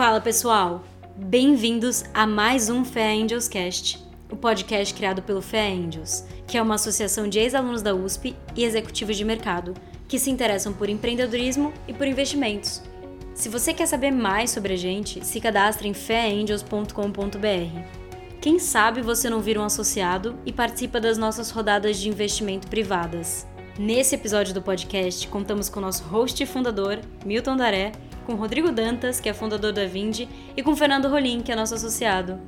Fala 0.00 0.18
pessoal, 0.18 0.82
bem-vindos 1.14 2.04
a 2.14 2.26
mais 2.26 2.70
um 2.70 2.86
Fé 2.86 3.12
Angels 3.12 3.46
Cast, 3.46 4.02
o 4.32 4.34
podcast 4.34 4.94
criado 4.94 5.20
pelo 5.20 5.42
Fé 5.42 5.68
Angels, 5.68 6.24
que 6.46 6.56
é 6.56 6.62
uma 6.62 6.76
associação 6.76 7.28
de 7.28 7.38
ex-alunos 7.38 7.82
da 7.82 7.94
USP 7.94 8.34
e 8.56 8.64
executivos 8.64 9.18
de 9.18 9.26
mercado 9.26 9.74
que 10.08 10.18
se 10.18 10.30
interessam 10.30 10.72
por 10.72 10.88
empreendedorismo 10.88 11.70
e 11.86 11.92
por 11.92 12.06
investimentos. 12.06 12.82
Se 13.34 13.50
você 13.50 13.74
quer 13.74 13.84
saber 13.84 14.10
mais 14.10 14.50
sobre 14.52 14.72
a 14.72 14.76
gente, 14.76 15.22
se 15.22 15.38
cadastre 15.38 15.86
em 15.86 15.92
feangels.com.br. 15.92 17.84
Quem 18.40 18.58
sabe 18.58 19.02
você 19.02 19.28
não 19.28 19.42
vira 19.42 19.60
um 19.60 19.64
associado 19.64 20.34
e 20.46 20.52
participa 20.52 20.98
das 20.98 21.18
nossas 21.18 21.50
rodadas 21.50 21.98
de 21.98 22.08
investimento 22.08 22.68
privadas. 22.68 23.46
Nesse 23.78 24.14
episódio 24.14 24.54
do 24.54 24.62
podcast, 24.62 25.28
contamos 25.28 25.68
com 25.68 25.78
nosso 25.78 26.04
host 26.04 26.42
e 26.42 26.46
fundador, 26.46 27.00
Milton 27.22 27.56
Daré, 27.56 27.92
com 28.26 28.34
Rodrigo 28.34 28.70
Dantas, 28.70 29.20
que 29.20 29.28
é 29.28 29.34
fundador 29.34 29.72
da 29.72 29.86
Vindi, 29.86 30.28
e 30.56 30.62
com 30.62 30.74
Fernando 30.76 31.08
Rolim, 31.08 31.40
que 31.40 31.50
é 31.50 31.56
nosso 31.56 31.74
associado. 31.74 32.38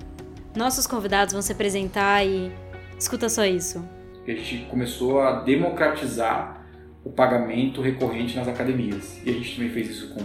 Nossos 0.57 0.87
convidados 0.87 1.33
vão 1.33 1.43
se 1.43 1.53
apresentar 1.53 2.25
e. 2.25 2.53
Escuta 2.99 3.29
só 3.29 3.45
isso. 3.45 3.85
A 4.27 4.31
gente 4.31 4.67
começou 4.71 5.21
a 5.21 5.41
democratizar 5.41 6.65
o 7.05 7.11
pagamento 7.11 7.81
recorrente 7.81 8.37
nas 8.37 8.47
academias. 8.47 9.21
E 9.25 9.31
a 9.31 9.33
gente 9.33 9.57
também 9.57 9.71
fez 9.71 9.91
isso 9.91 10.15
com 10.15 10.21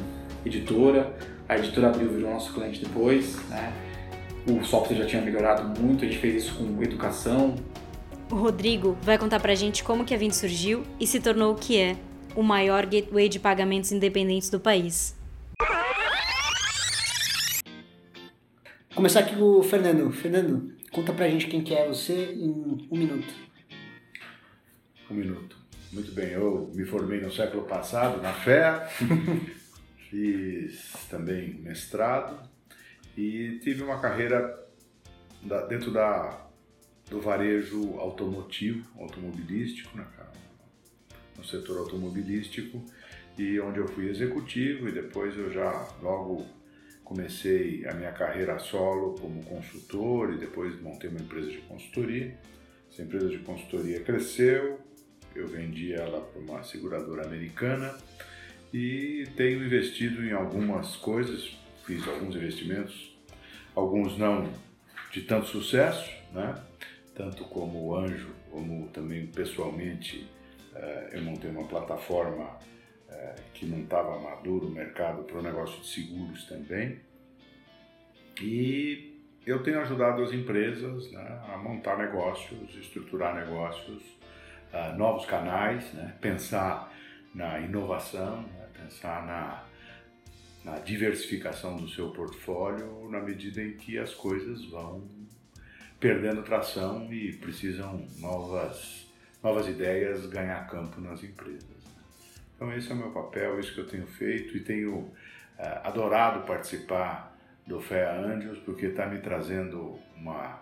editora. 0.45 1.15
A 1.49 1.57
editora 1.57 1.87
Abril 1.87 2.09
virou 2.09 2.31
nosso 2.31 2.53
cliente 2.53 2.83
depois, 2.83 3.37
né? 3.49 3.73
O 4.47 4.63
software 4.63 4.97
já 4.97 5.05
tinha 5.05 5.21
melhorado 5.21 5.81
muito, 5.81 6.05
a 6.05 6.07
gente 6.07 6.19
fez 6.19 6.43
isso 6.43 6.55
com 6.55 6.81
educação. 6.83 7.55
O 8.31 8.35
Rodrigo 8.35 8.97
vai 9.01 9.17
contar 9.17 9.39
pra 9.39 9.55
gente 9.55 9.83
como 9.83 10.05
que 10.05 10.13
a 10.13 10.17
Vindi 10.17 10.35
surgiu 10.35 10.83
e 10.99 11.07
se 11.07 11.19
tornou 11.19 11.53
o 11.53 11.55
que 11.55 11.77
é, 11.79 11.95
o 12.35 12.43
maior 12.43 12.85
gateway 12.85 13.27
de 13.27 13.39
pagamentos 13.39 13.91
independentes 13.91 14.49
do 14.49 14.59
país. 14.59 15.16
Começar 18.97 19.19
aqui 19.19 19.35
com 19.35 19.59
o 19.59 19.61
Fernando. 19.61 20.11
Fernando, 20.11 20.75
conta 20.91 21.13
pra 21.13 21.29
gente 21.29 21.45
quem 21.45 21.63
que 21.63 21.71
é 21.71 21.87
você 21.87 22.33
em 22.33 22.87
um 22.89 22.97
minuto. 22.97 23.31
Um 25.07 25.13
minuto. 25.13 25.55
Muito 25.93 26.11
bem, 26.13 26.31
eu 26.31 26.71
me 26.73 26.83
formei 26.83 27.21
no 27.21 27.31
século 27.31 27.63
passado 27.65 28.19
na 28.21 28.33
FEA, 28.33 28.87
fiz 30.09 31.07
também 31.11 31.53
mestrado 31.61 32.49
e 33.15 33.59
tive 33.61 33.83
uma 33.83 33.99
carreira 33.99 34.67
dentro 35.69 35.91
da, 35.91 36.47
do 37.07 37.21
varejo 37.21 37.99
automotivo, 37.99 38.89
automobilístico, 38.99 39.95
né, 39.95 40.07
no 41.37 41.45
setor 41.45 41.77
automobilístico, 41.77 42.83
e 43.37 43.59
onde 43.59 43.79
eu 43.79 43.87
fui 43.87 44.09
executivo 44.09 44.89
e 44.89 44.91
depois 44.91 45.37
eu 45.37 45.51
já 45.51 45.87
logo 46.01 46.45
comecei 47.03 47.85
a 47.87 47.93
minha 47.93 48.11
carreira 48.11 48.59
solo 48.59 49.15
como 49.15 49.43
consultor 49.43 50.33
e 50.33 50.37
depois 50.37 50.81
montei 50.81 51.09
uma 51.09 51.19
empresa 51.21 51.49
de 51.49 51.59
consultoria. 51.59 52.37
Essa 52.91 53.03
empresa 53.03 53.29
de 53.29 53.37
consultoria 53.39 54.01
cresceu, 54.01 54.79
eu 55.35 55.47
vendi 55.47 55.93
ela 55.93 56.19
para 56.19 56.41
uma 56.41 56.63
seguradora 56.63 57.25
americana 57.25 57.95
e 58.73 59.25
tenho 59.37 59.63
investido 59.63 60.25
em 60.25 60.31
algumas 60.31 60.95
coisas, 60.97 61.57
fiz 61.85 62.05
alguns 62.07 62.35
investimentos, 62.35 63.15
alguns 63.75 64.17
não 64.17 64.51
de 65.11 65.21
tanto 65.21 65.47
sucesso, 65.47 66.11
né? 66.33 66.61
tanto 67.15 67.45
como 67.45 67.95
anjo, 67.95 68.29
como 68.51 68.89
também 68.89 69.27
pessoalmente 69.27 70.27
eh, 70.75 71.09
eu 71.13 71.23
montei 71.23 71.49
uma 71.49 71.67
plataforma 71.67 72.59
é, 73.17 73.35
que 73.53 73.65
não 73.65 73.79
estava 73.79 74.19
maduro 74.19 74.67
o 74.67 74.71
mercado 74.71 75.23
para 75.23 75.39
o 75.39 75.41
negócio 75.41 75.81
de 75.81 75.87
seguros 75.87 76.45
também. 76.45 76.99
E 78.39 79.19
eu 79.45 79.63
tenho 79.63 79.79
ajudado 79.81 80.21
as 80.21 80.31
empresas 80.31 81.11
né, 81.11 81.41
a 81.51 81.57
montar 81.57 81.97
negócios, 81.97 82.75
estruturar 82.75 83.33
negócios, 83.33 84.03
uh, 84.71 84.95
novos 84.95 85.25
canais, 85.25 85.91
né, 85.93 86.15
pensar 86.21 86.93
na 87.33 87.59
inovação, 87.59 88.43
né, 88.43 88.67
pensar 88.73 89.25
na, 89.25 89.63
na 90.63 90.79
diversificação 90.79 91.77
do 91.77 91.87
seu 91.89 92.11
portfólio 92.11 93.09
na 93.09 93.19
medida 93.19 93.63
em 93.63 93.77
que 93.77 93.97
as 93.97 94.13
coisas 94.13 94.65
vão 94.65 95.07
perdendo 95.99 96.43
tração 96.43 97.11
e 97.11 97.33
precisam 97.33 98.05
novas, 98.19 99.07
novas 99.41 99.67
ideias 99.67 100.27
ganhar 100.27 100.67
campo 100.67 101.01
nas 101.01 101.23
empresas. 101.23 101.77
Então 102.57 102.73
esse 102.73 102.91
é 102.91 102.95
o 102.95 102.97
meu 102.97 103.11
papel, 103.11 103.59
isso 103.59 103.73
que 103.73 103.79
eu 103.79 103.87
tenho 103.87 104.07
feito 104.07 104.57
e 104.57 104.59
tenho 104.59 104.95
uh, 104.97 105.13
adorado 105.83 106.45
participar 106.45 107.37
do 107.67 107.79
Fé 107.79 108.09
Angels 108.09 108.57
porque 108.65 108.87
está 108.87 109.05
me 109.05 109.19
trazendo 109.19 109.99
uma, 110.15 110.59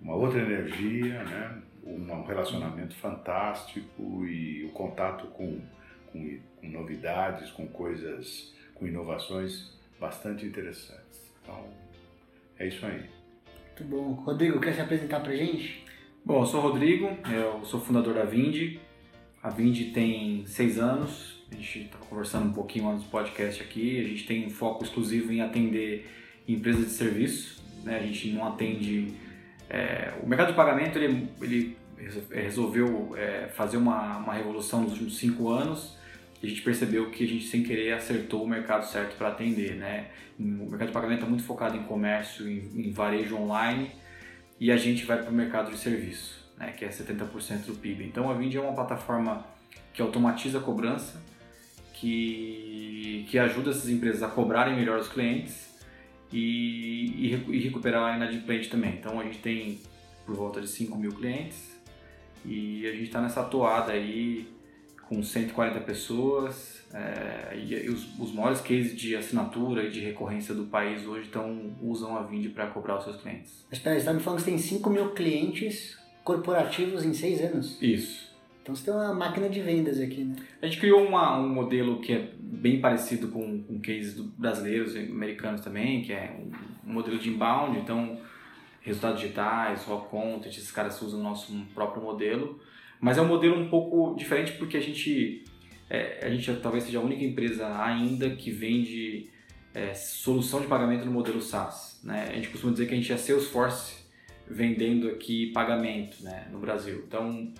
uma 0.00 0.14
outra 0.14 0.40
energia, 0.40 1.24
né? 1.24 1.62
um 1.84 2.22
relacionamento 2.22 2.94
fantástico 2.96 4.26
e 4.26 4.64
o 4.64 4.70
contato 4.70 5.26
com, 5.28 5.60
com, 6.12 6.38
com 6.60 6.68
novidades, 6.68 7.50
com 7.50 7.66
coisas, 7.66 8.54
com 8.74 8.86
inovações 8.86 9.72
bastante 9.98 10.44
interessantes. 10.44 11.32
Então 11.42 11.66
é 12.58 12.68
isso 12.68 12.84
aí. 12.84 13.08
Muito 13.68 13.84
bom. 13.84 14.12
Rodrigo, 14.12 14.60
quer 14.60 14.74
se 14.74 14.80
apresentar 14.82 15.20
para 15.20 15.34
gente? 15.34 15.86
Bom, 16.24 16.42
eu 16.42 16.46
sou 16.46 16.60
o 16.60 16.62
Rodrigo, 16.64 17.06
eu 17.32 17.64
sou 17.64 17.80
fundador 17.80 18.14
da 18.14 18.24
Vindi. 18.24 18.80
A 19.42 19.48
Vindi 19.48 19.92
tem 19.92 20.44
seis 20.46 20.78
anos, 20.78 21.37
a 21.50 21.54
gente 21.54 21.80
estava 21.80 22.04
conversando 22.04 22.46
um 22.46 22.52
pouquinho 22.52 22.88
antes 22.88 23.04
do 23.04 23.10
podcast 23.10 23.62
aqui, 23.62 24.00
a 24.00 24.08
gente 24.08 24.26
tem 24.26 24.46
um 24.46 24.50
foco 24.50 24.84
exclusivo 24.84 25.32
em 25.32 25.40
atender 25.40 26.08
empresas 26.46 26.86
de 26.86 26.92
serviço, 26.92 27.62
né? 27.84 27.98
a 27.98 28.02
gente 28.02 28.30
não 28.32 28.46
atende... 28.46 29.14
É, 29.70 30.14
o 30.22 30.26
mercado 30.26 30.48
de 30.48 30.54
pagamento, 30.54 30.98
ele, 30.98 31.28
ele 31.42 31.76
resolveu 32.30 33.14
é, 33.16 33.48
fazer 33.48 33.76
uma, 33.76 34.18
uma 34.18 34.32
revolução 34.32 34.82
nos 34.82 34.92
últimos 34.92 35.18
cinco 35.18 35.48
anos 35.50 35.96
e 36.42 36.46
a 36.46 36.48
gente 36.48 36.62
percebeu 36.62 37.10
que 37.10 37.24
a 37.24 37.26
gente, 37.26 37.46
sem 37.46 37.62
querer, 37.62 37.92
acertou 37.92 38.44
o 38.44 38.48
mercado 38.48 38.86
certo 38.86 39.16
para 39.16 39.28
atender, 39.28 39.74
né? 39.74 40.06
O 40.38 40.44
mercado 40.44 40.88
de 40.88 40.92
pagamento 40.92 41.24
é 41.24 41.28
muito 41.28 41.42
focado 41.42 41.76
em 41.76 41.82
comércio, 41.82 42.48
em, 42.48 42.70
em 42.74 42.92
varejo 42.92 43.36
online 43.36 43.90
e 44.60 44.70
a 44.70 44.76
gente 44.76 45.04
vai 45.04 45.20
para 45.20 45.30
o 45.30 45.32
mercado 45.32 45.70
de 45.70 45.78
serviço, 45.78 46.48
né? 46.56 46.72
Que 46.76 46.84
é 46.84 46.88
70% 46.88 47.66
do 47.66 47.74
PIB. 47.74 48.04
Então, 48.04 48.30
a 48.30 48.34
Vind 48.34 48.54
é 48.54 48.60
uma 48.60 48.72
plataforma 48.72 49.44
que 49.92 50.00
automatiza 50.00 50.58
a 50.58 50.60
cobrança, 50.60 51.20
que, 52.00 53.26
que 53.28 53.38
ajuda 53.38 53.70
essas 53.70 53.88
empresas 53.88 54.22
a 54.22 54.28
cobrarem 54.28 54.76
melhor 54.76 54.98
os 54.98 55.08
clientes 55.08 55.76
e, 56.32 57.26
e, 57.26 57.44
e 57.48 57.58
recuperar 57.60 58.12
a 58.12 58.16
inadimplente 58.16 58.68
também. 58.68 58.94
Então 58.94 59.18
a 59.20 59.24
gente 59.24 59.38
tem 59.38 59.80
por 60.24 60.36
volta 60.36 60.60
de 60.60 60.68
5 60.68 60.96
mil 60.96 61.12
clientes 61.12 61.76
e 62.44 62.86
a 62.86 62.92
gente 62.92 63.04
está 63.04 63.20
nessa 63.20 63.42
toada 63.42 63.92
aí 63.92 64.48
com 65.08 65.22
140 65.22 65.80
pessoas 65.80 66.82
é, 66.92 67.56
e, 67.56 67.74
e 67.74 67.88
os, 67.88 68.18
os, 68.18 68.32
maiores 68.32 68.60
cases 68.60 68.94
de 68.94 69.16
assinatura 69.16 69.84
e 69.84 69.90
de 69.90 70.00
recorrência 70.00 70.54
do 70.54 70.66
país 70.66 71.06
hoje 71.06 71.28
então, 71.28 71.72
usam 71.82 72.16
a 72.16 72.22
Vind 72.22 72.50
para 72.50 72.66
cobrar 72.68 72.98
os 72.98 73.04
seus 73.04 73.20
clientes. 73.20 73.66
Espera, 73.72 73.96
você 73.96 74.00
está 74.00 74.12
me 74.12 74.20
falando 74.20 74.38
que 74.38 74.44
você 74.44 74.50
tem 74.50 74.58
5 74.58 74.90
mil 74.90 75.10
clientes 75.12 75.98
corporativos 76.22 77.04
em 77.04 77.14
6 77.14 77.40
anos? 77.40 77.82
Isso. 77.82 78.27
Então 78.68 78.76
você 78.76 78.84
tem 78.84 78.92
uma 78.92 79.14
máquina 79.14 79.48
de 79.48 79.62
vendas 79.62 79.98
aqui, 79.98 80.24
né? 80.24 80.36
A 80.60 80.66
gente 80.66 80.78
criou 80.78 81.02
uma, 81.02 81.38
um 81.38 81.48
modelo 81.48 82.02
que 82.02 82.12
é 82.12 82.32
bem 82.38 82.82
parecido 82.82 83.28
com, 83.28 83.62
com 83.62 83.80
cases 83.80 84.20
brasileiros 84.20 84.94
e 84.94 84.98
americanos 84.98 85.62
também, 85.62 86.02
que 86.02 86.12
é 86.12 86.38
um, 86.38 86.90
um 86.90 86.92
modelo 86.92 87.18
de 87.18 87.30
inbound, 87.30 87.78
então 87.78 88.20
resultados 88.82 89.22
digitais, 89.22 89.86
raw 89.86 90.02
content, 90.02 90.54
esses 90.54 90.70
caras 90.70 91.00
usam 91.00 91.18
o 91.18 91.22
nosso 91.22 91.50
próprio 91.72 92.02
modelo, 92.02 92.60
mas 93.00 93.16
é 93.16 93.22
um 93.22 93.26
modelo 93.26 93.58
um 93.58 93.70
pouco 93.70 94.14
diferente 94.18 94.52
porque 94.52 94.76
a 94.76 94.82
gente, 94.82 95.44
é, 95.88 96.26
a 96.26 96.28
gente 96.28 96.52
talvez 96.60 96.84
seja 96.84 96.98
a 96.98 97.02
única 97.02 97.24
empresa 97.24 97.82
ainda 97.82 98.28
que 98.36 98.50
vende 98.50 99.30
é, 99.72 99.94
solução 99.94 100.60
de 100.60 100.66
pagamento 100.66 101.06
no 101.06 101.10
modelo 101.10 101.40
SaaS. 101.40 102.02
Né? 102.04 102.28
A 102.30 102.34
gente 102.34 102.50
costuma 102.50 102.72
dizer 102.72 102.86
que 102.86 102.92
a 102.92 102.96
gente 102.98 103.10
é 103.10 103.16
Salesforce 103.16 103.96
vendendo 104.46 105.08
aqui 105.08 105.52
pagamento 105.52 106.22
né, 106.22 106.48
no 106.52 106.58
Brasil. 106.58 107.02
Então, 107.06 107.50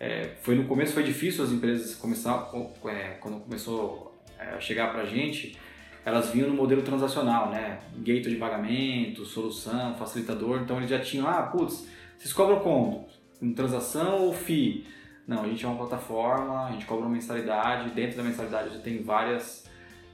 é, 0.00 0.30
foi 0.40 0.54
no 0.54 0.64
começo 0.64 0.94
foi 0.94 1.02
difícil 1.02 1.44
as 1.44 1.52
empresas 1.52 1.94
começar 1.94 2.50
é, 2.86 3.18
quando 3.20 3.38
começou 3.40 4.18
é, 4.38 4.54
a 4.54 4.58
chegar 4.58 4.90
para 4.90 5.02
a 5.02 5.06
gente 5.06 5.58
elas 6.02 6.30
vinham 6.30 6.48
no 6.48 6.54
modelo 6.54 6.80
transacional 6.80 7.50
né? 7.50 7.78
Gateway 7.98 8.22
de 8.22 8.36
pagamento 8.36 9.26
solução 9.26 9.94
facilitador. 9.96 10.62
Então 10.62 10.78
eles 10.78 10.88
já 10.88 10.98
tinham 10.98 11.28
ah 11.28 11.42
putz 11.42 11.86
vocês 12.16 12.32
cobram 12.32 12.60
como 12.60 13.06
em 13.42 13.52
transação 13.52 14.22
ou 14.22 14.32
FII 14.32 14.86
não 15.28 15.42
a 15.42 15.48
gente 15.48 15.66
é 15.66 15.68
uma 15.68 15.76
plataforma 15.76 16.68
a 16.68 16.72
gente 16.72 16.86
cobra 16.86 17.04
uma 17.04 17.12
mensalidade. 17.12 17.90
Dentro 17.90 18.16
da 18.16 18.22
mensalidade 18.22 18.72
já 18.74 18.80
tem 18.80 19.02
várias 19.02 19.68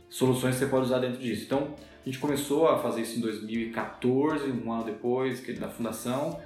soluções 0.09 0.57
que 0.57 0.65
você 0.65 0.67
pode 0.67 0.87
usar 0.87 0.99
dentro 0.99 1.21
disso. 1.21 1.45
Então 1.45 1.77
a 2.03 2.05
gente 2.05 2.19
começou 2.19 2.67
a 2.69 2.79
fazer 2.79 3.03
isso 3.03 3.19
em 3.19 3.21
2014 3.21 4.51
um 4.51 4.73
ano 4.73 4.83
depois 4.83 5.41
da 5.61 5.69
fundação 5.69 6.41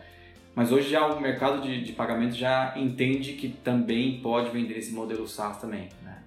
mas 0.54 0.72
hoje 0.72 0.90
já 0.90 1.06
o 1.06 1.20
mercado 1.20 1.62
de, 1.62 1.82
de 1.82 1.92
pagamento 1.92 2.34
já 2.34 2.74
entende 2.76 3.34
que 3.34 3.48
também 3.48 4.20
pode 4.20 4.50
vender 4.50 4.78
esse 4.78 4.92
modelo 4.92 5.26
SaaS 5.26 5.58
também, 5.58 5.88
né? 6.02 6.22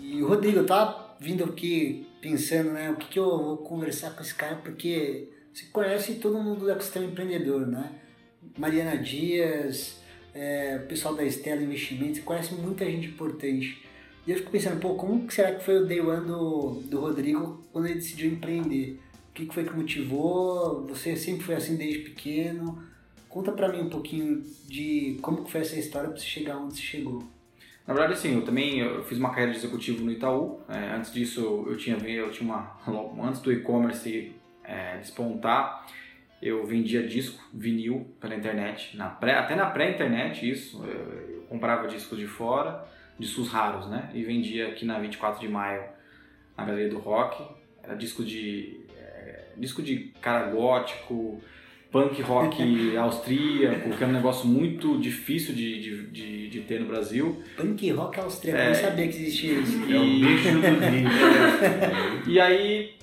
E 0.00 0.20
Rodrigo, 0.22 0.64
tá 0.64 1.16
vindo 1.20 1.44
aqui 1.44 2.06
pensando, 2.20 2.70
né? 2.72 2.90
O 2.90 2.96
que, 2.96 3.08
que 3.08 3.18
eu 3.18 3.28
vou 3.28 3.56
conversar 3.58 4.10
com 4.10 4.22
esse 4.22 4.34
cara, 4.34 4.56
porque 4.56 5.28
você 5.52 5.66
conhece 5.66 6.16
todo 6.16 6.38
mundo 6.38 6.60
do 6.60 6.70
ecossistema 6.70 7.06
empreendedor, 7.06 7.66
né? 7.66 7.92
Mariana 8.58 8.96
Dias, 8.96 10.00
é, 10.34 10.80
o 10.84 10.86
pessoal 10.86 11.14
da 11.14 11.24
Estela 11.24 11.62
Investimentos, 11.62 12.20
conhece 12.20 12.54
muita 12.54 12.84
gente 12.84 13.08
importante. 13.08 13.82
E 14.26 14.32
eu 14.32 14.36
fico 14.36 14.50
pensando, 14.50 14.80
pô, 14.80 14.94
como 14.94 15.30
será 15.30 15.52
que 15.52 15.64
foi 15.64 15.78
o 15.78 15.86
day 15.86 16.00
one 16.00 16.26
do, 16.26 16.82
do 16.84 17.00
Rodrigo 17.00 17.64
quando 17.72 17.86
ele 17.86 17.94
decidiu 17.94 18.32
empreender? 18.32 19.00
O 19.30 19.32
que, 19.32 19.46
que 19.46 19.54
foi 19.54 19.64
que 19.64 19.74
motivou? 19.74 20.86
Você 20.88 21.14
sempre 21.16 21.44
foi 21.44 21.54
assim 21.54 21.76
desde 21.76 22.00
pequeno? 22.00 22.82
Conta 23.28 23.52
pra 23.52 23.68
mim 23.68 23.82
um 23.82 23.90
pouquinho 23.90 24.42
de 24.66 25.18
como 25.20 25.46
foi 25.46 25.60
essa 25.60 25.78
história 25.78 26.08
pra 26.08 26.18
você 26.18 26.24
chegar 26.24 26.56
onde 26.56 26.74
você 26.74 26.82
chegou. 26.82 27.22
Na 27.86 27.94
verdade, 27.94 28.14
assim, 28.14 28.34
eu 28.34 28.44
também 28.44 28.80
eu 28.80 29.04
fiz 29.04 29.16
uma 29.16 29.28
carreira 29.30 29.52
de 29.52 29.58
executivo 29.58 30.04
no 30.04 30.10
Itaú. 30.10 30.60
É, 30.68 30.96
antes 30.96 31.12
disso, 31.12 31.64
eu 31.68 31.76
tinha, 31.76 31.96
eu 31.96 32.30
tinha 32.30 32.50
uma. 32.50 32.76
Antes 33.22 33.40
do 33.40 33.52
e-commerce 33.52 34.34
é, 34.64 34.98
despontar, 34.98 35.86
eu 36.42 36.66
vendia 36.66 37.06
disco, 37.06 37.40
vinil 37.54 38.12
pela 38.20 38.34
internet. 38.34 38.96
Na 38.96 39.08
pré, 39.08 39.34
até 39.34 39.54
na 39.54 39.66
pré-internet, 39.66 40.50
isso. 40.50 40.84
Eu, 40.84 41.36
eu 41.36 41.42
comprava 41.42 41.86
discos 41.86 42.18
de 42.18 42.26
fora, 42.26 42.84
discos 43.18 43.48
raros, 43.48 43.88
né? 43.88 44.10
E 44.12 44.24
vendia 44.24 44.68
aqui 44.68 44.84
na 44.84 44.98
24 44.98 45.40
de 45.40 45.48
maio, 45.48 45.84
na 46.56 46.64
Galeria 46.64 46.90
do 46.90 46.98
Rock. 46.98 47.40
Era 47.82 47.94
disco 47.94 48.24
de. 48.24 48.80
É, 48.96 49.52
disco 49.56 49.80
de 49.80 50.12
cara 50.20 50.50
gótico 50.50 51.40
punk 51.96 52.20
rock 52.22 52.96
austríaco, 52.96 53.90
que 53.90 54.04
é 54.04 54.06
um 54.06 54.12
negócio 54.12 54.46
muito 54.46 54.98
difícil 54.98 55.54
de, 55.54 55.80
de, 55.80 56.06
de, 56.08 56.48
de 56.48 56.60
ter 56.60 56.80
no 56.80 56.86
Brasil. 56.86 57.42
Punk 57.56 57.90
rock 57.92 58.20
austríaco, 58.20 58.60
é, 58.60 58.64
eu 58.66 58.68
não 58.68 58.74
sabia 58.74 59.08
que 59.08 59.16
existia 59.16 59.54
isso. 59.54 59.78
É 59.90 59.98
o 59.98 60.04
bicho 60.04 60.50
do 60.52 60.66
é. 60.84 62.22
E 62.26 62.38
aí 62.38 62.96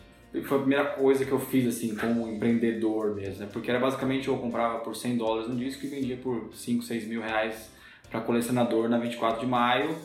foi 0.43 0.57
a 0.57 0.61
primeira 0.61 0.85
coisa 0.85 1.25
que 1.25 1.31
eu 1.31 1.39
fiz 1.39 1.67
assim 1.67 1.95
como 1.95 2.27
empreendedor 2.27 3.15
mesmo, 3.15 3.41
né? 3.41 3.49
porque 3.51 3.69
era 3.69 3.79
basicamente 3.79 4.27
eu 4.27 4.37
comprava 4.37 4.79
por 4.79 4.95
100 4.95 5.17
dólares 5.17 5.49
um 5.49 5.55
disco 5.55 5.85
e 5.85 5.89
vendia 5.89 6.17
por 6.17 6.49
5, 6.53 6.83
6 6.83 7.07
mil 7.07 7.21
reais 7.21 7.71
para 8.09 8.21
colecionador 8.21 8.87
na 8.87 8.99
24 8.99 9.39
de 9.39 9.47
maio. 9.47 9.95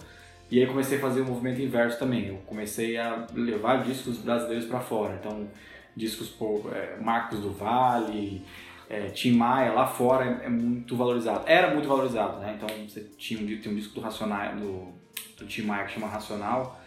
E 0.50 0.58
aí 0.58 0.66
comecei 0.66 0.96
a 0.96 1.00
fazer 1.00 1.20
o 1.20 1.26
movimento 1.26 1.60
inverso 1.60 1.98
também. 1.98 2.28
Eu 2.28 2.38
comecei 2.46 2.96
a 2.96 3.26
levar 3.34 3.84
discos 3.84 4.16
brasileiros 4.16 4.64
para 4.64 4.80
fora. 4.80 5.18
Então, 5.20 5.46
discos 5.94 6.28
por 6.28 6.72
é, 6.74 6.96
Marcos 6.98 7.40
do 7.40 7.50
Vale, 7.50 8.42
é, 8.88 9.08
Tim 9.08 9.32
Maia 9.32 9.72
lá 9.72 9.86
fora 9.86 10.40
é, 10.42 10.46
é, 10.46 10.48
muito 10.48 10.96
valorizado. 10.96 11.44
Era 11.46 11.72
muito 11.72 11.86
valorizado, 11.86 12.40
né? 12.40 12.56
Então 12.56 12.68
você 12.88 13.02
tinha 13.18 13.40
um, 13.40 13.60
tem 13.60 13.72
um 13.72 13.74
disco 13.74 13.94
do 13.94 14.00
Racional, 14.00 14.56
do, 14.56 14.88
do 15.36 15.46
Tim 15.46 15.62
Maia 15.62 15.84
que 15.84 15.92
chama 15.92 16.06
Racional, 16.06 16.80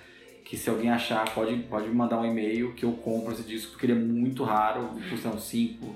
que 0.44 0.57
se 0.57 0.69
alguém 0.69 0.89
achar 0.89 1.30
pode, 1.33 1.56
pode 1.63 1.88
me 1.88 1.94
mandar 1.94 2.19
um 2.19 2.25
e-mail 2.25 2.74
que 2.74 2.83
eu 2.83 2.94
compro 2.94 3.33
esse 3.33 3.44
disco, 3.44 3.71
porque 3.71 3.86
ele 3.86 3.94
é 3.94 3.95
muito 4.03 4.44
raro, 4.44 4.89
custa 5.09 5.30
uns 5.30 5.44
5, 5.44 5.95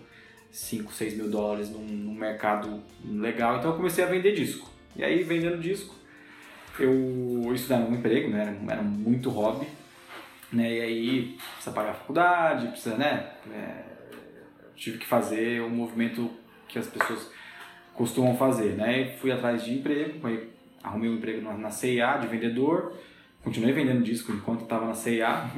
5, 0.52 0.94
6 0.94 1.18
mil 1.18 1.30
dólares 1.30 1.72
num, 1.72 1.86
num 1.86 2.14
mercado 2.14 2.84
legal. 3.04 3.58
Então 3.58 3.72
eu 3.72 3.78
comecei 3.78 4.04
a 4.04 4.08
vender 4.08 4.34
disco. 4.36 4.70
E 4.96 5.04
aí 5.04 5.24
vendendo 5.24 5.60
disco, 5.60 5.96
eu 6.80 7.52
estudava 7.56 7.90
um 7.90 7.96
emprego, 7.96 8.30
né? 8.30 8.42
Era, 8.42 8.74
era 8.74 8.84
muito 8.84 9.32
hobby. 9.32 9.68
Né? 10.54 10.72
E 10.72 10.82
aí 10.82 11.38
precisa 11.54 11.72
pagar 11.72 11.92
a 11.92 11.96
faculdade, 11.96 12.68
precisa, 12.68 12.96
né? 12.96 13.32
É, 13.52 13.85
tive 14.76 14.98
que 14.98 15.06
fazer 15.06 15.62
o 15.62 15.68
um 15.68 15.70
movimento 15.70 16.30
que 16.68 16.78
as 16.78 16.88
pessoas 16.88 17.32
costumam 17.94 18.38
fazer, 18.38 18.76
né? 18.76 19.02
E 19.02 19.18
fui 19.18 19.32
atrás 19.32 19.64
de 19.64 19.74
emprego, 19.74 20.20
arrumei 20.84 21.10
um 21.10 21.16
emprego 21.16 21.42
na 21.58 21.70
CIA 21.72 22.18
de 22.18 22.28
vendedor, 22.28 22.94
continuei 23.44 23.74
vendendo 23.74 24.04
disco 24.04 24.32
enquanto 24.32 24.64
estava 24.64 24.86
na 24.86 24.94
CIA. 24.94 25.50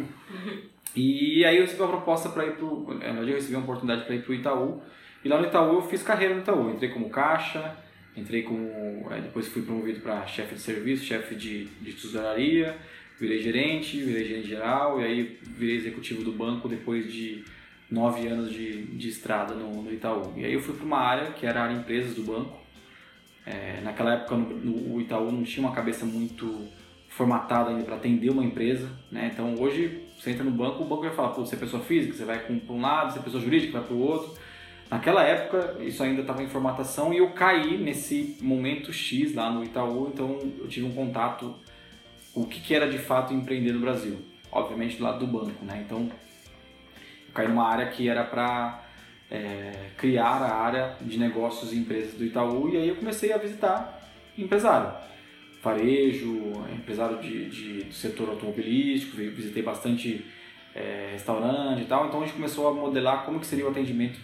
e 0.96 1.44
aí 1.44 1.58
eu 1.58 1.64
recebi 1.64 1.82
uma 1.82 1.90
proposta 1.90 2.30
para 2.30 2.46
ir 2.46 2.52
para 2.52 2.66
eu 2.66 3.26
recebi 3.26 3.56
uma 3.56 3.64
oportunidade 3.64 4.06
para 4.06 4.16
ir 4.16 4.24
para 4.24 4.32
o 4.32 4.36
Itaú. 4.36 4.82
E 5.26 5.28
lá 5.28 5.42
no 5.42 5.48
Itaú 5.48 5.76
eu 5.76 5.82
fiz 5.82 6.04
carreira 6.04 6.36
no 6.36 6.42
Itaú, 6.42 6.70
entrei 6.70 6.90
como 6.90 7.10
caixa, 7.10 7.76
entrei 8.16 8.44
como 8.44 9.10
depois 9.22 9.48
fui 9.48 9.64
promovido 9.64 10.00
para 10.00 10.26
chefe 10.28 10.56
de 10.56 10.62
serviço, 10.62 11.04
chefe 11.04 11.36
de, 11.36 11.66
de 11.66 11.94
tesouraria, 11.94 12.78
virei 13.20 13.40
gerente, 13.40 14.00
virei 14.00 14.26
gerente 14.26 14.48
geral 14.48 15.02
e 15.02 15.04
aí 15.04 15.40
virei 15.42 15.76
executivo 15.76 16.24
do 16.24 16.32
banco 16.32 16.70
depois 16.70 17.12
de 17.12 17.44
nove 17.90 18.28
anos 18.28 18.52
de, 18.52 18.86
de 18.98 19.08
estrada 19.08 19.54
no, 19.54 19.82
no 19.82 19.92
Itaú. 19.92 20.34
E 20.36 20.46
aí 20.46 20.54
eu 20.54 20.62
fui 20.62 20.76
para 20.76 20.86
uma 20.86 21.00
área 21.00 21.32
que 21.32 21.46
era 21.46 21.62
a 21.62 21.64
área 21.64 21.76
empresas 21.76 22.16
do 22.16 22.24
banco. 22.24 22.58
É, 23.46 23.80
naquela 23.82 24.14
época 24.14 24.36
no, 24.36 24.58
no, 24.58 24.96
o 24.96 25.02
Itaú 25.02 25.32
não 25.32 25.44
tinha 25.44 25.66
uma 25.66 25.74
cabeça 25.74 26.06
muito 26.06 26.68
formatada 27.10 27.70
ainda 27.70 27.84
para 27.84 27.96
atender 27.96 28.30
uma 28.30 28.44
empresa, 28.44 28.90
né? 29.12 29.32
Então 29.34 29.56
hoje 29.56 30.04
você 30.20 30.32
entra 30.32 30.44
no 30.44 30.52
banco, 30.52 30.84
o 30.84 30.86
banco 30.86 31.04
vai 31.04 31.14
falar, 31.14 31.30
você 31.30 31.56
é 31.56 31.58
pessoa 31.58 31.82
física, 31.82 32.14
você 32.14 32.26
vai 32.26 32.40
para 32.40 32.74
um 32.74 32.82
lado, 32.82 33.14
você 33.14 33.20
é 33.20 33.22
pessoa 33.22 33.42
jurídica, 33.42 33.80
vai 33.80 33.88
para 33.88 33.96
o 33.96 34.00
outro. 34.00 34.38
Naquela 34.90 35.24
época 35.24 35.78
isso 35.84 36.04
ainda 36.04 36.22
estava 36.22 36.44
em 36.44 36.48
formatação 36.48 37.14
e 37.14 37.18
eu 37.18 37.30
caí 37.32 37.78
nesse 37.78 38.38
momento 38.42 38.92
X 38.92 39.34
lá 39.34 39.50
no 39.50 39.64
Itaú, 39.64 40.12
então 40.14 40.38
eu 40.60 40.68
tive 40.68 40.86
um 40.86 40.94
contato 40.94 41.56
o 42.34 42.46
que, 42.46 42.62
que 42.62 42.76
era 42.76 42.88
de 42.88 43.00
fato 43.00 43.34
empreender 43.34 43.72
no 43.72 43.80
Brasil, 43.80 44.18
obviamente 44.52 44.98
do 44.98 45.04
lado 45.04 45.26
do 45.26 45.28
banco, 45.28 45.66
né? 45.66 45.84
Então 45.86 46.10
caí 47.38 47.48
numa 47.48 47.68
área 47.68 47.86
que 47.86 48.10
era 48.10 48.24
para 48.24 48.84
é, 49.30 49.92
criar 49.96 50.42
a 50.42 50.56
área 50.56 50.96
de 51.00 51.20
negócios 51.20 51.72
e 51.72 51.78
empresas 51.78 52.16
do 52.16 52.26
Itaú 52.26 52.70
e 52.74 52.78
aí 52.78 52.90
eu 52.90 52.96
comecei 52.96 53.32
a 53.32 53.38
visitar 53.38 54.02
empresário, 54.36 54.92
varejo, 55.62 56.54
empresário 56.74 57.20
de, 57.20 57.50
de 57.50 57.84
do 57.84 57.94
setor 57.94 58.30
automobilístico, 58.30 59.18
visitei 59.18 59.62
bastante 59.62 60.26
é, 60.74 61.10
restaurante 61.12 61.84
e 61.84 61.86
tal, 61.86 62.08
então 62.08 62.22
a 62.22 62.26
gente 62.26 62.36
começou 62.36 62.68
a 62.68 62.74
modelar 62.74 63.24
como 63.24 63.40
que 63.40 63.46
seria 63.46 63.66
o 63.66 63.70
atendimento 63.70 64.20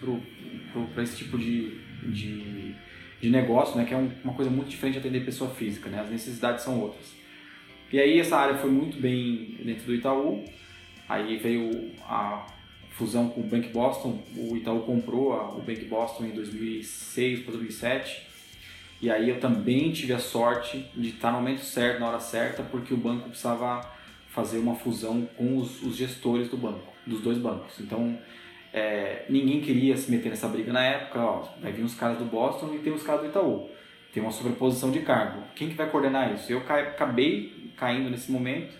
para 0.92 1.02
esse 1.02 1.16
tipo 1.16 1.38
de, 1.38 1.78
de, 2.02 2.74
de, 3.20 3.30
negócio, 3.30 3.76
né, 3.76 3.84
que 3.84 3.94
é 3.94 3.96
um, 3.96 4.10
uma 4.24 4.34
coisa 4.34 4.50
muito 4.50 4.68
diferente 4.68 4.94
de 4.94 5.00
atender 5.00 5.24
pessoa 5.24 5.50
física, 5.50 5.88
né, 5.88 6.00
as 6.00 6.10
necessidades 6.10 6.64
são 6.64 6.80
outras. 6.80 7.12
E 7.92 8.00
aí 8.00 8.18
essa 8.18 8.36
área 8.36 8.56
foi 8.56 8.70
muito 8.70 9.00
bem 9.00 9.56
dentro 9.64 9.84
do 9.86 9.94
Itaú, 9.94 10.44
aí 11.08 11.36
veio 11.36 11.92
a 12.02 12.46
fusão 12.94 13.28
com 13.28 13.40
o 13.40 13.44
Bank 13.44 13.68
Boston, 13.68 14.22
o 14.36 14.56
Itaú 14.56 14.80
comprou 14.82 15.32
o 15.32 15.60
Bank 15.60 15.84
Boston 15.84 16.26
em 16.26 16.30
2006 16.30 17.40
para 17.40 17.52
2007. 17.52 18.26
E 19.02 19.10
aí 19.10 19.28
eu 19.28 19.40
também 19.40 19.90
tive 19.92 20.12
a 20.12 20.18
sorte 20.18 20.86
de 20.94 21.08
estar 21.08 21.32
no 21.32 21.38
momento 21.38 21.62
certo, 21.62 22.00
na 22.00 22.08
hora 22.08 22.20
certa, 22.20 22.62
porque 22.62 22.94
o 22.94 22.96
banco 22.96 23.28
precisava 23.28 23.80
fazer 24.28 24.58
uma 24.58 24.76
fusão 24.76 25.28
com 25.36 25.58
os, 25.58 25.82
os 25.82 25.96
gestores 25.96 26.48
do 26.48 26.56
banco, 26.56 26.92
dos 27.04 27.20
dois 27.20 27.36
bancos. 27.36 27.80
Então 27.80 28.16
é, 28.72 29.24
ninguém 29.28 29.60
queria 29.60 29.96
se 29.96 30.10
meter 30.10 30.30
nessa 30.30 30.48
briga 30.48 30.72
na 30.72 30.84
época. 30.84 31.20
Ó, 31.20 31.48
vai 31.60 31.72
vir 31.72 31.82
os 31.82 31.94
caras 31.94 32.18
do 32.18 32.24
Boston 32.24 32.74
e 32.74 32.78
tem 32.78 32.92
os 32.92 33.02
caras 33.02 33.22
do 33.22 33.28
Itaú. 33.28 33.68
Tem 34.12 34.22
uma 34.22 34.32
sobreposição 34.32 34.92
de 34.92 35.00
cargo. 35.00 35.42
Quem 35.56 35.68
que 35.68 35.74
vai 35.74 35.90
coordenar 35.90 36.32
isso? 36.32 36.50
Eu 36.50 36.58
acabei 36.58 37.72
caindo 37.76 38.08
nesse 38.08 38.30
momento. 38.30 38.72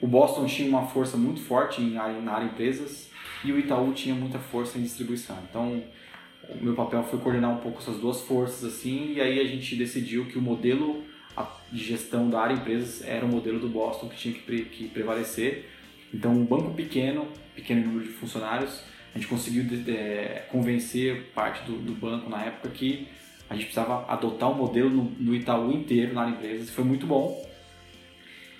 O 0.00 0.06
Boston 0.06 0.46
tinha 0.46 0.68
uma 0.68 0.86
força 0.86 1.18
muito 1.18 1.40
forte 1.42 1.82
em, 1.82 1.92
na 1.92 2.32
área 2.32 2.46
empresas 2.46 3.12
e 3.44 3.52
o 3.52 3.58
Itaú 3.58 3.92
tinha 3.92 4.14
muita 4.14 4.38
força 4.38 4.78
em 4.78 4.82
distribuição. 4.82 5.38
Então, 5.48 5.82
o 6.48 6.62
meu 6.62 6.74
papel 6.74 7.02
foi 7.04 7.18
coordenar 7.18 7.50
um 7.50 7.58
pouco 7.58 7.78
essas 7.80 7.98
duas 7.98 8.20
forças 8.22 8.64
assim, 8.64 9.14
e 9.14 9.20
aí 9.20 9.40
a 9.40 9.44
gente 9.44 9.76
decidiu 9.76 10.26
que 10.26 10.38
o 10.38 10.42
modelo 10.42 11.04
de 11.70 11.82
gestão 11.82 12.30
da 12.30 12.40
área 12.40 12.54
empresas 12.54 13.02
era 13.02 13.24
o 13.26 13.28
modelo 13.28 13.58
do 13.58 13.68
Boston 13.68 14.08
que 14.08 14.16
tinha 14.16 14.34
que, 14.34 14.40
pre 14.40 14.64
que 14.66 14.88
prevalecer. 14.88 15.68
Então, 16.12 16.32
um 16.32 16.44
banco 16.44 16.72
pequeno, 16.72 17.26
pequeno 17.54 17.84
número 17.84 18.04
de 18.04 18.12
funcionários, 18.12 18.82
a 19.12 19.18
gente 19.18 19.26
conseguiu 19.26 19.64
é, 19.88 20.46
convencer 20.50 21.32
parte 21.34 21.64
do, 21.64 21.76
do, 21.78 21.92
banco 21.92 22.30
na 22.30 22.44
época 22.44 22.68
que 22.68 23.08
a 23.50 23.54
gente 23.54 23.66
precisava 23.66 24.04
adotar 24.08 24.48
o 24.48 24.52
um 24.52 24.56
modelo 24.56 24.90
no, 24.90 25.04
no, 25.18 25.34
Itaú 25.34 25.72
inteiro 25.72 26.14
na 26.14 26.22
área 26.22 26.32
empresas. 26.32 26.70
Foi 26.70 26.84
muito 26.84 27.06
bom. 27.06 27.44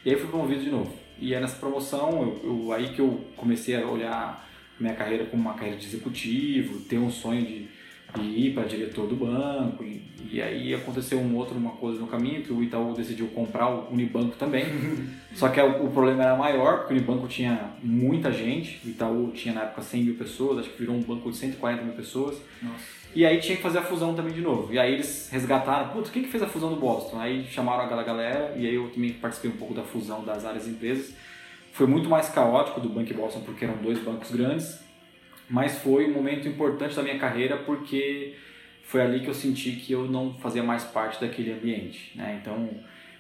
E 0.04 0.10
aí 0.10 0.16
fui 0.16 0.28
promovido 0.28 0.62
de 0.62 0.70
novo. 0.70 0.92
E 1.18 1.32
é 1.32 1.40
nessa 1.40 1.56
promoção, 1.56 2.22
eu, 2.22 2.40
eu, 2.44 2.72
aí 2.72 2.88
que 2.88 3.00
eu 3.00 3.24
comecei 3.36 3.76
a 3.76 3.86
olhar 3.86 4.48
minha 4.78 4.94
carreira 4.94 5.24
como 5.26 5.42
uma 5.42 5.54
carreira 5.54 5.78
de 5.78 5.86
executivo, 5.86 6.80
ter 6.80 6.98
um 6.98 7.10
sonho 7.10 7.42
de, 7.42 7.68
de 8.14 8.22
ir 8.22 8.54
para 8.54 8.64
diretor 8.64 9.06
do 9.06 9.16
banco. 9.16 9.84
E, 9.84 10.02
e, 10.30 10.42
aí 10.42 10.74
aconteceu 10.74 11.18
um 11.18 11.36
outro, 11.36 11.56
uma 11.56 11.72
coisa 11.72 12.00
no 12.00 12.06
caminho, 12.06 12.42
que 12.42 12.52
o 12.52 12.62
Itaú 12.62 12.94
decidiu 12.94 13.28
comprar 13.28 13.68
o 13.68 13.92
Unibanco 13.92 14.36
também. 14.36 14.66
Só 15.34 15.48
que 15.48 15.60
o, 15.60 15.86
o, 15.86 15.90
problema 15.90 16.24
era 16.24 16.36
maior, 16.36 16.78
porque 16.78 16.94
o 16.94 16.96
Unibanco 16.96 17.28
tinha 17.28 17.72
muita 17.82 18.32
gente, 18.32 18.80
o 18.84 18.90
Itaú 18.90 19.32
tinha 19.32 19.54
na 19.54 19.62
época 19.62 19.82
100 19.82 20.04
mil 20.04 20.14
pessoas, 20.14 20.60
acho 20.60 20.70
que 20.70 20.78
virou 20.78 20.96
um 20.96 21.02
banco 21.02 21.30
de 21.30 21.36
140 21.36 21.82
mil 21.82 21.94
pessoas. 21.94 22.40
Nossa. 22.62 23.04
E 23.14 23.24
aí 23.24 23.38
tinha 23.38 23.56
que 23.56 23.62
fazer 23.62 23.78
a 23.78 23.82
fusão 23.82 24.12
também 24.12 24.32
de 24.32 24.40
novo. 24.40 24.72
E 24.72 24.78
aí 24.78 24.94
eles 24.94 25.28
resgataram, 25.30 25.90
putz, 25.90 26.10
quem 26.10 26.24
que 26.24 26.28
fez 26.28 26.42
a 26.42 26.48
fusão 26.48 26.70
do 26.70 26.76
Boston? 26.76 27.20
Aí 27.20 27.44
chamaram 27.44 27.84
a 27.84 28.02
galera, 28.02 28.54
e 28.56 28.66
aí 28.66 28.74
eu 28.74 28.90
também 28.90 29.12
participei 29.12 29.52
um 29.52 29.56
pouco 29.56 29.72
da 29.72 29.82
fusão 29.82 30.24
das 30.24 30.44
áreas 30.44 30.66
empresas. 30.66 31.14
Foi 31.74 31.88
muito 31.88 32.08
mais 32.08 32.28
caótico 32.28 32.80
do 32.80 32.88
Bank 32.88 33.12
Boston 33.12 33.40
porque 33.40 33.64
eram 33.64 33.78
dois 33.78 33.98
bancos 33.98 34.30
grandes, 34.30 34.80
mas 35.50 35.76
foi 35.80 36.08
um 36.08 36.12
momento 36.12 36.46
importante 36.46 36.94
da 36.94 37.02
minha 37.02 37.18
carreira 37.18 37.56
porque 37.56 38.36
foi 38.84 39.00
ali 39.00 39.18
que 39.18 39.26
eu 39.26 39.34
senti 39.34 39.72
que 39.72 39.92
eu 39.92 40.06
não 40.06 40.34
fazia 40.34 40.62
mais 40.62 40.84
parte 40.84 41.20
daquele 41.20 41.50
ambiente. 41.50 42.16
Né? 42.16 42.38
Então 42.40 42.70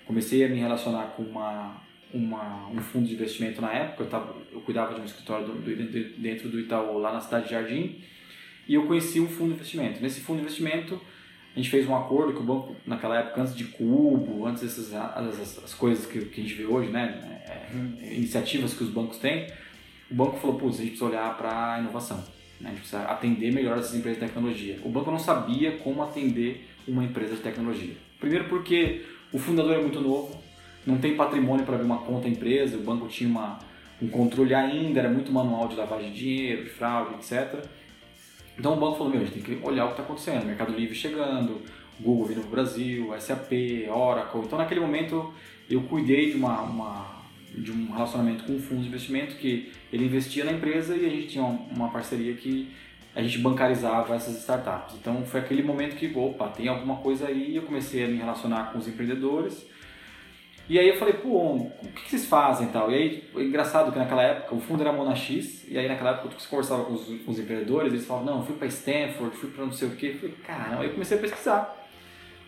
comecei 0.06 0.44
a 0.44 0.48
me 0.48 0.60
relacionar 0.60 1.14
com 1.16 1.24
uma, 1.24 1.82
uma, 2.12 2.68
um 2.68 2.80
fundo 2.80 3.08
de 3.08 3.14
investimento 3.14 3.60
na 3.60 3.72
época, 3.72 4.04
eu, 4.04 4.08
tava, 4.08 4.36
eu 4.52 4.60
cuidava 4.60 4.94
de 4.94 5.00
um 5.00 5.04
escritório 5.04 5.48
do, 5.48 5.54
do, 5.54 6.20
dentro 6.20 6.48
do 6.48 6.60
Itaú, 6.60 6.98
lá 6.98 7.12
na 7.12 7.20
cidade 7.20 7.46
de 7.46 7.50
Jardim, 7.50 8.00
e 8.68 8.74
eu 8.74 8.86
conheci 8.86 9.18
um 9.18 9.26
fundo 9.26 9.48
de 9.48 9.54
investimento. 9.54 10.00
Nesse 10.00 10.20
fundo 10.20 10.36
de 10.36 10.42
investimento, 10.42 11.00
a 11.54 11.58
gente 11.58 11.70
fez 11.70 11.88
um 11.88 11.94
acordo 11.94 12.32
que 12.32 12.40
o 12.40 12.42
banco, 12.42 12.74
naquela 12.84 13.18
época, 13.18 13.42
antes 13.42 13.54
de 13.54 13.64
cubo, 13.64 14.44
antes 14.44 14.62
dessas 14.62 14.92
as, 14.92 15.58
as 15.64 15.74
coisas 15.74 16.04
que, 16.04 16.20
que 16.24 16.40
a 16.40 16.44
gente 16.44 16.54
vê 16.54 16.64
hoje, 16.64 16.90
né, 16.90 17.40
é, 17.46 18.14
iniciativas 18.14 18.74
que 18.74 18.82
os 18.82 18.90
bancos 18.90 19.18
têm, 19.18 19.46
o 20.10 20.14
banco 20.14 20.36
falou, 20.38 20.58
putz, 20.58 20.76
a 20.76 20.78
gente 20.78 20.90
precisa 20.90 21.10
olhar 21.10 21.36
para 21.36 21.74
a 21.74 21.78
inovação, 21.78 22.18
né, 22.60 22.66
a 22.66 22.68
gente 22.70 22.80
precisa 22.80 23.02
atender 23.04 23.52
melhor 23.52 23.78
essas 23.78 23.94
empresas 23.94 24.20
de 24.20 24.26
tecnologia. 24.26 24.80
O 24.84 24.88
banco 24.88 25.12
não 25.12 25.18
sabia 25.18 25.76
como 25.78 26.02
atender 26.02 26.68
uma 26.88 27.04
empresa 27.04 27.36
de 27.36 27.42
tecnologia. 27.42 27.94
Primeiro 28.18 28.46
porque 28.48 29.04
o 29.32 29.38
fundador 29.38 29.76
é 29.76 29.80
muito 29.80 30.00
novo, 30.00 30.42
não 30.84 30.98
tem 30.98 31.14
patrimônio 31.14 31.64
para 31.64 31.76
abrir 31.76 31.86
uma 31.86 31.98
conta 31.98 32.26
empresa, 32.26 32.76
o 32.76 32.80
banco 32.80 33.06
tinha 33.06 33.30
uma, 33.30 33.60
um 34.02 34.08
controle 34.08 34.52
ainda, 34.54 34.98
era 34.98 35.08
muito 35.08 35.30
manual 35.30 35.68
de 35.68 35.76
lavagem 35.76 36.10
de 36.10 36.18
dinheiro, 36.18 36.64
de 36.64 36.70
fraude, 36.70 37.14
etc. 37.14 37.64
Então 38.58 38.74
o 38.74 38.76
banco 38.76 38.98
falou, 38.98 39.12
meu, 39.12 39.22
a 39.22 39.24
gente 39.24 39.40
tem 39.40 39.58
que 39.58 39.66
olhar 39.66 39.84
o 39.84 39.88
que 39.88 39.92
está 39.94 40.02
acontecendo, 40.04 40.46
Mercado 40.46 40.72
Livre 40.72 40.94
chegando, 40.94 41.62
Google 42.00 42.26
vindo 42.26 42.40
para 42.40 42.48
o 42.48 42.50
Brasil, 42.50 43.14
SAP, 43.18 43.52
Oracle. 43.90 44.42
Então 44.42 44.58
naquele 44.58 44.80
momento 44.80 45.32
eu 45.68 45.82
cuidei 45.82 46.30
de, 46.30 46.36
uma, 46.36 46.62
uma, 46.62 47.22
de 47.52 47.72
um 47.72 47.92
relacionamento 47.92 48.44
com 48.44 48.52
um 48.54 48.60
fundo 48.60 48.82
de 48.82 48.88
investimento 48.88 49.36
que 49.36 49.72
ele 49.92 50.04
investia 50.04 50.44
na 50.44 50.52
empresa 50.52 50.96
e 50.96 51.06
a 51.06 51.08
gente 51.08 51.28
tinha 51.28 51.44
uma 51.44 51.88
parceria 51.90 52.34
que 52.34 52.70
a 53.14 53.22
gente 53.22 53.38
bancarizava 53.38 54.14
essas 54.14 54.36
startups. 54.38 54.96
Então 54.96 55.24
foi 55.24 55.40
aquele 55.40 55.62
momento 55.62 55.96
que, 55.96 56.12
opa, 56.16 56.48
tem 56.48 56.68
alguma 56.68 56.96
coisa 56.96 57.28
aí, 57.28 57.54
eu 57.54 57.62
comecei 57.62 58.04
a 58.04 58.08
me 58.08 58.16
relacionar 58.16 58.72
com 58.72 58.78
os 58.78 58.88
empreendedores 58.88 59.66
e 60.66 60.78
aí 60.78 60.88
eu 60.88 60.96
falei, 60.96 61.14
pô, 61.14 61.56
o 61.56 61.70
que, 61.94 62.08
vocês 62.08 62.24
fazem 62.24 62.68
e 62.68 62.70
tal? 62.70 62.90
E 62.90 62.94
aí, 62.94 63.24
é 63.36 63.42
engraçado 63.42 63.92
que 63.92 63.98
naquela 63.98 64.22
época 64.22 64.54
o 64.54 64.60
fundo 64.60 64.80
era 64.80 64.92
Mona 64.92 65.14
X, 65.14 65.68
e 65.68 65.76
aí 65.76 65.86
naquela 65.86 66.12
época 66.12 66.34
eu 66.34 66.48
conversava 66.48 66.84
com 66.84 66.94
os, 66.94 67.04
com 67.22 67.30
os 67.30 67.38
empreendedores, 67.38 67.92
eles 67.92 68.06
falavam, 68.06 68.36
não, 68.36 68.46
fui 68.46 68.56
para 68.56 68.66
Stanford, 68.68 69.36
fui 69.36 69.50
para 69.50 69.66
não 69.66 69.72
sei 69.72 69.88
o 69.88 69.90
quê. 69.90 70.12
Eu 70.14 70.18
falei, 70.20 70.34
caramba, 70.46 70.80
aí 70.80 70.86
eu 70.86 70.92
comecei 70.92 71.18
a 71.18 71.20
pesquisar, 71.20 71.88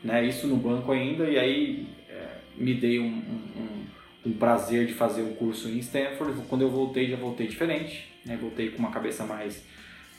né, 0.02 0.24
isso 0.24 0.46
no 0.46 0.56
banco 0.56 0.90
ainda, 0.92 1.24
e 1.28 1.38
aí 1.38 1.86
é, 2.08 2.28
me 2.56 2.72
dei 2.72 2.98
um, 2.98 3.04
um, 3.04 3.86
um, 4.24 4.32
prazer 4.32 4.86
de 4.86 4.94
fazer 4.94 5.20
um 5.20 5.34
curso 5.34 5.68
em 5.68 5.78
Stanford. 5.78 6.40
Quando 6.48 6.62
eu 6.62 6.70
voltei, 6.70 7.10
já 7.10 7.16
voltei 7.16 7.46
diferente, 7.46 8.10
né, 8.24 8.38
voltei 8.40 8.70
com 8.70 8.78
uma 8.78 8.90
cabeça 8.90 9.24
mais... 9.24 9.62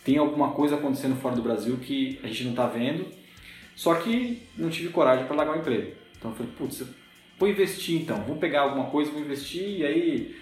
Tem 0.06 0.18
alguma 0.18 0.52
coisa 0.52 0.76
acontecendo 0.76 1.18
fora 1.18 1.36
do 1.36 1.42
Brasil 1.42 1.76
que 1.78 2.18
a 2.24 2.28
gente 2.28 2.46
não 2.46 2.52
está 2.52 2.68
vendo, 2.68 3.08
só 3.76 3.96
que 3.96 4.44
não 4.56 4.70
tive 4.70 4.88
coragem 4.90 5.26
para 5.26 5.36
largar 5.36 5.58
o 5.58 5.60
emprego. 5.60 5.92
Então 6.18 6.32
eu 6.32 6.38
falei, 6.38 6.52
putz, 6.58 6.86
vou 7.38 7.50
investir 7.50 8.02
então, 8.02 8.22
vou 8.24 8.38
pegar 8.38 8.62
alguma 8.62 8.90
coisa, 8.90 9.12
vou 9.12 9.22
investir, 9.22 9.80
e 9.80 9.86
aí 9.86 10.36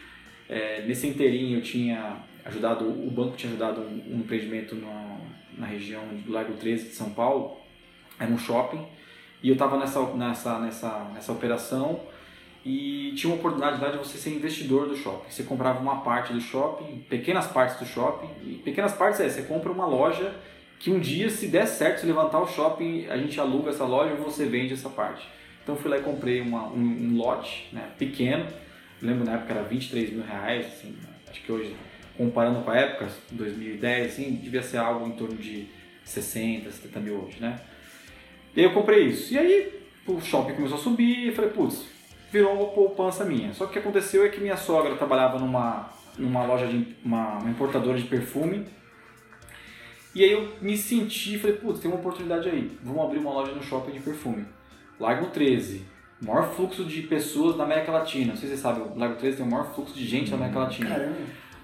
é, 0.47 0.83
nesse 0.85 1.07
inteirinho 1.07 1.59
eu 1.59 1.61
tinha 1.61 2.17
ajudado, 2.45 2.85
o 2.85 3.09
banco 3.11 3.35
tinha 3.35 3.49
ajudado 3.51 3.81
um, 3.81 4.15
um 4.15 4.19
empreendimento 4.19 4.75
na, 4.75 5.17
na 5.57 5.67
região 5.67 6.03
do 6.25 6.31
Largo 6.31 6.53
13 6.53 6.89
de 6.89 6.95
São 6.95 7.09
Paulo, 7.11 7.57
era 8.19 8.31
um 8.31 8.37
shopping, 8.37 8.85
e 9.41 9.49
eu 9.49 9.53
estava 9.53 9.77
nessa, 9.77 10.01
nessa, 10.13 10.59
nessa, 10.59 11.11
nessa 11.13 11.31
operação. 11.31 11.99
E 12.67 13.13
tinha 13.15 13.31
uma 13.31 13.37
oportunidade 13.37 13.79
lá 13.79 13.91
de 13.91 13.97
você 13.99 14.17
ser 14.17 14.31
investidor 14.31 14.87
do 14.87 14.95
shopping. 14.95 15.29
Você 15.29 15.43
comprava 15.43 15.79
uma 15.79 16.01
parte 16.01 16.33
do 16.33 16.41
shopping, 16.41 17.05
pequenas 17.07 17.45
partes 17.45 17.77
do 17.77 17.85
shopping, 17.85 18.27
e 18.43 18.55
pequenas 18.55 18.93
partes 18.93 19.19
é, 19.19 19.29
você 19.29 19.43
compra 19.43 19.71
uma 19.71 19.85
loja 19.85 20.33
que 20.79 20.89
um 20.89 20.99
dia, 20.99 21.29
se 21.29 21.47
der 21.47 21.67
certo, 21.67 21.99
se 21.99 22.07
levantar 22.07 22.39
o 22.39 22.47
shopping, 22.47 23.05
a 23.07 23.17
gente 23.17 23.39
aluga 23.39 23.69
essa 23.69 23.85
loja 23.85 24.15
e 24.15 24.17
você 24.17 24.47
vende 24.47 24.73
essa 24.73 24.89
parte. 24.89 25.27
Então 25.65 25.75
fui 25.75 25.89
lá 25.89 25.97
e 25.97 26.01
comprei 26.01 26.41
uma, 26.41 26.67
um, 26.67 26.79
um, 26.79 27.17
lote 27.17 27.67
né, 27.73 27.89
pequeno, 27.97 28.45
lembro 29.01 29.25
na 29.25 29.33
época 29.33 29.51
era 29.51 29.63
23 29.63 30.11
mil 30.11 30.23
reais, 30.23 30.67
assim, 30.67 30.95
acho 31.27 31.41
que 31.41 31.51
hoje, 31.51 31.75
comparando 32.15 32.61
com 32.61 32.69
a 32.69 32.77
época, 32.77 33.09
2010, 33.31 34.05
assim, 34.05 34.35
devia 34.35 34.61
ser 34.61 34.77
algo 34.77 35.07
em 35.07 35.13
torno 35.13 35.35
de 35.35 35.65
60, 36.03 36.71
70 36.71 36.99
mil 36.99 37.15
hoje, 37.15 37.37
né? 37.41 37.59
E 38.55 38.59
aí 38.59 38.65
eu 38.67 38.73
comprei 38.73 39.07
isso. 39.07 39.33
E 39.33 39.39
aí 39.39 39.73
o 40.05 40.21
shopping 40.21 40.53
começou 40.53 40.77
a 40.77 40.81
subir 40.81 41.29
e 41.29 41.31
falei, 41.31 41.49
putz, 41.49 41.83
virou 42.31 42.53
uma 42.53 42.67
poupança 42.67 43.25
minha. 43.25 43.51
Só 43.51 43.65
que 43.65 43.71
o 43.71 43.73
que 43.73 43.79
aconteceu 43.79 44.23
é 44.23 44.29
que 44.29 44.39
minha 44.39 44.57
sogra 44.57 44.93
trabalhava 44.95 45.39
numa, 45.39 45.89
numa 46.15 46.45
loja 46.45 46.67
de 46.67 46.95
uma, 47.03 47.39
uma 47.39 47.49
importadora 47.49 47.97
de 47.97 48.05
perfume. 48.05 48.67
E 50.13 50.23
aí 50.23 50.31
eu 50.31 50.53
me 50.61 50.77
senti, 50.77 51.39
falei, 51.39 51.55
putz, 51.57 51.79
tem 51.79 51.89
uma 51.89 51.99
oportunidade 51.99 52.47
aí. 52.47 52.77
Vamos 52.83 53.03
abrir 53.03 53.17
uma 53.17 53.33
loja 53.33 53.51
no 53.51 53.63
shopping 53.63 53.93
de 53.93 53.99
perfume. 53.99 54.45
Largo 54.99 55.27
13, 55.27 55.85
maior 56.21 56.51
fluxo 56.53 56.85
de 56.85 57.01
pessoas 57.03 57.57
na 57.57 57.63
América 57.63 57.91
Latina. 57.91 58.33
Não 58.33 58.37
sei 58.37 58.49
se 58.49 58.55
você 58.55 58.61
sabe, 58.61 58.81
o 58.81 58.97
Largo 58.97 59.15
13 59.17 59.37
tem 59.37 59.45
o 59.45 59.49
maior 59.49 59.73
fluxo 59.73 59.93
de 59.93 60.05
gente 60.05 60.31
na 60.31 60.37
América 60.37 60.59
Latina. 60.59 60.89
Caramba. 60.89 61.15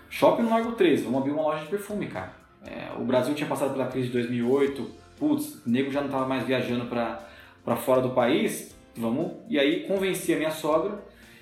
Shopping 0.10 0.44
no 0.44 0.50
Largo 0.50 0.74
13, 0.74 1.04
vamos 1.04 1.20
abrir 1.20 1.32
uma 1.32 1.44
loja 1.44 1.64
de 1.64 1.70
perfume, 1.70 2.08
cara. 2.08 2.34
É, 2.66 2.92
o 3.00 3.06
Brasil 3.06 3.34
tinha 3.34 3.48
passado 3.48 3.72
pela 3.72 3.88
crise 3.88 4.08
de 4.08 4.14
2008, 4.14 4.92
putz, 5.18 5.66
o 5.66 5.70
nego 5.70 5.90
já 5.90 6.02
não 6.02 6.08
estava 6.08 6.28
mais 6.28 6.44
viajando 6.44 6.86
para 6.86 7.76
fora 7.78 8.02
do 8.02 8.10
país, 8.10 8.76
vamos. 8.96 9.32
E 9.50 9.58
aí 9.58 9.88
convenci 9.88 10.34
a 10.34 10.38
minha 10.38 10.52
sogra 10.52 11.02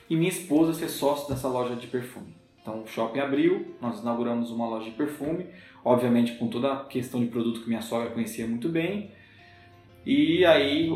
e 0.10 0.16
minha 0.16 0.30
esposa 0.30 0.72
a 0.72 0.74
ser 0.76 0.88
sócio 0.88 1.28
dessa 1.28 1.48
loja 1.48 1.76
de 1.76 1.88
perfume. 1.88 2.36
Então 2.62 2.84
o 2.84 2.88
shopping 2.88 3.20
abriu, 3.20 3.76
nós 3.82 4.02
inauguramos 4.02 4.52
uma 4.52 4.68
loja 4.68 4.86
de 4.86 4.96
perfume, 4.96 5.48
obviamente 5.84 6.34
com 6.36 6.48
toda 6.48 6.72
a 6.72 6.86
questão 6.86 7.20
de 7.20 7.28
produto 7.28 7.62
que 7.62 7.68
minha 7.68 7.82
sogra 7.82 8.12
conhecia 8.12 8.46
muito 8.46 8.70
bem. 8.70 9.12
E 10.06 10.46
aí 10.46 10.90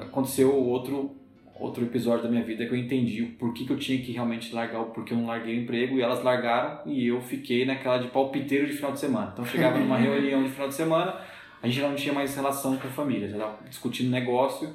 aconteceu 0.00 0.54
outro 0.54 1.16
outro 1.60 1.84
episódio 1.84 2.24
da 2.24 2.30
minha 2.30 2.42
vida 2.42 2.64
que 2.64 2.72
eu 2.72 2.78
entendi 2.78 3.22
o 3.22 3.32
porquê 3.32 3.64
que 3.64 3.70
eu 3.70 3.78
tinha 3.78 4.02
que 4.02 4.12
realmente 4.12 4.54
largar, 4.54 4.80
o 4.80 4.86
porquê 4.86 5.12
eu 5.12 5.18
não 5.18 5.26
larguei 5.26 5.58
o 5.58 5.62
emprego 5.62 5.98
e 5.98 6.02
elas 6.02 6.22
largaram 6.24 6.80
e 6.86 7.06
eu 7.06 7.20
fiquei 7.20 7.66
naquela 7.66 7.98
de 7.98 8.08
palpiteiro 8.08 8.66
de 8.66 8.72
final 8.72 8.92
de 8.92 8.98
semana. 8.98 9.30
Então 9.32 9.44
chegava 9.44 9.78
numa 9.78 9.98
reunião 10.00 10.42
de 10.42 10.48
final 10.48 10.68
de 10.68 10.74
semana, 10.74 11.20
a 11.62 11.68
gente 11.68 11.80
não 11.82 11.94
tinha 11.94 12.14
mais 12.14 12.34
relação 12.34 12.78
com 12.78 12.88
a 12.88 12.90
família, 12.90 13.28
já 13.28 13.36
estava 13.36 13.58
discutindo 13.68 14.10
negócio. 14.10 14.74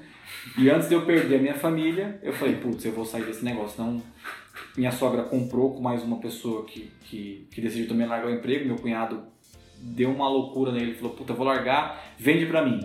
E 0.57 0.69
antes 0.69 0.87
de 0.87 0.93
eu 0.93 1.05
perder 1.05 1.37
a 1.37 1.41
minha 1.41 1.55
família, 1.55 2.19
eu 2.21 2.31
falei, 2.31 2.55
putz, 2.55 2.85
eu 2.85 2.91
vou 2.91 3.03
sair 3.03 3.23
desse 3.23 3.43
negócio. 3.43 3.83
Não, 3.83 4.01
minha 4.77 4.91
sogra 4.91 5.23
comprou 5.23 5.73
com 5.73 5.81
mais 5.81 6.03
uma 6.03 6.17
pessoa 6.17 6.65
que, 6.65 6.91
que, 7.05 7.47
que 7.51 7.61
decidiu 7.61 7.87
também 7.87 8.05
largar 8.05 8.27
o 8.27 8.33
emprego, 8.33 8.65
meu 8.65 8.75
cunhado 8.75 9.23
deu 9.81 10.11
uma 10.11 10.29
loucura 10.29 10.71
nele, 10.71 10.93
falou, 10.93 11.13
puta, 11.15 11.33
vou 11.33 11.45
largar, 11.45 12.13
vende 12.17 12.45
pra 12.45 12.63
mim. 12.63 12.79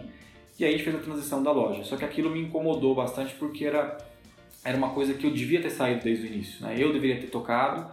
E 0.61 0.65
aí 0.65 0.75
a 0.75 0.77
gente 0.77 0.85
fez 0.85 0.95
a 0.95 0.99
transição 0.99 1.43
da 1.43 1.51
loja. 1.51 1.83
Só 1.85 1.97
que 1.97 2.05
aquilo 2.05 2.29
me 2.29 2.43
incomodou 2.43 2.95
bastante 2.95 3.35
porque 3.37 3.65
era, 3.65 3.97
era 4.63 4.77
uma 4.77 4.91
coisa 4.91 5.15
que 5.15 5.27
eu 5.27 5.31
devia 5.31 5.63
ter 5.63 5.71
saído 5.71 6.05
desde 6.05 6.27
o 6.27 6.27
início. 6.27 6.63
Né? 6.63 6.77
Eu 6.79 6.93
deveria 6.93 7.19
ter 7.19 7.29
tocado. 7.29 7.91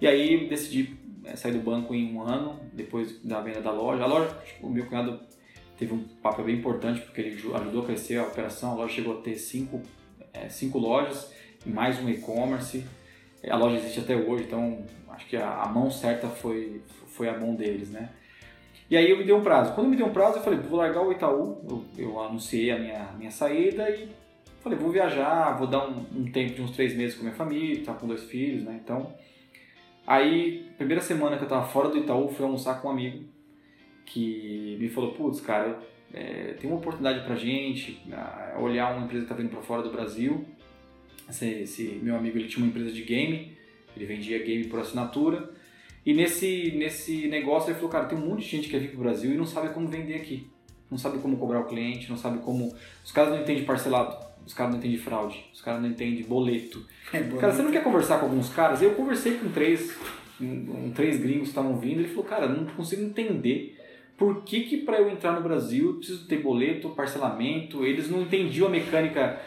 E 0.00 0.06
aí 0.06 0.48
decidi 0.48 0.96
é, 1.22 1.36
sair 1.36 1.52
do 1.52 1.58
banco 1.58 1.94
em 1.94 2.14
um 2.14 2.22
ano, 2.22 2.58
depois 2.72 3.22
da 3.22 3.42
venda 3.42 3.60
da 3.60 3.70
loja. 3.70 4.02
A 4.02 4.06
loja, 4.06 4.34
tipo, 4.46 4.68
o 4.68 4.70
meu 4.70 4.86
cunhado 4.86 5.20
teve 5.76 5.92
um 5.92 6.02
papel 6.22 6.46
bem 6.46 6.56
importante 6.56 7.02
porque 7.02 7.20
ele 7.20 7.34
ajudou 7.34 7.82
a 7.82 7.84
crescer 7.84 8.16
a 8.16 8.22
operação. 8.22 8.72
A 8.72 8.74
loja 8.76 8.94
chegou 8.94 9.18
a 9.18 9.20
ter 9.20 9.36
cinco, 9.36 9.82
é, 10.32 10.48
cinco 10.48 10.78
lojas, 10.78 11.30
mais 11.66 12.02
um 12.02 12.08
e-commerce. 12.08 12.86
A 13.46 13.56
loja 13.56 13.76
existe 13.76 14.00
até 14.00 14.16
hoje, 14.16 14.44
então 14.44 14.82
acho 15.10 15.26
que 15.26 15.36
a, 15.36 15.60
a 15.60 15.68
mão 15.68 15.90
certa 15.90 16.26
foi, 16.26 16.80
foi 17.08 17.28
a 17.28 17.36
mão 17.38 17.54
deles, 17.54 17.90
né? 17.90 18.08
E 18.90 18.96
aí 18.96 19.10
eu 19.10 19.18
me 19.18 19.24
dei 19.24 19.34
um 19.34 19.42
prazo. 19.42 19.74
Quando 19.74 19.88
me 19.88 19.96
deu 19.96 20.06
um 20.06 20.12
prazo, 20.12 20.38
eu 20.38 20.42
falei, 20.42 20.58
vou 20.58 20.78
largar 20.78 21.02
o 21.02 21.12
Itaú, 21.12 21.62
eu, 21.68 21.84
eu 21.96 22.20
anunciei 22.20 22.70
a 22.70 22.78
minha, 22.78 23.12
minha 23.18 23.30
saída 23.30 23.88
e 23.90 24.08
falei, 24.62 24.78
vou 24.78 24.90
viajar, 24.90 25.56
vou 25.58 25.66
dar 25.66 25.86
um, 25.86 26.06
um, 26.14 26.32
tempo 26.32 26.54
de 26.54 26.62
uns 26.62 26.70
três 26.70 26.94
meses 26.96 27.14
com 27.14 27.20
a 27.20 27.24
minha 27.24 27.36
família, 27.36 27.84
tá 27.84 27.92
com 27.92 28.06
dois 28.06 28.24
filhos, 28.24 28.64
né? 28.64 28.80
Então, 28.82 29.12
aí, 30.06 30.70
primeira 30.76 31.02
semana 31.02 31.36
que 31.36 31.44
eu 31.44 31.48
tava 31.48 31.66
fora 31.66 31.88
do 31.88 31.98
Itaú, 31.98 32.28
fui 32.28 32.44
almoçar 32.44 32.80
com 32.80 32.88
um 32.88 32.92
amigo 32.92 33.24
que 34.06 34.76
me 34.80 34.88
falou, 34.88 35.12
putz, 35.12 35.40
cara, 35.40 35.78
é, 36.12 36.54
tem 36.58 36.70
uma 36.70 36.78
oportunidade 36.78 37.24
pra 37.26 37.36
gente 37.36 38.02
olhar 38.58 38.96
uma 38.96 39.04
empresa 39.04 39.24
que 39.24 39.28
tá 39.28 39.34
vindo 39.34 39.50
pra 39.50 39.60
fora 39.60 39.82
do 39.82 39.90
Brasil. 39.90 40.46
Esse, 41.28 41.46
esse 41.46 42.00
meu 42.02 42.16
amigo, 42.16 42.38
ele 42.38 42.48
tinha 42.48 42.64
uma 42.64 42.70
empresa 42.70 42.90
de 42.90 43.02
game, 43.02 43.54
ele 43.94 44.06
vendia 44.06 44.42
game 44.42 44.64
por 44.64 44.80
assinatura. 44.80 45.50
E 46.08 46.14
nesse, 46.14 46.72
nesse 46.74 47.28
negócio 47.28 47.68
ele 47.68 47.74
falou, 47.74 47.90
cara, 47.90 48.06
tem 48.06 48.16
um 48.16 48.26
monte 48.26 48.40
de 48.40 48.48
gente 48.48 48.64
que 48.64 48.70
quer 48.70 48.78
vir 48.78 48.92
pro 48.92 49.00
Brasil 49.00 49.30
e 49.30 49.36
não 49.36 49.44
sabe 49.44 49.74
como 49.74 49.86
vender 49.88 50.14
aqui. 50.14 50.48
Não 50.90 50.96
sabe 50.96 51.18
como 51.18 51.36
cobrar 51.36 51.60
o 51.60 51.66
cliente, 51.66 52.08
não 52.08 52.16
sabe 52.16 52.38
como. 52.38 52.74
Os 53.04 53.12
caras 53.12 53.34
não 53.34 53.42
entendem 53.42 53.66
parcelado, 53.66 54.16
os 54.46 54.54
caras 54.54 54.72
não 54.72 54.78
entendem 54.78 54.96
fraude, 54.96 55.44
os 55.52 55.60
caras 55.60 55.82
não 55.82 55.90
entendem 55.90 56.24
boleto. 56.24 56.82
É, 57.12 57.20
cara, 57.20 57.52
você 57.52 57.62
não 57.62 57.70
quer 57.70 57.84
conversar 57.84 58.20
com 58.20 58.26
alguns 58.26 58.48
caras? 58.48 58.80
Eu 58.80 58.94
conversei 58.94 59.34
com 59.34 59.50
três, 59.50 59.98
um, 60.40 60.90
três 60.94 61.18
gringos 61.18 61.42
que 61.42 61.48
estavam 61.48 61.78
vindo, 61.78 62.00
ele 62.00 62.08
falou, 62.08 62.24
cara, 62.24 62.48
não 62.48 62.64
consigo 62.66 63.02
entender 63.02 63.78
por 64.16 64.44
que, 64.44 64.60
que 64.60 64.78
para 64.78 64.98
eu 64.98 65.10
entrar 65.10 65.32
no 65.32 65.42
Brasil 65.42 65.88
eu 65.88 65.94
preciso 65.96 66.26
ter 66.26 66.42
boleto, 66.42 66.88
parcelamento, 66.90 67.84
eles 67.84 68.10
não 68.10 68.22
entendiam 68.22 68.66
a 68.66 68.70
mecânica. 68.70 69.40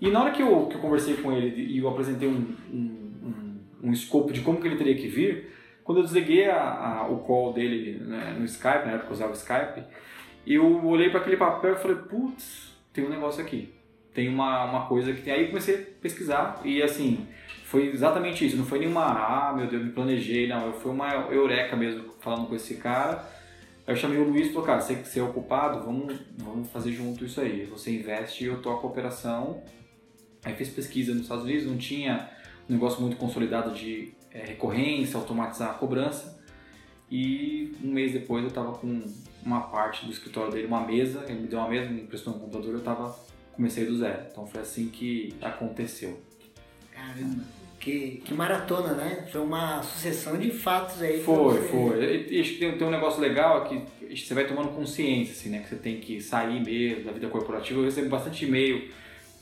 E 0.00 0.10
na 0.10 0.22
hora 0.22 0.30
que 0.30 0.42
eu, 0.42 0.66
que 0.66 0.76
eu 0.76 0.80
conversei 0.80 1.14
com 1.16 1.32
ele 1.32 1.62
e 1.62 1.78
eu 1.78 1.88
apresentei 1.88 2.28
um, 2.28 2.54
um, 2.70 2.78
um, 3.22 3.88
um 3.88 3.92
escopo 3.92 4.32
de 4.32 4.40
como 4.40 4.60
que 4.60 4.66
ele 4.66 4.76
teria 4.76 4.94
que 4.94 5.08
vir, 5.08 5.55
quando 5.86 5.98
eu 5.98 6.04
desliguei 6.04 6.50
a, 6.50 6.62
a, 6.62 7.08
o 7.08 7.20
call 7.20 7.52
dele 7.52 8.00
né, 8.00 8.34
no 8.36 8.44
Skype, 8.44 8.86
na 8.86 8.94
época 8.94 9.06
eu 9.06 9.12
usava 9.12 9.30
o 9.30 9.36
Skype, 9.36 9.84
eu 10.44 10.84
olhei 10.84 11.10
para 11.10 11.20
aquele 11.20 11.36
papel 11.36 11.74
e 11.74 11.76
falei, 11.76 11.96
putz, 11.96 12.76
tem 12.92 13.06
um 13.06 13.08
negócio 13.08 13.40
aqui. 13.40 13.72
tem 14.12 14.28
uma, 14.28 14.64
uma 14.64 14.86
coisa 14.86 15.12
que 15.12 15.22
tem. 15.22 15.32
Aí 15.32 15.46
comecei 15.46 15.76
a 15.76 16.02
pesquisar 16.02 16.60
e 16.64 16.82
assim, 16.82 17.28
foi 17.64 17.86
exatamente 17.86 18.44
isso. 18.44 18.56
Não 18.56 18.64
foi 18.64 18.80
nenhuma, 18.80 19.04
ah, 19.04 19.52
meu 19.56 19.68
Deus, 19.68 19.84
me 19.84 19.90
planejei, 19.92 20.48
não. 20.48 20.72
Foi 20.72 20.90
uma 20.90 21.08
eureka 21.30 21.76
mesmo 21.76 22.14
falando 22.18 22.48
com 22.48 22.56
esse 22.56 22.78
cara. 22.78 23.24
Eu 23.86 23.94
chamei 23.94 24.18
o 24.18 24.24
Luiz 24.24 24.48
e 24.48 24.52
falei, 24.52 24.66
cara, 24.66 24.80
você, 24.80 24.94
você 24.96 25.20
é 25.20 25.22
ocupado, 25.22 25.84
vamos, 25.84 26.18
vamos 26.36 26.68
fazer 26.72 26.90
junto 26.90 27.24
isso 27.24 27.40
aí. 27.40 27.64
Você 27.66 27.92
investe 27.92 28.42
e 28.42 28.48
eu 28.48 28.60
toco 28.60 28.88
a 28.88 28.90
operação. 28.90 29.62
Aí 30.44 30.52
fiz 30.54 30.68
pesquisa 30.68 31.12
nos 31.12 31.22
Estados 31.22 31.44
Unidos, 31.44 31.64
não 31.64 31.76
tinha 31.76 32.28
um 32.68 32.72
negócio 32.72 33.00
muito 33.00 33.16
consolidado 33.16 33.72
de 33.72 34.15
é, 34.36 34.44
recorrência, 34.44 35.18
automatizar 35.18 35.70
a 35.70 35.74
cobrança. 35.74 36.38
E 37.10 37.74
um 37.82 37.90
mês 37.90 38.12
depois 38.12 38.42
eu 38.42 38.48
estava 38.48 38.72
com 38.72 39.02
uma 39.44 39.60
parte 39.62 40.04
do 40.04 40.12
escritório 40.12 40.52
dele, 40.52 40.66
uma 40.66 40.84
mesa, 40.84 41.24
ele 41.28 41.40
me 41.40 41.46
deu 41.46 41.58
uma 41.58 41.68
mesa, 41.68 41.88
me 41.88 42.02
emprestou 42.02 42.34
um 42.34 42.38
computador, 42.38 42.74
eu 42.74 42.80
tava, 42.80 43.16
comecei 43.54 43.86
do 43.86 43.96
zero. 43.96 44.26
Então 44.30 44.46
foi 44.46 44.60
assim 44.60 44.88
que 44.88 45.34
aconteceu. 45.40 46.20
Caramba, 46.92 47.44
que, 47.78 48.22
que 48.24 48.34
maratona, 48.34 48.94
né? 48.94 49.28
Foi 49.30 49.40
uma 49.40 49.82
sucessão 49.82 50.36
de 50.36 50.50
fatos 50.50 51.00
aí. 51.00 51.22
Foi, 51.22 51.62
foi. 51.68 52.26
E, 52.28 52.42
que 52.42 52.58
tem, 52.58 52.76
tem 52.76 52.86
um 52.86 52.90
negócio 52.90 53.20
legal 53.20 53.64
que 53.64 54.16
você 54.16 54.34
vai 54.34 54.46
tomando 54.46 54.70
consciência, 54.70 55.32
assim, 55.32 55.50
né? 55.50 55.60
Que 55.60 55.68
você 55.68 55.76
tem 55.76 56.00
que 56.00 56.20
sair 56.20 56.62
mesmo 56.62 57.04
da 57.04 57.12
vida 57.12 57.28
corporativa. 57.28 57.78
Eu 57.78 57.84
recebo 57.84 58.08
bastante 58.08 58.44
e-mail 58.44 58.90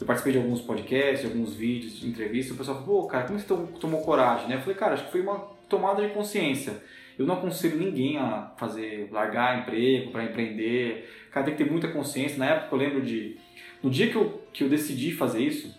eu 0.05 0.07
participei 0.07 0.35
de 0.35 0.39
alguns 0.39 0.61
podcasts, 0.61 1.25
alguns 1.25 1.55
vídeos, 1.55 2.05
entrevistas, 2.05 2.55
o 2.55 2.59
pessoal 2.59 2.85
falou, 2.85 3.03
pô, 3.03 3.09
cara, 3.09 3.27
como 3.27 3.39
você 3.39 3.47
tomou 3.81 4.03
coragem, 4.03 4.49
né? 4.49 4.57
Eu 4.57 4.61
falei, 4.61 4.75
cara, 4.75 4.93
acho 4.93 5.07
que 5.07 5.13
foi 5.13 5.23
uma 5.23 5.39
tomada 5.67 6.07
de 6.07 6.13
consciência. 6.13 6.83
Eu 7.19 7.25
não 7.25 7.37
aconselho 7.37 7.79
ninguém 7.79 8.19
a 8.19 8.53
fazer, 8.59 9.09
largar 9.11 9.61
emprego 9.61 10.11
para 10.11 10.25
empreender. 10.25 11.09
Cara, 11.31 11.47
tem 11.47 11.57
que 11.57 11.65
ter 11.65 11.71
muita 11.71 11.89
consciência. 11.89 12.37
Na 12.37 12.47
época 12.47 12.75
eu 12.75 12.79
lembro 12.79 13.03
de. 13.03 13.39
No 13.83 13.89
dia 13.89 14.11
que 14.11 14.17
eu, 14.17 14.43
que 14.53 14.65
eu 14.65 14.69
decidi 14.69 15.11
fazer 15.13 15.43
isso, 15.43 15.75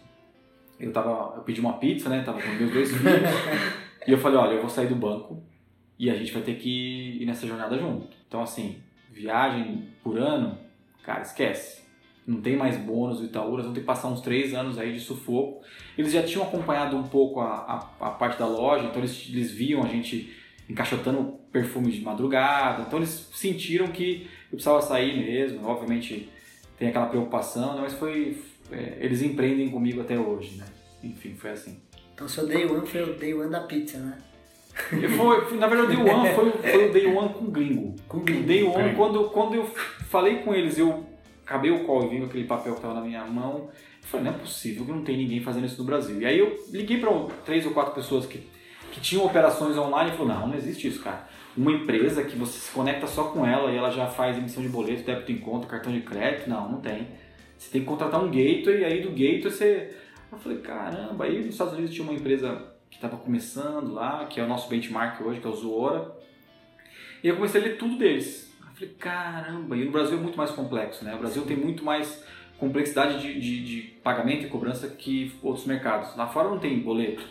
eu 0.80 0.92
tava. 0.92 1.36
Eu 1.36 1.44
pedi 1.44 1.60
uma 1.60 1.74
pizza, 1.74 2.10
né? 2.10 2.24
Tava 2.26 2.42
com 2.42 2.48
meus 2.48 2.72
dois 2.72 2.90
filhos. 2.90 3.06
e 4.08 4.12
eu 4.12 4.18
falei, 4.18 4.40
olha, 4.40 4.54
eu 4.54 4.62
vou 4.62 4.70
sair 4.70 4.88
do 4.88 4.96
banco 4.96 5.44
e 6.00 6.10
a 6.10 6.16
gente 6.16 6.32
vai 6.32 6.42
ter 6.42 6.56
que 6.56 7.20
ir 7.22 7.26
nessa 7.26 7.46
jornada 7.46 7.78
junto. 7.78 8.08
Então, 8.28 8.42
assim, 8.42 8.78
viagem 9.12 9.90
por 10.02 10.18
ano, 10.18 10.58
cara, 11.04 11.22
esquece 11.22 11.85
não 12.28 12.42
tem 12.42 12.56
mais 12.56 12.78
bônus 12.78 13.20
do 13.20 13.26
Itaú, 13.26 13.58
vamos 13.58 13.74
ter 13.74 13.82
que 13.82 13.86
passar 13.86 14.08
uns 14.08 14.22
três 14.22 14.54
anos 14.54 14.78
aí 14.78 14.94
de 14.94 15.00
sufoco. 15.00 15.64
Eles 15.98 16.12
já 16.12 16.24
tinham 16.24 16.44
acompanhado 16.44 16.98
um 16.98 17.04
pouco 17.04 17.40
a, 17.40 17.90
a, 18.00 18.08
a 18.08 18.10
parte 18.12 18.40
da 18.40 18.48
loja, 18.48 18.86
então 18.86 19.00
eles, 19.00 19.28
eles 19.30 19.52
viam 19.52 19.84
a 19.84 19.88
gente 19.88 20.34
encaixotando 20.68 21.40
perfume 21.52 21.92
de 21.92 22.02
madrugada, 22.02 22.84
então 22.84 23.00
eles 23.00 23.30
sentiram 23.34 23.88
que 23.88 24.28
eu 24.46 24.58
precisava 24.58 24.82
sair 24.82 25.16
mesmo, 25.16 25.66
obviamente 25.68 26.30
tem 26.78 26.90
aquela 26.90 27.06
preocupação, 27.06 27.76
né? 27.76 27.82
mas 27.84 27.94
foi, 27.94 28.42
é, 28.72 28.98
eles 29.00 29.22
empreendem 29.22 29.70
comigo 29.70 30.02
até 30.02 30.18
hoje, 30.20 30.58
né? 30.58 30.66
Enfim, 31.04 31.36
foi 31.36 31.52
assim. 31.52 31.80
Então 32.14 32.28
seu 32.28 32.48
day 32.48 32.66
one 32.66 32.86
foi 32.86 33.04
o 33.04 33.14
day 33.14 33.34
one 33.34 33.50
da 33.50 33.62
pizza, 33.62 34.00
né? 34.00 34.18
Foi, 35.16 35.58
na 35.58 35.68
verdade, 35.68 35.94
o 35.94 36.04
Day 36.04 36.14
One 36.14 36.30
foi, 36.34 36.52
foi 36.52 36.90
o 36.90 36.92
Day 36.92 37.06
One 37.08 37.34
com 37.34 37.46
gringo. 37.46 37.96
Com 38.10 38.20
gringo. 38.20 38.42
O 38.42 38.46
Day 38.46 38.64
One, 38.64 38.96
quando, 38.96 39.24
quando 39.30 39.56
eu 39.56 39.66
falei 40.10 40.40
com 40.40 40.54
eles, 40.54 40.78
eu 40.78 41.05
acabei 41.46 41.70
o 41.70 41.86
call 41.86 42.06
e 42.06 42.18
vi 42.18 42.24
aquele 42.24 42.46
papel 42.46 42.74
que 42.74 42.80
estava 42.80 42.96
na 42.96 43.02
minha 43.02 43.24
mão. 43.24 43.70
Eu 43.70 44.08
falei, 44.10 44.26
não 44.26 44.34
é 44.34 44.38
possível 44.40 44.84
que 44.84 44.92
não 44.92 45.04
tem 45.04 45.16
ninguém 45.16 45.42
fazendo 45.42 45.66
isso 45.66 45.78
no 45.78 45.86
Brasil. 45.86 46.20
E 46.20 46.26
aí 46.26 46.40
eu 46.40 46.58
liguei 46.72 47.00
para 47.00 47.12
três 47.46 47.66
ou 47.66 47.72
quatro 47.72 47.94
pessoas 47.94 48.26
que, 48.26 48.50
que 48.92 49.00
tinham 49.00 49.24
operações 49.24 49.78
online 49.78 50.12
e 50.12 50.18
falou, 50.18 50.34
não, 50.34 50.48
não 50.48 50.56
existe 50.56 50.88
isso, 50.88 51.02
cara. 51.02 51.28
Uma 51.56 51.72
empresa 51.72 52.24
que 52.24 52.36
você 52.36 52.60
se 52.60 52.72
conecta 52.72 53.08
só 53.08 53.26
com 53.26 53.46
ela 53.46 53.72
e 53.72 53.78
ela 53.78 53.90
já 53.90 54.08
faz 54.08 54.38
emissão 54.38 54.62
de 54.62 54.70
boleto, 54.70 55.04
débito 55.04 55.32
em 55.32 55.38
conta, 55.38 55.68
cartão 55.68 55.94
de 55.94 56.02
crédito, 56.02 56.50
não, 56.50 56.70
não 56.70 56.82
tem. 56.82 57.08
Você 57.58 57.72
tem 57.72 57.82
que 57.82 57.88
contratar 57.88 58.22
um 58.22 58.28
gateway 58.28 58.82
e 58.82 58.86
aí 58.86 59.02
do 59.02 59.12
gateway 59.12 59.42
você... 59.42 59.96
Eu 60.32 60.40
falei, 60.40 60.58
caramba, 60.58 61.24
aí 61.24 61.38
nos 61.38 61.54
Estados 61.54 61.74
Unidos 61.74 61.94
tinha 61.94 62.04
uma 62.04 62.14
empresa 62.14 62.74
que 62.90 62.98
estava 62.98 63.16
começando 63.16 63.94
lá, 63.94 64.26
que 64.26 64.40
é 64.40 64.44
o 64.44 64.48
nosso 64.48 64.68
benchmark 64.68 65.22
hoje, 65.22 65.40
que 65.40 65.48
é 65.48 65.50
o 65.50 65.56
Zuora. 65.56 66.14
E 67.24 67.28
eu 67.28 67.36
comecei 67.36 67.62
a 67.62 67.64
ler 67.64 67.78
tudo 67.78 67.98
deles. 67.98 68.45
Falei, 68.76 68.94
caramba, 68.96 69.78
e 69.78 69.86
no 69.86 69.92
Brasil 69.92 70.18
é 70.18 70.22
muito 70.22 70.38
mais 70.38 70.52
complexo, 70.52 71.06
né? 71.06 71.16
O 71.16 71.20
Brasil 71.20 71.46
tem 71.46 71.56
muito 71.56 71.84
mais 71.84 72.22
complexidade 72.60 73.22
de, 73.22 73.40
de, 73.40 73.64
de, 73.64 73.82
pagamento 74.04 74.46
e 74.46 74.50
cobrança 74.50 74.90
que 74.90 75.34
outros 75.42 75.66
mercados. 75.66 76.14
Lá 76.18 76.28
fora 76.28 76.50
não 76.50 76.60
tem 76.60 76.82
boleto, 76.82 77.24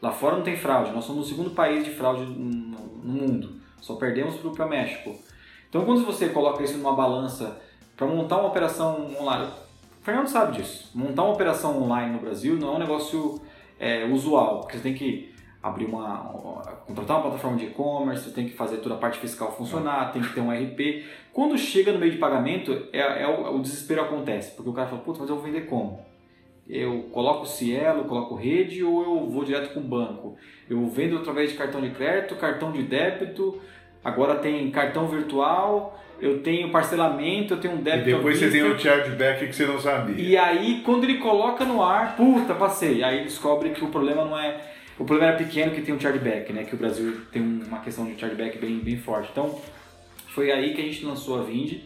lá 0.00 0.12
fora 0.12 0.36
não 0.36 0.44
tem 0.44 0.56
fraude. 0.56 0.92
Nós 0.92 1.04
somos 1.04 1.26
o 1.26 1.28
segundo 1.28 1.50
país 1.50 1.84
de 1.84 1.90
fraude 1.90 2.22
no, 2.22 2.78
mundo, 3.04 3.60
só 3.80 3.96
perdemos 3.96 4.36
para 4.36 4.66
o 4.66 4.68
México. 4.68 5.18
Então, 5.68 5.84
quando 5.84 6.04
você 6.04 6.28
coloca 6.28 6.62
isso 6.62 6.78
numa 6.78 6.94
balança 6.94 7.60
para 7.96 8.06
montar 8.06 8.36
uma 8.36 8.48
operação 8.48 9.14
online, 9.20 9.50
o 10.00 10.04
Fernando 10.04 10.28
sabe 10.28 10.58
disso. 10.58 10.92
Montar 10.94 11.24
uma 11.24 11.34
operação 11.34 11.82
online 11.82 12.12
no 12.12 12.20
Brasil 12.20 12.54
não 12.54 12.74
é 12.74 12.76
um 12.76 12.78
negócio 12.78 13.42
é, 13.80 14.04
usual, 14.04 14.60
porque 14.60 14.76
você 14.76 14.82
tem 14.84 14.94
que 14.94 15.33
abrir 15.64 15.86
uma, 15.86 16.18
contratar 16.86 17.16
uma 17.16 17.22
plataforma 17.22 17.56
de 17.56 17.64
e-commerce, 17.64 18.30
tem 18.32 18.46
que 18.46 18.54
fazer 18.54 18.76
toda 18.76 18.96
a 18.96 18.98
parte 18.98 19.18
fiscal 19.18 19.50
funcionar, 19.50 20.12
tem 20.12 20.20
que 20.20 20.34
ter 20.34 20.42
um 20.42 20.50
RP. 20.50 21.06
Quando 21.32 21.56
chega 21.56 21.90
no 21.90 21.98
meio 21.98 22.12
de 22.12 22.18
pagamento, 22.18 22.86
é, 22.92 23.22
é 23.22 23.26
o, 23.26 23.56
o, 23.56 23.62
desespero 23.62 24.02
acontece, 24.02 24.54
porque 24.54 24.68
o 24.68 24.74
cara 24.74 24.88
fala, 24.88 25.00
putz, 25.00 25.18
mas 25.18 25.30
eu 25.30 25.36
vou 25.36 25.44
vender 25.44 25.62
como? 25.62 26.04
Eu 26.68 27.04
coloco 27.10 27.46
Cielo, 27.46 28.04
coloco 28.04 28.34
rede 28.34 28.84
ou 28.84 29.02
eu 29.02 29.30
vou 29.30 29.42
direto 29.42 29.72
com 29.72 29.80
o 29.80 29.82
banco? 29.82 30.36
Eu 30.68 30.86
vendo 30.86 31.16
através 31.16 31.52
de 31.52 31.56
cartão 31.56 31.80
de 31.80 31.90
crédito, 31.90 32.36
cartão 32.36 32.70
de 32.70 32.82
débito, 32.82 33.58
agora 34.04 34.34
tem 34.34 34.70
cartão 34.70 35.08
virtual, 35.08 35.98
eu 36.20 36.42
tenho 36.42 36.70
parcelamento, 36.70 37.54
eu 37.54 37.60
tenho 37.60 37.74
um 37.74 37.82
débito. 37.82 38.10
E 38.10 38.14
depois 38.14 38.38
você 38.38 38.50
tem 38.50 38.62
o 38.62 38.78
chargeback 38.78 39.46
que 39.46 39.52
você 39.54 39.64
não 39.64 39.80
sabia. 39.80 40.22
E 40.22 40.36
aí, 40.36 40.82
quando 40.84 41.04
ele 41.04 41.16
coloca 41.18 41.64
no 41.64 41.82
ar, 41.82 42.16
puta, 42.16 42.54
passei. 42.54 43.02
Aí 43.02 43.24
descobre 43.24 43.70
que 43.70 43.82
o 43.82 43.88
problema 43.88 44.26
não 44.26 44.38
é 44.38 44.73
o 44.98 45.04
problema 45.04 45.32
era 45.32 45.36
pequeno 45.36 45.72
que 45.72 45.82
tem 45.82 45.94
um 45.94 45.98
chargeback, 45.98 46.52
né? 46.52 46.64
Que 46.64 46.74
o 46.74 46.78
Brasil 46.78 47.20
tem 47.32 47.42
uma 47.42 47.80
questão 47.80 48.06
de 48.06 48.18
chargeback 48.18 48.58
bem, 48.58 48.78
bem 48.78 48.96
forte. 48.96 49.28
Então, 49.32 49.60
foi 50.28 50.52
aí 50.52 50.72
que 50.72 50.80
a 50.80 50.84
gente 50.84 51.04
lançou 51.04 51.40
a 51.40 51.42
Vind. 51.42 51.80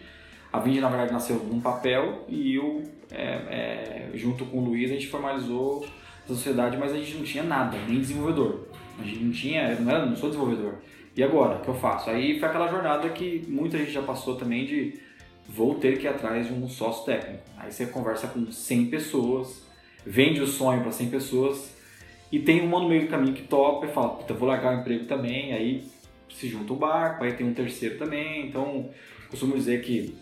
A 0.52 0.58
Vind, 0.58 0.80
na 0.80 0.88
verdade, 0.88 1.12
nasceu 1.12 1.36
num 1.36 1.60
papel 1.60 2.24
e 2.28 2.54
eu, 2.54 2.82
é, 3.10 3.24
é, 3.24 4.10
junto 4.14 4.44
com 4.44 4.58
o 4.58 4.64
Luiz, 4.64 4.90
a 4.90 4.94
gente 4.94 5.06
formalizou 5.08 5.86
a 6.24 6.28
sociedade, 6.28 6.76
mas 6.76 6.92
a 6.92 6.96
gente 6.96 7.14
não 7.14 7.24
tinha 7.24 7.42
nada, 7.42 7.78
nem 7.88 7.98
desenvolvedor. 7.98 8.68
A 8.98 9.02
gente 9.02 9.20
não 9.20 9.32
tinha, 9.32 9.70
eu 9.70 9.80
não, 9.80 9.90
era, 9.90 10.04
não 10.04 10.16
sou 10.16 10.28
desenvolvedor. 10.28 10.74
E 11.16 11.22
agora, 11.22 11.56
o 11.56 11.60
que 11.62 11.68
eu 11.68 11.74
faço? 11.74 12.10
Aí 12.10 12.38
foi 12.38 12.48
aquela 12.48 12.68
jornada 12.68 13.08
que 13.08 13.44
muita 13.48 13.78
gente 13.78 13.90
já 13.90 14.02
passou 14.02 14.36
também 14.36 14.66
de 14.66 15.00
vou 15.48 15.76
ter 15.76 15.98
que 15.98 16.04
ir 16.04 16.08
atrás 16.08 16.46
de 16.46 16.52
um 16.52 16.68
sócio 16.68 17.06
técnico. 17.06 17.42
Aí 17.56 17.72
você 17.72 17.86
conversa 17.86 18.28
com 18.28 18.52
100 18.52 18.86
pessoas, 18.86 19.66
vende 20.04 20.42
o 20.42 20.46
sonho 20.46 20.82
para 20.82 20.92
100 20.92 21.08
pessoas 21.08 21.77
e 22.30 22.38
tem 22.38 22.62
um 22.62 22.68
no 22.68 22.88
meio 22.88 23.02
do 23.02 23.08
caminho 23.08 23.34
que 23.34 23.42
topa 23.42 23.86
e 23.86 23.88
fala, 23.88 24.10
puta, 24.10 24.34
vou 24.34 24.48
largar 24.48 24.76
o 24.76 24.80
emprego 24.80 25.06
também, 25.06 25.52
aí 25.52 25.84
se 26.28 26.48
junta 26.48 26.72
o 26.72 26.76
barco, 26.76 27.24
aí 27.24 27.32
tem 27.32 27.46
um 27.46 27.54
terceiro 27.54 27.98
também. 27.98 28.46
Então, 28.46 28.90
costumo 29.30 29.54
dizer 29.54 29.82
que 29.82 30.14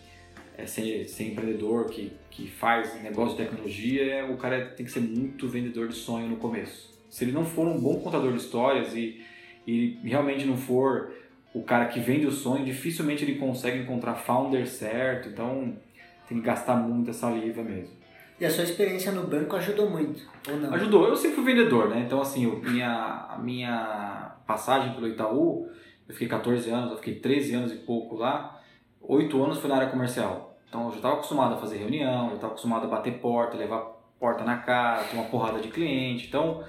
é, 0.57 0.65
ser, 0.65 1.07
ser 1.07 1.25
empreendedor 1.25 1.89
que, 1.89 2.11
que 2.31 2.47
faz 2.49 3.01
negócio 3.03 3.37
de 3.37 3.43
tecnologia, 3.43 4.03
é, 4.03 4.23
o 4.23 4.37
cara 4.37 4.65
tem 4.65 4.85
que 4.85 4.91
ser 4.91 5.01
muito 5.01 5.47
vendedor 5.47 5.87
de 5.87 5.95
sonho 5.95 6.27
no 6.27 6.37
começo. 6.37 6.97
Se 7.09 7.23
ele 7.23 7.31
não 7.31 7.45
for 7.45 7.67
um 7.67 7.79
bom 7.79 7.99
contador 7.99 8.31
de 8.31 8.37
histórias 8.37 8.93
e, 8.95 9.21
e 9.65 9.99
realmente 10.03 10.45
não 10.45 10.57
for 10.57 11.11
o 11.53 11.63
cara 11.63 11.85
que 11.85 11.99
vende 11.99 12.25
o 12.25 12.31
sonho, 12.31 12.65
dificilmente 12.65 13.23
ele 13.23 13.35
consegue 13.35 13.79
encontrar 13.79 14.15
founder 14.15 14.65
certo. 14.67 15.29
Então, 15.29 15.75
tem 16.27 16.39
que 16.39 16.43
gastar 16.43 16.75
muita 16.75 17.13
saliva 17.13 17.63
mesmo. 17.63 17.96
E 18.39 18.45
a 18.45 18.51
sua 18.51 18.63
experiência 18.63 19.11
no 19.11 19.23
banco 19.25 19.55
ajudou 19.55 19.89
muito, 19.89 20.21
ou 20.47 20.57
não? 20.57 20.73
Ajudou. 20.73 21.07
Eu 21.07 21.15
sempre 21.15 21.37
fui 21.37 21.45
vendedor, 21.45 21.89
né? 21.89 22.03
Então, 22.05 22.21
assim, 22.21 22.45
eu, 22.45 22.59
minha, 22.59 23.27
a 23.29 23.37
minha 23.37 24.35
passagem 24.45 24.93
pelo 24.93 25.07
Itaú, 25.07 25.67
eu 26.07 26.13
fiquei 26.13 26.27
14 26.27 26.69
anos, 26.69 26.91
eu 26.91 26.97
fiquei 26.97 27.15
13 27.15 27.55
anos 27.55 27.71
e 27.71 27.77
pouco 27.77 28.15
lá. 28.15 28.61
8 29.01 29.43
anos 29.43 29.57
foi 29.57 29.69
na 29.69 29.77
área 29.77 29.89
comercial. 29.89 30.55
Então, 30.69 30.85
eu 30.85 30.91
já 30.91 30.97
estava 30.97 31.15
acostumado 31.15 31.55
a 31.55 31.57
fazer 31.57 31.77
reunião, 31.77 32.29
já 32.29 32.35
estava 32.35 32.53
acostumado 32.53 32.85
a 32.85 32.89
bater 32.89 33.19
porta, 33.19 33.57
levar 33.57 33.97
porta 34.19 34.43
na 34.43 34.57
cara, 34.57 35.03
ter 35.03 35.15
uma 35.15 35.25
porrada 35.25 35.59
de 35.59 35.69
cliente. 35.69 36.27
Então, 36.27 36.63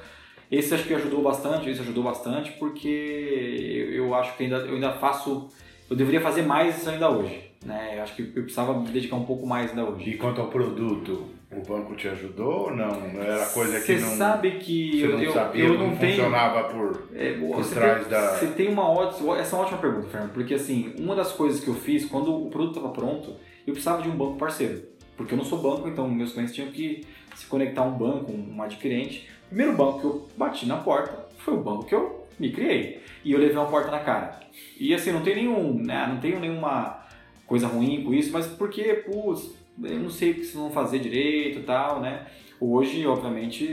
esse 0.50 0.72
acho 0.72 0.84
que 0.84 0.94
ajudou 0.94 1.22
bastante, 1.22 1.68
esse 1.68 1.80
ajudou 1.80 2.02
bastante 2.02 2.52
porque 2.52 3.90
eu, 3.92 4.06
eu 4.06 4.14
acho 4.14 4.34
que 4.36 4.44
ainda, 4.44 4.56
eu 4.56 4.74
ainda 4.74 4.92
faço, 4.92 5.48
eu 5.90 5.96
deveria 5.96 6.20
fazer 6.20 6.42
mais 6.42 6.78
isso 6.78 6.88
ainda 6.88 7.10
hoje. 7.10 7.50
Né? 7.64 7.98
Eu 7.98 8.02
acho 8.02 8.14
que 8.14 8.22
eu 8.22 8.42
precisava 8.42 8.78
me 8.78 8.88
dedicar 8.88 9.16
um 9.16 9.24
pouco 9.24 9.46
mais 9.46 9.70
ainda 9.70 9.84
hoje. 9.84 10.10
E 10.10 10.16
quanto 10.16 10.40
ao 10.40 10.48
produto, 10.48 11.37
o 11.58 11.62
banco 11.62 11.94
te 11.94 12.08
ajudou 12.08 12.66
ou 12.66 12.76
não? 12.76 12.90
Era 13.20 13.46
coisa 13.46 13.80
que 13.80 13.86
Você 13.86 13.98
não. 13.98 14.16
sabe 14.16 14.52
que 14.52 14.98
você 15.00 15.06
eu, 15.06 15.10
não 15.12 15.22
eu, 15.22 15.32
sabia, 15.32 15.64
eu 15.64 15.78
não, 15.78 15.96
tenho. 15.96 16.12
funcionava 16.16 16.68
por, 16.68 17.08
É, 17.14 17.32
por 17.34 17.56
você 17.56 17.74
trás 17.74 18.00
tem, 18.02 18.10
da. 18.10 18.30
Você 18.36 18.46
tem 18.48 18.68
uma 18.68 18.88
ótima. 18.88 19.38
Essa 19.38 19.54
é 19.54 19.58
uma 19.58 19.64
ótima 19.64 19.78
pergunta, 19.78 20.08
Fernando, 20.08 20.32
porque 20.32 20.54
assim, 20.54 20.94
uma 20.98 21.14
das 21.14 21.32
coisas 21.32 21.60
que 21.60 21.68
eu 21.68 21.74
fiz, 21.74 22.04
quando 22.04 22.34
o 22.46 22.50
produto 22.50 22.76
estava 22.76 22.92
pronto, 22.92 23.34
eu 23.66 23.72
precisava 23.72 24.02
de 24.02 24.08
um 24.08 24.16
banco 24.16 24.36
parceiro. 24.38 24.82
Porque 25.16 25.34
eu 25.34 25.38
não 25.38 25.44
sou 25.44 25.58
banco, 25.58 25.88
então 25.88 26.08
meus 26.08 26.32
clientes 26.32 26.54
tinham 26.54 26.70
que 26.70 27.04
se 27.34 27.46
conectar 27.46 27.82
a 27.82 27.84
um 27.84 27.92
banco, 27.98 28.32
um 28.32 28.62
adquirente. 28.62 29.28
O 29.46 29.48
primeiro 29.48 29.72
banco 29.76 29.98
que 30.00 30.04
eu 30.06 30.28
bati 30.36 30.66
na 30.66 30.76
porta 30.76 31.26
foi 31.38 31.54
o 31.54 31.60
banco 31.62 31.84
que 31.86 31.94
eu 31.94 32.26
me 32.38 32.50
criei. 32.52 33.02
E 33.24 33.32
eu 33.32 33.38
levei 33.38 33.56
uma 33.56 33.66
porta 33.66 33.90
na 33.90 33.98
cara. 33.98 34.38
E 34.78 34.94
assim, 34.94 35.10
não 35.10 35.22
tem 35.22 35.34
nenhum, 35.34 35.74
né? 35.74 36.06
Não 36.08 36.18
tenho 36.20 36.38
nenhuma 36.38 37.04
coisa 37.46 37.66
ruim 37.66 38.04
com 38.04 38.14
isso, 38.14 38.30
mas 38.32 38.46
porque, 38.46 38.84
putz, 38.94 39.54
eu 39.84 40.00
não 40.00 40.10
sei 40.10 40.32
o 40.32 40.34
que 40.34 40.40
vocês 40.40 40.54
vão 40.54 40.70
fazer 40.70 40.98
direito 40.98 41.60
e 41.60 41.62
tal, 41.62 42.00
né? 42.00 42.26
Hoje, 42.60 43.06
obviamente, 43.06 43.64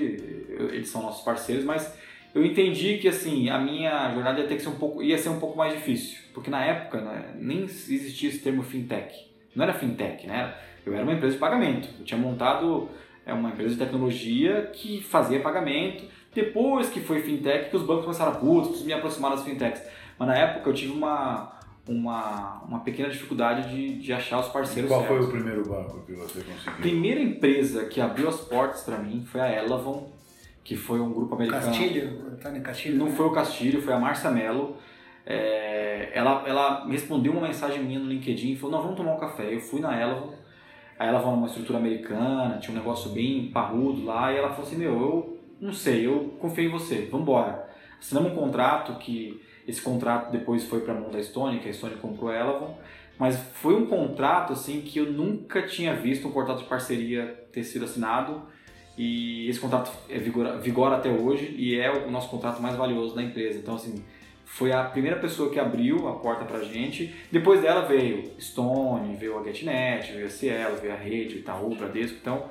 eles 0.50 0.90
são 0.90 1.02
nossos 1.02 1.24
parceiros, 1.24 1.66
mas 1.66 1.98
eu 2.34 2.46
entendi 2.46 2.98
que 2.98 3.08
assim 3.08 3.50
a 3.50 3.58
minha 3.58 4.14
jornada 4.14 4.42
ia 4.42 4.48
ter 4.48 4.56
que 4.56 4.62
ser 4.62 4.70
um 4.70 4.76
pouco 4.76 5.02
ia 5.02 5.18
ser 5.18 5.30
um 5.30 5.40
pouco 5.40 5.58
mais 5.58 5.74
difícil. 5.74 6.20
Porque 6.34 6.50
na 6.50 6.64
época 6.64 7.00
né, 7.02 7.34
nem 7.36 7.64
existia 7.64 8.30
esse 8.30 8.40
termo 8.40 8.62
fintech. 8.62 9.16
Não 9.56 9.64
era 9.64 9.74
fintech 9.74 10.28
né? 10.28 10.54
Eu 10.86 10.94
era 10.94 11.04
uma 11.04 11.14
empresa 11.14 11.34
de 11.34 11.40
pagamento. 11.40 11.90
Eu 11.98 12.06
tinha 12.06 12.20
montado 12.20 12.90
é 13.26 13.34
uma 13.34 13.50
empresa 13.50 13.74
de 13.74 13.80
tecnologia 13.80 14.70
que 14.74 15.02
fazia 15.02 15.40
pagamento. 15.40 16.04
Depois 16.34 16.90
que 16.90 17.00
foi 17.00 17.22
fintech 17.22 17.70
que 17.70 17.78
os 17.78 17.84
bancos 17.84 18.04
começaram 18.04 18.34
a 18.34 18.36
putz, 18.36 18.84
me 18.84 18.94
aproximar 18.94 19.32
das 19.32 19.44
fintechs. 19.44 19.82
Mas 20.20 20.28
na 20.28 20.36
época 20.36 20.70
eu 20.70 20.74
tive 20.74 20.92
uma 20.92 21.55
uma, 21.88 22.64
uma 22.68 22.80
pequena 22.80 23.10
dificuldade 23.10 23.70
de, 23.70 24.00
de 24.00 24.14
achar 24.14 24.40
os 24.40 24.48
parceiros 24.48 24.90
Qual 24.90 25.02
certos. 25.02 25.18
foi 25.18 25.28
o 25.28 25.32
primeiro 25.32 25.64
banco 25.68 26.02
que 26.06 26.14
você 26.14 26.42
conseguiu? 26.42 26.74
A 26.74 26.76
primeira 26.78 27.20
empresa 27.20 27.86
que 27.86 28.02
abriu 28.02 28.28
as 28.28 28.42
portas 28.42 28.82
para 28.82 28.98
mim 28.98 29.24
foi 29.26 29.42
a 29.42 29.52
Elavon 29.52 30.16
que 30.66 30.76
foi 30.76 31.00
um 31.00 31.14
grupo 31.14 31.36
americano. 31.36 31.64
Castilho, 31.64 32.28
Antônio 32.34 32.62
Castilho. 32.64 32.98
Não 32.98 33.06
né? 33.06 33.12
foi 33.12 33.26
o 33.28 33.32
Castilho, 33.32 33.82
foi 33.82 33.94
a 33.94 34.00
Márcia 34.00 34.32
Mello. 34.32 34.76
É, 35.24 36.10
ela, 36.14 36.44
ela 36.48 36.86
me 36.86 36.94
respondeu 36.94 37.32
uma 37.32 37.48
mensagem 37.48 37.84
minha 37.84 38.00
no 38.00 38.08
LinkedIn 38.08 38.54
e 38.54 38.56
falou: 38.56 38.76
Não, 38.76 38.82
vamos 38.82 38.98
tomar 38.98 39.14
um 39.14 39.20
café. 39.20 39.54
Eu 39.54 39.60
fui 39.60 39.80
na 39.80 39.96
Elavon. 39.96 40.34
A 40.98 41.06
Elavon 41.06 41.28
era 41.28 41.38
uma 41.38 41.48
estrutura 41.48 41.78
americana, 41.78 42.58
tinha 42.58 42.76
um 42.76 42.80
negócio 42.80 43.12
bem 43.12 43.52
parrudo 43.52 44.04
lá. 44.04 44.34
E 44.34 44.38
ela 44.38 44.50
falou 44.50 44.66
assim: 44.66 44.78
Meu, 44.78 44.92
eu 44.92 45.40
não 45.62 45.72
sei, 45.72 46.08
eu 46.08 46.36
confio 46.40 46.66
em 46.66 46.72
você, 46.72 47.08
vamos 47.12 47.22
embora. 47.22 47.70
Assinamos 48.00 48.32
um 48.32 48.36
contrato 48.36 48.98
que 48.98 49.40
esse 49.68 49.82
contrato 49.82 50.32
depois 50.32 50.64
foi 50.64 50.82
para 50.82 50.94
a 50.94 51.00
mão 51.00 51.10
da 51.10 51.20
Estônia, 51.20 51.60
que 51.60 51.68
a 51.68 51.72
Estônia 51.72 51.98
comprou 51.98 52.30
a 52.30 52.36
Elavon. 52.36 52.78
Mas 53.18 53.38
foi 53.54 53.76
um 53.76 53.86
contrato 53.86 54.54
assim 54.54 54.82
que 54.82 55.00
eu 55.00 55.12
nunca 55.12 55.62
tinha 55.62 55.96
visto 55.96 56.28
um 56.28 56.32
contrato 56.32 56.60
de 56.60 56.66
parceria 56.66 57.48
ter 57.52 57.64
sido 57.64 57.86
assinado 57.86 58.44
e 58.98 59.50
esse 59.50 59.60
contrato 59.60 59.92
é 60.10 60.18
vigora, 60.20 60.58
vigora 60.58 60.96
até 60.98 61.10
hoje 61.10 61.54
e 61.58 61.80
é 61.80 61.92
o 61.92 62.12
nosso 62.12 62.30
contrato 62.30 62.62
mais 62.62 62.76
valioso 62.76 63.16
da 63.16 63.22
empresa. 63.22 63.60
Então, 63.60 63.76
assim, 63.76 64.04
foi 64.46 64.72
a 64.72 64.84
primeira 64.84 65.18
pessoa 65.18 65.50
que 65.50 65.60
abriu 65.60 66.08
a 66.08 66.14
porta 66.14 66.46
pra 66.46 66.62
gente. 66.64 67.14
Depois 67.32 67.62
dela 67.62 67.82
veio 67.82 68.32
Stone, 68.40 69.16
veio 69.16 69.40
a 69.40 69.44
GetNet, 69.44 70.12
veio 70.14 70.26
a 70.26 70.30
Cielo, 70.30 70.78
veio 70.78 70.94
a 70.94 70.98
Rede, 70.98 71.40
Itaú, 71.40 71.76
Bradesco. 71.76 72.18
Então, 72.22 72.50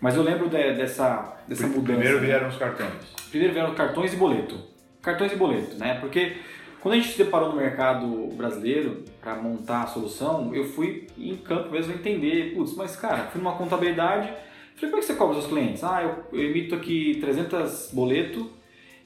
mas 0.00 0.16
eu 0.16 0.22
lembro 0.22 0.48
de, 0.48 0.74
dessa, 0.74 1.38
dessa 1.46 1.66
mudança. 1.66 1.98
Primeiro 1.98 2.20
vieram 2.20 2.48
os 2.48 2.56
cartões. 2.56 3.14
Primeiro 3.30 3.52
vieram 3.52 3.74
cartões 3.74 4.12
e 4.12 4.16
boleto. 4.16 4.69
Cartões 5.02 5.32
e 5.32 5.36
boleto, 5.36 5.76
né? 5.76 5.94
Porque 6.00 6.36
quando 6.80 6.94
a 6.94 6.96
gente 6.96 7.12
se 7.12 7.18
deparou 7.18 7.50
no 7.50 7.56
mercado 7.56 8.06
brasileiro 8.34 9.04
para 9.20 9.34
montar 9.36 9.82
a 9.82 9.86
solução, 9.86 10.54
eu 10.54 10.64
fui 10.64 11.06
em 11.18 11.36
campo 11.36 11.70
mesmo 11.70 11.92
entender, 11.92 12.54
putz, 12.54 12.74
mas 12.74 12.96
cara, 12.96 13.24
fui 13.24 13.40
numa 13.40 13.56
contabilidade 13.56 14.32
Falei, 14.80 14.92
como 14.92 14.96
é 14.96 15.00
que 15.00 15.06
você 15.06 15.14
cobra 15.14 15.36
os 15.36 15.42
seus 15.42 15.52
clientes? 15.52 15.84
Ah, 15.84 16.02
eu, 16.02 16.24
eu 16.32 16.50
emito 16.50 16.74
aqui 16.74 17.18
300 17.20 17.90
boleto 17.92 18.50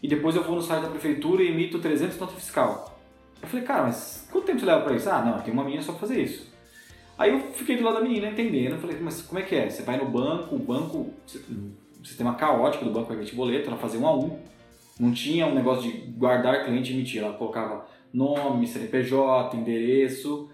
e 0.01 0.07
depois 0.07 0.37
eu 0.37 0.45
vou 0.45 0.55
no 0.55 0.63
site 0.63 0.83
da 0.83 0.89
prefeitura 0.89 1.43
e 1.43 1.49
emito 1.49 1.81
300 1.81 2.17
nota 2.21 2.35
fiscal. 2.35 2.97
Eu 3.43 3.49
falei, 3.49 3.67
cara, 3.67 3.83
mas 3.83 4.29
quanto 4.31 4.45
tempo 4.45 4.61
você 4.61 4.67
leva 4.67 4.83
para 4.83 4.95
isso? 4.95 5.11
Ah, 5.11 5.21
não, 5.21 5.41
tem 5.41 5.53
uma 5.53 5.65
menina 5.65 5.83
só 5.83 5.91
para 5.91 6.03
fazer 6.03 6.23
isso. 6.23 6.53
Aí 7.19 7.33
eu 7.33 7.41
fiquei 7.53 7.77
do 7.77 7.83
lado 7.83 7.95
da 7.95 8.03
menina 8.03 8.29
entendendo, 8.29 8.81
falei, 8.81 8.99
mas 9.01 9.23
como 9.23 9.41
é 9.41 9.43
que 9.43 9.55
é? 9.55 9.69
Você 9.69 9.83
vai 9.83 9.97
no 9.97 10.07
banco, 10.07 10.55
o 10.55 10.59
banco, 10.61 11.13
o 12.01 12.05
sistema 12.07 12.35
caótico 12.35 12.85
do 12.85 12.93
banco 12.93 13.09
vai 13.09 13.17
emitir 13.17 13.35
boleto, 13.35 13.69
ela 13.69 13.77
fazia 13.77 13.99
um 13.99 14.07
a 14.07 14.17
um. 14.17 14.39
Não 14.99 15.13
tinha 15.13 15.47
um 15.47 15.55
negócio 15.55 15.91
de 15.91 15.99
guardar 16.13 16.65
cliente 16.65 16.93
e 16.93 16.95
emitir, 16.95 17.23
ela 17.23 17.35
colocava 17.35 17.87
nome, 18.13 18.67
CNPJ, 18.67 19.57
endereço, 19.57 20.49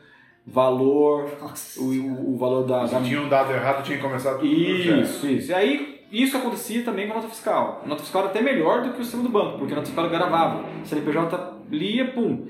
valor, 0.46 1.30
o, 1.76 1.82
o, 1.82 2.34
o, 2.34 2.38
valor 2.38 2.66
da. 2.66 2.86
Se 2.86 2.94
da... 2.94 3.02
tinha 3.02 3.20
um 3.20 3.28
dado 3.28 3.52
errado, 3.52 3.84
tinha 3.84 3.98
que 3.98 4.02
começar 4.02 4.34
tudo 4.34 4.46
Isso, 4.46 5.26
isso. 5.26 5.50
E 5.50 5.54
aí, 5.54 6.00
isso 6.10 6.36
acontecia 6.36 6.82
também 6.82 7.06
com 7.06 7.12
a 7.12 7.16
nota 7.16 7.28
fiscal. 7.28 7.82
A 7.84 7.88
nota 7.88 8.02
fiscal 8.02 8.22
era 8.22 8.30
até 8.30 8.40
melhor 8.40 8.82
do 8.82 8.92
que 8.94 9.00
o 9.00 9.04
sistema 9.04 9.22
do 9.22 9.28
banco, 9.28 9.58
porque 9.58 9.72
a 9.72 9.76
nota 9.76 9.86
fiscal 9.86 10.08
gravava. 10.08 10.64
O 10.82 10.86
CNPJ 10.86 11.60
lia, 11.70 12.12
pum. 12.12 12.48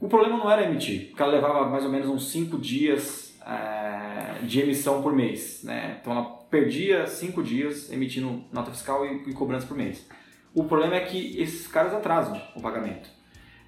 O 0.00 0.08
problema 0.08 0.36
não 0.36 0.50
era 0.50 0.64
emitir, 0.64 1.08
porque 1.08 1.22
ela 1.22 1.32
levava 1.32 1.68
mais 1.68 1.84
ou 1.84 1.90
menos 1.90 2.08
uns 2.08 2.30
5 2.30 2.56
dias 2.58 3.36
é, 3.44 4.44
de 4.44 4.60
emissão 4.60 5.02
por 5.02 5.12
mês. 5.12 5.62
Né? 5.64 5.98
Então 6.00 6.12
ela 6.12 6.24
perdia 6.50 7.06
5 7.06 7.42
dias 7.42 7.90
emitindo 7.90 8.44
nota 8.52 8.70
fiscal 8.70 9.04
e, 9.04 9.28
e 9.28 9.32
cobrança 9.32 9.66
por 9.66 9.76
mês. 9.76 10.06
O 10.58 10.64
problema 10.64 10.96
é 10.96 11.00
que 11.00 11.40
esses 11.40 11.68
caras 11.68 11.94
atrasam 11.94 12.36
o 12.56 12.60
pagamento. 12.60 13.08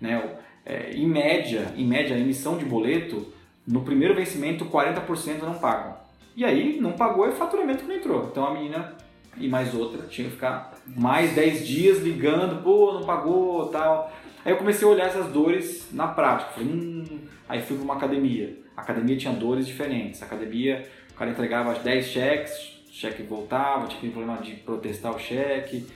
Né? 0.00 0.20
É, 0.66 0.90
em 0.90 1.06
média, 1.06 1.72
em 1.76 1.86
média, 1.86 2.16
a 2.16 2.18
emissão 2.18 2.58
de 2.58 2.64
boleto, 2.64 3.32
no 3.64 3.82
primeiro 3.82 4.12
vencimento, 4.12 4.64
40% 4.64 5.42
não 5.42 5.54
pagam. 5.54 5.96
E 6.34 6.44
aí, 6.44 6.80
não 6.80 6.90
pagou 6.90 7.28
é 7.28 7.30
faturamento 7.30 7.84
que 7.84 7.88
não 7.88 7.94
entrou. 7.94 8.28
Então 8.28 8.44
a 8.44 8.52
menina 8.52 8.96
e 9.36 9.46
mais 9.46 9.72
outra 9.72 10.02
tinha 10.08 10.26
que 10.26 10.34
ficar 10.34 10.74
mais 10.84 11.32
10 11.32 11.64
dias 11.64 11.98
ligando, 11.98 12.60
pô, 12.60 12.92
não 12.92 13.04
pagou 13.04 13.68
tal. 13.68 14.12
Aí 14.44 14.52
eu 14.52 14.56
comecei 14.56 14.86
a 14.86 14.90
olhar 14.90 15.06
essas 15.06 15.26
dores 15.26 15.90
na 15.92 16.08
prática. 16.08 16.50
Falei, 16.54 16.70
hum. 16.70 17.20
Aí 17.48 17.62
fui 17.62 17.76
para 17.76 17.84
uma 17.84 17.94
academia. 17.94 18.58
A 18.76 18.80
academia 18.80 19.16
tinha 19.16 19.32
dores 19.32 19.64
diferentes. 19.64 20.20
A 20.22 20.26
academia, 20.26 20.88
o 21.12 21.14
cara 21.14 21.30
entregava 21.30 21.72
10 21.72 22.06
cheques, 22.06 22.52
o 22.88 22.92
cheque 22.92 23.22
voltava, 23.22 23.86
tinha 23.86 24.10
problema 24.10 24.38
de 24.38 24.56
protestar 24.56 25.14
o 25.14 25.20
cheque 25.20 25.86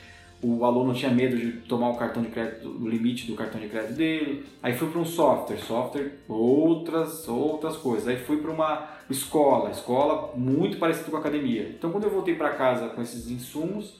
o 0.44 0.62
aluno 0.62 0.92
tinha 0.92 1.10
medo 1.10 1.38
de 1.38 1.52
tomar 1.62 1.88
o 1.88 1.96
cartão 1.96 2.22
de 2.22 2.28
crédito, 2.28 2.68
o 2.68 2.86
limite 2.86 3.26
do 3.26 3.34
cartão 3.34 3.58
de 3.58 3.66
crédito 3.66 3.94
dele. 3.94 4.44
Aí 4.62 4.74
fui 4.74 4.90
para 4.90 5.00
um 5.00 5.04
software, 5.04 5.56
software, 5.56 6.18
outras, 6.28 7.26
outras 7.26 7.78
coisas. 7.78 8.06
Aí 8.06 8.18
fui 8.18 8.36
para 8.36 8.50
uma 8.50 8.90
escola, 9.08 9.70
escola 9.70 10.36
muito 10.36 10.76
parecida 10.76 11.10
com 11.10 11.16
a 11.16 11.20
academia. 11.20 11.74
Então 11.78 11.90
quando 11.90 12.04
eu 12.04 12.10
voltei 12.10 12.34
para 12.34 12.50
casa 12.50 12.90
com 12.90 13.00
esses 13.00 13.30
insumos, 13.30 13.98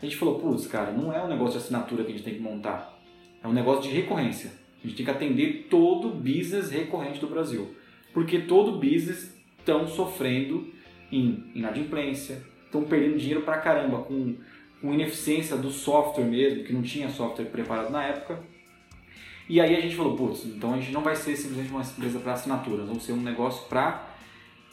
a 0.00 0.04
gente 0.04 0.16
falou, 0.16 0.38
putz, 0.38 0.68
cara, 0.68 0.92
não 0.92 1.12
é 1.12 1.20
um 1.22 1.28
negócio 1.28 1.58
de 1.58 1.64
assinatura 1.64 2.04
que 2.04 2.12
a 2.12 2.14
gente 2.14 2.24
tem 2.24 2.34
que 2.34 2.40
montar. 2.40 2.96
É 3.42 3.48
um 3.48 3.52
negócio 3.52 3.82
de 3.82 3.88
recorrência. 3.88 4.52
A 4.82 4.86
gente 4.86 4.96
tem 4.96 5.04
que 5.04 5.10
atender 5.10 5.66
todo 5.68 6.08
o 6.08 6.14
business 6.14 6.70
recorrente 6.70 7.18
do 7.18 7.26
Brasil. 7.26 7.74
Porque 8.14 8.38
todo 8.38 8.78
business 8.78 9.36
estão 9.58 9.88
sofrendo 9.88 10.68
em 11.10 11.50
inadimplência, 11.54 12.42
estão 12.64 12.84
perdendo 12.84 13.18
dinheiro 13.18 13.42
pra 13.42 13.58
caramba 13.58 13.98
com 14.02 14.36
com 14.80 14.92
ineficiência 14.92 15.56
do 15.56 15.70
software 15.70 16.24
mesmo, 16.24 16.64
que 16.64 16.72
não 16.72 16.82
tinha 16.82 17.08
software 17.10 17.46
preparado 17.46 17.90
na 17.90 18.04
época. 18.04 18.40
E 19.48 19.60
aí 19.60 19.76
a 19.76 19.80
gente 19.80 19.96
falou, 19.96 20.16
putz, 20.16 20.46
então 20.46 20.74
a 20.74 20.76
gente 20.76 20.92
não 20.92 21.02
vai 21.02 21.16
ser 21.16 21.36
simplesmente 21.36 21.70
uma 21.70 21.82
empresa 21.82 22.20
para 22.20 22.34
assinatura, 22.34 22.84
vamos 22.84 23.02
ser 23.02 23.12
um 23.12 23.20
negócio 23.20 23.68
para 23.68 24.10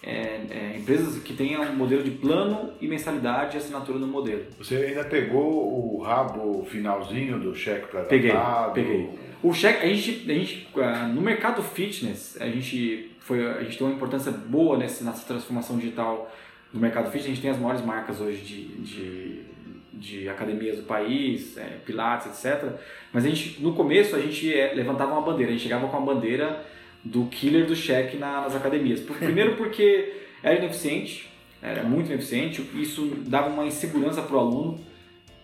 é, 0.03 0.41
é, 0.51 0.77
empresas 0.77 1.21
que 1.23 1.33
tenham 1.33 1.63
um 1.63 1.75
modelo 1.75 2.03
de 2.03 2.11
plano 2.11 2.73
e 2.79 2.87
mensalidade 2.87 3.55
e 3.55 3.57
assinatura 3.57 3.97
no 3.97 4.07
modelo. 4.07 4.45
Você 4.59 4.75
ainda 4.75 5.03
pegou 5.03 5.95
o 5.95 6.01
rabo 6.01 6.63
finalzinho 6.65 7.39
do 7.39 7.55
cheque 7.55 7.87
para 7.87 8.03
Peguei, 8.03 8.31
peguei. 8.73 9.09
O 9.41 9.53
cheque, 9.53 9.85
a 9.85 9.89
gente, 9.89 10.31
a 10.31 10.33
gente, 10.33 10.67
ah, 10.75 11.07
no 11.07 11.21
mercado 11.21 11.61
fitness, 11.63 12.39
a 12.39 12.47
gente, 12.47 13.11
foi, 13.19 13.45
a 13.45 13.63
gente 13.63 13.77
tem 13.77 13.87
uma 13.87 13.95
importância 13.95 14.31
boa 14.31 14.77
nessa, 14.77 15.03
nessa 15.03 15.25
transformação 15.25 15.77
digital 15.77 16.31
do 16.71 16.79
mercado 16.79 17.05
fitness. 17.05 17.25
A 17.25 17.29
gente 17.29 17.41
tem 17.41 17.51
as 17.51 17.59
maiores 17.59 17.83
marcas 17.83 18.21
hoje 18.21 18.41
de, 18.41 18.63
de 18.83 19.41
de 19.97 20.29
academias 20.29 20.77
do 20.77 20.83
país, 20.83 21.57
é, 21.57 21.77
pilates, 21.85 22.27
etc. 22.27 22.71
Mas 23.11 23.25
a 23.25 23.29
gente, 23.29 23.61
no 23.61 23.73
começo 23.73 24.15
a 24.15 24.19
gente 24.19 24.53
é, 24.53 24.73
levantava 24.73 25.11
uma 25.11 25.21
bandeira, 25.21 25.51
a 25.51 25.53
gente 25.53 25.63
chegava 25.63 25.87
com 25.87 25.97
a 25.97 26.01
bandeira 26.01 26.65
do 27.03 27.25
killer 27.25 27.65
do 27.65 27.75
cheque 27.75 28.17
na, 28.17 28.41
nas 28.41 28.55
academias. 28.55 28.99
Primeiro 29.01 29.55
porque 29.55 30.13
era 30.43 30.55
ineficiente, 30.55 31.31
era 31.61 31.83
muito 31.83 32.07
ineficiente, 32.07 32.61
isso 32.75 33.05
dava 33.25 33.49
uma 33.49 33.65
insegurança 33.65 34.21
para 34.21 34.35
o 34.35 34.39
aluno. 34.39 34.79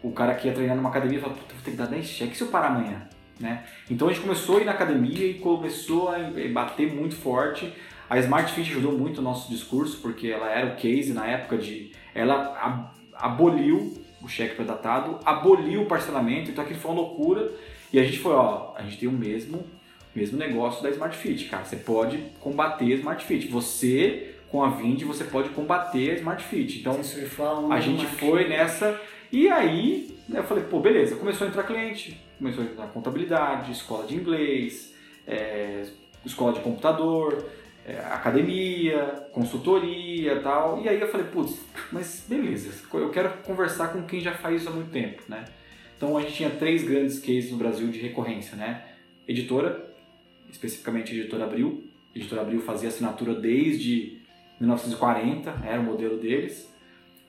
O 0.02 0.12
cara 0.12 0.36
que 0.36 0.48
ia 0.48 0.54
treinar 0.54 0.76
numa 0.76 0.90
academia 0.90 1.20
falava, 1.20 1.40
puta, 1.40 1.54
vou 1.54 1.64
ter 1.64 1.72
que 1.72 1.78
dar 1.78 1.88
10 1.88 2.06
cheques 2.06 2.38
se 2.38 2.44
eu 2.44 2.50
parar 2.50 2.68
amanhã. 2.68 3.08
Né? 3.40 3.64
Então 3.90 4.08
a 4.08 4.14
gente 4.14 4.22
começou 4.22 4.58
a 4.58 4.62
ir 4.62 4.66
na 4.66 4.74
academia 4.74 5.26
e 5.26 5.36
começou 5.36 6.10
a 6.10 6.20
bater 6.52 6.94
muito 6.94 7.16
forte. 7.16 7.74
A 8.10 8.20
Smart 8.20 8.52
Fit 8.54 8.70
ajudou 8.70 8.98
muito 8.98 9.20
o 9.20 9.22
nosso 9.22 9.50
discurso, 9.50 10.00
porque 10.02 10.28
ela 10.28 10.50
era 10.52 10.68
o 10.68 10.76
case 10.76 11.14
na 11.14 11.26
época 11.26 11.58
de. 11.58 11.92
Ela 12.14 12.92
aboliu 13.14 14.03
o 14.24 14.28
cheque 14.28 14.56
pré-datado, 14.56 15.20
aboliu 15.26 15.82
o 15.82 15.86
parcelamento, 15.86 16.50
então 16.50 16.64
aquilo 16.64 16.80
foi 16.80 16.92
uma 16.92 17.02
loucura. 17.02 17.52
E 17.92 18.00
a 18.00 18.04
gente 18.04 18.20
foi, 18.20 18.32
ó, 18.34 18.74
a 18.76 18.82
gente 18.82 18.98
tem 18.98 19.10
o 19.10 19.12
mesmo, 19.12 19.64
mesmo 20.16 20.38
negócio 20.38 20.82
da 20.82 20.90
Smart 20.90 21.16
Fit, 21.16 21.46
cara. 21.46 21.66
Você 21.66 21.76
pode 21.76 22.18
combater 22.40 22.92
a 22.94 22.96
Smart 22.96 23.24
Fit. 23.24 23.48
Você, 23.50 24.36
com 24.50 24.64
a 24.64 24.70
Vind, 24.70 25.04
você 25.04 25.26
pode 25.26 25.50
combater 25.50 26.12
a 26.12 26.14
Smart 26.16 26.44
Fit. 26.44 26.80
Então, 26.80 27.02
a 27.70 27.80
gente 27.80 28.06
foi 28.06 28.48
nessa. 28.48 29.00
E 29.32 29.50
aí, 29.50 30.18
né, 30.28 30.40
eu 30.40 30.44
falei, 30.44 30.64
pô, 30.64 30.80
beleza. 30.80 31.18
Começou 31.18 31.46
a 31.46 31.50
entrar 31.50 31.64
cliente, 31.64 32.20
começou 32.40 32.64
a 32.64 32.68
entrar 32.68 32.88
contabilidade, 32.88 33.72
escola 33.72 34.08
de 34.08 34.16
inglês, 34.16 34.94
é, 35.28 35.84
escola 36.26 36.54
de 36.54 36.62
computador 36.62 37.46
é, 37.86 37.98
academia, 38.00 39.28
consultoria 39.32 40.40
tal. 40.42 40.82
E 40.82 40.90
aí 40.90 41.00
eu 41.00 41.08
falei, 41.08 41.28
putz, 41.28 41.60
mas 41.92 42.26
beleza, 42.28 42.72
eu 42.94 43.10
quero 43.10 43.38
conversar 43.44 43.90
com 43.90 44.04
quem 44.04 44.22
já 44.22 44.34
faz 44.34 44.62
isso 44.62 44.70
há 44.70 44.74
muito 44.74 44.92
tempo, 44.92 45.24
né? 45.28 45.46
Então 45.98 46.18
a 46.18 46.22
gente 46.22 46.34
tinha 46.34 46.50
três 46.50 46.84
grandes 46.84 47.20
cases 47.20 47.52
no 47.52 47.58
Brasil 47.58 47.88
de 47.88 48.00
recorrência, 48.00 48.56
né? 48.58 48.84
Editora, 49.28 49.94
especificamente 50.50 51.14
Editora 51.14 51.46
Abril. 51.46 51.84
A 52.14 52.18
Editora 52.18 52.42
Abril 52.42 52.62
fazia 52.62 52.90
assinatura 52.90 53.34
desde 53.34 54.20
1940, 54.60 55.62
era 55.66 55.80
o 55.80 55.84
modelo 55.84 56.18
deles. 56.18 56.72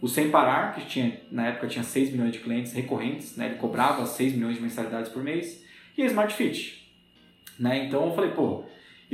O 0.01 0.09
Sem 0.09 0.31
Parar, 0.31 0.75
que 0.75 0.87
tinha, 0.87 1.21
na 1.31 1.49
época 1.49 1.67
tinha 1.67 1.83
6 1.83 2.11
milhões 2.11 2.33
de 2.33 2.41
clientes 2.41 2.73
recorrentes, 2.73 3.37
né? 3.37 3.47
ele 3.47 3.55
cobrava 3.57 4.05
6 4.05 4.35
milhões 4.35 4.57
de 4.57 4.63
mensalidades 4.63 5.11
por 5.11 5.23
mês. 5.23 5.65
E 5.97 6.03
a 6.03 6.07
Smart 6.07 6.35
Fit. 6.35 6.93
Né? 7.59 7.87
Então 7.87 8.09
eu 8.09 8.15
falei, 8.15 8.33
pô, 8.33 8.65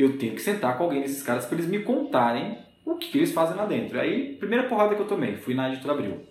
eu 0.00 0.18
tenho 0.18 0.34
que 0.34 0.40
sentar 0.40 0.76
com 0.76 0.84
alguém 0.84 1.02
desses 1.02 1.22
caras 1.22 1.46
para 1.46 1.58
eles 1.58 1.70
me 1.70 1.80
contarem 1.80 2.58
o 2.84 2.96
que, 2.96 3.10
que, 3.10 3.18
eles 3.18 3.32
fazem 3.32 3.56
lá 3.56 3.66
dentro. 3.66 3.98
Aí, 4.00 4.34
primeira 4.36 4.68
porrada 4.68 4.94
que 4.94 5.00
eu 5.00 5.06
tomei, 5.06 5.36
fui 5.36 5.54
na 5.54 5.68
Editora 5.68 5.94
Abril. 5.94 6.26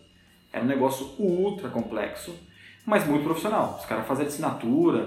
Era 0.52 0.64
um 0.64 0.68
negócio 0.68 1.14
ultra 1.20 1.70
complexo, 1.70 2.36
mas 2.86 3.06
muito 3.06 3.24
profissional. 3.24 3.78
Os 3.80 3.86
caras 3.86 4.08
faziam 4.08 4.28
assinatura, 4.28 5.06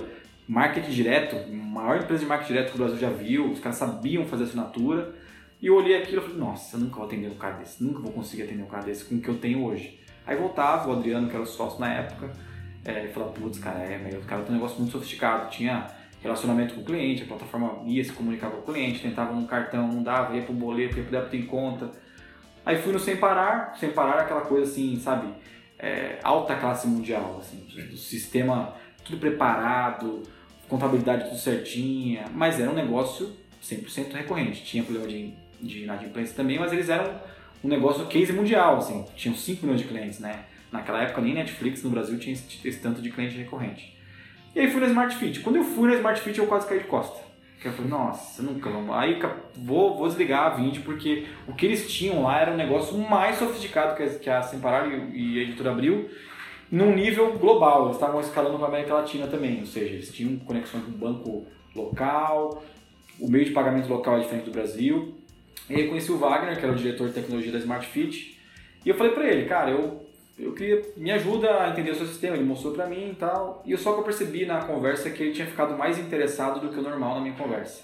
marketing 0.49 0.91
direto, 0.91 1.53
maior 1.53 1.99
empresa 1.99 2.23
de 2.23 2.29
marketing 2.29 2.53
direto 2.53 2.69
que 2.71 2.75
o 2.77 2.79
Brasil 2.79 2.99
já 2.99 3.11
viu, 3.11 3.51
os 3.51 3.61
caras 3.61 3.79
sabiam 3.79 4.25
fazer 4.25 4.45
assinatura. 4.45 5.15
E 5.61 5.67
eu 5.67 5.77
olhei 5.77 5.97
aquilo 5.97 6.19
e 6.19 6.25
falei, 6.25 6.39
nossa, 6.39 6.77
eu 6.77 6.81
nunca 6.81 6.97
vou 6.97 7.07
atender 7.07 7.29
um 7.29 7.35
cara 7.35 7.55
desse, 7.57 7.83
nunca 7.83 8.01
vou 8.01 8.13
conseguir 8.13 8.43
atender 8.43 8.63
um 8.63 8.67
cara 8.67 8.85
desse 8.85 9.05
com 9.05 9.17
o 9.17 9.21
que 9.21 9.29
eu 9.29 9.39
tenho 9.39 9.65
hoje. 9.65 9.99
Aí 10.27 10.37
voltava, 10.37 10.89
o 10.89 10.93
Adriano, 10.93 11.29
que 11.29 11.35
era 11.35 11.43
o 11.43 11.47
sócio 11.47 11.81
na 11.81 11.93
época, 11.93 12.31
é, 12.85 13.09
falava, 13.09 13.33
putz, 13.33 13.59
cara, 13.59 13.79
é, 13.81 13.99
meu, 13.99 14.21
o 14.21 14.25
cara 14.25 14.43
tem 14.43 14.53
um 14.53 14.55
negócio 14.55 14.79
muito 14.79 14.93
sofisticado, 14.93 15.51
tinha 15.51 15.89
relacionamento 16.23 16.75
com 16.75 16.81
o 16.81 16.85
cliente, 16.85 17.25
a 17.25 17.27
plataforma 17.27 17.83
ia 17.87 18.03
se 18.03 18.13
comunicar 18.13 18.51
com 18.51 18.59
o 18.59 18.63
cliente, 18.63 19.01
tentava 19.01 19.33
um 19.33 19.47
cartão, 19.47 19.89
não 19.89 20.03
dava, 20.03 20.37
ia 20.37 20.43
pro 20.43 20.53
boleto, 20.53 20.97
ia 20.97 21.03
pro 21.03 21.13
débito 21.13 21.37
em 21.37 21.43
conta. 21.43 21.91
Aí 22.65 22.77
fui 22.77 22.93
no 22.93 22.99
Sem 22.99 23.17
Parar, 23.17 23.77
Sem 23.79 23.91
Parar 23.91 24.21
é 24.21 24.23
aquela 24.23 24.43
coisa 24.43 24.71
assim, 24.71 24.99
sabe, 25.01 25.33
é, 25.79 26.19
alta 26.23 26.55
classe 26.55 26.87
mundial, 26.87 27.39
assim, 27.41 27.67
do 27.91 27.97
sistema 27.97 28.75
tudo 29.05 29.19
preparado, 29.19 30.23
contabilidade 30.69 31.25
tudo 31.25 31.39
certinha, 31.39 32.27
mas 32.33 32.61
era 32.61 32.71
um 32.71 32.75
negócio 32.75 33.37
100% 33.63 34.13
recorrente. 34.13 34.65
Tinha 34.65 34.85
problema 34.85 35.09
de, 35.09 35.35
de 35.61 35.83
inadimplência 35.83 36.37
também, 36.37 36.59
mas 36.59 36.73
eles 36.73 36.89
eram 36.89 37.13
um 37.65 37.69
negócio 37.69 38.07
case 38.07 38.33
mundial, 38.33 38.79
assim, 38.79 39.05
tinham 39.17 39.37
5 39.37 39.63
milhões 39.63 39.81
de 39.81 39.89
clientes, 39.89 40.21
né? 40.21 40.45
Naquela 40.71 41.03
época 41.03 41.21
nem 41.21 41.35
Netflix 41.35 41.83
no 41.83 41.91
Brasil 41.91 42.19
tinha 42.19 42.33
esse, 42.33 42.67
esse 42.67 42.81
tanto 42.81 43.03
de 43.03 43.11
cliente 43.11 43.37
recorrente. 43.37 43.97
E 44.55 44.61
aí 44.61 44.71
fui 44.71 44.81
na 44.81 44.87
Smart 44.87 45.17
Fit. 45.17 45.41
Quando 45.41 45.57
eu 45.57 45.65
fui 45.65 45.89
na 45.89 45.97
Smart 45.97 46.21
Fit, 46.21 46.39
eu 46.39 46.47
quase 46.47 46.67
caí 46.67 46.79
de 46.79 46.85
costa. 46.85 47.21
Porque 47.55 47.69
eu 47.69 47.73
falei, 47.73 47.91
nossa, 47.91 48.43
nunca 48.43 48.69
vamos. 48.69 48.95
Aí 48.95 49.19
vou, 49.57 49.97
vou 49.97 50.09
desligar 50.09 50.47
a 50.47 50.49
20, 50.57 50.81
porque 50.81 51.27
o 51.47 51.55
que 51.55 51.65
eles 51.65 51.91
tinham 51.91 52.23
lá 52.23 52.41
era 52.41 52.53
um 52.53 52.57
negócio 52.57 52.99
mais 52.99 53.39
sofisticado 53.39 53.97
que 53.97 54.03
a, 54.03 54.19
que 54.19 54.29
a 54.29 54.43
Semparar 54.43 54.89
e, 54.89 55.37
e 55.37 55.39
a 55.39 55.43
editora 55.43 55.71
Abril, 55.71 56.11
num 56.71 56.95
nível 56.95 57.39
global. 57.39 57.85
Eles 57.85 57.97
estavam 57.97 58.21
escalando 58.21 58.57
para 58.57 58.67
a 58.67 58.69
América 58.69 58.95
Latina 58.95 59.27
também, 59.27 59.61
ou 59.61 59.67
seja, 59.67 59.95
eles 59.95 60.13
tinham 60.13 60.37
conexões 60.41 60.85
com 60.85 60.91
o 60.91 60.95
banco 60.95 61.47
local, 61.75 62.63
o 63.21 63.31
meio 63.31 63.45
de 63.45 63.53
pagamento 63.53 63.89
local 63.89 64.19
é 64.19 64.21
diferente 64.21 64.47
do 64.47 64.51
Brasil. 64.51 65.17
E 65.71 65.77
aí 65.77 65.89
conheci 65.89 66.11
o 66.11 66.19
Wagner, 66.19 66.59
que 66.59 66.65
era 66.65 66.73
o 66.73 66.77
diretor 66.77 67.09
de 67.09 67.15
tecnologia 67.15 67.53
da 67.53 67.59
Smart 67.59 67.87
Fit, 67.87 68.39
e 68.85 68.89
eu 68.89 68.97
falei 68.97 69.13
para 69.13 69.31
ele, 69.31 69.49
cara, 69.49 69.71
eu 69.71 70.02
eu 70.43 70.53
queria 70.53 70.83
me 70.97 71.11
ajuda 71.11 71.63
a 71.63 71.71
entender 71.71 71.93
o 71.93 71.95
seu 71.95 72.07
sistema, 72.07 72.37
ele 72.37 72.45
mostrou 72.45 72.73
para 72.73 72.87
mim 72.87 73.11
e 73.11 73.15
tal. 73.15 73.63
E 73.65 73.77
só 73.77 73.93
que 73.93 74.01
eu 74.01 74.05
percebi 74.05 74.45
na 74.45 74.63
conversa 74.65 75.11
que 75.11 75.23
ele 75.23 75.33
tinha 75.33 75.47
ficado 75.47 75.77
mais 75.77 75.99
interessado 75.99 76.61
do 76.61 76.69
que 76.73 76.79
o 76.79 76.83
normal 76.83 77.17
na 77.17 77.21
minha 77.21 77.35
conversa. 77.35 77.83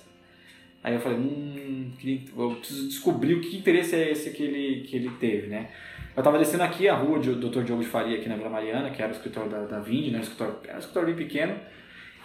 Aí 0.83 0.95
eu 0.95 1.01
falei, 1.01 1.19
hum, 1.19 1.91
eu 2.37 2.51
preciso 2.57 2.89
descobrir 2.89 3.35
o 3.35 3.41
que 3.41 3.57
interesse 3.57 3.97
é 3.97 4.11
esse 4.11 4.31
que 4.31 4.43
ele, 4.43 4.83
que 4.83 4.97
ele 4.97 5.11
teve, 5.21 5.49
né? 5.49 5.69
Eu 6.17 6.21
estava 6.21 6.39
descendo 6.39 6.63
aqui 6.65 6.89
a 6.89 6.95
rua 6.95 7.19
do 7.19 7.49
Dr. 7.49 7.63
Diogo 7.63 7.83
de 7.83 7.89
Faria, 7.89 8.19
aqui 8.19 8.29
na 8.29 8.37
Vila 8.37 8.51
Mariana, 8.51 8.91
que 8.91 9.01
era 9.01 9.13
o 9.13 9.15
escritório 9.15 9.51
da, 9.51 9.65
da 9.67 9.81
Vind, 9.81 10.13
né? 10.13 10.19
O 10.19 10.23
escritório, 10.23 10.57
era 10.65 10.77
um 10.77 10.81
escritório 10.81 11.15
bem 11.15 11.17
pequeno, 11.17 11.57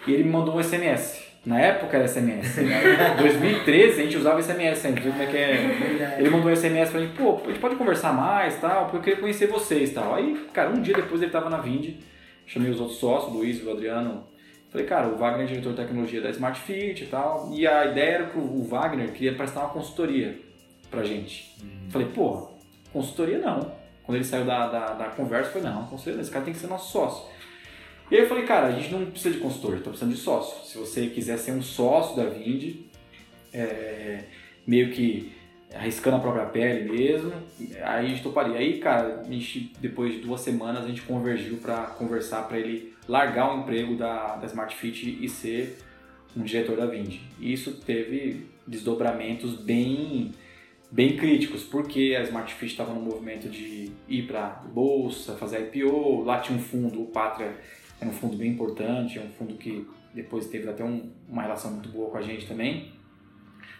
e 0.06 0.12
ele 0.12 0.24
me 0.24 0.30
mandou 0.30 0.56
um 0.56 0.62
SMS. 0.62 1.23
Na 1.44 1.60
época 1.60 1.96
era 1.96 2.08
SMS. 2.08 2.58
Em 2.58 3.16
2013 3.18 4.00
a 4.00 4.04
gente 4.04 4.16
usava 4.16 4.42
SMS 4.42 4.86
ainda, 4.86 5.00
como 5.02 5.22
é 5.22 5.26
que 5.26 5.36
é. 5.36 6.16
Ele 6.18 6.30
mandou 6.30 6.50
um 6.50 6.56
SMS 6.56 6.90
pra 6.90 7.00
mim, 7.00 7.10
pô, 7.16 7.40
a 7.44 7.48
gente 7.48 7.58
pode 7.58 7.76
conversar 7.76 8.12
mais 8.14 8.58
tal, 8.60 8.84
porque 8.84 8.96
eu 8.96 9.02
queria 9.02 9.20
conhecer 9.20 9.46
vocês 9.46 9.92
tal. 9.92 10.14
Aí, 10.14 10.48
cara, 10.54 10.70
um 10.70 10.80
dia 10.80 10.94
depois 10.94 11.20
ele 11.20 11.30
tava 11.30 11.50
na 11.50 11.58
Vind, 11.58 11.96
chamei 12.46 12.70
os 12.70 12.80
outros 12.80 12.98
sócios, 12.98 13.32
o 13.32 13.36
Luiz 13.36 13.60
e 13.60 13.64
o 13.64 13.70
Adriano. 13.72 14.24
Falei, 14.70 14.86
cara, 14.86 15.06
o 15.08 15.16
Wagner 15.16 15.44
é 15.44 15.48
diretor 15.48 15.70
de 15.70 15.76
tecnologia 15.76 16.20
da 16.20 16.30
Smart 16.30 16.58
Fit 16.60 17.04
e 17.04 17.06
tal. 17.06 17.50
E 17.52 17.66
a 17.66 17.86
ideia 17.86 18.14
era 18.14 18.26
que 18.26 18.38
o 18.38 18.64
Wagner 18.64 19.12
queria 19.12 19.34
prestar 19.34 19.60
uma 19.60 19.68
consultoria 19.68 20.36
pra 20.90 21.04
gente. 21.04 21.54
Uhum. 21.62 21.90
Falei, 21.90 22.08
pô, 22.08 22.48
consultoria 22.92 23.38
não. 23.38 23.70
Quando 24.02 24.16
ele 24.16 24.24
saiu 24.24 24.44
da, 24.44 24.66
da, 24.66 24.86
da 24.94 25.04
conversa, 25.06 25.50
falei, 25.50 25.68
não, 25.68 25.84
consultoria, 25.84 26.20
esse 26.20 26.30
cara 26.30 26.44
tem 26.44 26.52
que 26.52 26.58
ser 26.58 26.66
nosso 26.66 26.90
sócio. 26.90 27.33
E 28.10 28.16
aí 28.16 28.22
eu 28.22 28.28
falei, 28.28 28.44
cara, 28.44 28.66
a 28.66 28.72
gente 28.72 28.92
não 28.92 29.06
precisa 29.06 29.34
de 29.34 29.40
consultor, 29.40 29.76
está 29.76 29.90
precisando 29.90 30.14
de 30.14 30.20
sócio. 30.20 30.66
Se 30.66 30.76
você 30.76 31.06
quiser 31.06 31.38
ser 31.38 31.52
um 31.52 31.62
sócio 31.62 32.16
da 32.16 32.24
Vind, 32.24 32.76
é, 33.52 34.24
meio 34.66 34.90
que 34.92 35.32
arriscando 35.74 36.16
a 36.16 36.20
própria 36.20 36.46
pele 36.46 36.90
mesmo, 36.90 37.32
aí 37.82 38.06
a 38.06 38.08
gente 38.08 38.22
toparia. 38.22 38.56
Aí, 38.56 38.78
cara, 38.78 39.20
a 39.20 39.32
gente, 39.32 39.72
depois 39.80 40.12
de 40.12 40.18
duas 40.20 40.40
semanas, 40.40 40.84
a 40.84 40.88
gente 40.88 41.02
convergiu 41.02 41.56
para 41.56 41.78
conversar 41.86 42.42
para 42.46 42.58
ele 42.58 42.94
largar 43.08 43.54
o 43.54 43.60
emprego 43.60 43.96
da, 43.96 44.36
da 44.36 44.46
Smart 44.46 44.74
Fit 44.76 45.18
e 45.20 45.28
ser 45.28 45.78
um 46.36 46.42
diretor 46.42 46.76
da 46.76 46.86
Vind. 46.86 47.16
E 47.40 47.52
isso 47.52 47.80
teve 47.80 48.46
desdobramentos 48.66 49.56
bem 49.56 50.32
bem 50.90 51.16
críticos, 51.16 51.64
porque 51.64 52.14
a 52.16 52.22
Smart 52.22 52.54
Fit 52.54 52.70
estava 52.70 52.94
no 52.94 53.00
movimento 53.00 53.48
de 53.48 53.90
ir 54.08 54.26
para 54.28 54.62
bolsa, 54.72 55.34
fazer 55.34 55.72
IPO, 55.74 56.22
lá 56.22 56.38
tinha 56.38 56.56
um 56.56 56.62
fundo, 56.62 57.02
o 57.02 57.06
Pátria 57.06 57.52
é 58.06 58.10
um 58.10 58.12
fundo 58.12 58.36
bem 58.36 58.52
importante, 58.52 59.18
é 59.18 59.22
um 59.22 59.30
fundo 59.30 59.54
que 59.54 59.86
depois 60.14 60.46
teve 60.46 60.68
até 60.68 60.84
um, 60.84 61.10
uma 61.28 61.42
relação 61.42 61.72
muito 61.72 61.88
boa 61.88 62.10
com 62.10 62.18
a 62.18 62.22
gente 62.22 62.46
também. 62.46 62.92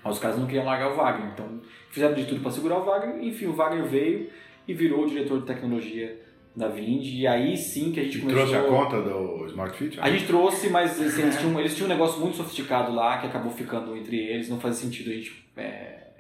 Mas 0.03 0.17
os 0.17 0.21
caras 0.21 0.39
não 0.39 0.47
queriam 0.47 0.65
largar 0.65 0.93
o 0.93 0.97
Wagner, 0.97 1.31
então 1.33 1.61
fizeram 1.91 2.15
de 2.15 2.27
tudo 2.27 2.41
para 2.41 2.51
segurar 2.51 2.79
o 2.79 2.85
Wagner. 2.85 3.25
Enfim, 3.25 3.47
o 3.47 3.53
Wagner 3.53 3.85
veio 3.85 4.29
e 4.67 4.75
virou 4.75 5.05
o 5.05 5.09
diretor 5.09 5.41
de 5.41 5.47
tecnologia 5.47 6.23
da 6.55 6.69
Vind, 6.69 7.05
e 7.05 7.27
aí 7.27 7.57
sim 7.57 7.91
que 7.91 7.99
a 7.99 8.05
gente 8.05 8.19
e 8.19 8.21
começou... 8.21 8.47
trouxe 8.47 8.67
a 8.67 8.69
conta 8.69 9.03
do 9.03 9.47
Smart 9.47 9.77
Fit? 9.77 9.99
A 10.01 10.09
gente 10.09 10.27
trouxe, 10.27 10.71
mas 10.71 11.01
assim, 11.01 11.23
eles, 11.23 11.37
tinham, 11.37 11.59
eles 11.59 11.75
tinham 11.75 11.87
um 11.87 11.93
negócio 11.93 12.21
muito 12.21 12.37
sofisticado 12.37 12.95
lá 12.95 13.19
que 13.19 13.27
acabou 13.27 13.51
ficando 13.51 13.97
entre 13.97 14.17
eles, 14.17 14.49
não 14.49 14.61
fazia 14.61 14.85
sentido 14.85 15.11
a 15.11 15.15
gente 15.15 15.45
é, 15.57 15.63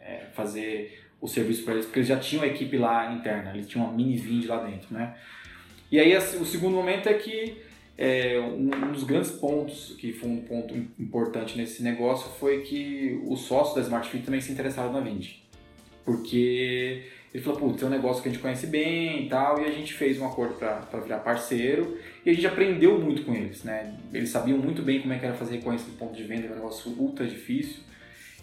é, 0.02 0.26
fazer 0.34 1.00
o 1.20 1.28
serviço 1.28 1.62
para 1.62 1.74
eles, 1.74 1.86
porque 1.86 2.00
eles 2.00 2.08
já 2.08 2.18
tinham 2.18 2.42
a 2.42 2.48
equipe 2.48 2.76
lá 2.76 3.12
interna, 3.12 3.52
eles 3.54 3.68
tinham 3.68 3.86
uma 3.86 3.94
mini 3.94 4.16
Vind 4.16 4.46
lá 4.46 4.56
dentro, 4.64 4.92
né? 4.92 5.14
E 5.90 6.00
aí 6.00 6.16
assim, 6.16 6.42
o 6.42 6.44
segundo 6.44 6.74
momento 6.74 7.08
é 7.08 7.14
que 7.14 7.62
é, 7.96 8.40
um 8.40 8.92
dos 8.92 9.04
grandes 9.04 9.30
pontos, 9.30 9.94
que 9.98 10.12
foi 10.12 10.28
um 10.28 10.40
ponto 10.40 10.74
importante 10.98 11.56
nesse 11.56 11.82
negócio, 11.82 12.28
foi 12.38 12.62
que 12.62 13.20
os 13.26 13.42
sócios 13.42 13.76
da 13.76 13.82
Smart 13.82 14.08
Fit 14.08 14.24
também 14.24 14.40
se 14.40 14.52
interessaram 14.52 14.92
na 14.92 15.00
Vind. 15.00 15.36
Porque 16.04 17.04
ele 17.32 17.42
falou, 17.42 17.58
putz, 17.58 17.82
é 17.82 17.86
um 17.86 17.90
negócio 17.90 18.22
que 18.22 18.28
a 18.28 18.32
gente 18.32 18.40
conhece 18.40 18.66
bem 18.66 19.26
e 19.26 19.28
tal, 19.28 19.60
e 19.60 19.64
a 19.64 19.70
gente 19.70 19.92
fez 19.94 20.20
um 20.20 20.26
acordo 20.26 20.54
para 20.54 21.00
virar 21.00 21.18
parceiro, 21.18 21.98
e 22.24 22.30
a 22.30 22.32
gente 22.32 22.46
aprendeu 22.46 23.00
muito 23.00 23.24
com 23.24 23.32
eles, 23.32 23.62
né? 23.62 23.96
Eles 24.12 24.30
sabiam 24.30 24.58
muito 24.58 24.82
bem 24.82 25.00
como 25.00 25.12
é 25.12 25.18
que 25.18 25.24
era 25.24 25.34
fazer 25.34 25.56
reconhecimento 25.56 25.92
de 25.92 25.98
ponto 25.98 26.14
de 26.14 26.24
venda, 26.24 26.44
era 26.44 26.52
um 26.52 26.56
negócio 26.56 26.92
ultra 26.98 27.26
difícil. 27.26 27.82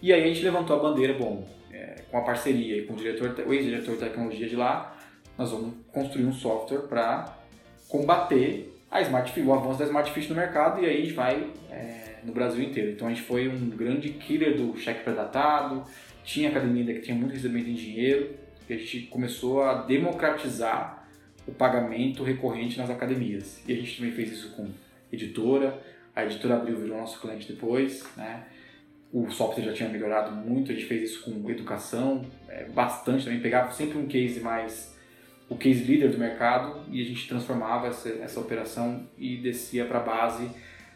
E 0.01 0.11
aí 0.11 0.23
a 0.23 0.27
gente 0.27 0.43
levantou 0.43 0.77
a 0.77 0.79
bandeira, 0.79 1.13
bom, 1.13 1.47
é, 1.71 2.01
com 2.09 2.17
a 2.17 2.21
parceria 2.21 2.77
e 2.77 2.85
com 2.85 2.93
o 2.93 2.95
diretor, 2.95 3.35
o 3.45 3.53
ex-diretor 3.53 3.93
de 3.95 3.99
tecnologia 3.99 4.47
de 4.47 4.55
lá, 4.55 4.97
nós 5.37 5.51
vamos 5.51 5.73
construir 5.91 6.25
um 6.25 6.33
software 6.33 6.87
para 6.87 7.37
combater 7.87 8.70
a 8.91 9.01
Smart 9.01 9.39
o 9.39 9.53
avanço 9.53 9.79
da 9.79 9.85
Smart 9.85 10.11
Fish 10.11 10.27
no 10.27 10.35
mercado 10.35 10.83
e 10.83 10.85
aí 10.85 10.97
a 10.97 11.01
gente 11.01 11.13
vai 11.13 11.49
é, 11.71 12.17
no 12.25 12.33
Brasil 12.33 12.61
inteiro. 12.61 12.91
Então 12.91 13.07
a 13.07 13.09
gente 13.09 13.21
foi 13.21 13.47
um 13.47 13.69
grande 13.69 14.09
killer 14.09 14.57
do 14.57 14.77
cheque 14.77 15.03
pré-datado, 15.03 15.83
tinha 16.25 16.49
academia 16.49 16.93
que 16.93 16.99
tinha 16.99 17.15
muito 17.15 17.31
recebimento 17.31 17.69
em 17.69 17.73
dinheiro 17.73 18.35
e 18.69 18.73
a 18.73 18.77
gente 18.77 19.03
começou 19.03 19.63
a 19.63 19.83
democratizar 19.83 21.07
o 21.47 21.53
pagamento 21.53 22.21
recorrente 22.21 22.77
nas 22.77 22.89
academias. 22.89 23.63
E 23.65 23.71
a 23.71 23.75
gente 23.75 23.95
também 23.95 24.11
fez 24.11 24.31
isso 24.33 24.51
com 24.55 24.69
editora, 25.11 25.81
a 26.13 26.25
editora 26.25 26.55
Abril 26.55 26.77
virou 26.77 26.97
nosso 26.97 27.19
cliente 27.19 27.51
depois, 27.51 28.05
né? 28.17 28.43
O 29.13 29.29
software 29.29 29.63
já 29.63 29.73
tinha 29.73 29.89
melhorado 29.89 30.31
muito, 30.31 30.71
a 30.71 30.75
gente 30.75 30.85
fez 30.85 31.11
isso 31.11 31.23
com 31.23 31.49
educação, 31.49 32.25
é, 32.47 32.65
bastante 32.65 33.25
também, 33.25 33.41
pegava 33.41 33.71
sempre 33.71 33.97
um 33.97 34.07
case 34.07 34.39
mais 34.39 34.95
o 35.51 35.57
case 35.57 35.83
leader 35.83 36.09
do 36.09 36.17
mercado 36.17 36.81
e 36.89 37.01
a 37.01 37.05
gente 37.05 37.27
transformava 37.27 37.87
essa, 37.87 38.07
essa 38.07 38.39
operação 38.39 39.05
e 39.17 39.35
descia 39.35 39.83
para 39.83 39.99
a 39.99 40.01
base 40.01 40.49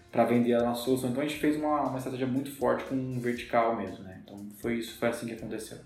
para 0.09 0.23
vender 0.23 0.53
a 0.53 0.63
nossa 0.63 0.85
solução. 0.85 1.09
Então 1.09 1.21
a 1.21 1.27
gente 1.27 1.39
fez 1.41 1.57
uma, 1.57 1.81
uma 1.81 1.97
estratégia 1.97 2.25
muito 2.25 2.49
forte 2.51 2.85
com 2.85 2.95
um 2.95 3.19
vertical 3.19 3.75
mesmo, 3.75 4.05
né? 4.05 4.21
Então 4.23 4.47
foi 4.61 4.75
isso, 4.75 4.97
foi 4.97 5.09
assim 5.09 5.27
que 5.27 5.33
aconteceu. 5.33 5.77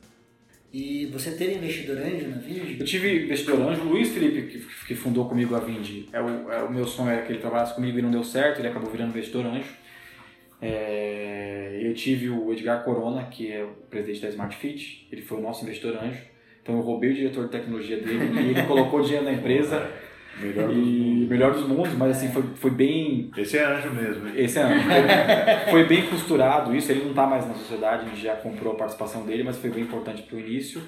E 0.71 1.08
você 1.08 1.32
teve 1.32 1.55
investidor 1.55 1.97
anjo 1.97 2.27
na 2.27 2.38
Vind? 2.38 2.79
Eu 2.79 2.86
tive 2.86 3.23
investidor 3.23 3.60
anjo, 3.60 3.82
o 3.82 3.86
Luiz 3.86 4.10
Felipe, 4.10 4.43
que, 4.43 4.86
que 4.86 4.93
fundou 4.93 5.27
comigo 5.27 5.55
a 5.55 5.60
Vind. 5.60 6.05
É 6.13 6.21
o, 6.21 6.51
é 6.51 6.62
o 6.62 6.71
meu 6.71 6.86
sonho 6.86 7.10
era 7.10 7.23
que 7.23 7.32
ele 7.32 7.39
trabalhasse 7.39 7.73
comigo 7.73 7.97
e 7.97 8.03
não 8.03 8.12
deu 8.12 8.23
certo, 8.23 8.60
ele 8.60 8.67
acabou 8.67 8.91
virando 8.91 9.10
investidor 9.10 9.47
anjo. 9.47 9.73
É, 10.62 11.79
eu 11.82 11.91
tive 11.95 12.29
o 12.29 12.53
Edgar 12.53 12.84
Corona, 12.84 13.23
que 13.23 13.51
é 13.51 13.63
o 13.63 13.69
presidente 13.89 14.21
da 14.21 14.29
Smart 14.29 14.55
Fit, 14.55 15.08
ele 15.12 15.23
foi 15.23 15.39
o 15.39 15.41
nosso 15.41 15.63
investidor 15.63 15.97
anjo. 16.03 16.21
Então 16.62 16.76
eu 16.76 16.82
roubei 16.82 17.12
o 17.12 17.13
diretor 17.13 17.45
de 17.45 17.52
tecnologia 17.52 17.98
dele 17.98 18.32
e 18.34 18.50
ele 18.52 18.63
colocou 18.63 19.02
dinheiro 19.02 19.26
na 19.26 19.34
empresa. 19.34 19.89
Melhor 20.39 20.69
dos 20.69 20.78
e 20.78 20.80
mundos. 20.80 21.28
melhor 21.30 21.52
dos 21.52 21.67
mundos, 21.67 21.93
mas 21.95 22.15
assim, 22.15 22.32
foi, 22.32 22.43
foi 22.56 22.72
bem. 22.72 23.30
Esse 23.36 23.58
é 23.58 23.65
anjo 23.65 23.89
mesmo. 23.89 24.26
hein? 24.28 24.34
Esse 24.38 24.58
ano. 24.60 24.82
Foi, 24.84 25.72
foi 25.72 25.86
bem 25.86 26.06
costurado 26.08 26.74
isso, 26.74 26.89
ele 26.91 27.02
não 27.04 27.10
está 27.10 27.28
mais 27.28 27.45
na 27.45 27.54
sociedade, 27.56 28.06
a 28.06 28.10
gente 28.10 28.22
já 28.22 28.36
comprou 28.38 28.72
a 28.72 28.76
participação 28.78 29.26
dele, 29.26 29.43
mas 29.43 29.58
foi 29.58 29.69
bem 29.69 29.84
importante 29.84 30.22
para 30.22 30.38
o 30.38 30.39
início. 30.39 30.82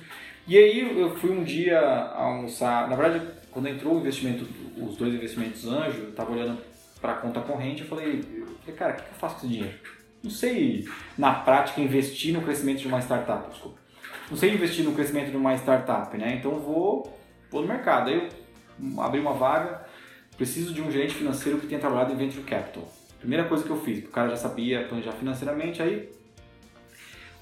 E 0.47 0.57
aí 0.57 0.97
eu 0.97 1.09
fui 1.17 1.31
um 1.31 1.43
dia 1.43 1.79
almoçar, 1.79 2.89
na 2.89 2.95
verdade, 2.95 3.25
quando 3.51 3.67
entrou 3.67 3.95
o 3.95 3.99
investimento, 3.99 4.47
os 4.77 4.95
dois 4.95 5.13
investimentos 5.13 5.67
anjo, 5.67 6.01
eu 6.03 6.09
estava 6.11 6.31
olhando 6.31 6.57
para 7.01 7.11
a 7.11 7.15
conta 7.15 7.41
corrente, 7.41 7.81
eu 7.81 7.87
falei, 7.87 8.21
eu 8.33 8.45
falei, 8.61 8.75
cara, 8.77 8.93
o 8.93 8.95
que 8.95 9.01
eu 9.01 9.15
faço 9.19 9.35
com 9.35 9.41
esse 9.47 9.53
dinheiro? 9.53 9.73
Não 10.23 10.31
sei, 10.31 10.85
na 11.17 11.33
prática, 11.33 11.81
investir 11.81 12.33
no 12.33 12.41
crescimento 12.41 12.79
de 12.79 12.87
uma 12.87 12.99
startup, 13.01 13.49
desculpa. 13.49 13.80
Não 14.31 14.37
sei 14.37 14.53
investir 14.53 14.85
no 14.85 14.93
crescimento 14.93 15.29
de 15.29 15.35
uma 15.35 15.53
startup, 15.55 16.17
né? 16.17 16.37
Então 16.39 16.57
vou, 16.57 17.19
vou 17.51 17.61
no 17.61 17.67
mercado. 17.67 18.09
Aí 18.09 18.15
eu 18.15 19.01
abri 19.01 19.19
uma 19.19 19.33
vaga, 19.33 19.85
preciso 20.37 20.73
de 20.73 20.81
um 20.81 20.89
gerente 20.89 21.13
financeiro 21.13 21.59
que 21.59 21.67
tenha 21.67 21.81
trabalhado 21.81 22.13
em 22.13 22.15
Venture 22.15 22.43
Capital. 22.43 22.87
Primeira 23.19 23.43
coisa 23.43 23.65
que 23.65 23.69
eu 23.69 23.75
fiz, 23.81 23.99
porque 23.99 24.09
o 24.09 24.13
cara 24.13 24.29
já 24.29 24.37
sabia 24.37 24.87
planejar 24.87 25.11
financeiramente, 25.11 25.83
aí 25.83 26.09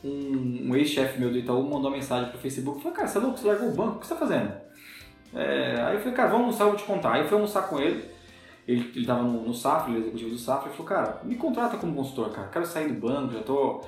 um, 0.03 0.71
um 0.71 0.75
ex-chefe 0.75 1.19
meu 1.19 1.29
do 1.29 1.37
Itaú 1.37 1.61
mandou 1.61 1.91
uma 1.91 1.91
mensagem 1.91 2.31
pro 2.31 2.39
Facebook, 2.39 2.81
falou, 2.81 2.97
cara, 2.97 3.07
você 3.07 3.17
é 3.19 3.21
louco, 3.21 3.37
você 3.37 3.47
largou 3.47 3.69
o 3.69 3.75
banco, 3.75 3.97
o 3.97 3.99
que 3.99 4.07
você 4.07 4.13
tá 4.15 4.19
fazendo? 4.19 4.51
É, 5.35 5.75
aí 5.79 5.93
eu 5.93 5.99
falei, 5.99 6.15
cara, 6.15 6.29
vamos 6.29 6.45
almoçar, 6.45 6.63
eu 6.63 6.69
vou 6.69 6.77
te 6.77 6.83
contar. 6.85 7.13
Aí 7.13 7.21
eu 7.21 7.27
fui 7.27 7.35
almoçar 7.35 7.69
com 7.69 7.79
ele, 7.79 8.03
ele, 8.67 8.91
ele 8.95 9.05
tava 9.05 9.21
no, 9.21 9.43
no 9.43 9.53
Safra, 9.53 9.91
ele 9.91 9.99
é 9.99 10.01
executivo 10.01 10.31
do 10.31 10.39
Safra, 10.39 10.69
ele 10.69 10.75
falou, 10.75 10.89
cara, 10.89 11.21
me 11.23 11.35
contrata 11.35 11.77
como 11.77 11.93
consultor, 11.93 12.31
cara, 12.31 12.47
quero 12.47 12.65
sair 12.65 12.87
do 12.87 12.99
banco, 12.99 13.31
já 13.31 13.43
tô, 13.43 13.85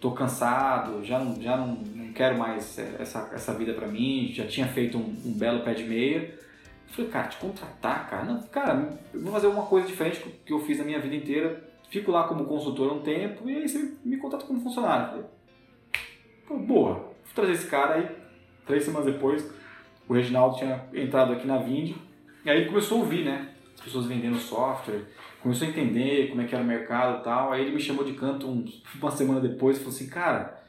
tô 0.00 0.12
cansado, 0.12 1.04
já, 1.04 1.18
não, 1.18 1.40
já 1.40 1.56
não, 1.56 1.76
não 1.76 2.12
quero 2.12 2.38
mais 2.38 2.78
essa, 2.78 3.30
essa 3.32 3.54
vida 3.54 3.74
pra 3.74 3.86
mim, 3.86 4.30
já 4.32 4.46
tinha 4.46 4.66
feito 4.66 4.96
um, 4.96 5.14
um 5.26 5.32
belo 5.32 5.60
pé 5.60 5.74
de 5.74 5.84
meia. 5.84 6.38
Falei, 6.88 7.10
cara, 7.10 7.28
te 7.28 7.36
contratar, 7.36 8.10
cara, 8.10 8.24
não, 8.24 8.42
cara, 8.42 8.98
eu 9.14 9.22
vou 9.22 9.30
fazer 9.30 9.46
uma 9.46 9.64
coisa 9.64 9.86
diferente 9.86 10.24
que 10.44 10.52
eu 10.52 10.58
fiz 10.60 10.78
na 10.78 10.84
minha 10.84 10.98
vida 10.98 11.14
inteira, 11.14 11.62
fico 11.88 12.10
lá 12.10 12.26
como 12.26 12.46
consultor 12.46 12.92
um 12.92 13.00
tempo 13.00 13.48
e 13.48 13.54
aí 13.54 13.68
você 13.68 13.94
me 14.04 14.16
contrata 14.16 14.44
como 14.44 14.60
funcionário. 14.60 15.24
Falei, 16.48 16.62
boa, 16.64 16.94
vou 16.94 17.14
trazer 17.32 17.52
esse 17.52 17.66
cara 17.66 17.94
aí, 17.94 18.08
três 18.66 18.82
semanas 18.82 19.06
depois, 19.06 19.48
o 20.08 20.14
Reginaldo 20.14 20.56
tinha 20.56 20.84
entrado 20.92 21.32
aqui 21.32 21.46
na 21.46 21.58
Vind, 21.58 21.94
e 22.44 22.50
aí 22.50 22.66
começou 22.66 22.98
a 22.98 23.00
ouvir, 23.02 23.24
né? 23.24 23.50
As 23.80 23.84
pessoas 23.84 24.06
vendendo 24.06 24.38
software, 24.38 25.02
começou 25.42 25.66
a 25.66 25.70
entender 25.70 26.28
como 26.28 26.42
é 26.42 26.44
que 26.44 26.54
era 26.54 26.62
o 26.62 26.66
mercado 26.66 27.20
e 27.20 27.24
tal. 27.24 27.52
Aí 27.52 27.62
ele 27.62 27.72
me 27.72 27.80
chamou 27.80 28.04
de 28.04 28.12
canto 28.12 28.46
um, 28.46 28.64
uma 29.00 29.10
semana 29.10 29.40
depois 29.40 29.76
e 29.76 29.80
falou 29.80 29.94
assim, 29.94 30.08
cara, 30.08 30.62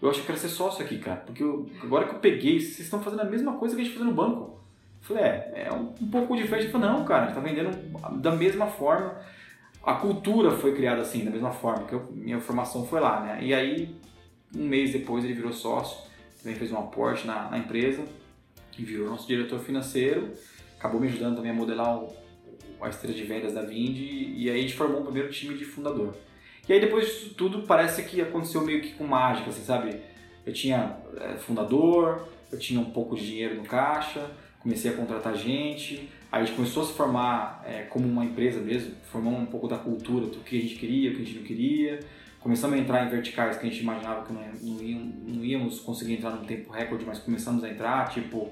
eu 0.00 0.08
acho 0.08 0.20
que 0.20 0.22
eu 0.22 0.26
quero 0.26 0.38
ser 0.38 0.48
sócio 0.48 0.84
aqui, 0.84 0.98
cara, 0.98 1.20
porque 1.20 1.42
eu, 1.42 1.68
agora 1.82 2.06
que 2.06 2.14
eu 2.14 2.18
peguei, 2.20 2.60
vocês 2.60 2.80
estão 2.80 3.02
fazendo 3.02 3.20
a 3.20 3.24
mesma 3.24 3.54
coisa 3.54 3.74
que 3.74 3.82
a 3.82 3.84
gente 3.84 3.94
fazia 3.94 4.08
no 4.08 4.16
banco. 4.16 4.60
Eu 5.00 5.08
falei, 5.08 5.24
é, 5.24 5.66
é 5.66 5.72
um, 5.72 5.92
um 6.00 6.10
pouco 6.10 6.36
diferente. 6.36 6.64
Ele 6.64 6.72
falou, 6.72 6.88
não, 6.88 7.04
cara, 7.04 7.24
a 7.24 7.26
gente 7.26 7.34
tá 7.34 7.40
vendendo 7.40 8.20
da 8.20 8.30
mesma 8.30 8.66
forma. 8.66 9.14
A 9.82 9.94
cultura 9.94 10.50
foi 10.52 10.74
criada 10.74 11.02
assim, 11.02 11.24
da 11.24 11.30
mesma 11.30 11.50
forma, 11.50 11.84
que 11.84 11.92
eu, 11.92 12.08
minha 12.12 12.40
formação 12.40 12.86
foi 12.86 13.00
lá, 13.00 13.20
né? 13.20 13.38
E 13.42 13.52
aí, 13.52 13.94
um 14.56 14.64
mês 14.66 14.92
depois, 14.92 15.24
ele 15.24 15.34
virou 15.34 15.52
sócio, 15.52 15.98
também 16.42 16.56
fez 16.56 16.72
um 16.72 16.78
aporte 16.78 17.26
na, 17.26 17.50
na 17.50 17.58
empresa 17.58 18.02
virou 18.82 19.08
nosso 19.08 19.26
diretor 19.26 19.60
financeiro. 19.60 20.32
Acabou 20.78 21.00
me 21.00 21.06
ajudando 21.06 21.36
também 21.36 21.52
a 21.52 21.54
modelar 21.54 21.96
o, 21.96 22.12
a 22.84 22.90
esteira 22.90 23.16
de 23.16 23.24
vendas 23.24 23.54
da 23.54 23.62
Vind 23.62 23.96
e 23.98 24.50
aí 24.50 24.58
a 24.58 24.62
gente 24.62 24.74
formou 24.74 25.00
o 25.00 25.04
primeiro 25.04 25.30
time 25.30 25.54
de 25.56 25.64
fundador. 25.64 26.14
E 26.68 26.72
aí 26.72 26.80
depois 26.80 27.06
disso 27.06 27.34
tudo 27.34 27.62
parece 27.62 28.04
que 28.04 28.20
aconteceu 28.20 28.62
meio 28.62 28.80
que 28.80 28.92
com 28.92 29.04
mágica, 29.04 29.50
assim, 29.50 29.62
sabe? 29.62 29.96
Eu 30.46 30.52
tinha 30.52 30.96
é, 31.18 31.36
fundador, 31.36 32.28
eu 32.50 32.58
tinha 32.58 32.80
um 32.80 32.90
pouco 32.90 33.16
de 33.16 33.26
dinheiro 33.26 33.56
no 33.56 33.64
caixa, 33.64 34.30
comecei 34.60 34.90
a 34.90 34.94
contratar 34.94 35.34
gente, 35.36 36.08
aí 36.30 36.42
a 36.42 36.44
gente 36.44 36.56
começou 36.56 36.82
a 36.82 36.86
se 36.86 36.92
formar 36.92 37.62
é, 37.66 37.82
como 37.82 38.06
uma 38.06 38.24
empresa 38.24 38.60
mesmo, 38.60 38.94
formando 39.10 39.36
um 39.36 39.46
pouco 39.46 39.68
da 39.68 39.78
cultura, 39.78 40.26
do 40.26 40.38
que 40.40 40.58
a 40.58 40.60
gente 40.60 40.76
queria, 40.76 41.10
o 41.10 41.14
que 41.14 41.22
a 41.22 41.24
gente 41.24 41.38
não 41.38 41.44
queria. 41.44 42.00
Começamos 42.40 42.76
a 42.76 42.78
entrar 42.78 43.06
em 43.06 43.08
verticais 43.08 43.56
que 43.56 43.66
a 43.66 43.70
gente 43.70 43.80
imaginava 43.80 44.26
que 44.26 44.32
não, 44.32 44.42
não 45.26 45.44
íamos 45.44 45.80
conseguir 45.80 46.14
entrar 46.14 46.30
num 46.30 46.44
tempo 46.44 46.70
recorde, 46.70 47.04
mas 47.04 47.18
começamos 47.18 47.64
a 47.64 47.70
entrar, 47.70 48.10
tipo 48.10 48.50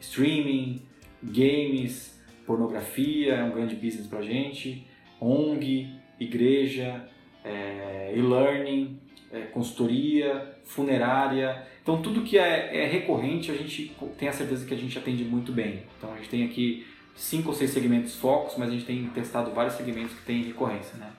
streaming, 0.00 0.82
games, 1.22 2.17
pornografia 2.48 3.34
é 3.34 3.44
um 3.44 3.50
grande 3.50 3.76
business 3.76 4.06
pra 4.06 4.22
gente, 4.22 4.86
ONG, 5.20 5.86
igreja, 6.18 7.06
é, 7.44 8.14
e-learning, 8.16 8.98
é, 9.30 9.42
consultoria, 9.42 10.56
funerária. 10.64 11.62
Então 11.82 12.00
tudo 12.00 12.22
que 12.22 12.38
é, 12.38 12.84
é, 12.84 12.86
recorrente 12.86 13.50
a 13.50 13.54
gente 13.54 13.94
tem 14.16 14.28
a 14.28 14.32
certeza 14.32 14.64
que 14.64 14.72
a 14.72 14.76
gente 14.78 14.98
atende 14.98 15.24
muito 15.24 15.52
bem. 15.52 15.82
Então 15.98 16.10
a 16.14 16.16
gente 16.16 16.30
tem 16.30 16.44
aqui 16.44 16.86
cinco 17.14 17.50
ou 17.50 17.54
seis 17.54 17.70
segmentos 17.70 18.16
focos, 18.16 18.54
mas 18.56 18.70
a 18.70 18.72
gente 18.72 18.86
tem 18.86 19.04
testado 19.10 19.50
vários 19.50 19.74
segmentos 19.74 20.14
que 20.14 20.22
têm 20.24 20.44
recorrência, 20.44 20.96
né? 20.96 21.12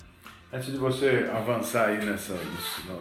Antes 0.51 0.71
de 0.71 0.77
você 0.77 1.29
avançar 1.31 1.89
aí 1.89 2.03
nessa, 2.03 2.35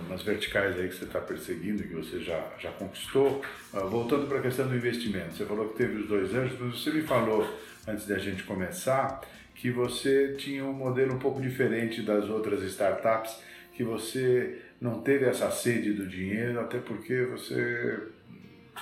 nas 0.06 0.20
verticais 0.20 0.78
aí 0.78 0.86
que 0.86 0.94
você 0.94 1.04
está 1.06 1.18
perseguindo, 1.18 1.82
que 1.82 1.94
você 1.94 2.20
já, 2.20 2.46
já 2.58 2.70
conquistou, 2.72 3.40
uh, 3.72 3.88
voltando 3.88 4.26
para 4.26 4.38
a 4.38 4.42
questão 4.42 4.68
do 4.68 4.76
investimento, 4.76 5.34
você 5.34 5.46
falou 5.46 5.66
que 5.70 5.78
teve 5.78 6.02
os 6.02 6.08
dois 6.08 6.34
anos, 6.34 6.52
mas 6.60 6.78
você 6.78 6.90
me 6.90 7.00
falou, 7.00 7.48
antes 7.88 8.06
da 8.06 8.18
gente 8.18 8.42
começar, 8.44 9.20
que 9.54 9.70
você 9.70 10.34
tinha 10.34 10.64
um 10.64 10.72
modelo 10.72 11.14
um 11.14 11.18
pouco 11.18 11.40
diferente 11.40 12.02
das 12.02 12.28
outras 12.28 12.62
startups, 12.62 13.42
que 13.72 13.82
você 13.82 14.58
não 14.80 15.00
teve 15.00 15.24
essa 15.24 15.50
sede 15.50 15.92
do 15.92 16.06
dinheiro, 16.06 16.60
até 16.60 16.78
porque 16.78 17.22
você 17.22 18.08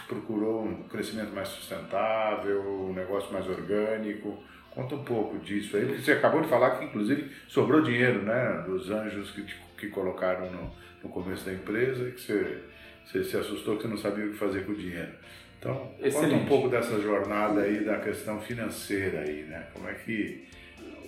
procurou 0.07 0.65
um 0.65 0.83
crescimento 0.85 1.33
mais 1.33 1.49
sustentável, 1.49 2.61
um 2.63 2.93
negócio 2.93 3.33
mais 3.33 3.49
orgânico. 3.49 4.43
Conta 4.71 4.95
um 4.95 5.05
pouco 5.05 5.39
disso 5.39 5.77
aí, 5.77 5.87
porque 5.87 6.03
você 6.03 6.13
acabou 6.13 6.43
de 6.43 6.49
falar 6.49 6.73
que 6.73 6.85
inclusive 6.85 7.31
sobrou 7.49 7.81
dinheiro, 7.81 8.21
né, 8.23 8.63
dos 8.67 8.91
anjos 8.91 9.31
que, 9.31 9.43
te, 9.43 9.57
que 9.79 9.89
colocaram 9.89 10.51
no, 10.51 10.71
no 11.03 11.09
começo 11.09 11.47
da 11.47 11.55
empresa 11.55 12.07
e 12.09 12.13
que 12.13 12.21
você, 12.21 12.63
você 13.07 13.25
se 13.25 13.37
assustou 13.39 13.77
que 13.77 13.83
você 13.83 13.89
não 13.89 13.97
sabia 13.97 14.27
o 14.27 14.31
que 14.33 14.37
fazer 14.37 14.67
com 14.67 14.73
o 14.73 14.77
dinheiro. 14.77 15.13
Então, 15.59 15.91
Excelente. 16.01 16.31
conta 16.31 16.43
um 16.43 16.47
pouco 16.47 16.69
dessa 16.69 17.01
jornada 17.01 17.63
aí 17.63 17.85
da 17.85 17.99
questão 17.99 18.41
financeira 18.41 19.21
aí, 19.21 19.45
né? 19.45 19.67
Como 19.73 19.89
é 19.89 19.95
que 19.95 20.45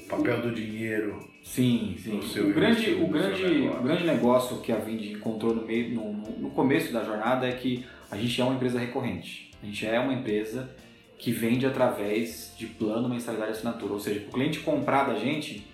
o 0.05 0.09
papel 0.09 0.41
do 0.41 0.53
dinheiro 0.53 1.29
Sim, 1.49 1.97
sim. 1.99 2.21
O 2.41 2.53
grande, 2.53 2.93
o, 2.93 3.07
grande, 3.07 3.69
o 3.69 3.83
grande 3.83 4.05
negócio 4.05 4.59
que 4.59 4.71
a 4.71 4.77
Vind 4.77 5.03
encontrou 5.13 5.55
no, 5.55 5.65
meio, 5.65 5.95
no, 5.95 6.13
no 6.13 6.51
começo 6.51 6.93
da 6.93 7.03
jornada 7.03 7.49
é 7.49 7.53
que 7.53 7.87
a 8.11 8.17
gente 8.19 8.39
é 8.39 8.45
uma 8.45 8.55
empresa 8.55 8.79
recorrente. 8.79 9.51
A 9.63 9.65
gente 9.65 9.87
é 9.87 9.99
uma 9.99 10.13
empresa 10.13 10.69
que 11.17 11.33
vende 11.33 11.65
através 11.65 12.53
de 12.57 12.67
plano, 12.67 13.09
mensalidade 13.09 13.53
e 13.53 13.55
assinatura. 13.55 13.95
Ou 13.95 13.99
seja, 13.99 14.21
o 14.29 14.31
cliente 14.31 14.61
comprar 14.61 15.05
da 15.05 15.15
gente 15.15 15.67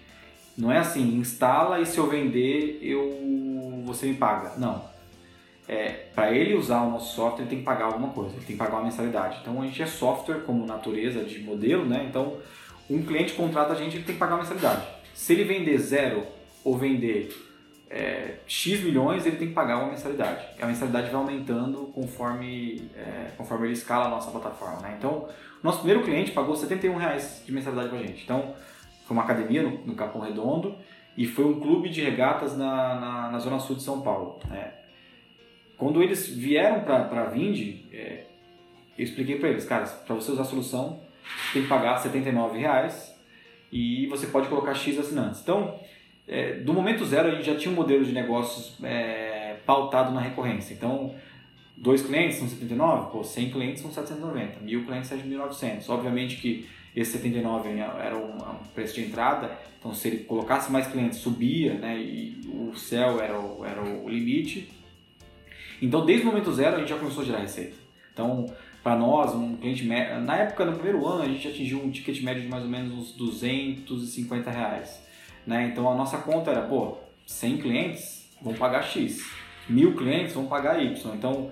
não 0.56 0.70
é 0.70 0.78
assim, 0.78 1.16
instala 1.16 1.80
e 1.80 1.86
se 1.86 1.98
eu 1.98 2.08
vender, 2.08 2.78
eu 2.80 3.82
você 3.84 4.06
me 4.06 4.14
paga. 4.14 4.56
Não. 4.56 4.84
É, 5.66 6.08
para 6.14 6.32
ele 6.32 6.54
usar 6.54 6.82
o 6.82 6.90
nosso 6.90 7.14
software, 7.14 7.42
ele 7.42 7.50
tem 7.50 7.58
que 7.60 7.64
pagar 7.64 7.86
alguma 7.86 8.08
coisa, 8.08 8.34
ele 8.34 8.44
tem 8.44 8.56
que 8.56 8.62
pagar 8.62 8.76
uma 8.76 8.84
mensalidade. 8.84 9.38
Então 9.40 9.62
a 9.62 9.64
gente 9.64 9.82
é 9.82 9.86
software 9.86 10.40
como 10.40 10.66
natureza 10.66 11.24
de 11.24 11.40
modelo, 11.40 11.86
né? 11.86 12.06
Então 12.08 12.36
um 12.88 13.02
cliente 13.02 13.32
contrata 13.32 13.72
a 13.72 13.76
gente, 13.76 13.96
ele 13.96 14.04
tem 14.04 14.14
que 14.14 14.18
pagar 14.18 14.34
uma 14.34 14.42
mensalidade. 14.42 14.86
Se 15.14 15.32
ele 15.32 15.44
vender 15.44 15.78
zero 15.78 16.26
ou 16.62 16.76
vender 16.76 17.34
é, 17.88 18.38
X 18.46 18.82
milhões, 18.82 19.24
ele 19.24 19.36
tem 19.36 19.48
que 19.48 19.54
pagar 19.54 19.78
uma 19.78 19.90
mensalidade. 19.90 20.44
E 20.58 20.62
a 20.62 20.66
mensalidade 20.66 21.10
vai 21.10 21.20
aumentando 21.20 21.90
conforme, 21.94 22.90
é, 22.96 23.30
conforme 23.36 23.68
ele 23.68 23.74
escala 23.74 24.06
a 24.06 24.08
nossa 24.08 24.30
plataforma. 24.30 24.80
Né? 24.80 24.96
Então, 24.98 25.28
nosso 25.62 25.78
primeiro 25.78 26.02
cliente 26.02 26.32
pagou 26.32 26.56
71 26.56 26.96
reais 26.96 27.42
de 27.46 27.52
mensalidade 27.52 27.88
para 27.88 27.98
a 27.98 28.02
gente. 28.02 28.22
Então, 28.22 28.54
foi 29.06 29.16
uma 29.16 29.22
academia 29.22 29.62
no, 29.62 29.78
no, 29.86 29.94
Capão 29.94 30.20
Redondo 30.20 30.74
e 31.16 31.26
foi 31.26 31.44
um 31.44 31.60
clube 31.60 31.88
de 31.88 32.02
regatas 32.02 32.56
na, 32.56 32.94
na, 33.00 33.30
na 33.30 33.38
zona 33.38 33.58
sul 33.60 33.76
de 33.76 33.82
São 33.82 34.00
Paulo. 34.00 34.40
Né? 34.48 34.72
Quando 35.76 36.02
eles 36.02 36.28
vieram 36.28 36.80
para 36.82 37.22
a 37.22 37.24
Vind, 37.26 37.76
é, 37.92 38.24
eu 38.96 39.04
expliquei 39.04 39.38
para 39.38 39.48
eles, 39.48 39.64
cara, 39.64 39.84
para 39.84 40.14
você 40.14 40.30
usar 40.30 40.42
a 40.42 40.46
solução, 40.46 41.00
tem 41.52 41.62
que 41.62 41.68
pagar 41.68 41.98
79 41.98 42.58
reais 42.58 43.14
e 43.72 44.06
você 44.06 44.26
pode 44.28 44.48
colocar 44.48 44.74
X 44.74 44.98
assinantes. 44.98 45.40
Então, 45.42 45.78
é, 46.26 46.54
do 46.54 46.72
momento 46.72 47.04
zero, 47.04 47.28
a 47.28 47.34
gente 47.34 47.44
já 47.44 47.56
tinha 47.56 47.72
um 47.72 47.74
modelo 47.74 48.04
de 48.04 48.12
negócios 48.12 48.78
é, 48.82 49.56
pautado 49.66 50.12
na 50.12 50.20
recorrência. 50.20 50.72
Então, 50.72 51.14
dois 51.76 52.02
clientes 52.02 52.38
são 52.38 52.48
79, 52.48 53.10
pô, 53.10 53.24
100 53.24 53.50
clientes 53.50 53.82
são 53.82 53.90
790, 53.90 54.60
mil 54.60 54.84
clientes 54.84 55.08
são 55.08 55.18
1.900. 55.18 55.88
Obviamente 55.88 56.36
que 56.36 56.68
esse 56.94 57.12
79 57.12 57.68
era 57.70 58.16
um, 58.16 58.38
preço 58.72 58.94
de 58.94 59.04
entrada, 59.04 59.58
então 59.78 59.92
se 59.92 60.06
ele 60.06 60.18
colocasse 60.24 60.70
mais 60.70 60.86
clientes, 60.86 61.18
subia, 61.18 61.74
né, 61.74 61.98
e 61.98 62.40
o 62.46 62.76
céu 62.76 63.20
era 63.20 63.38
o, 63.38 63.64
era 63.64 63.82
o 63.82 64.08
limite. 64.08 64.70
Então, 65.84 66.04
desde 66.04 66.26
o 66.26 66.30
momento 66.30 66.52
zero, 66.52 66.76
a 66.76 66.78
gente 66.78 66.88
já 66.88 66.96
começou 66.96 67.22
a 67.22 67.26
gerar 67.26 67.40
receita. 67.40 67.76
Então, 68.12 68.46
para 68.82 68.96
nós, 68.96 69.34
um 69.34 69.56
cliente 69.56 69.84
na 69.84 70.36
época, 70.36 70.64
no 70.64 70.74
primeiro 70.74 71.06
ano, 71.06 71.22
a 71.22 71.26
gente 71.28 71.46
atingiu 71.48 71.82
um 71.82 71.90
ticket 71.90 72.22
médio 72.22 72.42
de 72.42 72.48
mais 72.48 72.64
ou 72.64 72.70
menos 72.70 72.92
uns 72.92 73.12
250 73.12 74.50
reais. 74.50 75.02
Né? 75.46 75.68
Então 75.70 75.90
a 75.90 75.94
nossa 75.94 76.18
conta 76.18 76.50
era, 76.50 76.62
pô, 76.62 76.98
100 77.26 77.58
clientes 77.58 78.28
vão 78.42 78.54
pagar 78.54 78.82
X, 78.82 79.24
mil 79.68 79.94
clientes 79.94 80.34
vão 80.34 80.46
pagar 80.46 80.82
Y. 80.82 81.14
Então 81.14 81.50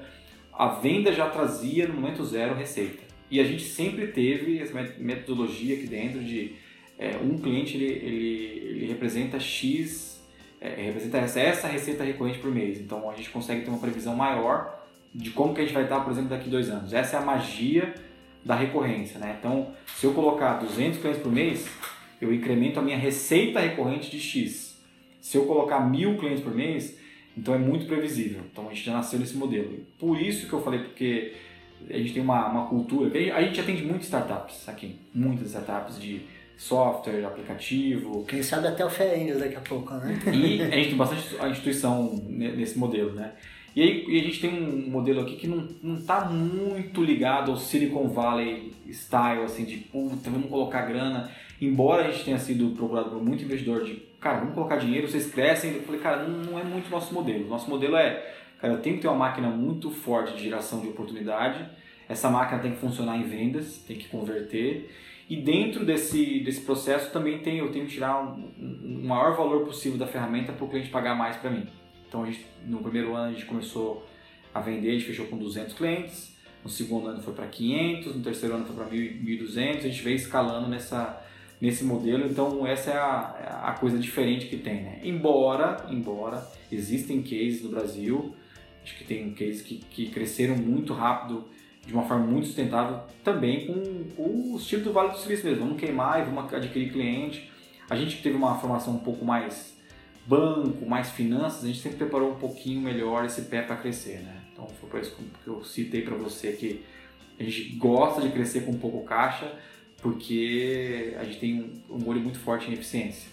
a 0.52 0.68
venda 0.68 1.12
já 1.12 1.28
trazia 1.28 1.88
no 1.88 1.94
momento 1.94 2.24
zero 2.24 2.54
receita. 2.54 3.02
E 3.30 3.40
a 3.40 3.44
gente 3.44 3.62
sempre 3.62 4.08
teve 4.08 4.58
essa 4.58 4.74
metodologia 4.98 5.76
aqui 5.76 5.86
dentro 5.86 6.22
de 6.22 6.54
é, 6.98 7.16
um 7.16 7.38
cliente 7.38 7.76
ele, 7.76 7.86
ele, 7.86 8.68
ele 8.68 8.86
representa 8.86 9.40
X, 9.40 10.11
é, 10.62 10.82
representa 10.82 11.18
essa, 11.18 11.40
essa 11.40 11.66
receita 11.66 12.04
recorrente 12.04 12.38
por 12.38 12.50
mês. 12.50 12.80
Então 12.80 13.10
a 13.10 13.14
gente 13.14 13.30
consegue 13.30 13.62
ter 13.62 13.70
uma 13.70 13.80
previsão 13.80 14.14
maior 14.14 14.80
de 15.12 15.30
como 15.30 15.52
que 15.52 15.60
a 15.60 15.64
gente 15.64 15.74
vai 15.74 15.82
estar, 15.82 16.00
por 16.00 16.12
exemplo, 16.12 16.30
daqui 16.30 16.48
dois 16.48 16.70
anos. 16.70 16.92
Essa 16.92 17.16
é 17.16 17.18
a 17.18 17.22
magia 17.22 17.94
da 18.44 18.54
recorrência, 18.54 19.18
né? 19.18 19.36
Então, 19.38 19.72
se 19.96 20.06
eu 20.06 20.14
colocar 20.14 20.54
200 20.54 21.00
clientes 21.00 21.20
por 21.20 21.30
mês, 21.30 21.68
eu 22.20 22.32
incremento 22.32 22.78
a 22.78 22.82
minha 22.82 22.96
receita 22.96 23.60
recorrente 23.60 24.10
de 24.10 24.20
X. 24.20 24.80
Se 25.20 25.36
eu 25.36 25.44
colocar 25.44 25.80
mil 25.80 26.16
clientes 26.16 26.42
por 26.42 26.54
mês, 26.54 26.96
então 27.36 27.54
é 27.54 27.58
muito 27.58 27.86
previsível. 27.86 28.42
Então 28.50 28.68
a 28.68 28.70
gente 28.70 28.84
já 28.84 28.92
nasceu 28.92 29.18
nesse 29.18 29.36
modelo. 29.36 29.84
Por 29.98 30.20
isso 30.20 30.46
que 30.46 30.52
eu 30.52 30.62
falei, 30.62 30.80
porque 30.80 31.34
a 31.90 31.96
gente 31.98 32.14
tem 32.14 32.22
uma, 32.22 32.48
uma 32.48 32.66
cultura. 32.66 33.10
A 33.34 33.42
gente 33.42 33.60
atende 33.60 33.82
muitas 33.82 34.04
startups 34.04 34.68
aqui, 34.68 34.96
muitas 35.14 35.48
startups 35.48 36.00
de 36.00 36.22
software, 36.56 37.24
aplicativo. 37.24 38.24
Quem 38.24 38.42
sabe 38.42 38.68
até 38.68 38.84
o 38.84 38.90
Ferengos 38.90 39.38
daqui 39.38 39.56
a 39.56 39.60
pouco, 39.60 39.94
né? 39.94 40.18
E 40.26 40.62
a 40.62 40.70
gente 40.70 40.88
tem 40.90 40.96
bastante 40.96 41.36
a 41.40 41.48
instituição 41.48 42.22
nesse 42.28 42.78
modelo, 42.78 43.12
né? 43.14 43.32
E 43.74 43.82
aí 43.82 44.04
e 44.06 44.20
a 44.20 44.22
gente 44.22 44.40
tem 44.40 44.50
um 44.50 44.90
modelo 44.90 45.22
aqui 45.22 45.36
que 45.36 45.46
não, 45.46 45.66
não 45.82 46.00
tá 46.02 46.26
muito 46.26 47.02
ligado 47.02 47.50
ao 47.50 47.56
Silicon 47.56 48.08
Valley 48.08 48.72
style, 48.90 49.42
assim, 49.44 49.64
de 49.64 49.78
puta, 49.78 50.30
vamos 50.30 50.50
colocar 50.50 50.82
grana. 50.82 51.30
Embora 51.60 52.06
a 52.06 52.10
gente 52.10 52.24
tenha 52.24 52.38
sido 52.38 52.74
procurado 52.76 53.10
por 53.10 53.22
muito 53.22 53.44
investidor 53.44 53.84
de, 53.84 53.94
cara, 54.20 54.40
vamos 54.40 54.54
colocar 54.54 54.76
dinheiro, 54.76 55.08
vocês 55.08 55.26
crescem. 55.32 55.74
Eu 55.74 55.82
falei, 55.82 56.00
cara, 56.00 56.24
não, 56.24 56.52
não 56.52 56.58
é 56.58 56.64
muito 56.64 56.90
nosso 56.90 57.14
modelo. 57.14 57.48
Nosso 57.48 57.70
modelo 57.70 57.96
é, 57.96 58.34
cara, 58.60 58.74
eu 58.74 58.80
tenho 58.80 58.96
que 58.96 59.02
ter 59.02 59.08
uma 59.08 59.16
máquina 59.16 59.48
muito 59.48 59.90
forte 59.90 60.36
de 60.36 60.42
geração 60.42 60.80
de 60.80 60.88
oportunidade. 60.88 61.64
Essa 62.08 62.28
máquina 62.28 62.60
tem 62.60 62.72
que 62.72 62.78
funcionar 62.78 63.16
em 63.16 63.22
vendas, 63.22 63.78
tem 63.86 63.96
que 63.96 64.08
converter. 64.08 64.90
E 65.28 65.36
dentro 65.36 65.84
desse, 65.84 66.40
desse 66.40 66.60
processo 66.62 67.10
também 67.12 67.38
tem, 67.38 67.58
eu 67.58 67.70
tenho 67.70 67.86
que 67.86 67.92
tirar 67.92 68.20
o 68.20 68.34
um, 68.34 69.02
um 69.02 69.06
maior 69.06 69.36
valor 69.36 69.64
possível 69.64 69.98
da 69.98 70.06
ferramenta 70.06 70.52
para 70.52 70.64
o 70.64 70.68
cliente 70.68 70.90
pagar 70.90 71.14
mais 71.14 71.36
para 71.36 71.50
mim. 71.50 71.66
Então, 72.08 72.26
gente, 72.26 72.46
no 72.66 72.78
primeiro 72.78 73.14
ano 73.14 73.30
a 73.30 73.32
gente 73.32 73.46
começou 73.46 74.06
a 74.52 74.60
vender, 74.60 74.90
a 74.90 74.92
gente 74.92 75.04
fechou 75.04 75.26
com 75.26 75.38
200 75.38 75.74
clientes, 75.74 76.36
no 76.62 76.68
segundo 76.68 77.08
ano 77.08 77.22
foi 77.22 77.32
para 77.32 77.46
500, 77.46 78.16
no 78.16 78.22
terceiro 78.22 78.54
ano 78.54 78.66
foi 78.66 78.76
para 78.76 78.86
1.200, 78.86 79.78
a 79.78 79.80
gente 79.80 80.02
veio 80.02 80.16
escalando 80.16 80.68
nessa, 80.68 81.24
nesse 81.60 81.84
modelo, 81.84 82.26
então 82.26 82.66
essa 82.66 82.90
é 82.90 82.96
a, 82.96 83.62
a 83.68 83.72
coisa 83.72 83.98
diferente 83.98 84.46
que 84.46 84.56
tem, 84.56 84.82
né? 84.82 85.00
Embora, 85.02 85.86
embora 85.88 86.46
existem 86.70 87.22
cases 87.22 87.62
no 87.62 87.70
Brasil, 87.70 88.34
acho 88.82 88.96
que 88.98 89.04
tem 89.04 89.32
cases 89.32 89.62
que, 89.62 89.76
que 89.76 90.10
cresceram 90.10 90.56
muito 90.56 90.92
rápido, 90.92 91.48
de 91.86 91.92
uma 91.92 92.04
forma 92.04 92.26
muito 92.26 92.46
sustentável, 92.46 93.00
também 93.24 93.66
com, 93.66 94.22
o 94.22 94.56
estilo 94.56 94.84
do 94.84 94.92
Vale 94.92 95.10
do 95.10 95.18
Silício 95.18 95.44
mesmo, 95.44 95.64
vamos 95.64 95.80
queimar 95.80 96.20
e 96.20 96.24
vamos 96.24 96.52
adquirir 96.52 96.92
cliente. 96.92 97.50
A 97.90 97.96
gente 97.96 98.22
teve 98.22 98.36
uma 98.36 98.58
formação 98.58 98.94
um 98.94 98.98
pouco 98.98 99.24
mais 99.24 99.76
banco, 100.26 100.86
mais 100.86 101.10
finanças, 101.10 101.64
a 101.64 101.66
gente 101.66 101.80
sempre 101.80 101.98
preparou 101.98 102.32
um 102.32 102.36
pouquinho 102.36 102.80
melhor 102.80 103.24
esse 103.24 103.42
pé 103.42 103.62
para 103.62 103.76
crescer, 103.76 104.20
né? 104.20 104.36
Então 104.52 104.66
foi 104.80 104.88
por 104.88 105.00
isso 105.00 105.16
que 105.16 105.48
eu 105.48 105.64
citei 105.64 106.02
para 106.02 106.16
você 106.16 106.52
que 106.52 106.84
a 107.38 107.42
gente 107.42 107.74
gosta 107.76 108.20
de 108.20 108.30
crescer 108.30 108.64
com 108.64 108.72
pouco 108.74 109.04
caixa, 109.04 109.52
porque 110.00 111.14
a 111.18 111.24
gente 111.24 111.40
tem 111.40 111.82
um, 111.90 111.96
um 111.96 112.08
olho 112.08 112.20
muito 112.20 112.38
forte 112.38 112.70
em 112.70 112.74
eficiência. 112.74 113.28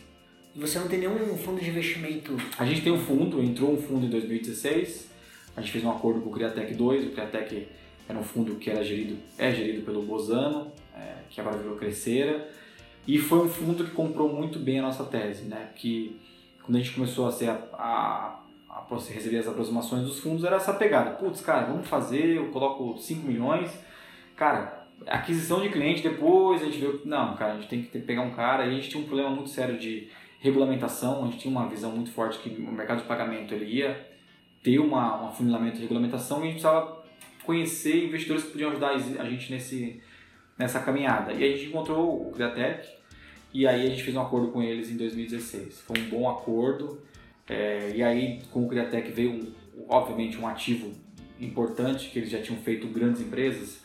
E 0.56 0.60
você 0.60 0.80
não 0.80 0.88
tem 0.88 1.00
nenhum 1.00 1.38
fundo 1.38 1.62
de 1.62 1.70
investimento? 1.70 2.36
A 2.58 2.66
gente 2.66 2.82
tem 2.82 2.92
um 2.92 3.00
fundo, 3.00 3.42
entrou 3.42 3.74
um 3.74 3.78
fundo 3.78 4.08
em 4.08 4.10
2016, 4.10 5.10
a 5.56 5.62
gente 5.62 5.72
fez 5.72 5.84
um 5.84 5.92
acordo 5.92 6.22
com 6.22 6.30
o 6.30 6.34
Criatec 6.34 6.74
2, 6.74 7.08
o 7.08 7.10
Criatec 7.12 7.68
era 8.10 8.18
um 8.18 8.24
fundo 8.24 8.56
que 8.56 8.72
era 8.72 8.84
gerido, 8.84 9.18
é 9.38 9.52
gerido 9.52 9.84
pelo 9.84 10.02
Bozano, 10.02 10.72
é, 10.98 11.18
que 11.30 11.40
agora 11.40 11.60
virou 11.60 11.78
Crescera, 11.78 12.50
e 13.08 13.20
foi 13.20 13.46
um 13.46 13.48
fundo 13.48 13.86
que 13.86 13.92
comprou 13.92 14.28
muito 14.28 14.58
bem 14.58 14.80
a 14.80 14.82
nossa 14.82 15.04
tese, 15.04 15.44
né? 15.44 15.70
Que 15.76 16.20
quando 16.64 16.78
a 16.78 16.80
gente 16.80 16.94
começou 16.94 17.28
a, 17.28 17.32
ser 17.32 17.50
a, 17.50 17.60
a, 17.74 18.40
a 18.68 18.96
receber 19.14 19.38
as 19.38 19.48
aproximações 19.48 20.04
dos 20.04 20.20
fundos, 20.20 20.44
era 20.44 20.56
essa 20.56 20.74
pegada. 20.74 21.12
Putz, 21.12 21.42
cara, 21.42 21.68
vamos 21.68 21.88
fazer, 21.88 22.38
eu 22.38 22.48
coloco 22.50 22.98
5 22.98 23.28
milhões. 23.28 23.72
Cara, 24.36 24.88
aquisição 25.06 25.62
de 25.62 25.70
cliente, 25.70 26.02
depois 26.02 26.64
a 26.64 26.66
gente 26.66 26.80
viu, 26.80 27.02
não, 27.06 27.36
cara, 27.36 27.54
a 27.54 27.56
gente 27.58 27.70
tem 27.70 27.84
que 27.84 27.90
ter, 27.90 28.00
pegar 28.00 28.24
um 28.24 28.32
cara. 28.32 28.66
E 28.66 28.70
a 28.70 28.72
gente 28.72 28.90
tinha 28.90 29.04
um 29.04 29.06
problema 29.08 29.30
muito 29.30 29.52
sério 29.52 29.78
de 29.78 30.10
regulamentação, 30.40 31.24
a 31.24 31.26
gente 31.28 31.38
tinha 31.38 31.52
uma 31.52 31.68
visão 31.68 31.92
muito 31.92 32.12
forte 32.12 32.40
que 32.40 32.50
o 32.50 32.72
mercado 32.72 33.02
de 33.02 33.08
pagamento 33.08 33.54
ele 33.54 33.66
ia 33.66 34.10
ter 34.64 34.80
uma, 34.80 35.24
um 35.24 35.28
afunilamento 35.28 35.76
de 35.76 35.84
regulamentação 35.84 36.40
e 36.40 36.42
a 36.42 36.46
gente 36.46 36.54
precisava 36.54 36.99
conhecer 37.44 38.06
investidores 38.06 38.44
que 38.44 38.52
podiam 38.52 38.72
ajudar 38.72 38.92
a 38.92 39.30
gente 39.30 39.52
nesse, 39.52 40.02
nessa 40.58 40.80
caminhada. 40.80 41.34
E 41.34 41.44
a 41.44 41.56
gente 41.56 41.68
encontrou 41.68 42.28
o 42.28 42.32
Criatec, 42.32 42.88
e 43.54 43.66
aí 43.68 43.88
a 43.88 43.90
gente 43.90 44.04
fez 44.04 44.16
um 44.16 44.22
acordo 44.22 44.50
com 44.50 44.62
eles 44.62 44.90
em 44.90 44.98
2016. 44.98 45.82
Foi 45.82 46.00
um 46.00 46.10
bom 46.10 46.30
acordo. 46.30 47.02
É, 47.48 47.92
e 47.96 48.04
aí 48.04 48.42
com 48.52 48.66
o 48.66 48.70
Criatec 48.70 49.12
veio, 49.12 49.54
obviamente, 49.88 50.38
um 50.38 50.48
ativo 50.48 50.94
importante, 51.40 52.10
que 52.10 52.20
eles 52.20 52.30
já 52.30 52.42
tinham 52.42 52.62
feito 52.62 52.88
grandes 52.88 53.22
empresas. 53.22 53.82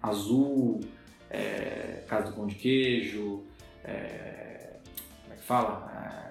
Azul, 0.00 0.80
é, 1.28 2.04
Casa 2.06 2.30
do 2.30 2.36
Pão 2.36 2.46
de 2.46 2.54
Queijo, 2.54 3.44
é, 3.84 4.74
como 5.22 5.34
é 5.34 5.36
que 5.36 5.42
fala? 5.42 6.29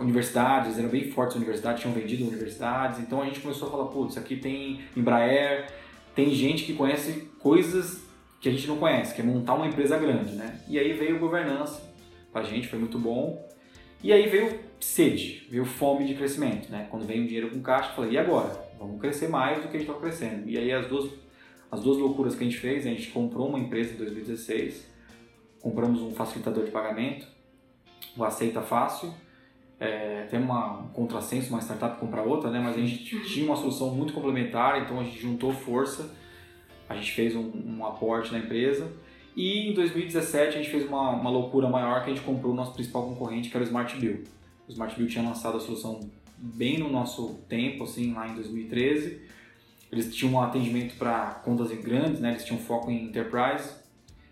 Universidades, 0.00 0.78
eram 0.78 0.88
bem 0.88 1.10
fortes 1.10 1.36
universidades, 1.36 1.82
tinham 1.82 1.94
vendido 1.94 2.26
universidades. 2.26 3.00
Então 3.00 3.22
a 3.22 3.26
gente 3.26 3.40
começou 3.40 3.68
a 3.68 3.70
falar, 3.70 3.86
putz, 3.86 4.16
aqui 4.16 4.36
tem 4.36 4.80
Embraer, 4.96 5.66
tem 6.14 6.30
gente 6.30 6.64
que 6.64 6.74
conhece 6.74 7.28
coisas 7.38 8.04
que 8.40 8.48
a 8.48 8.52
gente 8.52 8.66
não 8.66 8.76
conhece, 8.76 9.14
que 9.14 9.20
é 9.20 9.24
montar 9.24 9.54
uma 9.54 9.66
empresa 9.66 9.98
grande, 9.98 10.34
né? 10.34 10.60
E 10.68 10.78
aí 10.78 10.92
veio 10.92 11.18
governança 11.18 11.82
pra 12.32 12.42
gente, 12.42 12.68
foi 12.68 12.78
muito 12.78 12.98
bom. 12.98 13.46
E 14.02 14.12
aí 14.12 14.28
veio 14.28 14.60
sede, 14.78 15.46
veio 15.50 15.64
fome 15.64 16.06
de 16.06 16.14
crescimento, 16.14 16.70
né? 16.70 16.86
Quando 16.90 17.06
veio 17.06 17.24
o 17.24 17.26
dinheiro 17.26 17.50
com 17.50 17.60
caixa, 17.60 17.90
eu 17.90 17.94
falei, 17.94 18.12
e 18.12 18.18
agora? 18.18 18.66
Vamos 18.78 19.00
crescer 19.00 19.28
mais 19.28 19.62
do 19.62 19.68
que 19.68 19.76
a 19.76 19.80
gente 19.80 19.88
está 19.88 20.00
crescendo. 20.00 20.48
E 20.48 20.58
aí 20.58 20.72
as 20.72 20.86
duas, 20.86 21.10
as 21.70 21.80
duas 21.80 21.96
loucuras 21.98 22.34
que 22.34 22.44
a 22.44 22.46
gente 22.46 22.58
fez, 22.58 22.86
a 22.86 22.90
gente 22.90 23.08
comprou 23.08 23.48
uma 23.48 23.58
empresa 23.58 23.94
em 23.94 23.96
2016, 23.96 24.86
compramos 25.60 26.00
um 26.02 26.14
facilitador 26.14 26.64
de 26.64 26.70
pagamento, 26.70 27.26
o 28.16 28.22
Aceita 28.22 28.62
Fácil, 28.62 29.12
é, 29.78 30.26
tem 30.30 30.40
uma, 30.40 30.80
um 30.80 30.88
contrassenso, 30.88 31.50
uma 31.50 31.60
startup 31.60 31.98
comprar 31.98 32.22
outra, 32.22 32.50
né? 32.50 32.60
Mas 32.60 32.76
a 32.76 32.80
gente 32.80 33.04
tinha 33.24 33.46
uma 33.46 33.56
solução 33.56 33.94
muito 33.94 34.12
complementar, 34.12 34.82
então 34.82 35.00
a 35.00 35.04
gente 35.04 35.20
juntou 35.20 35.52
força 35.52 36.10
a 36.88 36.94
gente 36.94 37.12
fez 37.12 37.34
um, 37.34 37.50
um, 37.66 37.86
aporte 37.86 38.32
na 38.32 38.38
empresa. 38.38 38.90
E 39.34 39.68
em 39.68 39.74
2017 39.74 40.56
a 40.56 40.62
gente 40.62 40.70
fez 40.70 40.86
uma, 40.86 41.10
uma 41.10 41.30
loucura 41.30 41.68
maior 41.68 42.02
que 42.02 42.10
a 42.10 42.14
gente 42.14 42.24
comprou 42.24 42.52
o 42.52 42.56
nosso 42.56 42.72
principal 42.72 43.06
concorrente, 43.06 43.50
que 43.50 43.56
era 43.56 43.64
o 43.64 43.66
Smart 43.66 43.96
Bill. 43.98 44.24
O 44.66 44.72
Smart 44.72 44.96
Bill 44.96 45.06
tinha 45.06 45.24
lançado 45.24 45.56
a 45.56 45.60
solução 45.60 46.00
bem 46.38 46.78
no 46.78 46.88
nosso 46.88 47.34
tempo, 47.48 47.84
assim, 47.84 48.12
lá 48.12 48.28
em 48.28 48.34
2013. 48.34 49.20
Eles 49.92 50.14
tinham 50.14 50.34
um 50.34 50.40
atendimento 50.40 50.96
para 50.96 51.40
contas 51.44 51.70
grandes, 51.80 52.20
né? 52.20 52.30
eles 52.30 52.44
tinham 52.44 52.58
foco 52.58 52.90
em 52.90 53.04
enterprise 53.04 53.70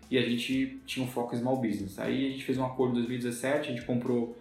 e 0.09 0.17
a 0.17 0.21
gente 0.21 0.81
tinha 0.85 1.05
um 1.05 1.09
foco 1.09 1.35
em 1.35 1.39
small 1.39 1.57
business. 1.57 1.99
Aí 1.99 2.27
a 2.27 2.29
gente 2.31 2.43
fez 2.43 2.57
um 2.57 2.65
acordo 2.65 2.93
em 2.93 3.05
2017, 3.05 3.69
a 3.69 3.71
gente 3.73 3.85
comprou 3.85 4.37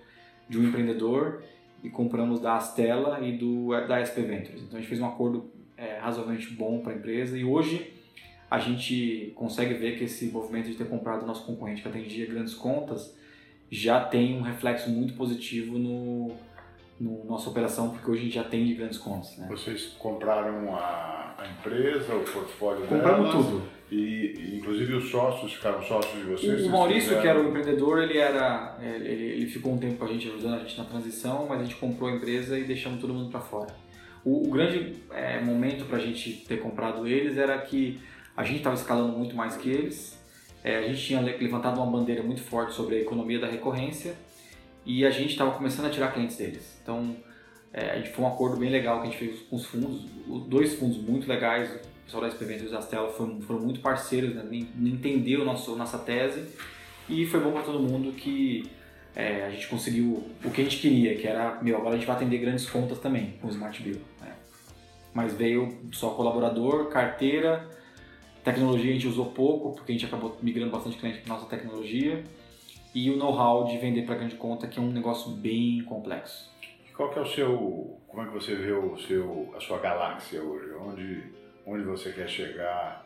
de 0.49 0.59
um 0.59 0.69
empreendedor 0.69 1.43
e 1.83 1.91
compramos 1.91 2.41
da 2.41 2.57
Astela 2.57 3.21
e 3.21 3.37
do, 3.37 3.69
da 3.87 4.05
SP 4.05 4.23
Ventures. 4.23 4.63
Então 4.63 4.79
a 4.79 4.81
gente 4.81 4.89
fez 4.89 5.01
um 5.01 5.07
acordo 5.07 5.51
é, 5.77 5.99
razoavelmente 5.99 6.51
bom 6.55 6.81
para 6.81 6.93
a 6.93 6.97
empresa 6.97 7.37
e 7.37 7.45
hoje 7.45 7.93
a 8.51 8.59
gente 8.59 9.33
consegue 9.35 9.75
ver 9.75 9.99
que 9.99 10.05
esse 10.05 10.27
movimento 10.27 10.69
de 10.69 10.77
ter 10.77 10.89
comprado 10.89 11.23
o 11.23 11.27
nosso 11.27 11.45
concorrente 11.45 11.83
que 11.83 11.89
atendia 11.89 12.27
grandes 12.27 12.55
contas 12.55 13.17
já 13.71 14.01
tem 14.01 14.39
um 14.39 14.43
reflexo 14.43 14.89
muito 14.91 15.15
positivo 15.15 15.79
no, 15.79 16.33
no 17.01 17.25
nossa 17.25 17.51
operação, 17.51 17.91
porque 17.91 18.11
hoje 18.11 18.21
a 18.21 18.25
gente 18.25 18.35
já 18.35 18.41
atende 18.43 18.75
grandes 18.75 18.99
contas. 18.99 19.37
Né? 19.37 19.47
Vocês 19.49 19.97
compraram 19.99 20.75
a, 20.75 21.35
a 21.39 21.47
empresa, 21.49 22.15
o 22.15 22.25
portfólio 22.25 22.87
Compramos 22.87 23.31
delas, 23.31 23.47
tudo. 23.47 23.69
E, 23.91 24.57
inclusive 24.57 24.95
os 24.95 25.11
sócios 25.11 25.53
ficaram 25.53 25.83
sócios 25.83 26.19
de 26.19 26.31
vocês? 26.31 26.67
O, 26.67 26.71
Maurício, 26.71 27.03
fizeram... 27.03 27.23
que 27.23 27.29
era 27.29 27.41
o 27.41 27.49
empreendedor, 27.49 28.03
ele 28.03 28.19
era 28.19 28.79
ele, 28.83 29.25
ele 29.25 29.47
ficou 29.47 29.75
um 29.75 29.79
tempo 29.79 29.97
com 29.97 30.05
a 30.05 30.09
gente 30.09 30.29
ajudando 30.29 30.55
a 30.55 30.59
gente 30.59 30.79
na 30.79 30.85
transição, 30.85 31.47
mas 31.49 31.61
a 31.61 31.65
gente 31.65 31.77
comprou 31.77 32.09
a 32.09 32.13
empresa 32.13 32.59
e 32.59 32.65
deixamos 32.65 33.01
todo 33.01 33.13
mundo 33.13 33.31
para 33.31 33.41
fora. 33.41 33.75
O, 34.25 34.49
o 34.49 34.51
grande 34.51 34.95
é, 35.13 35.41
momento 35.41 35.85
para 35.85 35.99
a 35.99 36.01
gente 36.01 36.45
ter 36.49 36.61
comprado 36.61 37.07
eles 37.07 37.37
era 37.37 37.59
que 37.59 38.01
a 38.37 38.43
gente 38.43 38.59
estava 38.59 38.75
escalando 38.75 39.17
muito 39.17 39.37
mais 39.37 39.57
que 39.57 39.69
eles. 39.69 40.19
É, 40.63 40.79
a 40.79 40.83
gente 40.83 41.05
tinha 41.05 41.21
levantado 41.21 41.77
uma 41.77 41.87
bandeira 41.87 42.23
muito 42.23 42.41
forte 42.41 42.73
sobre 42.73 42.97
a 42.97 43.01
economia 43.01 43.39
da 43.39 43.47
recorrência 43.47 44.15
e 44.85 45.05
a 45.05 45.11
gente 45.11 45.31
estava 45.31 45.53
começando 45.53 45.87
a 45.87 45.91
tirar 45.91 46.13
clientes 46.13 46.37
deles. 46.37 46.79
Então, 46.83 47.15
é, 47.73 47.91
a 47.91 47.97
gente 47.97 48.11
foi 48.11 48.25
um 48.25 48.29
acordo 48.29 48.57
bem 48.57 48.71
legal 48.71 49.03
que 49.03 49.09
a 49.09 49.11
gente 49.11 49.19
fez 49.19 49.41
com 49.43 49.57
os 49.57 49.67
fundos, 49.67 50.01
dois 50.49 50.75
fundos 50.75 50.97
muito 50.97 51.29
legais, 51.29 51.69
o 52.05 52.07
pessoal 52.07 52.23
da 52.23 52.29
Ventures 52.29 52.71
e 52.71 52.73
da 52.73 52.81
Stella 52.81 53.09
foram, 53.09 53.41
foram 53.41 53.61
muito 53.61 53.81
parceiros, 53.81 54.35
né, 54.35 54.45
entenderam 54.81 55.45
nosso, 55.45 55.75
nossa 55.75 55.99
tese 55.99 56.49
e 57.09 57.27
foi 57.27 57.41
bom 57.41 57.53
para 57.53 57.63
todo 57.63 57.81
mundo 57.81 58.13
que 58.13 58.71
é, 59.17 59.45
a 59.45 59.51
gente 59.51 59.67
conseguiu 59.69 60.25
o 60.45 60.51
que 60.51 60.61
a 60.61 60.65
gente 60.65 60.79
queria, 60.79 61.17
que 61.17 61.27
era, 61.27 61.63
meu, 61.63 61.77
agora 61.77 61.95
a 61.95 61.97
gente 61.97 62.07
vai 62.07 62.17
atender 62.17 62.39
grandes 62.39 62.69
contas 62.69 62.99
também 62.99 63.35
com 63.41 63.49
o 63.49 63.51
Smart 63.51 63.83
Bill. 63.83 64.01
Né? 64.21 64.33
Mas 65.13 65.35
veio 65.35 65.79
só 65.93 66.11
colaborador, 66.11 66.89
carteira, 66.89 67.69
Tecnologia 68.45 68.91
a 68.91 68.93
gente 68.93 69.09
usou 69.09 69.31
pouco, 69.31 69.73
porque 69.73 69.91
a 69.91 69.95
gente 69.95 70.05
acabou 70.05 70.37
migrando 70.43 70.71
bastante 70.71 70.99
cliente 70.99 71.21
para 71.21 71.35
nossa 71.35 71.47
tecnologia. 71.47 72.23
E 72.95 73.11
o 73.11 73.17
know-how 73.17 73.65
de 73.65 73.79
vender 73.79 74.03
para 74.03 74.17
grande 74.17 74.37
conta, 74.37 74.67
que 74.69 74.79
é 74.79 74.83
um 74.83 74.93
negócio 74.93 75.31
bem 75.33 75.83
complexo. 75.83 76.53
Qual 76.95 77.11
que 77.11 77.19
é 77.19 77.23
o 77.23 77.27
seu, 77.27 77.99
como 78.07 78.23
é 78.23 78.27
que 78.27 78.35
você 78.35 78.55
vê 78.55 78.71
o 78.71 78.97
seu, 78.99 79.53
a 79.57 79.61
sua 79.61 79.79
galáxia 79.79 80.43
hoje? 80.43 80.73
Onde, 80.75 81.23
onde 81.67 81.85
você 81.85 82.13
quer 82.13 82.29
chegar? 82.29 83.05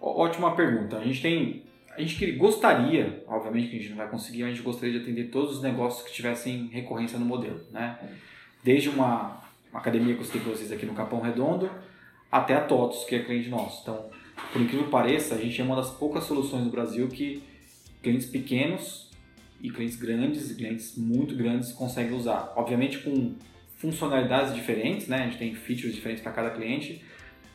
Ótima 0.00 0.56
pergunta. 0.56 0.98
A 0.98 1.04
gente 1.04 1.22
tem, 1.22 1.62
a 1.90 2.00
gente 2.00 2.32
gostaria, 2.32 3.22
obviamente 3.28 3.68
que 3.68 3.76
a 3.76 3.78
gente 3.78 3.90
não 3.90 3.96
vai 3.98 4.08
conseguir, 4.08 4.42
a 4.42 4.48
gente 4.48 4.62
gostaria 4.62 4.98
de 4.98 5.02
atender 5.02 5.30
todos 5.30 5.56
os 5.56 5.62
negócios 5.62 6.06
que 6.06 6.12
tivessem 6.12 6.66
recorrência 6.66 7.18
no 7.18 7.24
modelo, 7.24 7.60
né? 7.70 7.98
Desde 8.64 8.88
uma, 8.88 9.40
uma 9.70 9.80
academia 9.80 10.14
que 10.14 10.20
eu 10.20 10.24
citei 10.24 10.40
para 10.40 10.50
vocês 10.50 10.72
aqui 10.72 10.84
no 10.84 10.94
Capão 10.94 11.20
Redondo, 11.20 11.70
até 12.30 12.54
a 12.54 12.60
TOTOS, 12.62 13.04
que 13.04 13.14
é 13.14 13.22
cliente 13.22 13.48
nosso. 13.48 13.82
Então, 13.82 14.10
por 14.52 14.60
incrível 14.60 14.86
que 14.86 14.90
pareça, 14.90 15.36
a 15.36 15.38
gente 15.38 15.60
é 15.60 15.64
uma 15.64 15.76
das 15.76 15.90
poucas 15.90 16.24
soluções 16.24 16.64
no 16.64 16.70
Brasil 16.70 17.06
que 17.08 17.42
clientes 18.02 18.26
pequenos 18.26 19.10
e 19.60 19.70
clientes 19.70 19.96
grandes 19.96 20.50
e 20.50 20.56
clientes 20.56 20.96
muito 20.96 21.36
grandes 21.36 21.72
conseguem 21.72 22.16
usar. 22.16 22.52
Obviamente 22.56 22.98
com 22.98 23.36
funcionalidades 23.82 24.54
diferentes, 24.54 25.08
né? 25.08 25.18
A 25.18 25.24
gente 25.24 25.36
tem 25.38 25.54
features 25.54 25.94
diferentes 25.94 26.22
para 26.22 26.32
cada 26.32 26.50
cliente, 26.50 27.04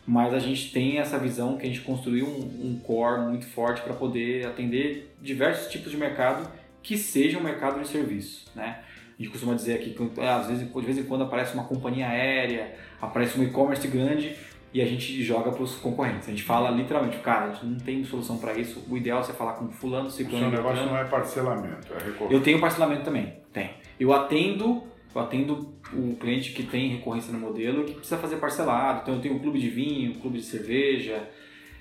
mas 0.05 0.33
a 0.33 0.39
gente 0.39 0.71
tem 0.71 0.99
essa 0.99 1.17
visão 1.17 1.57
que 1.57 1.65
a 1.65 1.69
gente 1.69 1.81
construiu 1.81 2.27
um, 2.27 2.67
um 2.67 2.79
core 2.83 3.21
muito 3.21 3.47
forte 3.47 3.81
para 3.81 3.93
poder 3.93 4.45
atender 4.45 5.15
diversos 5.21 5.71
tipos 5.71 5.89
de 5.89 5.97
mercado 5.97 6.51
que 6.83 6.97
seja 6.97 7.37
um 7.37 7.41
mercado 7.41 7.81
de 7.81 7.87
serviço, 7.87 8.51
né? 8.53 8.79
A 9.17 9.23
gente 9.23 9.31
costuma 9.31 9.55
dizer 9.55 9.75
aqui 9.75 9.91
que 9.91 10.21
às 10.21 10.47
vezes, 10.47 10.67
de 10.71 10.81
vez 10.81 10.97
em 10.97 11.03
quando 11.03 11.23
aparece 11.23 11.53
uma 11.53 11.63
companhia 11.63 12.07
aérea, 12.07 12.75
aparece 13.01 13.39
um 13.39 13.43
e-commerce 13.43 13.87
grande, 13.87 14.35
e 14.73 14.81
a 14.81 14.85
gente 14.85 15.23
joga 15.23 15.51
para 15.51 15.63
os 15.63 15.75
concorrentes. 15.75 16.27
A 16.27 16.31
gente 16.31 16.43
fala 16.43 16.69
literalmente, 16.69 17.17
cara, 17.19 17.45
a 17.45 17.53
gente 17.53 17.65
não 17.65 17.79
tem 17.79 18.03
solução 18.03 18.37
para 18.37 18.53
isso. 18.53 18.85
O 18.89 18.97
ideal 18.97 19.21
é 19.21 19.23
você 19.23 19.33
falar 19.33 19.53
com 19.53 19.69
fulano, 19.69 20.09
ciclano... 20.11 20.47
O 20.47 20.49
seu 20.51 20.57
negócio 20.57 20.85
não 20.85 20.97
é 20.97 21.05
parcelamento, 21.05 21.93
é 21.93 22.03
recorrência. 22.03 22.35
Eu 22.35 22.41
tenho 22.41 22.59
parcelamento 22.59 23.03
também, 23.03 23.33
tem. 23.51 23.71
Eu 23.99 24.13
atendo, 24.13 24.83
eu 25.17 25.23
atendo 25.23 25.73
o 25.93 26.15
cliente 26.15 26.53
que 26.53 26.63
tem 26.63 26.89
recorrência 26.89 27.33
no 27.33 27.39
modelo, 27.39 27.83
que 27.83 27.93
precisa 27.93 28.17
fazer 28.17 28.37
parcelado. 28.37 29.01
Então 29.01 29.15
eu 29.15 29.21
tenho 29.21 29.35
um 29.35 29.39
clube 29.39 29.59
de 29.59 29.69
vinho, 29.69 30.11
um 30.11 30.19
clube 30.19 30.37
de 30.37 30.45
cerveja, 30.45 31.27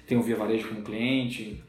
tenho 0.07 0.21
o 0.21 0.23
Via 0.23 0.37
Varejo 0.37 0.69
como 0.69 0.83
cliente, 0.83 1.63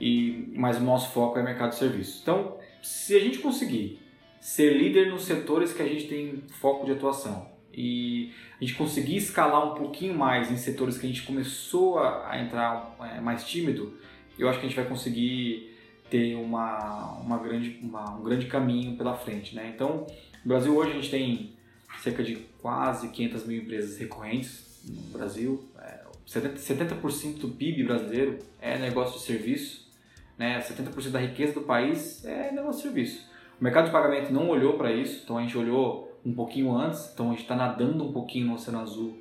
e, 0.00 0.52
mas 0.54 0.76
o 0.76 0.80
nosso 0.80 1.12
foco 1.12 1.38
é 1.38 1.42
mercado 1.42 1.70
de 1.70 1.76
serviço. 1.76 2.20
Então, 2.22 2.58
se 2.82 3.16
a 3.16 3.20
gente 3.20 3.38
conseguir 3.38 4.00
ser 4.40 4.76
líder 4.76 5.10
nos 5.10 5.22
setores 5.24 5.72
que 5.72 5.82
a 5.82 5.86
gente 5.86 6.06
tem 6.06 6.42
foco 6.60 6.84
de 6.84 6.92
atuação 6.92 7.50
e 7.72 8.30
a 8.60 8.64
gente 8.64 8.76
conseguir 8.76 9.16
escalar 9.16 9.72
um 9.72 9.74
pouquinho 9.74 10.14
mais 10.14 10.50
em 10.50 10.56
setores 10.56 10.98
que 10.98 11.06
a 11.06 11.08
gente 11.08 11.22
começou 11.22 11.98
a, 11.98 12.30
a 12.30 12.40
entrar 12.40 12.96
é, 13.00 13.20
mais 13.20 13.44
tímido, 13.44 13.94
eu 14.38 14.48
acho 14.48 14.60
que 14.60 14.66
a 14.66 14.68
gente 14.68 14.76
vai 14.76 14.86
conseguir 14.86 15.74
ter 16.10 16.36
uma, 16.36 17.18
uma 17.20 17.38
grande, 17.38 17.80
uma, 17.82 18.16
um 18.16 18.22
grande 18.22 18.46
caminho 18.46 18.96
pela 18.96 19.14
frente. 19.14 19.54
Né? 19.54 19.72
Então, 19.74 20.06
no 20.46 20.48
Brasil 20.50 20.76
hoje 20.76 20.92
a 20.92 20.94
gente 20.94 21.10
tem 21.10 21.52
cerca 21.98 22.22
de 22.22 22.36
quase 22.62 23.08
500 23.08 23.46
mil 23.46 23.62
empresas 23.62 23.98
recorrentes 23.98 24.80
no 24.88 25.18
Brasil. 25.18 25.64
É, 25.76 26.04
70%, 26.24 26.56
70 26.56 26.94
do 27.40 27.48
PIB 27.48 27.82
brasileiro 27.82 28.38
é 28.60 28.78
negócio 28.78 29.18
de 29.18 29.26
serviço. 29.26 29.90
Né? 30.38 30.60
70% 30.60 31.10
da 31.10 31.18
riqueza 31.18 31.52
do 31.52 31.62
país 31.62 32.24
é 32.24 32.52
negócio 32.52 32.76
de 32.76 32.82
serviço. 32.82 33.28
O 33.60 33.64
mercado 33.64 33.86
de 33.86 33.90
pagamento 33.90 34.32
não 34.32 34.48
olhou 34.48 34.74
para 34.74 34.92
isso, 34.92 35.22
então 35.24 35.36
a 35.36 35.42
gente 35.42 35.58
olhou 35.58 36.16
um 36.24 36.32
pouquinho 36.32 36.72
antes, 36.76 37.10
então 37.12 37.26
a 37.26 37.30
gente 37.30 37.42
está 37.42 37.56
nadando 37.56 38.04
um 38.04 38.12
pouquinho 38.12 38.46
no 38.46 38.54
Oceano 38.54 38.78
Azul 38.78 39.20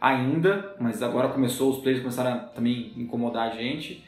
ainda, 0.00 0.74
mas 0.80 1.02
agora 1.02 1.28
começou, 1.28 1.70
os 1.70 1.80
players 1.80 2.00
começaram 2.00 2.32
a 2.32 2.38
também 2.38 2.94
incomodar 2.96 3.48
a 3.48 3.54
gente, 3.54 4.02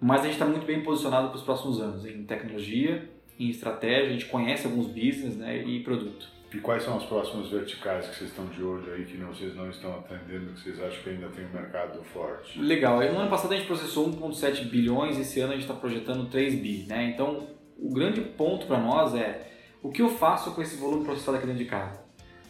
mas 0.00 0.22
a 0.22 0.24
gente 0.24 0.32
está 0.32 0.46
muito 0.46 0.66
bem 0.66 0.82
posicionado 0.82 1.28
para 1.28 1.36
os 1.36 1.44
próximos 1.44 1.80
anos 1.80 2.04
em 2.04 2.24
tecnologia, 2.24 3.08
em 3.38 3.48
estratégia, 3.48 4.08
a 4.08 4.12
gente 4.12 4.26
conhece 4.26 4.66
alguns 4.66 4.86
business 4.86 5.36
né, 5.36 5.62
e 5.62 5.80
produto. 5.80 6.38
E 6.52 6.58
quais 6.58 6.82
são 6.82 6.96
as 6.96 7.04
próximas 7.04 7.50
verticais 7.50 8.08
que 8.08 8.16
vocês 8.16 8.30
estão 8.30 8.46
de 8.46 8.62
olho 8.62 8.92
aí, 8.94 9.04
que 9.04 9.18
não, 9.18 9.28
vocês 9.28 9.54
não 9.54 9.68
estão 9.68 9.94
atendendo, 9.98 10.54
que 10.54 10.60
vocês 10.60 10.80
acham 10.80 11.02
que 11.02 11.10
ainda 11.10 11.28
tem 11.28 11.44
um 11.44 11.52
mercado 11.52 12.02
forte? 12.04 12.58
Legal, 12.58 13.00
no 13.00 13.18
ano 13.18 13.28
passado 13.28 13.52
a 13.52 13.56
gente 13.56 13.66
processou 13.66 14.10
1,7 14.10 14.64
bilhões, 14.64 15.18
esse 15.18 15.40
ano 15.40 15.52
a 15.52 15.56
gente 15.56 15.64
está 15.64 15.74
projetando 15.74 16.30
3 16.30 16.54
bi, 16.54 16.86
né? 16.88 17.10
Então 17.10 17.48
o 17.78 17.92
grande 17.92 18.22
ponto 18.22 18.66
para 18.66 18.78
nós 18.78 19.14
é 19.14 19.46
o 19.82 19.90
que 19.90 20.02
eu 20.02 20.08
faço 20.08 20.52
com 20.52 20.62
esse 20.62 20.76
volume 20.76 21.04
processado 21.04 21.36
aqui 21.36 21.46
dentro 21.46 21.62
de 21.62 21.68
casa? 21.68 22.00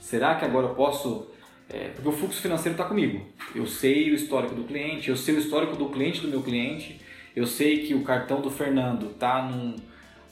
Será 0.01 0.37
que 0.37 0.45
agora 0.45 0.69
eu 0.69 0.75
posso. 0.75 1.31
É, 1.69 1.89
porque 1.89 2.09
o 2.09 2.13
fluxo 2.13 2.41
financeiro 2.41 2.73
está 2.73 2.85
comigo. 2.85 3.27
Eu 3.55 3.67
sei 3.67 4.11
o 4.11 4.15
histórico 4.15 4.55
do 4.55 4.65
cliente, 4.65 5.11
eu 5.11 5.17
sei 5.17 5.35
o 5.35 5.39
histórico 5.39 5.77
do 5.77 5.91
cliente 5.91 6.23
do 6.23 6.29
meu 6.29 6.43
cliente, 6.43 6.99
eu 7.37 7.47
sei 7.47 7.87
que 7.87 7.95
o 7.95 8.03
cartão 8.03 8.41
do 8.41 8.51
Fernando 8.51 9.11
está 9.11 9.43
num, 9.43 9.77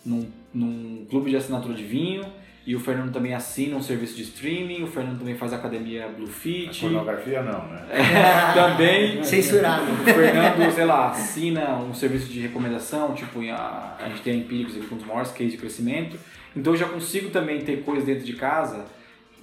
num, 0.07 0.27
num 0.55 1.07
clube 1.11 1.31
de 1.31 1.37
assinatura 1.37 1.75
de 1.75 1.85
vinho, 1.85 2.25
e 2.67 2.75
o 2.75 2.81
Fernando 2.81 3.13
também 3.13 3.33
assina 3.33 3.77
um 3.77 3.83
serviço 3.83 4.17
de 4.17 4.23
streaming, 4.23 4.83
o 4.83 4.89
Fernando 4.89 5.19
também 5.19 5.37
faz 5.37 5.53
a 5.53 5.57
academia 5.57 6.09
Bluefit. 6.09 6.81
pornografia 6.81 7.41
não, 7.41 7.65
né? 7.69 7.87
É, 7.91 8.53
também. 8.61 9.23
Censurado. 9.23 9.85
O 9.85 9.97
Fernando, 10.05 10.73
sei 10.73 10.85
lá, 10.85 11.11
assina 11.11 11.77
um 11.77 11.95
serviço 11.95 12.27
de 12.27 12.41
recomendação, 12.41 13.15
tipo, 13.15 13.41
a, 13.51 13.97
a 14.01 14.09
gente 14.09 14.23
tem 14.23 14.33
a 14.33 14.37
Empíricos 14.37 14.77
aqui 14.77 14.87
com 14.87 14.97
um 14.97 14.99
dos 14.99 15.07
maiores 15.07 15.31
cases 15.31 15.53
de 15.53 15.59
crescimento. 15.59 16.19
Então 16.57 16.73
eu 16.73 16.77
já 16.77 16.89
consigo 16.89 17.31
também 17.31 17.61
ter 17.61 17.85
coisas 17.85 18.05
dentro 18.05 18.25
de 18.25 18.33
casa 18.33 18.87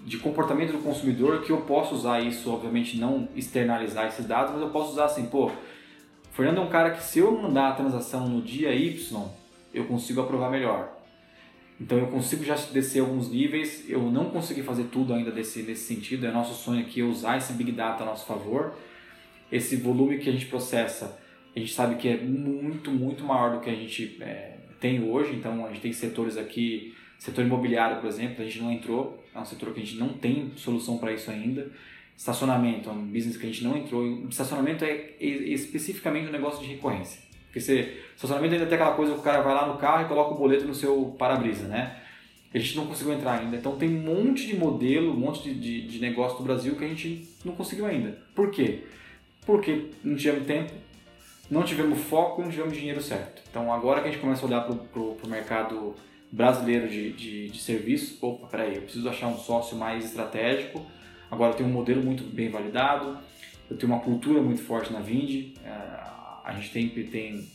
de 0.06 0.18
comportamento 0.18 0.74
do 0.74 0.80
consumidor 0.80 1.42
que 1.44 1.52
eu 1.52 1.62
posso 1.62 1.96
usar 1.96 2.20
isso, 2.20 2.52
obviamente 2.52 2.98
não 2.98 3.30
externalizar 3.36 4.08
esses 4.08 4.26
dados, 4.26 4.52
mas 4.52 4.62
eu 4.62 4.70
posso 4.70 4.92
usar 4.92 5.06
assim, 5.06 5.28
pô, 5.28 5.46
o 5.46 5.52
Fernando 6.34 6.58
é 6.58 6.62
um 6.62 6.68
cara 6.68 6.92
que 6.92 7.02
se 7.02 7.20
eu 7.20 7.32
mandar 7.32 7.70
a 7.70 7.72
transação 7.74 8.28
no 8.28 8.42
dia 8.42 8.74
Y, 8.74 9.30
eu 9.74 9.86
consigo 9.86 10.22
aprovar 10.22 10.52
melhor. 10.52 11.00
Então 11.80 11.98
eu 11.98 12.08
consigo 12.08 12.44
já 12.44 12.56
descer 12.56 13.00
alguns 13.00 13.30
níveis, 13.30 13.90
eu 13.90 14.02
não 14.12 14.30
consegui 14.30 14.62
fazer 14.62 14.86
tudo 14.86 15.14
ainda 15.14 15.32
desse, 15.32 15.64
nesse 15.64 15.84
sentido, 15.86 16.26
é 16.26 16.32
nosso 16.32 16.54
sonho 16.54 16.82
aqui 16.82 17.02
é 17.02 17.04
usar 17.04 17.38
esse 17.38 17.54
Big 17.54 17.72
Data 17.72 18.04
a 18.04 18.06
nosso 18.06 18.26
favor. 18.26 18.74
Esse 19.52 19.76
volume 19.76 20.18
que 20.18 20.30
a 20.30 20.32
gente 20.32 20.46
processa, 20.46 21.20
a 21.56 21.60
gente 21.60 21.74
sabe 21.74 21.96
que 21.96 22.08
é 22.08 22.18
muito, 22.18 22.92
muito 22.92 23.24
maior 23.24 23.56
do 23.56 23.60
que 23.60 23.70
a 23.70 23.76
gente 23.76 24.18
é, 24.22 24.58
tem 24.80 25.04
hoje, 25.04 25.36
então 25.36 25.66
a 25.66 25.70
gente 25.70 25.82
tem 25.82 25.94
setores 25.94 26.38
aqui 26.38 26.96
Setor 27.24 27.46
imobiliário, 27.46 28.02
por 28.02 28.10
exemplo, 28.10 28.42
a 28.42 28.46
gente 28.46 28.60
não 28.62 28.70
entrou, 28.70 29.24
é 29.34 29.40
um 29.40 29.46
setor 29.46 29.74
que 29.74 29.80
a 29.80 29.84
gente 29.86 29.98
não 29.98 30.10
tem 30.10 30.52
solução 30.58 30.98
para 30.98 31.14
isso 31.14 31.32
ainda. 31.32 31.72
Estacionamento, 32.18 32.90
é 32.90 32.92
um 32.92 33.06
business 33.06 33.38
que 33.38 33.46
a 33.46 33.50
gente 33.50 33.64
não 33.64 33.78
entrou. 33.78 34.28
Estacionamento 34.28 34.84
é 34.84 35.16
especificamente 35.22 36.28
um 36.28 36.34
negócio 36.34 36.62
de 36.62 36.74
recorrência. 36.74 37.22
Porque 37.54 37.62
você, 37.62 38.02
estacionamento 38.16 38.56
ainda 38.56 38.66
tem 38.66 38.74
aquela 38.74 38.96
coisa 38.96 39.14
que 39.14 39.20
o 39.20 39.22
cara 39.22 39.44
vai 39.44 39.54
lá 39.54 39.68
no 39.68 39.78
carro 39.78 40.04
e 40.04 40.08
coloca 40.08 40.34
o 40.34 40.38
boleto 40.38 40.66
no 40.66 40.74
seu 40.74 41.16
para-brisa, 41.20 41.68
né? 41.68 42.00
A 42.52 42.58
gente 42.58 42.76
não 42.76 42.88
conseguiu 42.88 43.14
entrar 43.14 43.40
ainda. 43.40 43.56
Então 43.56 43.78
tem 43.78 43.90
um 43.90 44.02
monte 44.02 44.48
de 44.48 44.56
modelo, 44.56 45.12
um 45.12 45.16
monte 45.16 45.44
de, 45.44 45.54
de, 45.54 45.88
de 45.88 46.00
negócio 46.00 46.40
do 46.40 46.44
Brasil 46.44 46.76
que 46.76 46.84
a 46.84 46.88
gente 46.88 47.30
não 47.46 47.54
conseguiu 47.54 47.86
ainda. 47.86 48.18
Por 48.34 48.50
quê? 48.50 48.86
Porque 49.46 49.92
não 50.04 50.16
tivemos 50.16 50.48
tempo, 50.48 50.74
não 51.50 51.62
tivemos 51.62 52.00
foco 52.00 52.42
não 52.42 52.50
tivemos 52.50 52.76
dinheiro 52.76 53.02
certo. 53.02 53.44
Então 53.52 53.72
agora 53.72 54.02
que 54.02 54.08
a 54.08 54.12
gente 54.12 54.20
começa 54.20 54.42
a 54.42 54.48
olhar 54.48 54.62
para 54.62 55.00
o 55.00 55.28
mercado 55.28 55.96
brasileiro 56.32 56.88
de, 56.88 57.14
de, 57.14 57.50
de 57.50 57.62
serviço, 57.62 58.18
opa, 58.20 58.48
peraí, 58.48 58.78
eu 58.78 58.82
preciso 58.82 59.08
achar 59.08 59.28
um 59.28 59.38
sócio 59.38 59.78
mais 59.78 60.06
estratégico, 60.06 60.84
agora 61.30 61.52
eu 61.52 61.58
tenho 61.58 61.70
um 61.70 61.74
modelo 61.74 62.02
muito 62.02 62.24
bem 62.24 62.50
validado, 62.50 63.20
eu 63.70 63.78
tenho 63.78 63.92
uma 63.92 64.02
cultura 64.02 64.42
muito 64.42 64.64
forte 64.64 64.92
na 64.92 65.00
Vind, 65.00 65.56
é, 65.64 66.13
a 66.44 66.54
gente 66.54 66.72
tem, 66.72 66.90
tem 66.90 67.48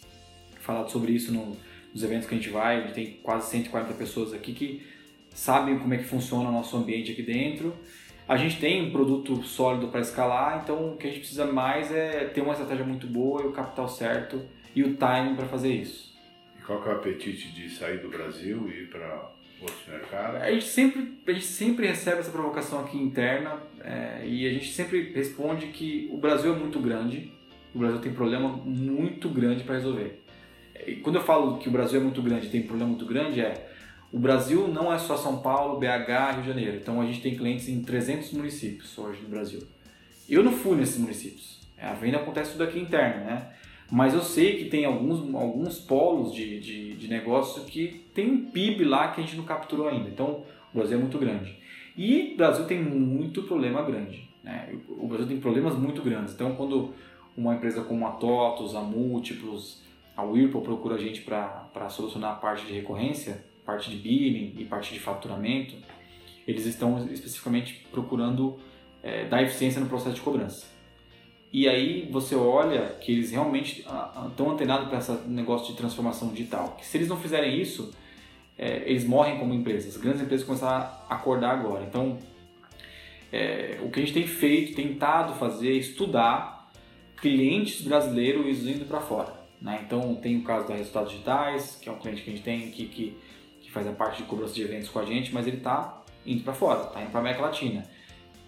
falado 0.61 0.91
sobre 0.91 1.13
isso 1.13 1.33
no, 1.33 1.57
nos 1.93 2.03
eventos 2.03 2.29
que 2.29 2.35
a 2.35 2.39
gente 2.39 2.51
vai, 2.51 2.79
a 2.79 2.81
gente 2.83 2.95
tem 2.95 3.19
quase 3.23 3.51
140 3.51 3.95
pessoas 3.95 4.33
aqui 4.33 4.53
que 4.53 4.87
sabem 5.31 5.79
como 5.79 5.95
é 5.95 5.99
que 5.99 6.05
funciona 6.05 6.49
o 6.49 6.53
nosso 6.53 6.77
ambiente 6.77 7.13
aqui 7.13 7.23
dentro, 7.23 7.75
a 8.29 8.37
gente 8.37 8.61
tem 8.61 8.87
um 8.87 8.91
produto 8.91 9.43
sólido 9.43 9.89
para 9.89 10.01
escalar, 10.01 10.61
então 10.63 10.93
o 10.93 10.97
que 10.97 11.07
a 11.07 11.11
gente 11.11 11.21
precisa 11.21 11.47
mais 11.47 11.91
é 11.91 12.27
ter 12.27 12.43
uma 12.43 12.53
estratégia 12.53 12.85
muito 12.85 13.07
boa 13.07 13.43
e 13.43 13.47
o 13.47 13.53
capital 13.53 13.89
certo 13.89 14.43
e 14.75 14.83
o 14.83 14.97
timing 14.97 15.35
para 15.35 15.47
fazer 15.47 15.73
isso. 15.73 16.15
Qual 16.67 16.83
que 16.83 16.89
é 16.91 16.93
o 16.93 16.97
apetite 16.97 17.51
de 17.53 17.71
sair 17.71 17.99
do 18.03 18.11
Brasil 18.11 18.69
e 18.69 18.83
ir 18.83 18.91
para 18.91 19.31
outros 19.63 19.87
mercados? 19.89 20.43
A 20.43 20.51
gente 20.51 20.67
sempre, 20.67 21.19
a 21.27 21.33
gente 21.33 21.47
sempre 21.47 21.87
recebe 21.87 22.21
essa 22.21 22.31
provocação 22.31 22.81
aqui 22.81 22.99
interna 22.99 23.63
é, 23.81 24.27
e 24.27 24.47
a 24.47 24.53
gente 24.53 24.71
sempre 24.73 25.11
responde 25.15 25.69
que 25.69 26.11
o 26.13 26.19
Brasil 26.19 26.55
é 26.55 26.59
muito 26.59 26.79
grande, 26.79 27.33
o 27.79 27.81
Brasil 27.81 28.01
tem 28.01 28.13
problema 28.13 28.49
muito 28.49 29.29
grande 29.29 29.63
para 29.63 29.77
resolver. 29.77 30.21
E 30.85 30.97
quando 30.97 31.17
eu 31.17 31.23
falo 31.23 31.59
que 31.59 31.69
o 31.69 31.73
Brasil 31.73 32.01
é 32.01 32.03
muito 32.03 32.21
grande 32.21 32.49
tem 32.49 32.63
problema 32.63 32.91
muito 32.91 33.07
grande, 33.07 33.41
é 33.41 33.71
o 34.13 34.19
Brasil 34.19 34.67
não 34.67 34.93
é 34.93 34.99
só 34.99 35.17
São 35.17 35.39
Paulo, 35.39 35.79
BH, 35.79 36.33
Rio 36.33 36.43
de 36.43 36.49
Janeiro. 36.49 36.77
Então 36.77 37.01
a 37.01 37.07
gente 37.07 37.21
tem 37.21 37.37
clientes 37.37 37.69
em 37.69 37.83
300 37.83 38.33
municípios 38.33 38.99
hoje 38.99 39.23
no 39.23 39.29
Brasil. 39.29 39.63
Eu 40.29 40.43
não 40.43 40.53
fui 40.53 40.77
nesses 40.77 40.99
municípios. 40.99 41.61
A 41.81 41.93
venda 41.93 42.17
acontece 42.17 42.53
tudo 42.53 42.65
aqui 42.65 42.81
interno, 42.81 43.25
né? 43.25 43.51
Mas 43.91 44.13
eu 44.13 44.21
sei 44.21 44.59
que 44.59 44.65
tem 44.67 44.85
alguns, 44.85 45.35
alguns 45.35 45.79
polos 45.79 46.35
de, 46.35 46.61
de, 46.61 46.95
de 46.95 47.09
negócio 47.09 47.65
que 47.65 48.05
tem 48.13 48.31
um 48.31 48.51
PIB 48.51 48.85
lá 48.85 49.09
que 49.09 49.21
a 49.21 49.25
gente 49.25 49.37
não 49.37 49.45
capturou 49.45 49.89
ainda. 49.89 50.09
Então, 50.09 50.43
o 50.75 50.79
Brasil 50.79 50.99
é 50.99 51.01
muito 51.01 51.17
grande. 51.17 51.57
E 51.97 52.33
o 52.35 52.37
Brasil 52.37 52.67
tem 52.67 52.83
muito 52.83 53.45
problema 53.45 53.83
grande. 53.83 54.29
Né? 54.45 54.75
O 54.89 55.07
Brasil 55.07 55.27
tem 55.27 55.41
problemas 55.41 55.75
muito 55.75 56.03
grandes. 56.03 56.35
Então, 56.35 56.55
quando 56.55 56.93
uma 57.39 57.55
empresa 57.55 57.83
como 57.85 58.05
a 58.05 58.11
TOTOS, 58.11 58.75
a 58.75 58.81
Múltiplos, 58.81 59.81
a 60.17 60.25
Whirlpool 60.25 60.63
procura 60.63 60.97
a 60.97 60.99
gente 60.99 61.21
para 61.21 61.89
solucionar 61.89 62.33
a 62.33 62.35
parte 62.35 62.67
de 62.67 62.73
recorrência, 62.73 63.45
parte 63.65 63.89
de 63.91 63.97
billing 63.97 64.57
e 64.59 64.65
parte 64.65 64.93
de 64.93 64.99
faturamento, 64.99 65.77
eles 66.49 66.67
estão 66.67 67.07
especificamente 67.13 67.87
procurando 67.93 68.59
é, 69.05 69.27
dar 69.27 69.41
eficiência 69.41 69.81
no 69.81 69.87
processo 69.87 70.17
de 70.17 70.21
cobrança. 70.21 70.67
E 71.53 71.69
aí 71.69 72.09
você 72.11 72.35
olha 72.35 72.97
que 73.01 73.13
eles 73.13 73.31
realmente 73.31 73.87
estão 74.29 74.51
antenados 74.51 74.89
para 74.89 74.99
esse 74.99 75.13
negócio 75.29 75.69
de 75.69 75.79
transformação 75.79 76.31
digital. 76.31 76.75
Que 76.77 76.85
se 76.85 76.99
eles 76.99 77.09
não 77.09 77.17
fizerem 77.17 77.61
isso, 77.61 77.95
é, 78.59 78.83
eles 78.85 79.05
morrem 79.07 79.39
como 79.39 79.55
empresas. 79.55 79.95
As 79.95 80.03
grandes 80.03 80.21
empresas 80.21 80.45
começaram 80.45 80.85
a 81.09 81.15
acordar 81.15 81.53
agora. 81.53 81.85
Então, 81.85 82.19
é, 83.33 83.79
o 83.83 83.91
que 83.91 84.01
a 84.01 84.03
gente 84.03 84.15
tem 84.15 84.27
feito, 84.27 84.75
tentado 84.75 85.35
fazer, 85.35 85.73
estudar 85.75 86.58
clientes 87.21 87.83
brasileiros 87.83 88.67
indo 88.67 88.85
para 88.85 89.01
fora. 89.01 89.33
Né? 89.61 89.81
Então, 89.85 90.15
tem 90.17 90.39
o 90.39 90.43
caso 90.43 90.69
da 90.69 90.75
Resultados 90.75 91.11
Digitais, 91.13 91.79
que 91.81 91.89
é 91.89 91.93
um 91.93 91.99
cliente 91.99 92.23
que 92.23 92.31
a 92.31 92.33
gente 92.33 92.45
tem 92.45 92.71
que, 92.71 92.87
que, 92.87 93.17
que 93.61 93.71
faz 93.71 93.87
a 93.87 93.93
parte 93.93 94.23
de 94.23 94.29
cobrança 94.29 94.55
de 94.55 94.63
eventos 94.63 94.89
com 94.89 94.99
a 94.99 95.05
gente, 95.05 95.33
mas 95.35 95.47
ele 95.47 95.57
está 95.59 96.03
indo 96.25 96.43
para 96.43 96.53
fora, 96.53 96.85
está 96.85 97.03
indo 97.03 97.11
para 97.11 97.21
América 97.21 97.43
Latina. 97.43 97.85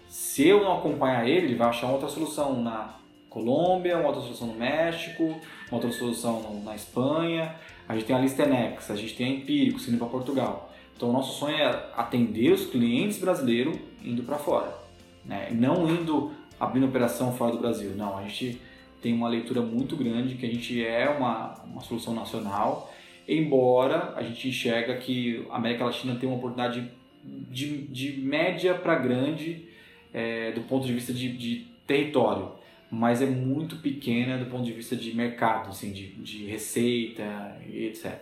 Se 0.07 0.47
eu 0.47 0.63
não 0.63 0.77
acompanhar 0.77 1.27
ele, 1.27 1.47
ele 1.47 1.55
vai 1.55 1.69
achar 1.69 1.89
outra 1.89 2.07
solução 2.07 2.61
na 2.61 2.95
Colômbia, 3.29 3.97
uma 3.97 4.07
outra 4.07 4.21
solução 4.21 4.47
no 4.47 4.55
México, 4.55 5.23
uma 5.23 5.39
outra 5.71 5.91
solução 5.91 6.61
na 6.65 6.75
Espanha. 6.75 7.55
A 7.87 7.93
gente 7.95 8.05
tem 8.05 8.15
a 8.15 8.19
Listenex, 8.19 8.91
a 8.91 8.95
gente 8.95 9.15
tem 9.15 9.25
a 9.25 9.29
Empírico, 9.29 9.79
indo 9.87 9.97
para 9.97 10.07
Portugal. 10.07 10.71
Então, 10.95 11.09
o 11.09 11.13
nosso 11.13 11.39
sonho 11.39 11.55
é 11.55 11.89
atender 11.95 12.51
os 12.51 12.65
clientes 12.65 13.17
brasileiros 13.17 13.77
indo 14.03 14.23
para 14.23 14.37
fora. 14.37 14.77
Né? 15.25 15.49
Não 15.51 15.89
indo 15.89 16.31
abrindo 16.61 16.85
operação 16.85 17.33
fora 17.33 17.51
do 17.53 17.57
Brasil. 17.57 17.91
Não, 17.95 18.19
a 18.19 18.21
gente 18.21 18.61
tem 19.01 19.11
uma 19.13 19.27
leitura 19.27 19.63
muito 19.63 19.95
grande 19.95 20.35
que 20.35 20.45
a 20.45 20.49
gente 20.49 20.85
é 20.85 21.09
uma, 21.09 21.59
uma 21.65 21.81
solução 21.81 22.13
nacional, 22.13 22.93
embora 23.27 24.13
a 24.15 24.21
gente 24.21 24.47
enxerga 24.47 24.95
que 24.97 25.43
a 25.49 25.57
América 25.57 25.85
Latina 25.85 26.15
tem 26.15 26.29
uma 26.29 26.37
oportunidade 26.37 26.87
de, 27.23 27.87
de 27.87 28.21
média 28.21 28.75
para 28.75 28.95
grande 28.95 29.65
é, 30.13 30.51
do 30.51 30.61
ponto 30.61 30.85
de 30.85 30.93
vista 30.93 31.11
de, 31.11 31.35
de, 31.35 31.71
território, 31.87 32.51
mas 32.91 33.21
é 33.21 33.25
muito 33.25 33.77
pequena 33.77 34.37
do 34.37 34.45
ponto 34.45 34.63
de 34.63 34.71
vista 34.71 34.95
de 34.95 35.15
mercado, 35.15 35.69
assim, 35.69 35.91
de, 35.91 36.07
de 36.13 36.45
receita 36.45 37.57
e 37.67 37.87
etc. 37.87 38.17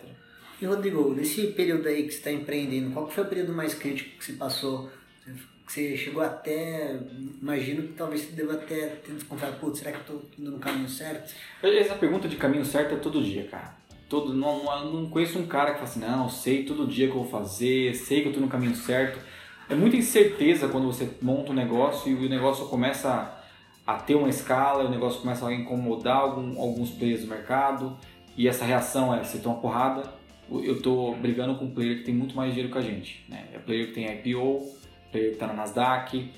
E 0.62 0.66
Rodrigo, 0.66 1.14
nesse 1.14 1.48
período 1.48 1.88
aí 1.88 2.04
que 2.04 2.12
você 2.12 2.18
está 2.18 2.32
empreendendo, 2.32 2.92
qual 2.92 3.10
foi 3.10 3.24
o 3.24 3.28
período 3.28 3.54
mais 3.54 3.74
crítico 3.74 4.18
que 4.18 4.26
você 4.26 4.34
passou? 4.34 4.90
Você 5.70 5.96
chegou 5.96 6.24
até, 6.24 7.00
imagino 7.42 7.84
que 7.84 7.94
talvez 7.94 8.22
você 8.22 8.32
deva 8.32 8.54
até 8.54 8.88
ter 8.88 9.14
desconfiado, 9.14 9.60
putz, 9.60 9.80
será 9.80 9.92
que 9.92 9.98
eu 9.98 10.02
estou 10.02 10.30
indo 10.40 10.52
no 10.52 10.60
caminho 10.60 10.90
certo? 10.90 11.34
Essa 11.62 11.94
pergunta 11.94 12.28
de 12.28 12.38
caminho 12.38 12.66
certo 12.66 12.96
é 12.96 12.98
todo 12.98 13.24
dia, 13.24 13.46
cara. 13.46 13.78
Todo, 14.10 14.34
não, 14.34 14.64
não, 14.92 15.10
conheço 15.12 15.38
um 15.38 15.46
cara 15.46 15.74
que 15.74 15.76
fala 15.76 15.90
assim, 15.90 16.00
não, 16.00 16.28
sei 16.28 16.64
todo 16.64 16.88
dia 16.88 17.06
que 17.06 17.14
eu 17.14 17.22
vou 17.22 17.30
fazer, 17.30 17.94
sei 17.94 18.22
que 18.22 18.28
eu 18.28 18.32
estou 18.32 18.44
no 18.44 18.50
caminho 18.50 18.76
certo 18.76 19.20
é 19.70 19.76
muita 19.76 19.96
incerteza 19.96 20.68
quando 20.68 20.88
você 20.88 21.08
monta 21.22 21.52
um 21.52 21.56
negócio 21.56 22.12
e 22.12 22.26
o 22.26 22.28
negócio 22.28 22.66
começa 22.66 23.38
a 23.86 23.96
ter 23.96 24.16
uma 24.16 24.28
escala, 24.28 24.86
o 24.86 24.90
negócio 24.90 25.22
começa 25.22 25.48
a 25.48 25.54
incomodar 25.54 26.18
algum, 26.18 26.60
alguns 26.60 26.90
players 26.90 27.22
do 27.22 27.28
mercado 27.28 27.96
e 28.36 28.48
essa 28.48 28.66
reação 28.66 29.14
é, 29.14 29.24
você 29.24 29.38
toma 29.38 29.60
porrada, 29.62 30.12
eu 30.50 30.78
estou 30.78 31.16
brigando 31.16 31.56
com 31.56 31.66
um 31.66 31.72
player 31.72 32.00
que 32.00 32.06
tem 32.06 32.16
muito 32.16 32.36
mais 32.36 32.50
dinheiro 32.52 32.72
que 32.72 32.80
a 32.80 32.82
gente. 32.82 33.24
Né? 33.30 33.48
É 33.54 33.60
player 33.60 33.88
que 33.88 33.94
tem 33.94 34.12
IPO, 34.12 34.68
está 35.14 35.48
na 35.48 35.54
Nasdaq, 35.54 36.32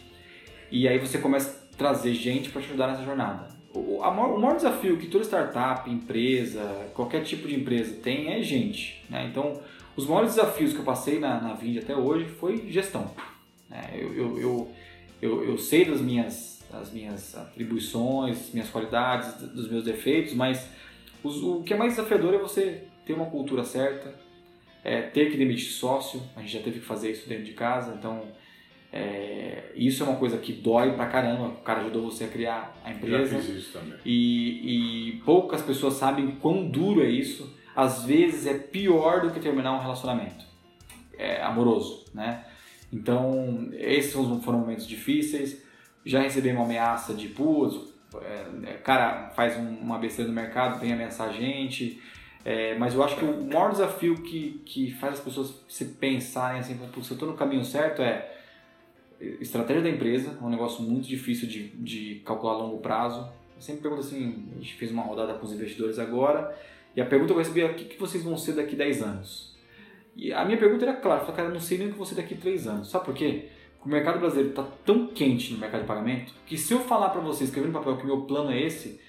e 0.71 0.87
aí 0.87 0.97
você 0.97 1.17
começa 1.17 1.69
a 1.73 1.77
trazer 1.77 2.13
gente 2.13 2.49
para 2.49 2.61
te 2.61 2.67
ajudar 2.67 2.87
nessa 2.87 3.03
jornada. 3.03 3.49
O, 3.73 3.99
maior, 3.99 4.35
o 4.35 4.39
maior 4.39 4.55
desafio 4.55 4.97
que 4.97 5.07
toda 5.07 5.23
startup, 5.23 5.89
empresa, 5.89 6.89
qualquer 6.93 7.23
tipo 7.23 7.47
de 7.47 7.55
empresa 7.55 7.95
tem 8.01 8.33
é 8.33 8.41
gente. 8.41 9.03
Né? 9.09 9.27
Então, 9.29 9.61
os 9.95 10.05
maiores 10.05 10.35
desafios 10.35 10.73
que 10.73 10.79
eu 10.79 10.85
passei 10.85 11.19
na, 11.19 11.39
na 11.41 11.53
Vind 11.53 11.77
até 11.77 11.95
hoje 11.95 12.25
foi 12.25 12.69
gestão. 12.69 13.11
É, 13.69 13.97
eu, 13.97 14.13
eu, 14.15 14.39
eu, 14.39 14.71
eu, 15.21 15.43
eu 15.45 15.57
sei 15.57 15.85
das 15.85 16.01
minhas, 16.01 16.65
das 16.69 16.91
minhas 16.91 17.35
atribuições, 17.35 18.51
minhas 18.53 18.69
qualidades, 18.69 19.33
dos 19.35 19.69
meus 19.69 19.85
defeitos, 19.85 20.33
mas 20.33 20.67
os, 21.23 21.41
o 21.41 21.63
que 21.63 21.73
é 21.73 21.77
mais 21.77 21.95
desafiador 21.95 22.33
é 22.33 22.37
você 22.37 22.83
ter 23.05 23.13
uma 23.13 23.27
cultura 23.27 23.63
certa, 23.63 24.13
é, 24.83 25.01
ter 25.01 25.31
que 25.31 25.37
demitir 25.37 25.71
sócio, 25.71 26.21
a 26.35 26.41
gente 26.41 26.53
já 26.53 26.61
teve 26.61 26.79
que 26.79 26.85
fazer 26.85 27.11
isso 27.11 27.29
dentro 27.29 27.45
de 27.45 27.53
casa, 27.53 27.95
então 27.97 28.23
é, 28.91 29.71
isso 29.75 30.03
é 30.03 30.05
uma 30.05 30.17
coisa 30.17 30.37
que 30.37 30.53
dói 30.53 30.93
pra 30.93 31.07
caramba, 31.07 31.47
o 31.47 31.61
cara 31.61 31.81
ajudou 31.81 32.03
você 32.03 32.25
a 32.25 32.27
criar 32.27 32.75
a 32.83 32.91
empresa. 32.91 33.25
Já 33.25 33.39
fiz 33.39 33.49
isso 33.49 33.73
também. 33.73 33.97
E, 34.05 35.09
e 35.09 35.21
poucas 35.23 35.61
pessoas 35.61 35.93
sabem 35.93 36.31
quão 36.31 36.67
duro 36.67 37.03
é 37.03 37.09
isso 37.09 37.61
às 37.75 38.03
vezes 38.03 38.45
é 38.45 38.53
pior 38.57 39.21
do 39.21 39.31
que 39.31 39.39
terminar 39.39 39.73
um 39.73 39.79
relacionamento 39.79 40.45
é, 41.17 41.41
amoroso, 41.41 42.05
né? 42.13 42.45
Então, 42.91 43.69
esses 43.73 44.13
foram 44.13 44.59
momentos 44.59 44.85
difíceis. 44.85 45.63
Já 46.05 46.21
recebi 46.21 46.51
uma 46.51 46.65
ameaça 46.65 47.13
de, 47.13 47.29
putz, 47.29 47.79
é, 48.65 48.73
cara 48.83 49.29
faz 49.29 49.55
uma 49.55 49.97
besteira 49.97 50.29
no 50.29 50.35
mercado, 50.35 50.79
vem 50.79 50.91
ameaçar 50.91 51.29
a 51.29 51.31
gente. 51.31 52.01
É, 52.43 52.75
mas 52.77 52.93
eu 52.93 53.03
acho 53.03 53.15
que 53.15 53.23
o 53.23 53.43
maior 53.43 53.71
desafio 53.71 54.15
que, 54.15 54.61
que 54.65 54.91
faz 54.91 55.13
as 55.13 55.19
pessoas 55.19 55.53
se 55.69 55.85
pensarem 55.85 56.59
assim, 56.59 56.75
putz, 56.75 57.09
eu 57.09 57.13
estou 57.13 57.29
no 57.29 57.37
caminho 57.37 57.63
certo 57.63 58.01
é 58.01 58.39
estratégia 59.39 59.81
da 59.81 59.89
empresa, 59.89 60.37
é 60.39 60.43
um 60.43 60.49
negócio 60.49 60.83
muito 60.83 61.07
difícil 61.07 61.47
de, 61.47 61.67
de 61.69 62.21
calcular 62.25 62.53
a 62.53 62.57
longo 62.57 62.79
prazo. 62.79 63.29
Eu 63.55 63.61
sempre 63.61 63.81
pergunto 63.81 64.01
assim, 64.01 64.47
a 64.55 64.59
gente 64.59 64.73
fez 64.75 64.91
uma 64.91 65.03
rodada 65.03 65.33
com 65.35 65.45
os 65.45 65.53
investidores 65.53 65.99
agora, 65.99 66.55
e 66.95 67.01
a 67.01 67.05
pergunta 67.05 67.33
que 67.33 67.39
eu 67.39 67.43
recebi 67.43 67.61
é: 67.61 67.65
o 67.65 67.73
que, 67.75 67.85
que 67.85 67.99
vocês 67.99 68.23
vão 68.23 68.37
ser 68.37 68.53
daqui 68.53 68.75
10 68.75 69.01
anos? 69.03 69.55
E 70.15 70.33
a 70.33 70.43
minha 70.43 70.57
pergunta 70.57 70.85
era 70.85 70.95
clara: 70.95 71.21
eu 71.21 71.25
falei, 71.25 71.37
cara, 71.37 71.47
eu 71.49 71.53
não 71.53 71.61
sei 71.61 71.77
nem 71.77 71.89
o 71.89 71.93
que 71.93 72.05
ser 72.05 72.15
daqui 72.15 72.35
3 72.35 72.67
anos. 72.67 72.89
Sabe 72.89 73.05
por 73.05 73.13
quê? 73.13 73.49
Porque 73.77 73.89
o 73.89 73.91
mercado 73.91 74.19
brasileiro 74.19 74.49
está 74.49 74.63
tão 74.85 75.07
quente 75.07 75.53
no 75.53 75.59
mercado 75.59 75.81
de 75.81 75.87
pagamento 75.87 76.33
que 76.45 76.57
se 76.57 76.73
eu 76.73 76.79
falar 76.81 77.09
para 77.09 77.21
vocês, 77.21 77.49
escrever 77.49 77.67
no 77.67 77.73
papel 77.73 77.97
que 77.97 78.05
meu 78.05 78.21
plano 78.21 78.51
é 78.51 78.61
esse, 78.61 78.99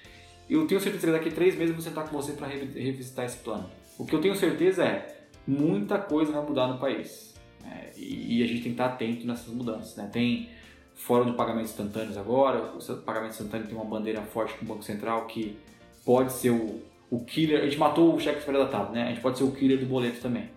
eu 0.49 0.65
tenho 0.65 0.79
certeza 0.79 1.05
que 1.05 1.11
daqui 1.13 1.31
3 1.31 1.55
meses 1.55 1.69
eu 1.69 1.75
vou 1.75 1.83
sentar 1.83 2.07
com 2.07 2.15
você 2.15 2.33
para 2.33 2.47
revisitar 2.47 3.25
esse 3.25 3.37
plano. 3.37 3.69
O 3.97 4.05
que 4.05 4.15
eu 4.15 4.21
tenho 4.21 4.35
certeza 4.35 4.83
é 4.83 5.27
muita 5.45 5.99
coisa 5.99 6.31
vai 6.31 6.43
mudar 6.43 6.67
no 6.67 6.79
país. 6.79 7.32
Né? 7.63 7.91
E, 7.95 8.43
a 8.43 8.47
gente 8.47 8.61
tem 8.61 8.73
que 8.73 8.81
estar 8.81 8.85
atento 8.85 9.25
nessas 9.25 9.53
mudanças. 9.53 9.95
Né? 9.95 10.09
Tem 10.11 10.49
fórum 10.95 11.31
de 11.31 11.37
pagamentos 11.37 11.71
instantâneos 11.71 12.17
agora, 12.17 12.73
o 12.75 12.97
pagamento 12.97 13.31
instantâneo 13.31 13.67
tem 13.67 13.75
uma 13.75 13.85
bandeira 13.85 14.21
forte 14.21 14.53
com 14.53 14.65
o 14.65 14.67
Banco 14.67 14.83
Central 14.83 15.25
que 15.25 15.57
pode 16.05 16.31
ser 16.31 16.51
o, 16.51 16.81
o 17.09 17.23
killer, 17.23 17.61
a 17.61 17.65
gente 17.65 17.77
matou 17.77 18.15
o 18.15 18.19
cheque 18.19 18.43
pré-datado, 18.43 18.91
né? 18.91 19.03
A 19.03 19.09
gente 19.09 19.21
pode 19.21 19.37
ser 19.37 19.43
o 19.43 19.51
killer 19.51 19.79
do 19.79 19.85
boleto 19.85 20.21
também. 20.21 20.49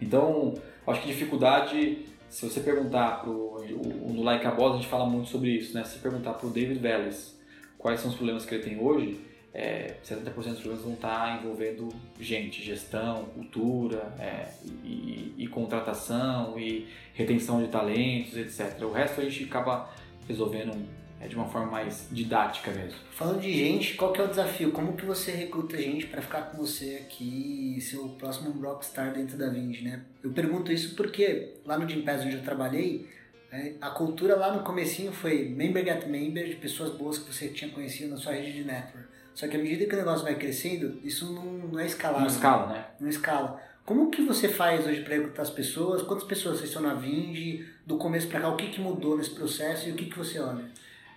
Então, 0.00 0.54
acho 0.86 1.00
que 1.02 1.08
dificuldade, 1.08 2.04
se 2.28 2.48
você 2.48 2.60
perguntar 2.60 3.22
pro, 3.22 3.64
no 4.06 4.22
Like 4.22 4.46
a 4.46 4.50
Boss, 4.50 4.74
a 4.74 4.76
gente 4.76 4.88
fala 4.88 5.06
muito 5.06 5.28
sobre 5.28 5.50
isso, 5.50 5.74
né? 5.74 5.84
Se 5.84 5.94
você 5.94 5.98
perguntar 5.98 6.34
pro 6.34 6.50
David 6.50 6.78
Vélez 6.78 7.36
quais 7.78 8.00
são 8.00 8.10
os 8.10 8.16
problemas 8.16 8.44
que 8.44 8.54
ele 8.54 8.64
tem 8.64 8.80
hoje, 8.80 9.20
é, 9.58 9.94
70% 10.04 10.34
dos 10.34 10.60
problemas 10.60 10.82
vão 10.82 10.92
estar 10.92 11.40
envolvendo 11.40 11.88
gente, 12.20 12.62
gestão, 12.62 13.24
cultura 13.34 14.14
é, 14.20 14.50
e, 14.84 15.32
e, 15.38 15.46
contratação 15.46 16.58
e 16.58 16.86
retenção 17.14 17.62
de 17.62 17.68
talentos, 17.68 18.36
etc. 18.36 18.82
O 18.82 18.92
resto 18.92 19.22
a 19.22 19.24
gente 19.24 19.44
acaba 19.44 19.90
resolvendo 20.28 20.76
é 21.18 21.26
de 21.26 21.34
uma 21.34 21.48
forma 21.48 21.70
mais 21.70 22.06
didática 22.12 22.70
mesmo. 22.70 22.98
Falando 23.12 23.40
de 23.40 23.50
gente, 23.50 23.94
qual 23.94 24.12
que 24.12 24.20
é 24.20 24.24
o 24.24 24.28
desafio? 24.28 24.70
Como 24.72 24.94
que 24.94 25.06
você 25.06 25.30
recruta 25.30 25.78
gente 25.78 26.06
para 26.08 26.20
ficar 26.20 26.42
com 26.50 26.58
você 26.58 26.96
aqui 26.96 27.76
e 27.78 27.80
ser 27.80 27.96
o 27.96 28.10
próximo 28.10 28.50
rockstar 28.60 29.14
dentro 29.14 29.38
da 29.38 29.48
Vind, 29.48 29.80
né? 29.80 30.02
Eu 30.22 30.32
pergunto 30.32 30.70
isso 30.70 30.94
porque 30.94 31.54
lá 31.64 31.78
no 31.78 31.88
Gimpass 31.88 32.26
onde 32.26 32.36
eu 32.36 32.42
trabalhei, 32.42 33.08
é, 33.50 33.72
a 33.80 33.88
cultura 33.88 34.36
lá 34.36 34.54
no 34.54 34.62
comecinho 34.62 35.10
foi 35.10 35.48
member 35.48 35.82
get 35.82 36.06
member, 36.06 36.46
de 36.46 36.56
pessoas 36.56 36.94
boas 36.94 37.16
que 37.16 37.32
você 37.32 37.48
tinha 37.48 37.70
conhecido 37.70 38.10
na 38.10 38.18
sua 38.18 38.32
rede 38.32 38.52
de 38.52 38.64
network. 38.64 39.05
Só 39.36 39.46
que 39.46 39.54
à 39.54 39.58
medida 39.58 39.84
que 39.84 39.94
o 39.94 39.98
negócio 39.98 40.24
vai 40.24 40.34
crescendo, 40.34 40.98
isso 41.04 41.30
não, 41.30 41.44
não 41.44 41.78
é 41.78 41.84
escalável. 41.84 42.22
Não 42.22 42.34
escala, 42.34 42.66
né? 42.72 42.86
Não 42.98 43.06
escala. 43.06 43.60
Como 43.84 44.10
que 44.10 44.22
você 44.22 44.48
faz 44.48 44.86
hoje 44.86 45.02
para 45.02 45.14
recrutar 45.14 45.42
as 45.42 45.50
pessoas? 45.50 46.00
Quantas 46.00 46.24
pessoas 46.24 46.56
vocês 46.56 46.70
estão 46.70 46.82
na 46.82 46.94
Vind? 46.94 47.66
Do 47.84 47.98
começo 47.98 48.28
para 48.28 48.40
cá, 48.40 48.48
o 48.48 48.56
que, 48.56 48.70
que 48.70 48.80
mudou 48.80 49.14
nesse 49.14 49.30
processo 49.30 49.90
e 49.90 49.92
o 49.92 49.94
que, 49.94 50.06
que 50.06 50.16
você 50.16 50.40
olha? 50.40 50.64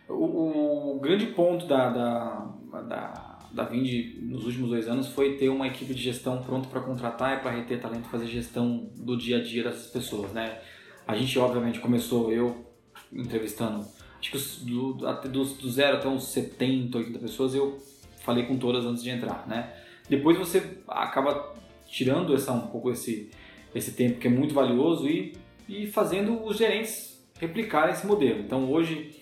O, 0.09 0.97
o 0.97 0.99
grande 0.99 1.27
ponto 1.27 1.65
da, 1.65 1.89
da, 1.89 2.81
da, 2.81 3.39
da 3.53 3.63
Vind 3.63 4.17
nos 4.23 4.45
últimos 4.45 4.69
dois 4.69 4.89
anos 4.89 5.07
foi 5.07 5.37
ter 5.37 5.47
uma 5.47 5.67
equipe 5.67 5.93
de 5.93 6.03
gestão 6.03 6.43
pronta 6.43 6.67
para 6.67 6.81
contratar 6.81 7.37
e 7.37 7.39
para 7.39 7.51
reter 7.51 7.79
talento 7.79 8.09
fazer 8.09 8.27
gestão 8.27 8.91
do 8.97 9.15
dia 9.15 9.37
a 9.37 9.41
dia 9.41 9.63
dessas 9.63 9.87
pessoas, 9.87 10.33
né? 10.33 10.59
A 11.07 11.15
gente, 11.15 11.39
obviamente, 11.39 11.79
começou 11.79 12.29
eu 12.33 12.65
entrevistando, 13.13 13.87
acho 14.19 14.29
que 14.29 14.65
do, 14.65 14.93
do, 14.93 15.43
do 15.45 15.71
zero 15.71 15.95
até 15.95 16.09
uns 16.09 16.25
70, 16.25 16.97
80 16.97 17.19
pessoas, 17.19 17.55
eu 17.55 17.79
falei 18.19 18.45
com 18.45 18.57
todas 18.57 18.85
antes 18.85 19.03
de 19.03 19.09
entrar, 19.09 19.47
né? 19.47 19.73
Depois 20.09 20.37
você 20.37 20.77
acaba 20.87 21.53
tirando 21.87 22.33
essa, 22.33 22.51
um 22.51 22.67
pouco 22.67 22.91
esse, 22.91 23.29
esse 23.73 23.91
tempo 23.93 24.19
que 24.19 24.27
é 24.27 24.29
muito 24.29 24.53
valioso 24.53 25.07
e, 25.07 25.35
e 25.67 25.87
fazendo 25.87 26.43
os 26.43 26.57
gerentes 26.57 27.23
replicarem 27.39 27.93
esse 27.93 28.05
modelo. 28.05 28.39
Então 28.39 28.69
hoje 28.71 29.15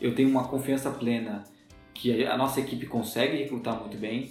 eu 0.00 0.14
tenho 0.14 0.28
uma 0.28 0.48
confiança 0.48 0.90
plena 0.90 1.44
que 1.92 2.24
a 2.24 2.36
nossa 2.36 2.60
equipe 2.60 2.86
consegue 2.86 3.36
recrutar 3.36 3.78
muito 3.78 3.96
bem. 3.96 4.30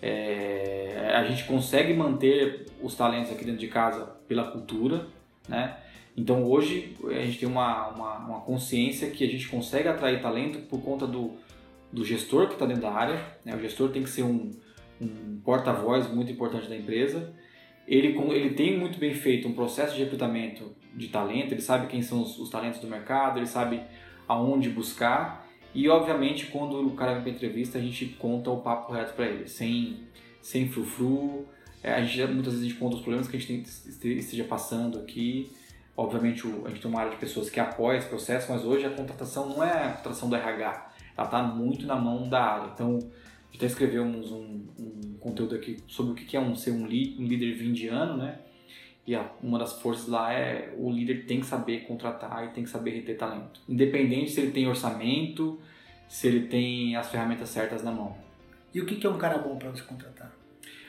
É, 0.00 1.12
a 1.14 1.24
gente 1.24 1.44
consegue 1.44 1.94
manter 1.94 2.66
os 2.82 2.94
talentos 2.94 3.30
aqui 3.30 3.44
dentro 3.44 3.60
de 3.60 3.68
casa 3.68 4.04
pela 4.26 4.50
cultura, 4.50 5.06
né? 5.48 5.76
Então 6.16 6.44
hoje 6.44 6.94
a 7.06 7.24
gente 7.24 7.38
tem 7.38 7.48
uma, 7.48 7.88
uma, 7.88 8.18
uma 8.18 8.40
consciência 8.40 9.10
que 9.10 9.24
a 9.24 9.28
gente 9.28 9.48
consegue 9.48 9.88
atrair 9.88 10.20
talento 10.20 10.58
por 10.68 10.82
conta 10.82 11.06
do, 11.06 11.36
do 11.92 12.04
gestor 12.04 12.46
que 12.46 12.54
está 12.54 12.66
dentro 12.66 12.82
da 12.82 12.92
área. 12.92 13.24
Né? 13.44 13.54
O 13.54 13.60
gestor 13.60 13.90
tem 13.90 14.02
que 14.02 14.10
ser 14.10 14.22
um, 14.22 14.50
um 15.00 15.40
porta-voz 15.44 16.08
muito 16.08 16.32
importante 16.32 16.68
da 16.68 16.76
empresa. 16.76 17.34
Ele, 17.86 18.16
ele 18.32 18.50
tem 18.50 18.78
muito 18.78 18.98
bem 18.98 19.12
feito 19.12 19.48
um 19.48 19.52
processo 19.52 19.94
de 19.94 20.02
recrutamento 20.04 20.74
de 20.94 21.08
talento, 21.08 21.52
ele 21.52 21.60
sabe 21.60 21.86
quem 21.86 22.02
são 22.02 22.22
os, 22.22 22.38
os 22.38 22.48
talentos 22.50 22.80
do 22.80 22.86
mercado, 22.86 23.38
ele 23.38 23.46
sabe 23.46 23.82
aonde 24.28 24.68
buscar 24.68 25.42
e 25.74 25.88
obviamente 25.88 26.46
quando 26.46 26.86
o 26.86 26.92
cara 26.92 27.14
vem 27.14 27.22
para 27.22 27.32
entrevista 27.32 27.78
a 27.78 27.80
gente 27.80 28.06
conta 28.18 28.50
o 28.50 28.60
papo 28.60 28.92
reto 28.92 29.14
para 29.14 29.26
ele, 29.26 29.48
sem 29.48 30.00
sem 30.40 30.68
frufru. 30.68 31.46
É, 31.82 31.94
a 31.94 32.04
gente 32.04 32.32
muitas 32.32 32.52
vezes 32.52 32.66
a 32.66 32.68
gente 32.68 32.78
conta 32.78 32.96
os 32.96 33.02
problemas 33.02 33.28
que 33.28 33.36
a 33.36 33.40
gente 33.40 33.68
esteja 34.18 34.44
passando 34.44 34.98
aqui. 34.98 35.50
Obviamente 35.96 36.46
a 36.64 36.68
gente 36.68 36.80
tem 36.80 36.90
uma 36.90 37.00
área 37.00 37.12
de 37.12 37.18
pessoas 37.18 37.48
que 37.48 37.60
apoia 37.60 37.98
esse 37.98 38.08
processo, 38.08 38.50
mas 38.50 38.64
hoje 38.64 38.84
a 38.84 38.90
contratação 38.90 39.48
não 39.48 39.62
é 39.62 39.86
a 39.86 39.92
contratação 39.92 40.28
do 40.28 40.36
RH, 40.36 40.91
ela 41.16 41.26
está 41.26 41.42
muito 41.42 41.86
na 41.86 41.96
mão 41.96 42.28
da 42.28 42.42
área. 42.42 42.70
Então 42.74 42.98
até 43.54 43.66
escrevemos 43.66 44.32
um, 44.32 44.64
um, 44.78 45.16
conteúdo 45.20 45.54
aqui 45.54 45.78
sobre 45.86 46.12
o 46.12 46.14
que 46.14 46.36
é 46.36 46.40
um, 46.40 46.54
ser 46.54 46.72
um, 46.72 46.86
li, 46.86 47.16
um 47.18 47.26
líder 47.26 47.52
vindiano, 47.54 48.16
né? 48.16 48.38
E 49.06 49.14
a, 49.14 49.30
uma 49.42 49.58
das 49.58 49.80
forças 49.80 50.08
lá 50.08 50.32
é 50.32 50.74
o 50.76 50.90
líder 50.90 51.26
tem 51.26 51.40
que 51.40 51.46
saber 51.46 51.80
contratar 51.84 52.44
e 52.46 52.48
tem 52.48 52.64
que 52.64 52.70
saber 52.70 52.92
reter 52.92 53.18
talento. 53.18 53.60
Independente 53.68 54.30
se 54.30 54.40
ele 54.40 54.52
tem 54.52 54.66
orçamento, 54.66 55.60
se 56.08 56.26
ele 56.28 56.46
tem 56.46 56.96
as 56.96 57.10
ferramentas 57.10 57.48
certas 57.48 57.82
na 57.82 57.90
mão. 57.90 58.16
E 58.74 58.80
o 58.80 58.86
que 58.86 59.06
é 59.06 59.10
um 59.10 59.18
cara 59.18 59.38
bom 59.38 59.56
para 59.56 59.70
você 59.70 59.82
contratar? 59.82 60.32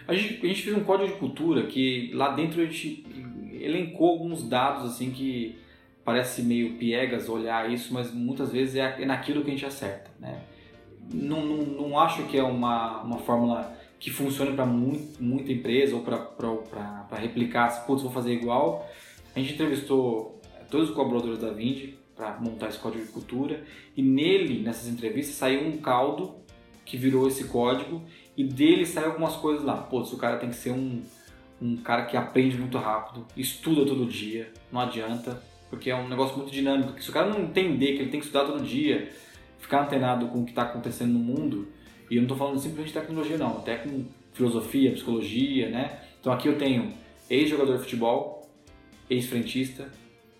A 0.07 0.13
gente, 0.13 0.45
a 0.45 0.47
gente 0.47 0.61
fez 0.61 0.75
um 0.75 0.83
código 0.83 1.13
de 1.13 1.19
cultura 1.19 1.65
que 1.65 2.11
lá 2.13 2.33
dentro 2.33 2.61
a 2.61 2.65
gente 2.65 3.05
elencou 3.53 4.09
alguns 4.09 4.47
dados 4.47 4.91
assim 4.91 5.11
que 5.11 5.57
parece 6.03 6.41
meio 6.41 6.73
piegas 6.77 7.29
olhar 7.29 7.71
isso, 7.71 7.93
mas 7.93 8.13
muitas 8.13 8.51
vezes 8.51 8.75
é, 8.75 9.01
é 9.01 9.05
naquilo 9.05 9.41
que 9.43 9.49
a 9.49 9.53
gente 9.53 9.65
acerta, 9.65 10.11
né? 10.19 10.41
Não, 11.13 11.45
não, 11.45 11.57
não 11.57 11.99
acho 11.99 12.23
que 12.23 12.37
é 12.37 12.43
uma, 12.43 13.01
uma 13.01 13.17
fórmula 13.19 13.77
que 13.99 14.09
funcione 14.09 14.53
para 14.53 14.65
muita 14.65 15.51
empresa 15.51 15.95
ou 15.95 16.01
para 16.01 17.17
replicar, 17.17 17.69
se 17.69 17.85
putz, 17.85 18.03
vou 18.03 18.11
fazer 18.11 18.33
igual. 18.33 18.89
A 19.35 19.39
gente 19.39 19.53
entrevistou 19.53 20.41
todos 20.69 20.89
os 20.89 20.95
colaboradores 20.95 21.39
da 21.39 21.51
Vindi 21.51 21.97
para 22.15 22.37
montar 22.39 22.69
esse 22.69 22.77
código 22.79 23.05
de 23.05 23.11
cultura 23.11 23.63
e 23.95 24.01
nele, 24.01 24.61
nessas 24.61 24.87
entrevistas, 24.87 25.35
saiu 25.35 25.67
um 25.67 25.77
caldo 25.77 26.35
que 26.85 26.97
virou 26.97 27.27
esse 27.27 27.45
código 27.45 28.01
e 28.35 28.43
dele 28.43 28.85
saiu 28.85 29.07
algumas 29.07 29.35
coisas 29.35 29.63
lá. 29.63 29.77
Putz, 29.77 30.11
o 30.11 30.17
cara 30.17 30.37
tem 30.37 30.49
que 30.49 30.55
ser 30.55 30.71
um, 30.71 31.01
um 31.61 31.77
cara 31.77 32.05
que 32.05 32.17
aprende 32.17 32.57
muito 32.57 32.77
rápido, 32.77 33.25
estuda 33.37 33.85
todo 33.85 34.05
dia, 34.05 34.51
não 34.71 34.81
adianta, 34.81 35.41
porque 35.73 35.89
é 35.89 35.95
um 35.95 36.07
negócio 36.07 36.37
muito 36.37 36.51
dinâmico. 36.51 37.01
Se 37.01 37.09
o 37.09 37.13
cara 37.13 37.27
não 37.27 37.39
entender 37.45 37.93
que 37.93 38.01
ele 38.03 38.11
tem 38.11 38.19
que 38.19 38.27
estudar 38.27 38.45
todo 38.45 38.63
dia, 38.63 39.09
ficar 39.57 39.81
antenado 39.81 40.27
com 40.27 40.41
o 40.41 40.45
que 40.45 40.51
está 40.51 40.61
acontecendo 40.61 41.13
no 41.13 41.19
mundo, 41.19 41.67
e 42.11 42.15
eu 42.15 42.21
não 42.21 42.25
estou 42.25 42.37
falando 42.37 42.59
simplesmente 42.59 42.93
de 42.93 42.99
tecnologia, 42.99 43.39
não, 43.39 43.57
até 43.57 43.77
com 43.77 44.05
filosofia, 44.33 44.91
psicologia, 44.91 45.69
né? 45.69 45.99
Então 46.21 46.31
aqui 46.31 46.47
eu 46.47 46.59
tenho 46.59 46.93
ex-jogador 47.27 47.77
de 47.77 47.83
futebol, 47.85 48.47
ex-frentista, 49.09 49.91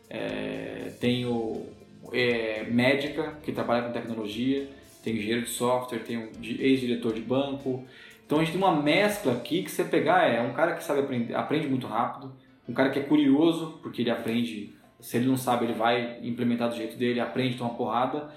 é, 0.08 0.94
tenho 1.02 1.66
é, 2.12 2.66
médica 2.70 3.40
que 3.42 3.52
trabalha 3.52 3.88
com 3.88 3.92
tecnologia, 3.92 4.70
tenho 5.04 5.18
engenheiro 5.18 5.42
de 5.42 5.50
software, 5.50 6.04
tenho 6.04 6.30
ex-diretor 6.44 7.12
de 7.12 7.22
banco. 7.22 7.84
Então 8.24 8.38
a 8.38 8.44
gente 8.44 8.54
tem 8.54 8.62
uma 8.62 8.80
mescla 8.80 9.34
aqui 9.34 9.64
que 9.64 9.72
você 9.72 9.84
pegar 9.84 10.30
é 10.30 10.40
um 10.40 10.54
cara 10.54 10.76
que 10.76 10.84
sabe 10.84 11.00
aprender, 11.00 11.34
aprende 11.34 11.68
muito 11.68 11.88
rápido, 11.88 12.32
um 12.70 12.74
cara 12.74 12.92
que 12.92 13.00
é 13.00 13.04
curioso, 13.04 13.80
porque 13.82 14.04
ele 14.04 14.12
aprende, 14.12 14.76
se 15.04 15.18
ele 15.18 15.28
não 15.28 15.38
sabe, 15.38 15.66
ele 15.66 15.74
vai 15.74 16.20
implementar 16.24 16.70
do 16.70 16.76
jeito 16.76 16.98
dele, 16.98 17.20
aprende, 17.20 17.58
toma 17.58 17.76
porrada 17.76 18.32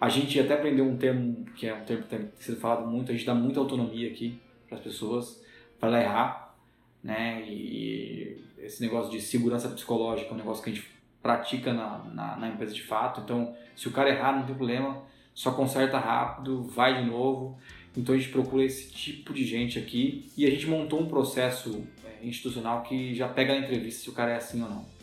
a 0.00 0.08
gente 0.08 0.38
até 0.38 0.54
aprendeu 0.54 0.86
um 0.86 0.96
termo 0.96 1.46
que 1.56 1.66
é 1.66 1.74
um 1.74 1.84
termo 1.84 2.02
que 2.02 2.08
tem 2.10 2.30
sido 2.38 2.58
falado 2.58 2.86
muito, 2.86 3.10
a 3.10 3.14
gente 3.14 3.24
dá 3.24 3.34
muita 3.34 3.60
autonomia 3.60 4.08
aqui 4.10 4.38
para 4.68 4.76
as 4.76 4.84
pessoas 4.84 5.42
para 5.80 5.88
ela 5.88 6.02
errar, 6.02 6.54
né? 7.02 7.42
E 7.46 8.42
esse 8.58 8.82
negócio 8.82 9.10
de 9.10 9.20
segurança 9.20 9.68
psicológica 9.68 10.30
é 10.30 10.34
um 10.34 10.36
negócio 10.36 10.62
que 10.62 10.70
a 10.70 10.72
gente 10.74 10.86
pratica 11.22 11.72
na, 11.72 11.98
na, 12.12 12.36
na 12.36 12.48
empresa 12.48 12.74
de 12.74 12.82
fato. 12.82 13.20
Então, 13.22 13.54
se 13.74 13.88
o 13.88 13.90
cara 13.90 14.10
errar, 14.10 14.36
não 14.36 14.46
tem 14.46 14.54
problema, 14.54 15.02
só 15.34 15.52
conserta 15.52 15.98
rápido, 15.98 16.62
vai 16.62 17.02
de 17.02 17.10
novo. 17.10 17.58
Então 17.96 18.14
a 18.14 18.18
gente 18.18 18.30
procura 18.30 18.64
esse 18.64 18.90
tipo 18.92 19.32
de 19.32 19.44
gente 19.44 19.78
aqui 19.78 20.30
e 20.36 20.44
a 20.44 20.50
gente 20.50 20.66
montou 20.66 21.00
um 21.00 21.08
processo 21.08 21.86
é, 22.04 22.26
institucional 22.26 22.82
que 22.82 23.14
já 23.14 23.26
pega 23.26 23.54
na 23.54 23.64
entrevista 23.64 24.02
se 24.02 24.10
o 24.10 24.12
cara 24.12 24.32
é 24.32 24.36
assim 24.36 24.62
ou 24.62 24.68
não. 24.68 24.95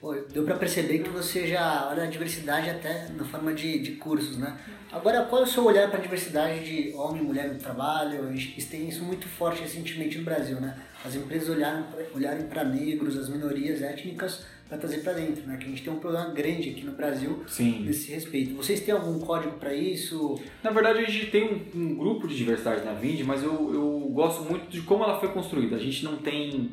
Pô, 0.00 0.14
deu 0.32 0.44
para 0.44 0.56
perceber 0.56 1.00
que 1.00 1.10
você 1.10 1.46
já 1.46 1.88
olha 1.90 2.04
a 2.04 2.06
diversidade 2.06 2.70
até 2.70 3.08
na 3.14 3.22
forma 3.22 3.52
de, 3.52 3.78
de 3.80 3.92
cursos, 3.92 4.38
né? 4.38 4.58
Agora, 4.90 5.24
qual 5.24 5.42
é 5.42 5.44
o 5.44 5.46
seu 5.46 5.62
olhar 5.64 5.90
para 5.90 5.98
a 5.98 6.02
diversidade 6.02 6.64
de 6.64 6.94
homem 6.94 7.22
e 7.22 7.24
mulher 7.24 7.52
no 7.52 7.58
trabalho? 7.58 8.26
A 8.26 8.32
gente 8.32 8.66
tem 8.66 8.88
isso 8.88 9.04
muito 9.04 9.28
forte 9.28 9.60
recentemente 9.60 10.16
no 10.16 10.24
Brasil, 10.24 10.58
né? 10.58 10.74
As 11.04 11.14
empresas 11.14 11.50
olharem, 11.50 11.84
olharem 12.14 12.46
para 12.46 12.64
negros, 12.64 13.14
as 13.18 13.28
minorias 13.28 13.82
étnicas, 13.82 14.46
para 14.66 14.78
trazer 14.78 15.02
para 15.02 15.12
dentro, 15.12 15.46
né? 15.46 15.58
Que 15.58 15.66
a 15.66 15.68
gente 15.68 15.82
tem 15.82 15.92
um 15.92 15.98
problema 15.98 16.30
grande 16.30 16.70
aqui 16.70 16.82
no 16.82 16.92
Brasil 16.92 17.44
Sim. 17.46 17.84
nesse 17.84 18.10
respeito. 18.10 18.54
Vocês 18.54 18.80
têm 18.80 18.94
algum 18.94 19.18
código 19.18 19.58
para 19.58 19.74
isso? 19.74 20.40
Na 20.62 20.70
verdade, 20.70 21.00
a 21.00 21.10
gente 21.10 21.26
tem 21.26 21.44
um, 21.44 21.78
um, 21.78 21.94
grupo 21.94 22.26
de 22.26 22.34
diversidade 22.34 22.82
na 22.86 22.94
Vind, 22.94 23.20
mas 23.26 23.42
eu, 23.42 23.74
eu 23.74 24.10
gosto 24.14 24.42
muito 24.44 24.66
de 24.70 24.80
como 24.80 25.04
ela 25.04 25.20
foi 25.20 25.28
construída. 25.28 25.76
A 25.76 25.80
gente 25.80 26.02
não 26.04 26.16
tem 26.16 26.70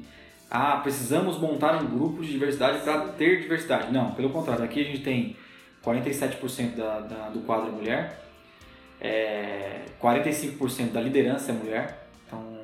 ah, 0.50 0.78
precisamos 0.78 1.38
montar 1.38 1.82
um 1.82 1.88
grupo 1.88 2.22
de 2.22 2.32
diversidade 2.32 2.80
para 2.80 3.10
ter 3.10 3.42
diversidade. 3.42 3.92
Não, 3.92 4.12
pelo 4.12 4.30
contrário, 4.30 4.64
aqui 4.64 4.82
a 4.82 4.84
gente 4.84 5.02
tem 5.02 5.36
47% 5.84 6.76
da, 6.76 7.00
da, 7.00 7.30
do 7.30 7.42
quadro 7.42 7.70
é 7.70 7.72
mulher, 7.72 8.24
é, 9.00 9.82
45% 10.02 10.92
da 10.92 11.02
liderança 11.02 11.52
é 11.52 11.56
mulher, 11.56 12.08
então 12.26 12.58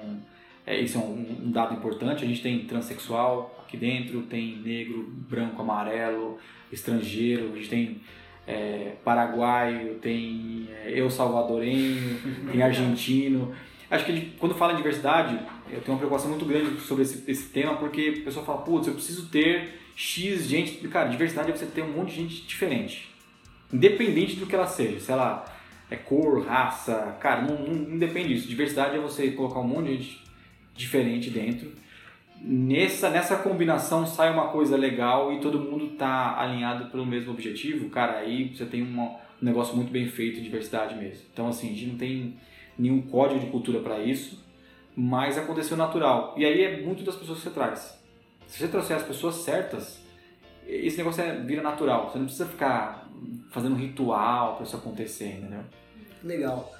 é, 0.65 0.79
isso 0.79 0.97
é 0.97 1.01
um, 1.01 1.45
um, 1.45 1.51
dado 1.51 1.73
importante. 1.73 2.23
A 2.23 2.27
gente 2.27 2.41
tem 2.41 2.65
transexual 2.65 3.63
aqui 3.65 3.77
dentro, 3.77 4.21
tem 4.23 4.57
negro, 4.57 5.05
branco, 5.29 5.61
amarelo, 5.61 6.37
estrangeiro, 6.71 7.51
a 7.53 7.55
gente 7.57 7.69
tem 7.69 8.01
é, 8.47 8.93
paraguaio, 9.03 9.95
tem 9.95 10.69
é, 10.83 10.91
eu 10.93 11.09
salvadorenho, 11.09 12.19
tem 12.51 12.61
argentino. 12.63 13.53
Acho 13.91 14.05
que 14.05 14.31
quando 14.39 14.55
fala 14.55 14.73
em 14.73 14.77
diversidade, 14.77 15.37
eu 15.73 15.81
tenho 15.81 15.93
uma 15.93 15.97
preocupação 15.97 16.29
muito 16.29 16.45
grande 16.45 16.79
sobre 16.81 17.03
esse, 17.03 17.29
esse 17.29 17.49
tema, 17.49 17.75
porque 17.75 18.19
a 18.21 18.25
pessoa 18.25 18.45
fala, 18.45 18.61
putz, 18.61 18.87
eu 18.87 18.93
preciso 18.93 19.29
ter 19.29 19.79
X 19.95 20.47
gente. 20.47 20.87
Cara, 20.87 21.09
diversidade 21.09 21.51
é 21.51 21.55
você 21.55 21.65
ter 21.65 21.83
um 21.83 21.91
monte 21.91 22.09
de 22.09 22.21
gente 22.21 22.47
diferente. 22.47 23.09
Independente 23.71 24.35
do 24.35 24.45
que 24.45 24.55
ela 24.55 24.67
seja. 24.67 24.99
Se 24.99 25.11
ela 25.11 25.45
é 25.89 25.95
cor, 25.95 26.45
raça, 26.45 27.17
cara, 27.19 27.41
não, 27.41 27.59
não, 27.59 27.73
não 27.73 27.97
depende 27.97 28.33
disso. 28.33 28.47
Diversidade 28.47 28.95
é 28.95 28.99
você 28.99 29.31
colocar 29.31 29.59
um 29.59 29.67
monte 29.67 29.87
de 29.87 29.97
gente 29.97 30.23
diferente 30.75 31.29
dentro. 31.29 31.71
Nessa, 32.41 33.09
nessa 33.09 33.37
combinação 33.37 34.05
sai 34.05 34.31
uma 34.31 34.49
coisa 34.49 34.75
legal 34.75 35.31
e 35.31 35.39
todo 35.39 35.59
mundo 35.59 35.95
tá 35.95 36.37
alinhado 36.39 36.89
pelo 36.89 37.05
mesmo 37.05 37.31
objetivo, 37.31 37.89
cara, 37.89 38.17
aí 38.17 38.49
você 38.53 38.65
tem 38.65 38.81
uma, 38.81 39.03
um 39.03 39.45
negócio 39.45 39.75
muito 39.75 39.91
bem 39.91 40.07
feito 40.07 40.35
de 40.35 40.43
diversidade 40.43 40.95
mesmo. 40.95 41.21
Então, 41.31 41.47
assim, 41.47 41.67
a 41.67 41.73
gente 41.73 41.85
não 41.85 41.97
tem 41.97 42.35
nenhum 42.77 43.01
código 43.03 43.39
de 43.39 43.45
cultura 43.45 43.79
para 43.79 43.99
isso 43.99 44.43
mas 44.95 45.37
aconteceu 45.37 45.75
natural. 45.75 46.33
E 46.37 46.45
aí 46.45 46.63
é 46.63 46.81
muito 46.81 47.03
das 47.03 47.15
pessoas 47.15 47.39
que 47.39 47.45
você 47.45 47.53
traz. 47.53 47.99
Se 48.47 48.59
você 48.59 48.67
trouxer 48.67 48.97
as 48.97 49.03
pessoas 49.03 49.35
certas, 49.35 49.99
esse 50.67 50.97
negócio 50.97 51.23
é, 51.23 51.35
vira 51.39 51.61
natural. 51.61 52.09
Você 52.09 52.17
não 52.17 52.25
precisa 52.25 52.47
ficar 52.47 53.09
fazendo 53.49 53.75
um 53.75 53.79
ritual 53.79 54.55
para 54.55 54.65
isso 54.65 54.75
acontecer, 54.75 55.37
entendeu? 55.37 55.63
Legal. 56.23 56.73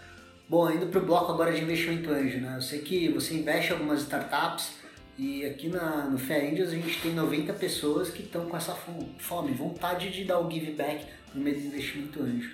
Bom, 0.48 0.70
indo 0.70 0.88
para 0.88 1.00
o 1.00 1.06
bloco 1.06 1.32
agora 1.32 1.52
de 1.52 1.62
investimento 1.62 2.12
anjo, 2.12 2.40
né? 2.40 2.58
Eu 2.58 2.62
sei 2.62 2.80
que 2.80 3.10
você 3.10 3.36
investe 3.36 3.72
em 3.72 3.74
algumas 3.74 4.02
startups 4.02 4.78
e 5.18 5.46
aqui 5.46 5.70
na, 5.70 6.06
no 6.06 6.18
Fair 6.18 6.52
Angels 6.52 6.70
a 6.70 6.76
gente 6.76 7.02
tem 7.02 7.14
90 7.14 7.54
pessoas 7.54 8.10
que 8.10 8.24
estão 8.24 8.46
com 8.46 8.58
essa 8.58 8.76
fome, 9.18 9.54
vontade 9.54 10.12
de 10.12 10.24
dar 10.24 10.40
o 10.40 10.50
give 10.50 10.72
back 10.72 11.06
no 11.34 11.42
meio 11.42 11.60
do 11.60 11.68
investimento 11.68 12.22
anjo. 12.22 12.52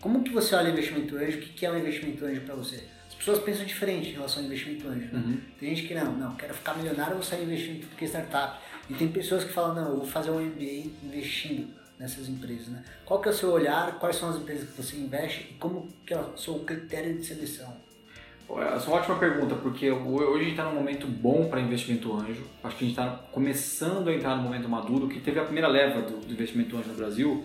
Como 0.00 0.22
que 0.22 0.30
você 0.30 0.54
olha 0.54 0.70
investimento 0.70 1.16
anjo? 1.16 1.38
O 1.38 1.40
que 1.40 1.64
é 1.66 1.70
um 1.70 1.78
investimento 1.78 2.24
anjo 2.24 2.40
para 2.42 2.54
você? 2.54 2.84
Pessoas 3.20 3.38
pensam 3.40 3.66
diferente 3.66 4.08
em 4.08 4.12
relação 4.12 4.42
ao 4.42 4.46
investimento 4.46 4.88
anjo. 4.88 5.08
Né? 5.12 5.22
Uhum. 5.24 5.40
Tem 5.58 5.74
gente 5.74 5.86
que 5.86 5.94
não, 5.94 6.12
não, 6.12 6.34
quero 6.36 6.54
ficar 6.54 6.74
milionário, 6.74 7.14
vou 7.14 7.22
sair 7.22 7.44
investindo 7.44 7.76
em 7.76 7.80
tudo 7.80 7.96
que 7.96 8.04
é 8.04 8.08
startup. 8.08 8.58
E 8.88 8.94
tem 8.94 9.08
pessoas 9.08 9.44
que 9.44 9.52
falam, 9.52 9.74
não, 9.74 9.90
eu 9.90 9.96
vou 9.98 10.06
fazer 10.06 10.30
um 10.30 10.40
MBA 10.40 10.90
investindo 11.04 11.68
nessas 11.98 12.28
empresas. 12.30 12.68
Né? 12.68 12.82
Qual 13.04 13.20
que 13.20 13.28
é 13.28 13.30
o 13.30 13.34
seu 13.34 13.52
olhar, 13.52 13.98
quais 13.98 14.16
são 14.16 14.30
as 14.30 14.36
empresas 14.36 14.70
que 14.70 14.82
você 14.82 14.96
investe 14.96 15.48
e 15.50 15.54
como 15.54 15.86
que 16.06 16.14
é 16.14 16.18
o 16.18 16.36
seu 16.36 16.60
critério 16.60 17.14
de 17.18 17.24
seleção? 17.24 17.76
Essa 18.74 18.86
é 18.86 18.88
uma 18.88 18.96
ótima 18.96 19.16
pergunta, 19.16 19.54
porque 19.54 19.88
hoje 19.90 20.34
a 20.34 20.38
gente 20.38 20.50
está 20.52 20.64
num 20.64 20.74
momento 20.74 21.06
bom 21.06 21.48
para 21.48 21.60
investimento 21.60 22.12
anjo. 22.16 22.44
Acho 22.64 22.76
que 22.76 22.84
a 22.84 22.88
gente 22.88 22.98
está 22.98 23.10
começando 23.30 24.08
a 24.08 24.14
entrar 24.14 24.34
no 24.34 24.42
momento 24.42 24.68
maduro, 24.68 25.06
que 25.08 25.20
teve 25.20 25.38
a 25.38 25.44
primeira 25.44 25.68
leva 25.68 26.02
do, 26.02 26.16
do 26.16 26.32
investimento 26.32 26.76
anjo 26.76 26.88
no 26.88 26.94
Brasil, 26.94 27.44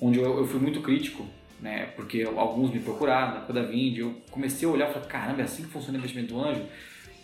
onde 0.00 0.18
eu, 0.18 0.38
eu 0.38 0.46
fui 0.46 0.58
muito 0.58 0.80
crítico 0.80 1.24
né? 1.60 1.90
Porque 1.96 2.22
alguns 2.22 2.70
me 2.70 2.80
procuraram 2.80 3.32
na 3.32 3.36
época 3.38 3.52
da 3.52 3.62
Vind, 3.62 3.98
eu 3.98 4.14
comecei 4.30 4.68
a 4.68 4.70
olhar 4.70 4.90
e 4.90 4.92
falei, 4.92 5.08
caramba, 5.08 5.40
é 5.40 5.44
assim 5.44 5.62
que 5.62 5.68
funciona 5.68 5.96
o 5.96 6.00
investimento 6.00 6.34
do 6.34 6.40
anjo? 6.40 6.62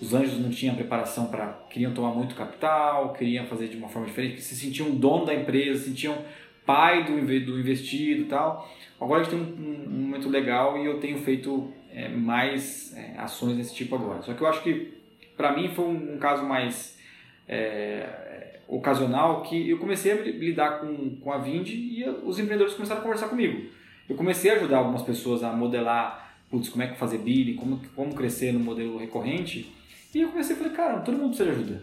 Os 0.00 0.12
anjos 0.12 0.38
não 0.38 0.50
tinham 0.50 0.74
preparação 0.74 1.26
para. 1.28 1.46
queriam 1.70 1.94
tomar 1.94 2.10
muito 2.10 2.34
capital, 2.34 3.14
queriam 3.14 3.46
fazer 3.46 3.68
de 3.68 3.76
uma 3.76 3.88
forma 3.88 4.06
diferente, 4.06 4.42
se 4.42 4.54
sentiam 4.54 4.90
dono 4.90 5.24
da 5.24 5.34
empresa, 5.34 5.80
se 5.80 5.88
sentiam 5.88 6.18
pai 6.66 7.04
do, 7.04 7.12
do 7.16 7.58
investido 7.58 8.22
e 8.22 8.26
tal. 8.26 8.68
Agora 9.00 9.20
a 9.20 9.24
gente 9.24 9.32
tem 9.34 9.40
um, 9.40 9.86
um 9.88 10.00
momento 10.02 10.28
legal 10.28 10.76
e 10.78 10.84
eu 10.84 11.00
tenho 11.00 11.18
feito 11.20 11.72
é, 11.90 12.08
mais 12.08 12.94
é, 12.94 13.14
ações 13.18 13.56
desse 13.56 13.74
tipo 13.74 13.94
agora. 13.94 14.20
Só 14.22 14.34
que 14.34 14.42
eu 14.42 14.46
acho 14.46 14.62
que, 14.62 14.92
para 15.34 15.56
mim, 15.56 15.68
foi 15.68 15.86
um, 15.86 16.14
um 16.14 16.18
caso 16.18 16.44
mais 16.44 16.98
é, 17.48 18.58
ocasional 18.68 19.42
que 19.42 19.70
eu 19.70 19.78
comecei 19.78 20.12
a 20.12 20.16
lidar 20.16 20.80
com, 20.80 21.16
com 21.16 21.32
a 21.32 21.38
Vind 21.38 21.68
e 21.68 22.04
os 22.24 22.38
empreendedores 22.38 22.74
começaram 22.74 23.00
a 23.00 23.02
conversar 23.02 23.28
comigo. 23.28 23.70
Eu 24.08 24.16
comecei 24.16 24.50
a 24.50 24.54
ajudar 24.54 24.78
algumas 24.78 25.02
pessoas 25.02 25.42
a 25.42 25.52
modelar 25.52 26.26
putz, 26.50 26.68
como 26.68 26.82
é 26.82 26.86
que 26.86 26.96
fazer 26.96 27.18
billing, 27.18 27.56
como, 27.56 27.80
como 27.94 28.14
crescer 28.14 28.52
no 28.52 28.60
modelo 28.60 28.98
recorrente. 28.98 29.72
E 30.14 30.20
eu 30.20 30.28
comecei 30.28 30.54
a 30.54 30.58
falar, 30.58 30.70
cara, 30.70 31.00
todo 31.00 31.16
mundo 31.16 31.28
precisa 31.28 31.50
de 31.50 31.56
ajuda. 31.56 31.82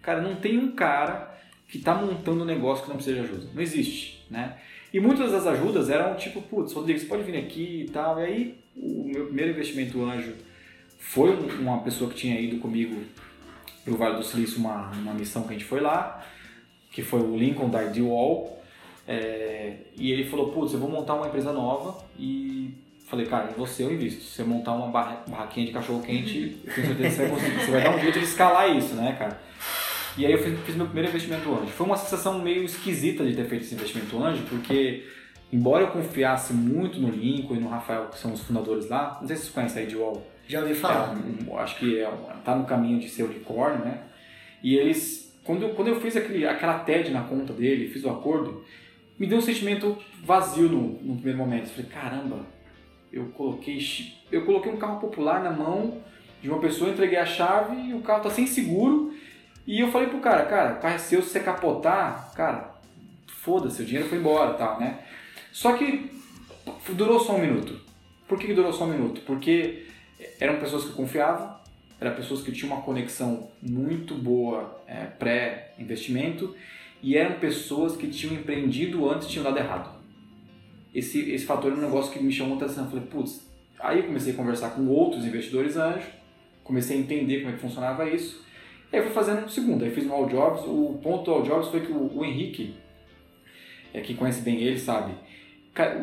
Cara, 0.00 0.20
não 0.20 0.36
tem 0.36 0.58
um 0.58 0.72
cara 0.72 1.32
que 1.68 1.78
está 1.78 1.94
montando 1.94 2.42
um 2.42 2.46
negócio 2.46 2.84
que 2.84 2.90
não 2.90 2.96
precisa 2.96 3.20
de 3.20 3.24
ajuda. 3.24 3.48
Não 3.54 3.62
existe, 3.62 4.24
né? 4.30 4.58
E 4.92 5.00
muitas 5.00 5.32
das 5.32 5.46
ajudas 5.46 5.88
eram 5.88 6.14
tipo, 6.16 6.42
putz, 6.42 6.72
Rodrigo, 6.72 6.98
você 6.98 7.06
pode 7.06 7.22
vir 7.22 7.36
aqui 7.36 7.86
e 7.88 7.90
tal. 7.90 8.20
E 8.20 8.24
aí, 8.24 8.58
o 8.76 9.04
meu 9.04 9.26
primeiro 9.26 9.52
investimento 9.52 10.02
anjo 10.04 10.34
foi 10.98 11.34
uma 11.58 11.80
pessoa 11.80 12.10
que 12.10 12.16
tinha 12.16 12.38
ido 12.38 12.58
comigo 12.58 13.02
para 13.84 13.94
o 13.94 13.96
Vale 13.96 14.16
do 14.16 14.22
Silício, 14.22 14.58
uma, 14.58 14.90
uma 14.90 15.14
missão 15.14 15.42
que 15.44 15.50
a 15.50 15.52
gente 15.52 15.64
foi 15.64 15.80
lá, 15.80 16.24
que 16.90 17.02
foi 17.02 17.20
o 17.20 17.36
Lincoln 17.36 17.70
da 17.70 17.82
Ideal. 17.82 18.61
É, 19.06 19.74
e 19.96 20.12
ele 20.12 20.24
falou, 20.24 20.52
putz, 20.52 20.72
eu 20.72 20.78
vou 20.78 20.88
montar 20.88 21.14
uma 21.14 21.26
empresa 21.26 21.52
nova 21.52 22.02
e 22.18 22.74
falei, 23.06 23.26
cara, 23.26 23.50
em 23.50 23.54
você 23.54 23.82
eu 23.82 23.92
invisto. 23.92 24.22
Se 24.22 24.36
você 24.36 24.44
montar 24.44 24.72
uma 24.72 24.88
barraquinha 24.88 25.66
de 25.66 25.72
cachorro 25.72 26.02
quente, 26.02 26.58
eu 26.64 26.72
tenho 26.72 26.86
certeza 26.86 27.08
que 27.08 27.10
você 27.10 27.22
vai 27.22 27.30
conseguir. 27.30 27.60
Você 27.60 27.70
vai 27.70 27.82
dar 27.82 27.96
um 27.96 28.00
jeito 28.00 28.18
de 28.18 28.24
escalar 28.24 28.76
isso, 28.76 28.94
né, 28.94 29.16
cara? 29.18 29.38
E 30.16 30.26
aí 30.26 30.32
eu 30.32 30.38
fiz, 30.38 30.58
fiz 30.60 30.74
meu 30.74 30.86
primeiro 30.86 31.08
investimento 31.08 31.50
anjo. 31.54 31.72
Foi 31.72 31.86
uma 31.86 31.96
sensação 31.96 32.38
meio 32.38 32.64
esquisita 32.64 33.24
de 33.24 33.34
ter 33.34 33.44
feito 33.46 33.64
esse 33.64 33.74
investimento 33.74 34.22
anjo, 34.22 34.42
porque 34.48 35.06
embora 35.52 35.84
eu 35.84 35.88
confiasse 35.88 36.52
muito 36.52 37.00
no 37.00 37.10
Lincoln 37.10 37.56
e 37.56 37.60
no 37.60 37.68
Rafael, 37.68 38.08
que 38.08 38.18
são 38.18 38.32
os 38.32 38.40
fundadores 38.40 38.88
lá, 38.88 39.18
não 39.20 39.26
sei 39.26 39.36
se 39.36 39.42
vocês 39.42 39.54
conhecem 39.54 39.82
a 39.82 39.86
Idwall. 39.86 40.26
Já 40.46 40.60
ouvi 40.60 40.74
falar. 40.74 41.16
É, 41.16 41.56
acho 41.60 41.78
que 41.78 41.98
é, 41.98 42.10
tá 42.44 42.54
no 42.54 42.64
caminho 42.64 42.98
de 42.98 43.08
ser 43.08 43.22
unicórnio, 43.22 43.84
né? 43.84 44.00
E 44.62 44.76
eles, 44.76 45.34
quando 45.44 45.62
eu, 45.62 45.70
quando 45.70 45.88
eu 45.88 46.00
fiz 46.00 46.16
aquele, 46.16 46.46
aquela 46.46 46.80
TED 46.80 47.10
na 47.10 47.22
conta 47.22 47.52
dele, 47.52 47.88
fiz 47.88 48.04
o 48.04 48.10
acordo, 48.10 48.64
me 49.22 49.28
deu 49.28 49.38
um 49.38 49.42
sentimento 49.42 49.96
vazio 50.24 50.68
no, 50.68 51.00
no 51.00 51.14
primeiro 51.14 51.38
momento. 51.38 51.68
Eu 51.68 51.70
falei, 51.70 51.90
caramba, 51.92 52.40
eu 53.12 53.26
coloquei, 53.26 53.78
eu 54.32 54.44
coloquei 54.44 54.72
um 54.72 54.76
carro 54.76 54.98
popular 54.98 55.40
na 55.44 55.52
mão 55.52 56.02
de 56.42 56.48
uma 56.48 56.58
pessoa, 56.58 56.90
entreguei 56.90 57.16
a 57.16 57.24
chave 57.24 57.90
e 57.90 57.94
o 57.94 58.00
carro 58.00 58.24
tá 58.24 58.30
sem 58.30 58.48
seguro 58.48 59.14
e 59.64 59.78
eu 59.78 59.92
falei 59.92 60.08
pro 60.08 60.18
cara, 60.18 60.46
cara, 60.46 60.74
carro 60.74 60.96
é 60.96 60.98
seu, 60.98 61.22
se 61.22 61.28
você 61.28 61.38
capotar, 61.38 62.32
cara, 62.34 62.74
foda-se, 63.28 63.80
o 63.80 63.84
dinheiro 63.84 64.08
foi 64.08 64.18
embora 64.18 64.54
tal, 64.54 64.80
né? 64.80 64.98
Só 65.52 65.74
que 65.74 66.10
durou 66.88 67.20
só 67.20 67.36
um 67.36 67.40
minuto. 67.40 67.80
Por 68.26 68.36
que, 68.40 68.48
que 68.48 68.54
durou 68.54 68.72
só 68.72 68.86
um 68.86 68.90
minuto? 68.90 69.20
Porque 69.20 69.86
eram 70.40 70.58
pessoas 70.58 70.82
que 70.82 70.90
eu 70.90 70.96
confiava, 70.96 71.60
eram 72.00 72.16
pessoas 72.16 72.42
que 72.42 72.50
tinham 72.50 72.74
uma 72.74 72.82
conexão 72.82 73.52
muito 73.62 74.16
boa 74.16 74.82
é, 74.88 75.04
pré-investimento 75.04 76.56
e 77.02 77.16
eram 77.16 77.38
pessoas 77.38 77.96
que 77.96 78.06
tinham 78.08 78.34
empreendido 78.34 79.10
antes 79.10 79.26
e 79.26 79.30
tinham 79.30 79.44
dado 79.44 79.58
errado. 79.58 80.00
Esse, 80.94 81.30
esse 81.32 81.44
fator 81.44 81.72
é 81.72 81.74
um 81.74 81.80
negócio 81.80 82.12
que 82.12 82.22
me 82.22 82.32
chamou 82.32 82.56
atenção. 82.56 82.84
Eu 82.84 82.90
falei, 82.90 83.06
putz, 83.06 83.50
aí 83.80 83.98
eu 83.98 84.04
comecei 84.04 84.32
a 84.32 84.36
conversar 84.36 84.70
com 84.70 84.86
outros 84.86 85.24
investidores 85.24 85.76
anjos, 85.76 86.04
comecei 86.62 86.96
a 86.96 87.00
entender 87.00 87.40
como 87.40 87.50
é 87.50 87.52
que 87.54 87.60
funcionava 87.60 88.08
isso 88.08 88.42
e 88.92 88.96
aí 88.96 89.02
fui 89.02 89.12
fazendo 89.12 89.46
o 89.46 89.48
segundo, 89.48 89.84
aí 89.84 89.90
fiz 89.90 90.04
no 90.04 90.12
All 90.12 90.26
Jobs. 90.26 90.64
O 90.66 91.00
ponto 91.02 91.24
do 91.24 91.30
All 91.30 91.42
Jobs 91.42 91.68
foi 91.68 91.80
que 91.80 91.90
o, 91.90 92.18
o 92.18 92.24
Henrique, 92.24 92.74
é, 93.94 94.02
que 94.02 94.12
conhece 94.12 94.42
bem 94.42 94.60
ele, 94.60 94.78
sabe? 94.78 95.14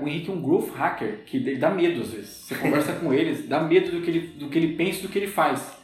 o 0.02 0.08
Henrique 0.08 0.32
é 0.32 0.34
um 0.34 0.42
growth 0.42 0.72
hacker 0.74 1.20
que 1.28 1.40
dá 1.56 1.70
medo 1.70 2.02
às 2.02 2.12
vezes. 2.12 2.30
Você 2.30 2.56
conversa 2.56 2.94
com 2.98 3.14
ele, 3.14 3.44
dá 3.44 3.62
medo 3.62 3.92
do 3.92 4.02
que 4.02 4.10
ele, 4.10 4.20
do 4.30 4.50
que 4.50 4.58
ele 4.58 4.76
pensa 4.76 5.04
do 5.04 5.10
que 5.10 5.20
ele 5.20 5.28
faz. 5.28 5.79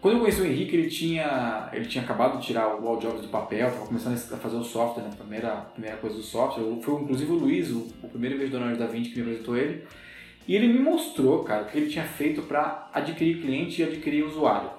Quando 0.00 0.14
eu 0.14 0.20
conheci 0.20 0.40
o 0.40 0.46
Henrique, 0.46 0.76
ele 0.76 0.88
tinha, 0.88 1.68
ele 1.72 1.86
tinha 1.86 2.04
acabado 2.04 2.38
de 2.38 2.46
tirar 2.46 2.80
o 2.80 2.86
All 2.86 2.96
do 2.96 3.28
papel, 3.28 3.66
estava 3.66 3.86
começando 3.86 4.14
a 4.14 4.36
fazer 4.36 4.56
o 4.56 4.62
software, 4.62 5.02
né? 5.02 5.10
a 5.12 5.16
primeira, 5.16 5.50
primeira 5.72 5.96
coisa 5.96 6.16
do 6.16 6.22
software. 6.22 6.62
Foi 6.82 7.02
inclusive 7.02 7.32
o 7.32 7.34
Luiz, 7.34 7.70
o, 7.70 7.88
o 8.02 8.08
primeiro 8.08 8.36
investidor 8.36 8.76
da 8.76 8.86
Vinci 8.86 9.10
que 9.10 9.16
me 9.16 9.22
apresentou 9.22 9.56
ele. 9.56 9.84
E 10.46 10.54
ele 10.54 10.68
me 10.68 10.78
mostrou, 10.78 11.42
cara, 11.42 11.64
o 11.64 11.66
que 11.66 11.76
ele 11.76 11.90
tinha 11.90 12.04
feito 12.04 12.42
para 12.42 12.88
adquirir 12.94 13.42
cliente 13.42 13.82
e 13.82 13.84
adquirir 13.84 14.24
usuário. 14.24 14.70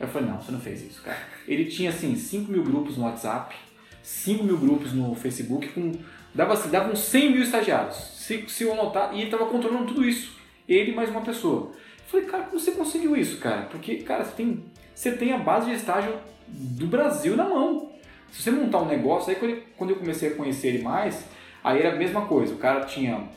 Eu 0.00 0.08
falei, 0.08 0.28
não, 0.28 0.40
você 0.40 0.50
não 0.50 0.60
fez 0.60 0.82
isso, 0.82 1.00
cara. 1.00 1.16
Ele 1.46 1.64
tinha, 1.66 1.90
assim, 1.90 2.14
5 2.16 2.50
mil 2.50 2.62
grupos 2.62 2.98
no 2.98 3.04
WhatsApp, 3.04 3.54
5 4.02 4.44
mil 4.44 4.58
grupos 4.58 4.92
no 4.92 5.14
Facebook, 5.14 5.68
com, 5.68 5.92
dava, 6.34 6.52
assim, 6.52 6.68
dava 6.70 6.92
uns 6.92 6.98
100 6.98 7.32
mil 7.32 7.42
estagiários. 7.42 7.96
Se, 7.96 8.44
se 8.48 8.64
eu 8.64 8.72
anotar, 8.72 9.14
e 9.14 9.18
ele 9.18 9.24
estava 9.26 9.46
controlando 9.46 9.86
tudo 9.86 10.04
isso. 10.04 10.36
Ele 10.68 10.92
mais 10.92 11.08
uma 11.08 11.22
pessoa. 11.22 11.72
Eu 12.06 12.10
falei, 12.10 12.26
cara, 12.26 12.44
como 12.44 12.60
você 12.60 12.72
conseguiu 12.72 13.16
isso, 13.16 13.38
cara? 13.38 13.62
Porque, 13.62 13.96
cara, 13.96 14.24
você 14.24 14.32
tem, 14.32 14.64
você 14.94 15.12
tem 15.12 15.32
a 15.32 15.38
base 15.38 15.66
de 15.66 15.76
estágio 15.76 16.14
do 16.48 16.86
Brasil 16.86 17.36
na 17.36 17.48
mão. 17.48 17.90
Se 18.30 18.42
você 18.42 18.50
montar 18.50 18.82
um 18.82 18.86
negócio, 18.86 19.30
aí 19.30 19.64
quando, 19.76 19.90
eu 19.90 19.96
comecei 19.96 20.30
a 20.30 20.34
conhecer 20.34 20.68
ele 20.68 20.82
mais, 20.82 21.24
aí 21.62 21.80
era 21.80 21.94
a 21.94 21.96
mesma 21.96 22.26
coisa. 22.26 22.54
O 22.54 22.58
cara 22.58 22.84
tinha 22.84 23.28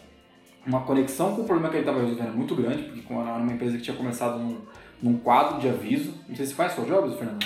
uma 0.66 0.82
conexão 0.82 1.36
com 1.36 1.42
o 1.42 1.46
problema 1.46 1.70
que 1.70 1.78
ele 1.78 1.84
estava 1.84 2.02
resolvendo 2.02 2.36
muito 2.36 2.56
grande, 2.56 2.84
porque 2.84 3.14
era 3.14 3.38
uma 3.38 3.54
empresa 3.54 3.78
que 3.78 3.84
tinha 3.84 3.98
começado 3.98 4.40
num 4.40 4.62
num 5.02 5.18
quadro 5.18 5.60
de 5.60 5.68
aviso. 5.68 6.14
Não 6.28 6.36
sei 6.36 6.46
se 6.46 6.54
faz 6.54 6.74
seu 6.74 6.86
jobs, 6.86 7.16
Fernando. 7.16 7.46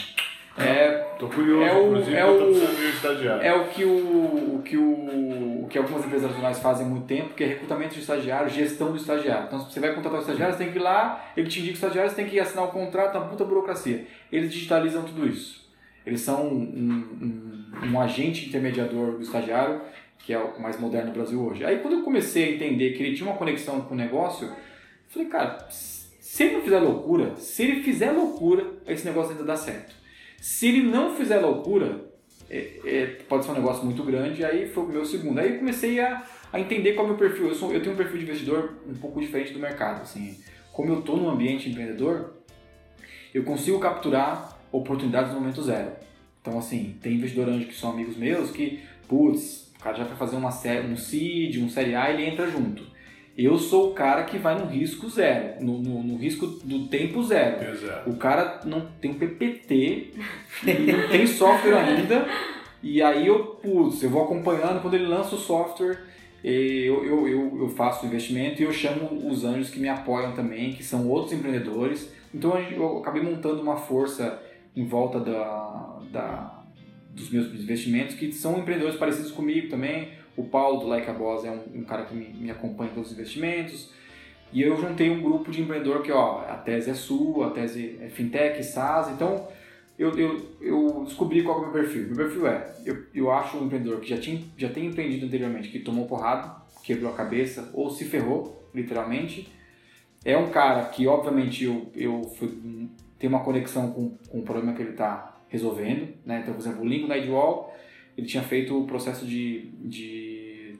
É, 0.57 1.03
Tô 1.17 1.27
curioso, 1.27 1.63
é 2.11 2.25
o, 2.25 2.43
é 2.45 2.89
estagiário. 2.89 3.43
É 3.43 3.55
o 3.55 3.67
que, 3.69 3.83
o, 3.85 4.55
o, 4.55 4.61
que 4.63 4.77
o, 4.77 5.63
o 5.63 5.67
que 5.67 5.77
algumas 5.77 6.05
empresas 6.05 6.29
nacionais 6.29 6.59
fazem 6.59 6.85
há 6.85 6.89
muito 6.89 7.05
tempo, 7.05 7.33
que 7.33 7.43
é 7.43 7.47
recrutamento 7.47 7.95
de 7.95 8.01
estagiário, 8.01 8.49
gestão 8.49 8.91
do 8.91 8.97
estagiário. 8.97 9.45
Então, 9.47 9.59
se 9.59 9.73
você 9.73 9.79
vai 9.79 9.95
contratar 9.95 10.19
o 10.19 10.21
estagiário, 10.21 10.53
você 10.53 10.63
tem 10.63 10.71
que 10.71 10.77
ir 10.77 10.81
lá, 10.81 11.31
ele 11.35 11.47
te 11.47 11.59
indica 11.59 11.73
o 11.73 11.75
estagiário, 11.75 12.09
você 12.09 12.15
tem 12.17 12.25
que 12.27 12.39
assinar 12.39 12.65
o 12.65 12.67
um 12.67 12.71
contrato, 12.71 13.17
uma 13.17 13.27
puta 13.27 13.43
burocracia. 13.43 14.05
Eles 14.31 14.51
digitalizam 14.51 15.03
tudo 15.03 15.27
isso. 15.27 15.63
Eles 16.05 16.21
são 16.21 16.45
um, 16.45 17.71
um, 17.81 17.87
um 17.91 18.01
agente 18.01 18.47
intermediador 18.47 19.13
do 19.13 19.21
estagiário, 19.21 19.81
que 20.19 20.33
é 20.33 20.37
o 20.37 20.61
mais 20.61 20.79
moderno 20.79 21.11
do 21.11 21.15
Brasil 21.15 21.41
hoje. 21.41 21.65
Aí, 21.65 21.79
quando 21.79 21.95
eu 21.95 22.03
comecei 22.03 22.45
a 22.45 22.51
entender 22.55 22.91
que 22.91 23.01
ele 23.01 23.15
tinha 23.15 23.29
uma 23.29 23.37
conexão 23.37 23.81
com 23.81 23.93
o 23.93 23.97
negócio, 23.97 24.47
eu 24.47 24.53
falei, 25.09 25.27
cara, 25.29 25.67
se 25.69 26.43
ele 26.43 26.55
não 26.55 26.61
fizer 26.61 26.79
loucura, 26.79 27.35
se 27.37 27.63
ele 27.63 27.81
fizer 27.81 28.11
loucura, 28.11 28.65
esse 28.85 29.05
negócio 29.05 29.31
ainda 29.31 29.43
dá 29.43 29.55
certo. 29.55 30.02
Se 30.43 30.67
ele 30.67 30.83
não 30.83 31.15
fizer 31.15 31.39
loucura, 31.39 32.03
é, 32.49 32.81
é, 32.83 33.05
pode 33.29 33.45
ser 33.45 33.51
um 33.51 33.53
negócio 33.53 33.85
muito 33.85 34.03
grande, 34.03 34.43
aí 34.43 34.67
foi 34.67 34.83
o 34.83 34.87
meu 34.89 35.05
segundo. 35.05 35.39
Aí 35.39 35.53
eu 35.53 35.59
comecei 35.59 36.01
a, 36.01 36.21
a 36.51 36.59
entender 36.59 36.95
qual 36.95 37.07
é 37.07 37.11
o 37.11 37.13
meu 37.13 37.17
perfil. 37.17 37.47
Eu, 37.47 37.55
sou, 37.55 37.71
eu 37.71 37.81
tenho 37.81 37.93
um 37.93 37.97
perfil 37.97 38.17
de 38.17 38.23
investidor 38.25 38.73
um 38.85 38.93
pouco 38.93 39.21
diferente 39.21 39.53
do 39.53 39.59
mercado. 39.59 40.01
Assim. 40.01 40.37
Como 40.73 40.89
eu 40.89 40.99
estou 40.99 41.15
num 41.15 41.29
ambiente 41.29 41.69
empreendedor, 41.69 42.33
eu 43.33 43.43
consigo 43.43 43.79
capturar 43.79 44.59
oportunidades 44.69 45.31
no 45.31 45.39
momento 45.39 45.63
zero. 45.63 45.93
Então, 46.41 46.59
assim, 46.59 46.97
tem 47.01 47.13
investidor 47.13 47.47
anjo 47.47 47.65
que 47.65 47.73
são 47.73 47.91
amigos 47.91 48.17
meus 48.17 48.51
que, 48.51 48.83
putz, 49.07 49.71
o 49.77 49.79
cara 49.79 49.95
já 49.95 50.03
vai 50.03 50.17
fazer 50.17 50.35
uma 50.35 50.51
série, 50.51 50.85
um 50.85 50.97
seed, 50.97 51.55
um 51.63 51.69
série 51.69 51.95
A, 51.95 52.11
ele 52.11 52.25
entra 52.25 52.51
junto. 52.51 52.83
Eu 53.35 53.57
sou 53.57 53.89
o 53.89 53.93
cara 53.93 54.23
que 54.23 54.37
vai 54.37 54.57
no 54.57 54.67
risco 54.67 55.09
zero, 55.09 55.63
no, 55.63 55.79
no, 55.81 56.03
no 56.03 56.17
risco 56.17 56.45
do 56.45 56.87
tempo 56.87 57.23
zero. 57.23 57.63
Exato. 57.67 58.09
O 58.09 58.15
cara 58.15 58.61
não 58.63 58.87
tem 59.01 59.13
PPT, 59.13 60.11
não 60.63 61.09
tem 61.09 61.25
software 61.25 61.77
ainda, 61.77 62.27
e 62.83 63.01
aí 63.01 63.25
eu, 63.25 63.39
putz, 63.55 64.03
eu 64.03 64.09
vou 64.09 64.23
acompanhando, 64.23 64.81
quando 64.81 64.93
ele 64.93 65.07
lança 65.07 65.35
o 65.35 65.39
software, 65.39 65.99
eu, 66.43 67.05
eu, 67.05 67.27
eu, 67.27 67.57
eu 67.61 67.69
faço 67.69 68.03
o 68.03 68.07
investimento 68.07 68.61
e 68.61 68.65
eu 68.65 68.73
chamo 68.73 69.29
os 69.29 69.45
anjos 69.45 69.69
que 69.69 69.79
me 69.79 69.87
apoiam 69.87 70.33
também, 70.33 70.73
que 70.73 70.83
são 70.83 71.07
outros 71.07 71.31
empreendedores. 71.31 72.11
Então 72.33 72.59
eu 72.59 72.97
acabei 72.97 73.21
montando 73.21 73.61
uma 73.61 73.77
força 73.77 74.41
em 74.75 74.85
volta 74.85 75.19
da, 75.19 75.99
da, 76.11 76.63
dos 77.11 77.29
meus 77.31 77.47
investimentos, 77.53 78.15
que 78.15 78.31
são 78.33 78.59
empreendedores 78.59 78.97
parecidos 78.97 79.31
comigo 79.31 79.69
também, 79.69 80.09
o 80.35 80.43
Paulo 80.43 80.79
do 80.79 80.87
Like 80.87 81.09
a 81.09 81.13
Boss 81.13 81.45
é 81.45 81.51
um, 81.51 81.79
um 81.79 81.83
cara 81.83 82.05
que 82.05 82.15
me, 82.15 82.27
me 82.29 82.51
acompanha 82.51 82.91
em 82.91 82.93
todos 82.93 83.11
os 83.11 83.17
investimentos. 83.17 83.91
E 84.51 84.61
eu 84.61 84.77
juntei 84.77 85.09
um 85.09 85.21
grupo 85.21 85.51
de 85.51 85.61
empreendedor 85.61 86.03
que, 86.03 86.11
ó, 86.11 86.41
a 86.41 86.57
tese 86.57 86.91
é 86.91 86.93
sua, 86.93 87.47
a 87.47 87.49
tese 87.51 87.97
é 87.99 88.07
fintech, 88.09 88.63
SaaS. 88.63 89.09
Então, 89.09 89.47
eu, 89.97 90.17
eu, 90.17 90.41
eu 90.61 91.03
descobri 91.05 91.43
qual 91.43 91.57
é 91.57 91.59
o 91.59 91.63
meu 91.63 91.71
perfil. 91.71 92.07
Meu 92.07 92.15
perfil 92.15 92.47
é, 92.47 92.75
eu, 92.85 93.03
eu 93.13 93.31
acho 93.31 93.57
um 93.57 93.65
empreendedor 93.65 93.99
que 93.99 94.09
já, 94.09 94.17
tinha, 94.17 94.43
já 94.57 94.69
tem 94.69 94.85
empreendido 94.85 95.25
anteriormente, 95.25 95.69
que 95.69 95.79
tomou 95.79 96.05
porrada, 96.05 96.55
quebrou 96.83 97.11
a 97.11 97.15
cabeça 97.15 97.71
ou 97.73 97.89
se 97.89 98.05
ferrou, 98.05 98.69
literalmente. 98.73 99.51
É 100.23 100.37
um 100.37 100.49
cara 100.49 100.85
que, 100.85 101.07
obviamente, 101.07 101.65
eu, 101.65 101.91
eu 101.95 102.21
fui, 102.37 102.89
tenho 103.17 103.33
uma 103.33 103.43
conexão 103.43 103.91
com, 103.91 104.17
com 104.29 104.39
o 104.39 104.43
problema 104.43 104.73
que 104.73 104.81
ele 104.81 104.91
está 104.91 105.41
resolvendo. 105.47 106.13
Né? 106.25 106.41
Então, 106.41 106.53
por 106.53 106.61
exemplo, 106.61 106.81
o 106.81 106.87
Lincoln 106.87 107.07
da 107.07 107.17
Idwall, 107.17 107.73
ele 108.17 108.27
tinha 108.27 108.43
feito 108.43 108.77
o 108.79 108.85
processo 108.85 109.25
de, 109.25 109.69
de 109.81 110.79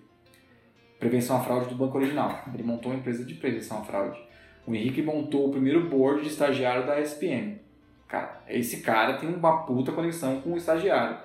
prevenção 1.00 1.38
à 1.38 1.40
fraude 1.42 1.70
do 1.70 1.76
banco 1.76 1.98
original. 1.98 2.44
Ele 2.54 2.64
montou 2.64 2.92
uma 2.92 3.00
empresa 3.00 3.26
de 3.26 3.34
prevenção 3.34 3.80
à 3.80 3.84
fraude. 3.84 4.20
O 4.66 4.74
Henrique 4.74 5.02
montou 5.02 5.48
o 5.48 5.52
primeiro 5.52 5.90
board 5.90 6.24
de 6.24 6.30
estagiário 6.30 6.86
da 6.86 7.00
SPM. 7.02 7.60
Cara, 8.08 8.44
esse 8.48 8.82
cara 8.82 9.18
tem 9.18 9.28
uma 9.28 9.66
puta 9.66 9.92
conexão 9.92 10.40
com 10.42 10.54
o 10.54 10.58
estagiário. 10.58 11.18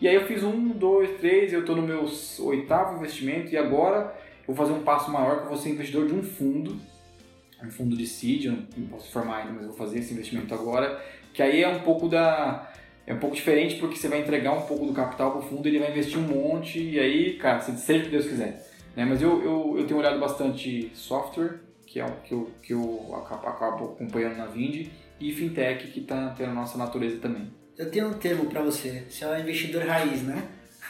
E 0.00 0.08
aí 0.08 0.14
eu 0.14 0.26
fiz 0.26 0.42
um, 0.42 0.70
dois, 0.70 1.18
três, 1.20 1.52
eu 1.52 1.60
estou 1.60 1.76
no 1.76 1.82
meu 1.82 2.04
oitavo 2.40 2.96
investimento 2.96 3.52
e 3.52 3.56
agora 3.56 4.12
eu 4.40 4.52
vou 4.52 4.56
fazer 4.56 4.72
um 4.72 4.82
passo 4.82 5.10
maior 5.12 5.38
que 5.38 5.42
eu 5.44 5.48
vou 5.50 5.56
ser 5.56 5.70
investidor 5.70 6.08
de 6.08 6.14
um 6.14 6.22
fundo, 6.24 6.76
um 7.62 7.70
fundo 7.70 7.96
de 7.96 8.04
seed, 8.04 8.46
eu 8.46 8.58
não 8.76 8.88
posso 8.88 9.12
formar 9.12 9.38
ainda, 9.38 9.52
mas 9.52 9.62
eu 9.62 9.68
vou 9.68 9.76
fazer 9.76 10.00
esse 10.00 10.12
investimento 10.12 10.52
agora, 10.52 11.00
que 11.32 11.40
aí 11.40 11.62
é 11.62 11.68
um 11.68 11.80
pouco 11.82 12.08
da 12.08 12.68
é 13.06 13.14
um 13.14 13.18
pouco 13.18 13.34
diferente 13.34 13.76
porque 13.76 13.96
você 13.96 14.08
vai 14.08 14.20
entregar 14.20 14.52
um 14.52 14.62
pouco 14.62 14.86
do 14.86 14.92
capital 14.92 15.32
para 15.32 15.40
o 15.40 15.42
fundo, 15.42 15.66
ele 15.66 15.78
vai 15.78 15.90
investir 15.90 16.18
um 16.18 16.22
monte 16.22 16.80
e 16.80 16.98
aí, 16.98 17.34
cara, 17.34 17.60
seja 17.60 18.00
o 18.00 18.04
que 18.04 18.10
Deus 18.10 18.26
quiser. 18.26 18.68
Né? 18.96 19.04
Mas 19.04 19.20
eu, 19.20 19.42
eu, 19.42 19.74
eu 19.78 19.86
tenho 19.86 19.98
olhado 19.98 20.18
bastante 20.20 20.90
software, 20.94 21.60
que 21.86 22.00
é 22.00 22.04
o 22.04 22.12
que 22.24 22.32
eu, 22.32 22.50
que 22.62 22.72
eu 22.72 23.14
acabo, 23.16 23.46
acabo 23.46 23.84
acompanhando 23.92 24.36
na 24.36 24.46
Vind, 24.46 24.88
e 25.20 25.32
fintech, 25.32 25.86
que 25.88 26.00
está 26.00 26.30
tendo 26.36 26.50
a 26.50 26.54
nossa 26.54 26.76
natureza 26.76 27.18
também. 27.18 27.48
Eu 27.78 27.90
tenho 27.90 28.08
um 28.08 28.14
termo 28.14 28.46
para 28.46 28.60
você, 28.62 29.04
você 29.08 29.24
é 29.24 29.28
um 29.28 29.40
investidor 29.40 29.84
raiz, 29.84 30.22
né? 30.22 30.42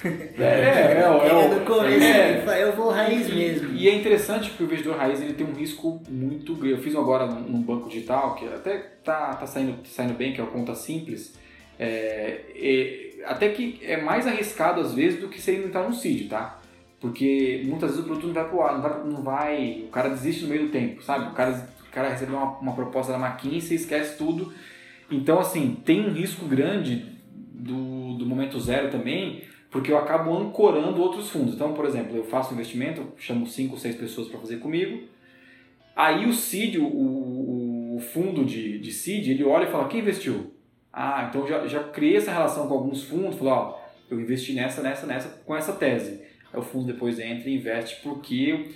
É, 0.04 0.08
é, 0.08 0.44
é, 0.44 1.02
é, 1.04 1.48
no 1.48 1.64
começo, 1.64 2.50
é, 2.50 2.62
eu 2.62 2.72
vou 2.72 2.90
raiz 2.90 3.32
mesmo. 3.32 3.72
E 3.74 3.88
é 3.88 3.94
interessante 3.94 4.48
porque 4.50 4.64
o 4.64 4.66
investidor 4.66 4.96
raiz 4.96 5.20
ele 5.20 5.34
tem 5.34 5.46
um 5.46 5.52
risco 5.52 6.02
muito 6.08 6.54
grande. 6.54 6.74
Eu 6.74 6.82
fiz 6.82 6.94
um 6.94 7.00
agora 7.00 7.26
num 7.26 7.62
banco 7.62 7.88
digital, 7.88 8.34
que 8.34 8.46
até 8.46 8.78
tá, 9.04 9.34
tá 9.34 9.46
saindo, 9.46 9.86
saindo 9.86 10.14
bem, 10.14 10.32
que 10.32 10.40
é 10.40 10.44
o 10.44 10.48
Conta 10.48 10.74
Simples, 10.74 11.34
é, 11.78 13.22
até 13.24 13.48
que 13.50 13.80
é 13.82 14.00
mais 14.00 14.26
arriscado 14.26 14.80
às 14.80 14.94
vezes 14.94 15.20
do 15.20 15.28
que 15.28 15.50
ele 15.50 15.66
entrar 15.66 15.82
num 15.82 15.92
CID, 15.92 16.28
tá? 16.28 16.60
Porque 17.00 17.62
muitas 17.64 17.90
vezes 17.90 18.04
o 18.04 18.06
produto 18.06 18.28
não 18.28 18.34
vai 18.34 18.48
pro 18.48 18.62
ar, 18.62 18.74
não 18.74 18.82
vai, 18.82 19.04
não 19.04 19.22
vai, 19.22 19.84
o 19.86 19.88
cara 19.88 20.08
desiste 20.08 20.42
no 20.44 20.48
meio 20.48 20.66
do 20.66 20.68
tempo, 20.70 21.02
sabe? 21.02 21.30
O 21.30 21.34
cara, 21.34 21.68
o 21.80 21.90
cara 21.90 22.10
recebeu 22.10 22.36
uma, 22.36 22.58
uma 22.58 22.74
proposta 22.74 23.12
da 23.12 23.18
McKinsey, 23.18 23.76
esquece 23.76 24.16
tudo. 24.16 24.52
Então, 25.10 25.40
assim, 25.40 25.76
tem 25.84 26.06
um 26.06 26.12
risco 26.12 26.46
grande 26.46 27.04
do, 27.52 28.14
do 28.14 28.24
momento 28.24 28.58
zero 28.60 28.88
também, 28.88 29.42
porque 29.68 29.90
eu 29.90 29.98
acabo 29.98 30.36
ancorando 30.36 31.00
outros 31.00 31.28
fundos. 31.28 31.54
Então, 31.54 31.74
por 31.74 31.84
exemplo, 31.86 32.16
eu 32.16 32.24
faço 32.24 32.50
um 32.50 32.54
investimento, 32.54 33.12
chamo 33.16 33.46
5, 33.48 33.76
6 33.76 33.96
pessoas 33.96 34.28
para 34.28 34.38
fazer 34.38 34.58
comigo, 34.58 35.02
aí 35.96 36.24
o 36.26 36.32
CID, 36.32 36.78
o, 36.78 36.84
o, 36.84 37.96
o 37.96 38.00
fundo 38.00 38.44
de, 38.44 38.78
de 38.78 38.92
CID, 38.92 39.32
ele 39.32 39.44
olha 39.44 39.64
e 39.64 39.72
fala, 39.72 39.88
quem 39.88 40.00
investiu? 40.00 40.51
Ah, 40.92 41.26
então 41.28 41.46
já, 41.46 41.66
já 41.66 41.84
criei 41.84 42.16
essa 42.16 42.30
relação 42.30 42.68
com 42.68 42.74
alguns 42.74 43.04
fundos, 43.04 43.36
falou, 43.36 43.52
ó, 43.52 43.80
eu 44.10 44.20
investi 44.20 44.52
nessa, 44.52 44.82
nessa, 44.82 45.06
nessa, 45.06 45.28
com 45.44 45.56
essa 45.56 45.72
tese. 45.72 46.22
Aí 46.52 46.60
o 46.60 46.62
fundo 46.62 46.92
depois 46.92 47.18
entra 47.18 47.48
e 47.48 47.56
investe 47.56 48.02
porque 48.02 48.72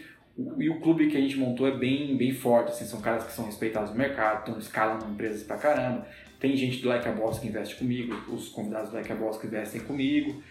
e 0.58 0.68
o 0.68 0.80
clube 0.80 1.08
que 1.08 1.16
a 1.16 1.20
gente 1.20 1.38
montou 1.38 1.66
é 1.66 1.70
bem, 1.70 2.14
bem 2.14 2.32
forte, 2.32 2.70
assim, 2.70 2.84
são 2.84 3.00
caras 3.00 3.24
que 3.24 3.32
são 3.32 3.46
respeitados 3.46 3.90
no 3.90 3.96
mercado, 3.96 4.40
estão 4.40 4.58
escalando 4.58 5.06
empresas 5.06 5.42
pra 5.42 5.56
caramba. 5.56 6.06
Tem 6.38 6.54
gente 6.54 6.82
do 6.82 6.88
Like 6.88 7.08
a 7.08 7.12
Boss 7.12 7.38
que 7.38 7.48
investe 7.48 7.76
comigo, 7.76 8.14
os 8.30 8.48
convidados 8.48 8.90
do 8.90 8.96
Like 8.96 9.10
a 9.10 9.14
Boss 9.14 9.38
que 9.38 9.46
investem 9.46 9.80
comigo. 9.80 10.42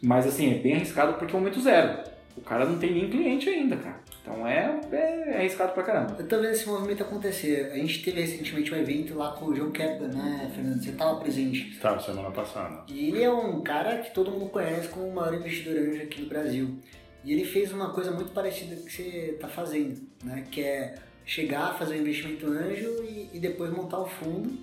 Mas 0.00 0.26
assim, 0.26 0.54
é 0.54 0.58
bem 0.58 0.74
arriscado 0.74 1.14
porque 1.14 1.34
é 1.34 1.36
o 1.36 1.40
momento 1.40 1.60
zero. 1.60 1.98
O 2.36 2.40
cara 2.40 2.64
não 2.64 2.78
tem 2.78 2.92
nem 2.92 3.08
cliente 3.08 3.48
ainda, 3.48 3.76
cara. 3.76 4.00
Então 4.22 4.46
é, 4.46 4.80
é, 4.90 4.96
é 5.32 5.36
arriscado 5.36 5.72
pra 5.72 5.82
caramba. 5.82 6.16
Eu 6.18 6.26
tô 6.26 6.36
vendo 6.36 6.52
esse 6.52 6.66
movimento 6.66 7.02
acontecer. 7.02 7.70
A 7.72 7.76
gente 7.76 8.02
teve 8.02 8.20
recentemente 8.22 8.72
um 8.72 8.76
evento 8.76 9.14
lá 9.14 9.32
com 9.32 9.46
o 9.46 9.54
João 9.54 9.70
Kepler, 9.70 10.14
né, 10.14 10.50
Fernando? 10.54 10.82
Você 10.82 10.92
tava 10.92 11.20
presente. 11.20 11.70
Estava 11.70 12.00
semana 12.00 12.30
passada. 12.30 12.84
E 12.88 13.08
ele 13.08 13.22
é 13.22 13.30
um 13.30 13.60
cara 13.60 13.98
que 13.98 14.14
todo 14.14 14.30
mundo 14.30 14.48
conhece 14.48 14.88
como 14.88 15.06
o 15.06 15.14
maior 15.14 15.34
investidor 15.34 15.76
anjo 15.76 16.02
aqui 16.02 16.22
no 16.22 16.28
Brasil. 16.28 16.78
E 17.22 17.32
ele 17.32 17.44
fez 17.44 17.72
uma 17.72 17.90
coisa 17.90 18.10
muito 18.10 18.32
parecida 18.32 18.76
com 18.76 18.84
que 18.84 18.92
você 18.92 19.38
tá 19.40 19.48
fazendo, 19.48 20.00
né? 20.22 20.44
Que 20.50 20.62
é 20.62 20.94
chegar, 21.24 21.78
fazer 21.78 21.96
um 21.96 22.00
investimento 22.00 22.46
anjo 22.46 23.02
e, 23.04 23.30
e 23.32 23.38
depois 23.38 23.70
montar 23.70 23.98
o 23.98 24.06
fundo 24.06 24.58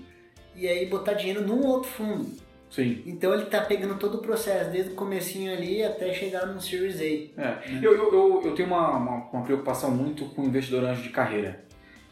e 0.56 0.68
aí 0.68 0.86
botar 0.86 1.14
dinheiro 1.14 1.46
num 1.46 1.66
outro 1.66 1.90
fundo. 1.90 2.30
Sim. 2.72 3.04
Então 3.06 3.34
ele 3.34 3.46
tá 3.46 3.60
pegando 3.60 4.00
todo 4.00 4.16
o 4.16 4.22
processo, 4.22 4.72
desde 4.72 4.94
o 4.94 4.96
comecinho 4.96 5.52
ali 5.52 5.84
até 5.84 6.14
chegar 6.14 6.46
no 6.46 6.60
Series 6.60 7.02
A. 7.02 7.42
É. 7.42 7.70
Né? 7.70 7.80
Eu, 7.84 7.94
eu, 7.94 8.42
eu, 8.46 8.56
tenho 8.56 8.70
uma, 8.70 8.96
uma, 8.96 9.30
uma, 9.30 9.44
preocupação 9.44 9.92
muito 9.92 10.24
com 10.30 10.44
o 10.44 10.46
investidor 10.46 10.86
anjo 10.86 11.04
de 11.04 11.10
carreira. 11.10 11.66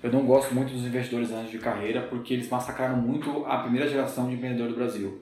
Eu 0.04 0.12
não 0.12 0.26
gosto 0.26 0.54
muito 0.54 0.74
dos 0.74 0.86
investidores 0.86 1.32
anjos 1.32 1.52
de 1.52 1.60
carreira 1.60 2.02
porque 2.02 2.34
eles 2.34 2.50
massacraram 2.50 2.98
muito 2.98 3.46
a 3.46 3.60
primeira 3.60 3.88
geração 3.88 4.28
de 4.28 4.36
empreendedor 4.36 4.68
do 4.68 4.76
Brasil. 4.76 5.22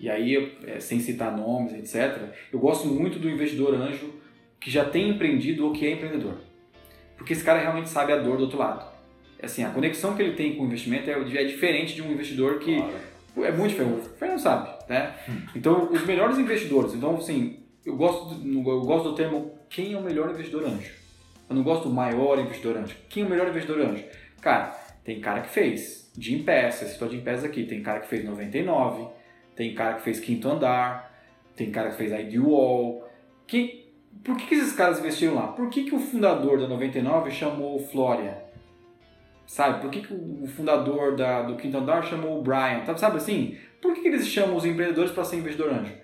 E 0.00 0.08
aí, 0.08 0.56
é, 0.66 0.80
sem 0.80 1.00
citar 1.00 1.36
nomes, 1.36 1.74
etc., 1.74 2.22
eu 2.50 2.58
gosto 2.58 2.88
muito 2.88 3.18
do 3.18 3.28
investidor 3.28 3.74
anjo 3.74 4.14
que 4.58 4.70
já 4.70 4.86
tem 4.86 5.10
empreendido 5.10 5.66
ou 5.66 5.72
que 5.72 5.86
é 5.86 5.92
empreendedor. 5.92 6.38
Porque 7.14 7.34
esse 7.34 7.44
cara 7.44 7.60
realmente 7.60 7.90
sabe 7.90 8.12
a 8.12 8.16
dor 8.16 8.38
do 8.38 8.44
outro 8.44 8.58
lado. 8.58 8.90
Assim, 9.42 9.62
a 9.64 9.70
conexão 9.70 10.16
que 10.16 10.22
ele 10.22 10.34
tem 10.34 10.56
com 10.56 10.62
o 10.62 10.66
investimento 10.66 11.10
é, 11.10 11.12
é 11.12 11.44
diferente 11.44 11.94
de 11.94 12.00
um 12.00 12.10
investidor 12.10 12.58
que 12.58 12.76
claro 12.76 13.17
é 13.36 13.52
muito 13.52 13.70
diferente. 13.70 14.06
O 14.06 14.10
Fernando 14.16 14.38
sabe, 14.38 14.68
né? 14.88 15.14
Hum. 15.28 15.42
Então, 15.54 15.90
os 15.90 16.04
melhores 16.04 16.38
investidores. 16.38 16.94
Então, 16.94 17.16
assim, 17.16 17.60
eu 17.84 17.96
gosto, 17.96 18.34
do, 18.34 18.70
eu 18.70 18.80
gosto 18.82 19.10
do 19.10 19.14
termo 19.14 19.52
quem 19.68 19.92
é 19.92 19.98
o 19.98 20.02
melhor 20.02 20.30
investidor 20.30 20.64
anjo. 20.64 20.92
Eu 21.48 21.56
não 21.56 21.62
gosto 21.62 21.88
do 21.88 21.94
maior 21.94 22.38
investidor 22.38 22.76
anjo. 22.76 22.96
Quem 23.08 23.22
é 23.22 23.26
o 23.26 23.30
melhor 23.30 23.48
investidor 23.48 23.80
anjo? 23.80 24.04
Cara, 24.40 24.70
tem 25.04 25.20
cara 25.20 25.40
que 25.40 25.50
fez 25.50 26.12
de 26.16 26.36
Pass, 26.38 26.82
esse 26.82 27.08
de 27.08 27.18
Pass 27.18 27.44
aqui. 27.44 27.64
Tem 27.64 27.82
cara 27.82 28.00
que 28.00 28.08
fez 28.08 28.24
99, 28.24 29.08
tem 29.54 29.74
cara 29.74 29.94
que 29.94 30.02
fez 30.02 30.20
Quinto 30.20 30.48
Andar, 30.48 31.10
tem 31.56 31.70
cara 31.70 31.90
que 31.90 31.96
fez 31.96 32.12
ID 32.12 32.38
Wall. 32.38 33.08
Que, 33.46 33.90
por 34.22 34.36
que, 34.36 34.46
que 34.46 34.54
esses 34.54 34.72
caras 34.72 34.98
investiram 34.98 35.34
lá? 35.34 35.48
Por 35.48 35.70
que, 35.70 35.84
que 35.84 35.94
o 35.94 35.98
fundador 35.98 36.60
da 36.60 36.68
99 36.68 37.30
chamou 37.30 37.76
o 37.76 37.86
Flória? 37.86 38.47
Sabe? 39.48 39.80
Por 39.80 39.90
que, 39.90 40.02
que 40.02 40.12
o 40.12 40.46
fundador 40.46 41.16
da, 41.16 41.40
do 41.40 41.56
Quinto 41.56 41.78
Andar 41.78 42.04
chamou 42.04 42.38
o 42.38 42.42
Brian? 42.42 42.84
Sabe 42.98 43.16
assim? 43.16 43.56
Por 43.80 43.94
que, 43.94 44.02
que 44.02 44.08
eles 44.08 44.28
chamam 44.28 44.54
os 44.54 44.66
empreendedores 44.66 45.10
para 45.10 45.24
ser 45.24 45.36
investidor 45.36 45.72
anjo? 45.72 45.94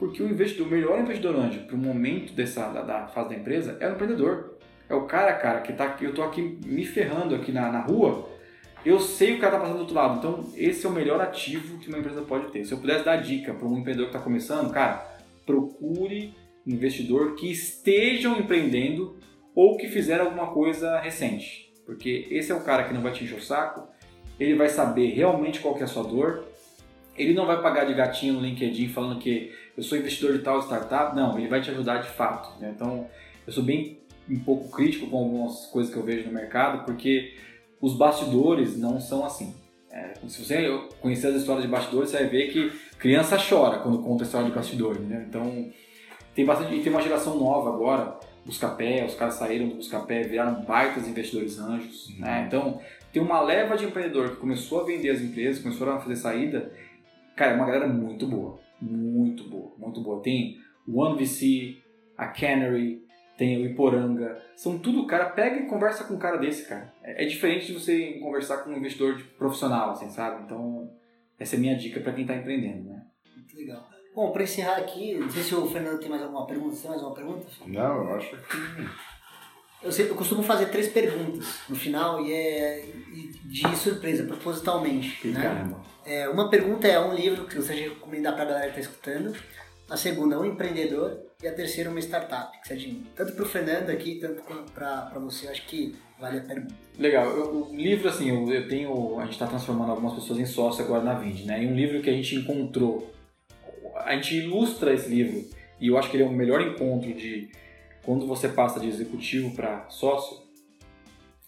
Porque 0.00 0.20
o 0.20 0.28
investidor, 0.28 0.66
o 0.66 0.70
melhor 0.70 0.98
investidor 0.98 1.36
anjo 1.36 1.60
para 1.60 1.76
o 1.76 1.78
momento 1.78 2.32
dessa, 2.32 2.68
da, 2.70 2.82
da, 2.82 3.06
fase 3.06 3.28
da 3.28 3.36
empresa 3.36 3.76
é 3.78 3.88
o 3.88 3.92
empreendedor. 3.92 4.58
É 4.88 4.96
o 4.96 5.02
cara, 5.02 5.32
cara, 5.34 5.60
que 5.60 5.72
tá 5.72 5.96
eu 6.00 6.12
tô 6.12 6.24
aqui 6.24 6.58
me 6.66 6.84
ferrando 6.84 7.36
aqui 7.36 7.52
na, 7.52 7.70
na 7.70 7.80
rua, 7.82 8.28
eu 8.84 8.98
sei 8.98 9.30
o 9.30 9.34
que 9.36 9.42
cara 9.42 9.52
tá 9.52 9.60
passando 9.60 9.76
do 9.76 9.82
outro 9.82 9.94
lado. 9.94 10.18
Então, 10.18 10.52
esse 10.56 10.84
é 10.84 10.88
o 10.88 10.92
melhor 10.92 11.20
ativo 11.20 11.78
que 11.78 11.88
uma 11.88 11.98
empresa 11.98 12.22
pode 12.22 12.48
ter. 12.48 12.64
Se 12.64 12.72
eu 12.72 12.78
pudesse 12.78 13.04
dar 13.04 13.16
dica 13.18 13.54
para 13.54 13.68
um 13.68 13.78
empreendedor 13.78 14.10
que 14.10 14.16
está 14.16 14.24
começando, 14.24 14.72
cara, 14.72 15.18
procure 15.46 16.34
investidor 16.66 17.36
que 17.36 17.48
estejam 17.48 18.40
empreendendo 18.40 19.16
ou 19.54 19.76
que 19.76 19.86
fizeram 19.86 20.24
alguma 20.24 20.48
coisa 20.48 20.98
recente. 20.98 21.67
Porque 21.88 22.28
esse 22.30 22.52
é 22.52 22.54
o 22.54 22.60
cara 22.60 22.84
que 22.84 22.92
não 22.92 23.00
vai 23.00 23.12
te 23.12 23.24
encher 23.24 23.38
o 23.38 23.42
saco, 23.42 23.88
ele 24.38 24.54
vai 24.54 24.68
saber 24.68 25.08
realmente 25.08 25.58
qual 25.60 25.74
é 25.78 25.84
a 25.84 25.86
sua 25.86 26.02
dor, 26.02 26.44
ele 27.16 27.32
não 27.32 27.46
vai 27.46 27.62
pagar 27.62 27.86
de 27.86 27.94
gatinho 27.94 28.34
no 28.34 28.40
LinkedIn 28.40 28.88
falando 28.88 29.18
que 29.18 29.54
eu 29.74 29.82
sou 29.82 29.96
investidor 29.96 30.34
de 30.34 30.40
tal 30.40 30.60
startup, 30.60 31.16
não, 31.16 31.38
ele 31.38 31.48
vai 31.48 31.62
te 31.62 31.70
ajudar 31.70 32.02
de 32.02 32.10
fato. 32.10 32.60
Né? 32.60 32.74
Então, 32.76 33.06
eu 33.46 33.50
sou 33.54 33.64
bem 33.64 34.00
um 34.28 34.38
pouco 34.38 34.70
crítico 34.70 35.06
com 35.06 35.16
algumas 35.16 35.64
coisas 35.68 35.90
que 35.90 35.98
eu 35.98 36.04
vejo 36.04 36.26
no 36.26 36.34
mercado, 36.34 36.84
porque 36.84 37.34
os 37.80 37.96
bastidores 37.96 38.76
não 38.76 39.00
são 39.00 39.24
assim. 39.24 39.56
É, 39.90 40.12
se 40.28 40.44
você 40.44 40.68
conhecer 41.00 41.28
as 41.28 41.36
histórias 41.36 41.64
de 41.64 41.70
bastidores, 41.70 42.10
você 42.10 42.18
vai 42.18 42.26
ver 42.26 42.52
que 42.52 42.70
criança 42.98 43.38
chora 43.38 43.78
quando 43.78 44.02
conta 44.02 44.24
a 44.24 44.26
história 44.26 44.46
de 44.46 44.54
bastidores. 44.54 45.00
Né? 45.00 45.24
Então, 45.26 45.72
tem 46.34 46.44
bastante, 46.44 46.74
e 46.74 46.82
tem 46.82 46.92
uma 46.92 47.00
geração 47.00 47.38
nova 47.38 47.70
agora 47.70 48.27
Buscapé, 48.44 49.04
os 49.04 49.14
caras 49.14 49.34
saíram 49.34 49.68
do 49.68 49.76
Buscapé, 49.76 50.22
viraram 50.22 50.62
baitas 50.62 51.06
investidores 51.06 51.58
anjos, 51.58 52.08
uhum. 52.08 52.20
né? 52.20 52.44
Então, 52.46 52.80
tem 53.12 53.22
uma 53.22 53.40
leva 53.40 53.76
de 53.76 53.84
empreendedor 53.84 54.30
que 54.30 54.36
começou 54.36 54.80
a 54.80 54.84
vender 54.84 55.10
as 55.10 55.20
empresas, 55.20 55.62
começou 55.62 55.88
a 55.90 56.00
fazer 56.00 56.16
saída, 56.16 56.72
cara, 57.36 57.52
é 57.52 57.54
uma 57.54 57.66
galera 57.66 57.88
muito 57.88 58.26
boa, 58.26 58.58
muito 58.80 59.44
boa, 59.44 59.72
muito 59.78 60.00
boa. 60.00 60.22
Tem 60.22 60.58
o 60.86 61.00
OneVC, 61.00 61.78
a 62.16 62.26
Canary, 62.28 63.02
tem 63.36 63.62
o 63.62 63.66
Iporanga, 63.66 64.42
são 64.56 64.78
tudo 64.78 65.06
cara, 65.06 65.26
pega 65.30 65.60
e 65.60 65.66
conversa 65.66 66.04
com 66.04 66.14
um 66.14 66.18
cara 66.18 66.36
desse, 66.36 66.68
cara. 66.68 66.92
É, 67.02 67.24
é 67.24 67.26
diferente 67.26 67.66
de 67.66 67.74
você 67.74 68.14
conversar 68.14 68.58
com 68.58 68.70
um 68.70 68.76
investidor 68.76 69.22
profissional, 69.38 69.90
assim, 69.90 70.10
sabe? 70.10 70.42
Então, 70.44 70.90
essa 71.38 71.54
é 71.54 71.58
a 71.58 71.60
minha 71.60 71.76
dica 71.76 72.00
para 72.00 72.12
quem 72.12 72.22
está 72.22 72.34
empreendendo, 72.34 72.88
né? 72.88 73.06
Muito 73.36 73.56
legal. 73.56 73.88
Bom, 74.18 74.32
para 74.32 74.42
encerrar 74.42 74.78
aqui, 74.78 75.14
não 75.14 75.30
sei 75.30 75.44
se 75.44 75.54
o 75.54 75.64
Fernando 75.70 76.00
tem 76.00 76.08
mais 76.08 76.20
alguma 76.20 76.44
pergunta. 76.44 76.74
Você 76.74 76.82
tem 76.82 76.90
mais 76.90 77.02
alguma 77.04 77.14
pergunta? 77.14 77.46
Não, 77.64 78.02
eu 78.02 78.16
acho 78.16 78.30
que. 78.30 78.88
Eu, 79.80 79.92
sempre, 79.92 80.10
eu 80.10 80.16
costumo 80.16 80.42
fazer 80.42 80.66
três 80.70 80.88
perguntas 80.88 81.60
no 81.68 81.76
final 81.76 82.26
e 82.26 82.32
é 82.32 82.84
de 83.44 83.76
surpresa, 83.76 84.24
propositalmente. 84.24 85.20
Que 85.20 85.28
né? 85.28 85.40
caramba. 85.40 85.80
É, 86.04 86.28
uma 86.28 86.50
pergunta 86.50 86.88
é 86.88 86.98
um 86.98 87.14
livro 87.14 87.46
que 87.46 87.54
você 87.54 87.72
recomendar 87.74 88.34
para 88.34 88.42
a 88.42 88.46
galera 88.46 88.72
que 88.72 88.80
está 88.80 88.90
escutando. 88.90 89.36
A 89.88 89.96
segunda, 89.96 90.36
um 90.36 90.44
empreendedor. 90.44 91.16
E 91.40 91.46
a 91.46 91.54
terceira, 91.54 91.88
uma 91.88 92.00
startup. 92.00 92.60
Que 92.60 92.66
você 92.66 92.74
admira. 92.74 93.06
Tanto 93.14 93.32
para 93.34 93.44
o 93.44 93.48
Fernando 93.48 93.90
aqui, 93.90 94.16
tanto 94.16 94.42
para 94.74 95.16
você. 95.20 95.46
Eu 95.46 95.52
acho 95.52 95.64
que 95.68 95.94
vale 96.18 96.38
a 96.38 96.42
pergunta. 96.42 96.74
Legal. 96.98 97.30
Eu, 97.30 97.68
o 97.70 97.76
livro, 97.76 98.08
assim, 98.08 98.30
eu, 98.30 98.52
eu 98.52 98.66
tenho... 98.66 99.20
A 99.20 99.22
gente 99.22 99.34
está 99.34 99.46
transformando 99.46 99.92
algumas 99.92 100.14
pessoas 100.14 100.40
em 100.40 100.46
sócio 100.46 100.84
agora 100.84 101.04
na 101.04 101.14
Vind, 101.14 101.44
né? 101.44 101.62
E 101.62 101.68
um 101.68 101.76
livro 101.76 102.02
que 102.02 102.10
a 102.10 102.12
gente 102.12 102.34
encontrou 102.34 103.16
a 104.08 104.14
gente 104.14 104.36
ilustra 104.36 104.94
esse 104.94 105.08
livro 105.08 105.44
e 105.78 105.88
eu 105.88 105.98
acho 105.98 106.10
que 106.10 106.16
ele 106.16 106.24
é 106.24 106.26
o 106.26 106.32
melhor 106.32 106.60
encontro 106.62 107.12
de 107.12 107.50
quando 108.02 108.26
você 108.26 108.48
passa 108.48 108.80
de 108.80 108.88
executivo 108.88 109.54
para 109.54 109.88
sócio, 109.90 110.38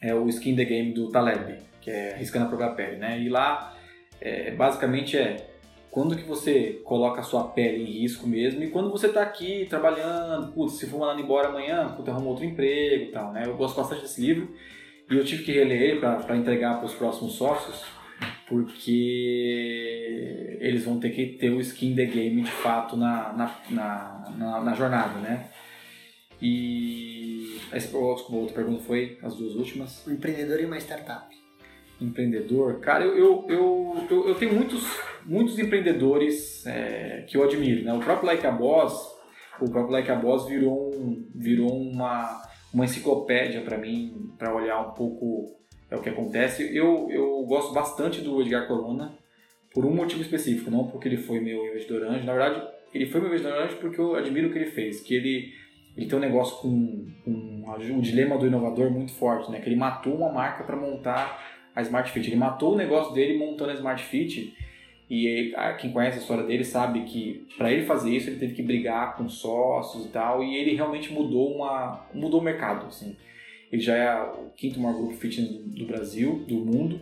é 0.01 0.15
o 0.15 0.29
skin 0.29 0.55
the 0.55 0.65
game 0.65 0.93
do 0.93 1.11
Taleb, 1.11 1.59
que 1.81 1.91
é 1.91 2.15
riscando 2.17 2.45
a 2.45 2.49
própria 2.49 2.71
pele, 2.71 2.97
né? 2.97 3.19
E 3.19 3.31
lá, 3.31 3.75
é, 4.21 4.51
basicamente 4.51 5.17
é 5.17 5.49
quando 5.91 6.15
que 6.15 6.23
você 6.23 6.81
coloca 6.85 7.21
a 7.21 7.25
sua 7.25 7.49
pele 7.49 7.83
em 7.83 8.03
risco 8.03 8.27
mesmo 8.27 8.63
e 8.63 8.71
quando 8.71 8.91
você 8.91 9.07
está 9.07 9.23
aqui 9.23 9.67
trabalhando, 9.69 10.53
putz, 10.53 10.75
se 10.75 10.87
for 10.87 11.01
mandado 11.01 11.21
embora 11.21 11.49
amanhã, 11.49 11.95
putz, 11.97 12.09
arruma 12.09 12.29
outro 12.29 12.45
emprego 12.45 13.05
e 13.05 13.11
tal, 13.11 13.33
né? 13.33 13.45
Eu 13.47 13.57
gosto 13.57 13.77
bastante 13.77 14.03
desse 14.03 14.21
livro 14.21 14.55
e 15.11 15.17
eu 15.17 15.25
tive 15.25 15.43
que 15.43 15.53
reler 15.53 15.81
ele 15.81 16.01
para 16.01 16.37
entregar 16.37 16.77
para 16.77 16.87
os 16.87 16.95
próximos 16.95 17.33
sócios, 17.33 17.85
porque 18.51 18.99
eles 20.61 20.85
vão 20.85 20.99
ter 20.99 21.11
que 21.11 21.25
ter 21.39 21.51
o 21.51 21.61
skin 21.61 21.95
the 21.95 22.05
game 22.05 22.43
de 22.43 22.51
fato 22.51 22.97
na, 22.97 23.33
na, 23.33 23.57
na, 23.71 24.35
na, 24.37 24.61
na 24.61 24.75
jornada, 24.75 25.21
né? 25.21 25.49
E 26.43 27.61
essa 27.71 27.97
outra 27.97 28.53
pergunta 28.53 28.83
foi 28.83 29.17
as 29.23 29.37
duas 29.37 29.55
últimas. 29.55 30.05
Um 30.05 30.15
empreendedor 30.15 30.59
e 30.61 30.65
uma 30.65 30.79
startup. 30.79 31.33
Empreendedor, 32.01 32.81
cara, 32.81 33.05
eu, 33.05 33.17
eu, 33.17 33.47
eu, 33.49 34.07
eu, 34.11 34.29
eu 34.31 34.35
tenho 34.35 34.55
muitos, 34.55 34.85
muitos 35.25 35.57
empreendedores 35.57 36.67
é, 36.67 37.25
que 37.29 37.37
eu 37.37 37.45
admiro, 37.45 37.85
né? 37.85 37.93
O 37.95 38.01
próprio 38.01 38.27
Like 38.27 38.45
a 38.45 38.51
Boss, 38.51 39.01
o 39.61 39.71
próprio 39.71 39.93
Like 39.93 40.11
a 40.11 40.17
Boss 40.17 40.49
virou, 40.49 40.93
um, 40.93 41.31
virou 41.37 41.71
uma, 41.71 42.43
uma 42.75 42.85
enciclopédia 42.85 43.61
para 43.61 43.79
mim, 43.79 44.35
para 44.37 44.53
olhar 44.53 44.81
um 44.81 44.91
pouco 44.91 45.61
é 45.91 45.97
o 45.97 46.03
que 46.03 46.09
acontece. 46.09 46.75
Eu, 46.75 47.09
eu 47.11 47.43
gosto 47.45 47.73
bastante 47.73 48.21
do 48.21 48.41
Edgar 48.41 48.67
Colonna 48.67 49.19
por 49.75 49.85
um 49.85 49.95
motivo 49.95 50.23
específico, 50.23 50.71
não 50.71 50.87
porque 50.87 51.09
ele 51.09 51.17
foi 51.17 51.41
meu 51.41 51.67
investidor 51.67 52.05
anjo. 52.05 52.25
Na 52.25 52.33
verdade, 52.33 52.63
ele 52.95 53.07
foi 53.07 53.21
meu 53.21 53.29
investidor 53.29 53.63
anjo 53.63 53.77
porque 53.77 54.01
eu 54.01 54.15
admiro 54.15 54.49
o 54.49 54.53
que 54.53 54.59
ele 54.59 54.71
fez, 54.71 55.01
que 55.01 55.15
ele, 55.15 55.53
ele 55.97 56.07
tem 56.07 56.19
um 56.19 56.23
negócio 56.23 56.57
com, 56.59 57.07
com 57.25 57.65
o 57.97 58.01
dilema 58.01 58.37
do 58.39 58.47
inovador 58.47 58.91
muito 58.91 59.13
forte, 59.13 59.51
né? 59.51 59.61
Que 59.61 59.69
ele 59.69 59.77
matou 59.77 60.15
uma 60.15 60.33
marca 60.33 60.65
para 60.65 60.77
montar 60.77 61.41
a 61.75 61.83
Smart 61.83 62.11
Fit. 62.11 62.29
Ele 62.29 62.37
matou 62.37 62.75
o 62.75 62.77
negócio 62.77 63.13
dele 63.13 63.39
montando 63.39 63.71
a 63.71 63.75
Smart 63.75 64.03
Fit 64.03 64.55
e 65.09 65.27
ele, 65.27 65.57
quem 65.79 65.93
conhece 65.93 66.19
a 66.19 66.21
história 66.21 66.45
dele 66.45 66.65
sabe 66.65 67.03
que 67.03 67.47
para 67.59 67.73
ele 67.73 67.85
fazer 67.85 68.15
isso 68.15 68.31
ele 68.31 68.39
teve 68.39 68.55
que 68.55 68.63
brigar 68.63 69.17
com 69.17 69.29
sócios 69.29 70.07
e 70.07 70.09
tal 70.09 70.43
e 70.45 70.57
ele 70.57 70.77
realmente 70.77 71.13
mudou 71.13 71.53
uma 71.53 72.07
mudou 72.15 72.41
o 72.41 72.45
mercado 72.45 72.87
assim. 72.87 73.17
Ele 73.73 73.81
já 73.81 73.97
é 73.97 74.23
o 74.23 74.51
quinto 74.57 74.81
maior 74.81 74.97
grupo 74.97 75.15
fitness 75.15 75.49
do 75.49 75.87
Brasil, 75.87 76.45
do 76.47 76.57
mundo, 76.57 77.01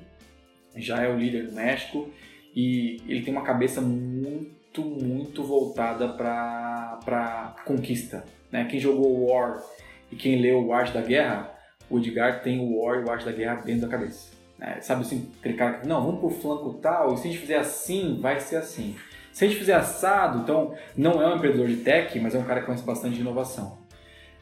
já 0.77 1.03
é 1.03 1.09
o 1.09 1.19
líder 1.19 1.47
do 1.47 1.55
México 1.55 2.09
e 2.55 3.01
ele 3.09 3.23
tem 3.23 3.33
uma 3.33 3.43
cabeça 3.43 3.81
muito, 3.81 4.83
muito 4.83 5.43
voltada 5.43 6.09
para 6.09 7.57
conquista. 7.65 8.25
Né? 8.51 8.65
Quem 8.65 8.79
jogou 8.79 9.31
War 9.31 9.63
e 10.11 10.17
quem 10.17 10.41
leu 10.41 10.67
o 10.67 10.73
Arte 10.73 10.93
da 10.93 11.03
Guerra, 11.03 11.55
o 11.89 11.99
Edgar 11.99 12.43
tem 12.43 12.61
o 12.61 12.79
War 12.79 13.01
e 13.01 13.05
o 13.05 13.11
Arte 13.11 13.25
da 13.25 13.33
Guerra 13.33 13.63
dentro 13.63 13.83
da 13.83 13.89
cabeça. 13.89 14.31
Né? 14.59 14.81
Sabe 14.81 15.03
assim, 15.03 15.31
aquele 15.39 15.55
cara 15.55 15.79
que, 15.79 15.87
não, 15.87 16.05
vamos 16.05 16.21
pro 16.21 16.31
flanco 16.31 16.75
tal, 16.75 17.15
e 17.15 17.17
se 17.17 17.29
a 17.29 17.31
gente 17.31 17.41
fizer 17.41 17.59
assim, 17.59 18.19
vai 18.21 18.41
ser 18.41 18.57
assim. 18.57 18.97
Se 19.33 19.45
a 19.45 19.49
gente 19.49 19.59
fizer 19.59 19.75
assado, 19.75 20.41
então 20.41 20.75
não 20.97 21.23
é 21.23 21.33
um 21.33 21.37
empreendedor 21.37 21.69
de 21.69 21.77
tech, 21.77 22.19
mas 22.19 22.35
é 22.35 22.39
um 22.39 22.45
cara 22.45 22.61
que 22.61 22.67
conhece 22.67 22.85
bastante 22.85 23.15
de 23.15 23.21
inovação. 23.21 23.78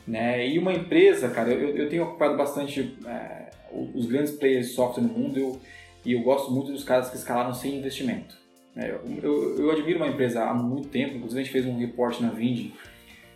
Né? 0.07 0.49
E 0.49 0.59
uma 0.59 0.73
empresa, 0.73 1.29
cara, 1.29 1.51
eu, 1.51 1.77
eu 1.77 1.89
tenho 1.89 2.05
ocupado 2.05 2.37
bastante 2.37 2.97
é, 3.07 3.51
os 3.95 4.07
grandes 4.07 4.33
players 4.33 4.69
de 4.69 4.73
software 4.75 5.03
no 5.03 5.09
mundo 5.09 5.39
eu, 5.39 5.61
e 6.05 6.13
eu 6.13 6.21
gosto 6.23 6.53
muito 6.53 6.71
dos 6.71 6.85
caras 6.85 7.11
que 7.11 7.17
escalaram 7.17 7.53
sem 7.53 7.77
investimento. 7.77 8.37
Né? 8.75 8.91
Eu, 8.91 9.01
eu, 9.23 9.59
eu, 9.59 9.71
admiro 9.71 9.99
uma 9.99 10.09
empresa 10.09 10.45
há 10.45 10.55
muito 10.55 10.89
tempo, 10.89 11.17
inclusive 11.17 11.41
a 11.41 11.45
gente 11.45 11.53
fez 11.53 11.67
um 11.67 11.77
report 11.77 12.21
na 12.21 12.31
Vind 12.31 12.71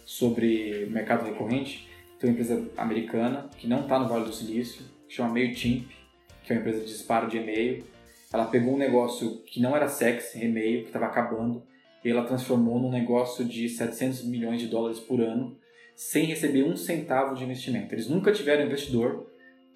sobre 0.05 0.87
mercado 0.91 1.25
recorrente. 1.25 1.89
Tem 2.21 2.31
uma 2.31 2.35
empresa 2.35 2.71
americana 2.77 3.49
que 3.57 3.67
não 3.67 3.81
está 3.81 3.99
no 3.99 4.09
Vale 4.09 4.27
do 4.27 4.33
Silício, 4.33 4.85
que 5.09 5.15
chama 5.15 5.31
MailChimp, 5.31 5.89
que 6.45 6.53
é 6.53 6.57
uma 6.57 6.61
empresa 6.61 6.81
de 6.81 6.87
disparo 6.87 7.29
de 7.29 7.39
e-mail. 7.39 7.85
Ela 8.33 8.45
pegou 8.45 8.75
um 8.75 8.79
negócio 8.79 9.39
que 9.47 9.61
não 9.61 9.75
era 9.75 9.89
sexy, 9.89 10.45
e-mail, 10.45 10.83
que 10.83 10.89
estava 10.89 11.07
acabando, 11.07 11.65
e 12.05 12.11
ela 12.11 12.23
transformou 12.23 12.79
num 12.79 12.91
negócio 12.91 13.45
de 13.45 13.69
700 13.69 14.25
milhões 14.25 14.61
de 14.61 14.69
dólares 14.69 15.01
por 15.01 15.21
ano 15.21 15.57
sem 16.01 16.25
receber 16.25 16.63
um 16.63 16.79
centavo 16.79 17.35
de 17.35 17.45
investimento. 17.45 17.95
Eles 17.95 18.09
nunca 18.09 18.33
tiveram 18.33 18.65
investidor, 18.65 19.31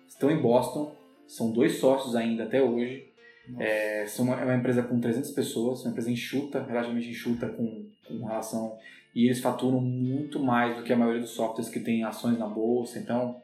estão 0.08 0.30
em 0.30 0.40
Boston, 0.40 0.96
são 1.26 1.52
dois 1.52 1.76
sócios 1.76 2.16
ainda 2.16 2.44
até 2.44 2.62
hoje. 2.62 3.12
É, 3.58 4.06
são 4.06 4.24
uma, 4.24 4.40
é 4.40 4.44
uma 4.44 4.54
empresa 4.54 4.82
com 4.82 4.98
300 4.98 5.30
pessoas, 5.32 5.82
uma 5.82 5.90
empresa 5.90 6.10
enxuta, 6.10 6.62
relativamente 6.62 7.10
enxuta 7.10 7.46
com, 7.50 7.84
com 8.08 8.24
relação. 8.24 8.78
E 9.14 9.26
eles 9.26 9.40
faturam 9.40 9.82
muito 9.82 10.40
mais 10.40 10.78
do 10.78 10.82
que 10.82 10.94
a 10.94 10.96
maioria 10.96 11.20
dos 11.20 11.32
softwares 11.32 11.68
que 11.68 11.78
tem 11.78 12.04
ações 12.04 12.38
na 12.38 12.46
bolsa. 12.46 12.98
Então, 12.98 13.42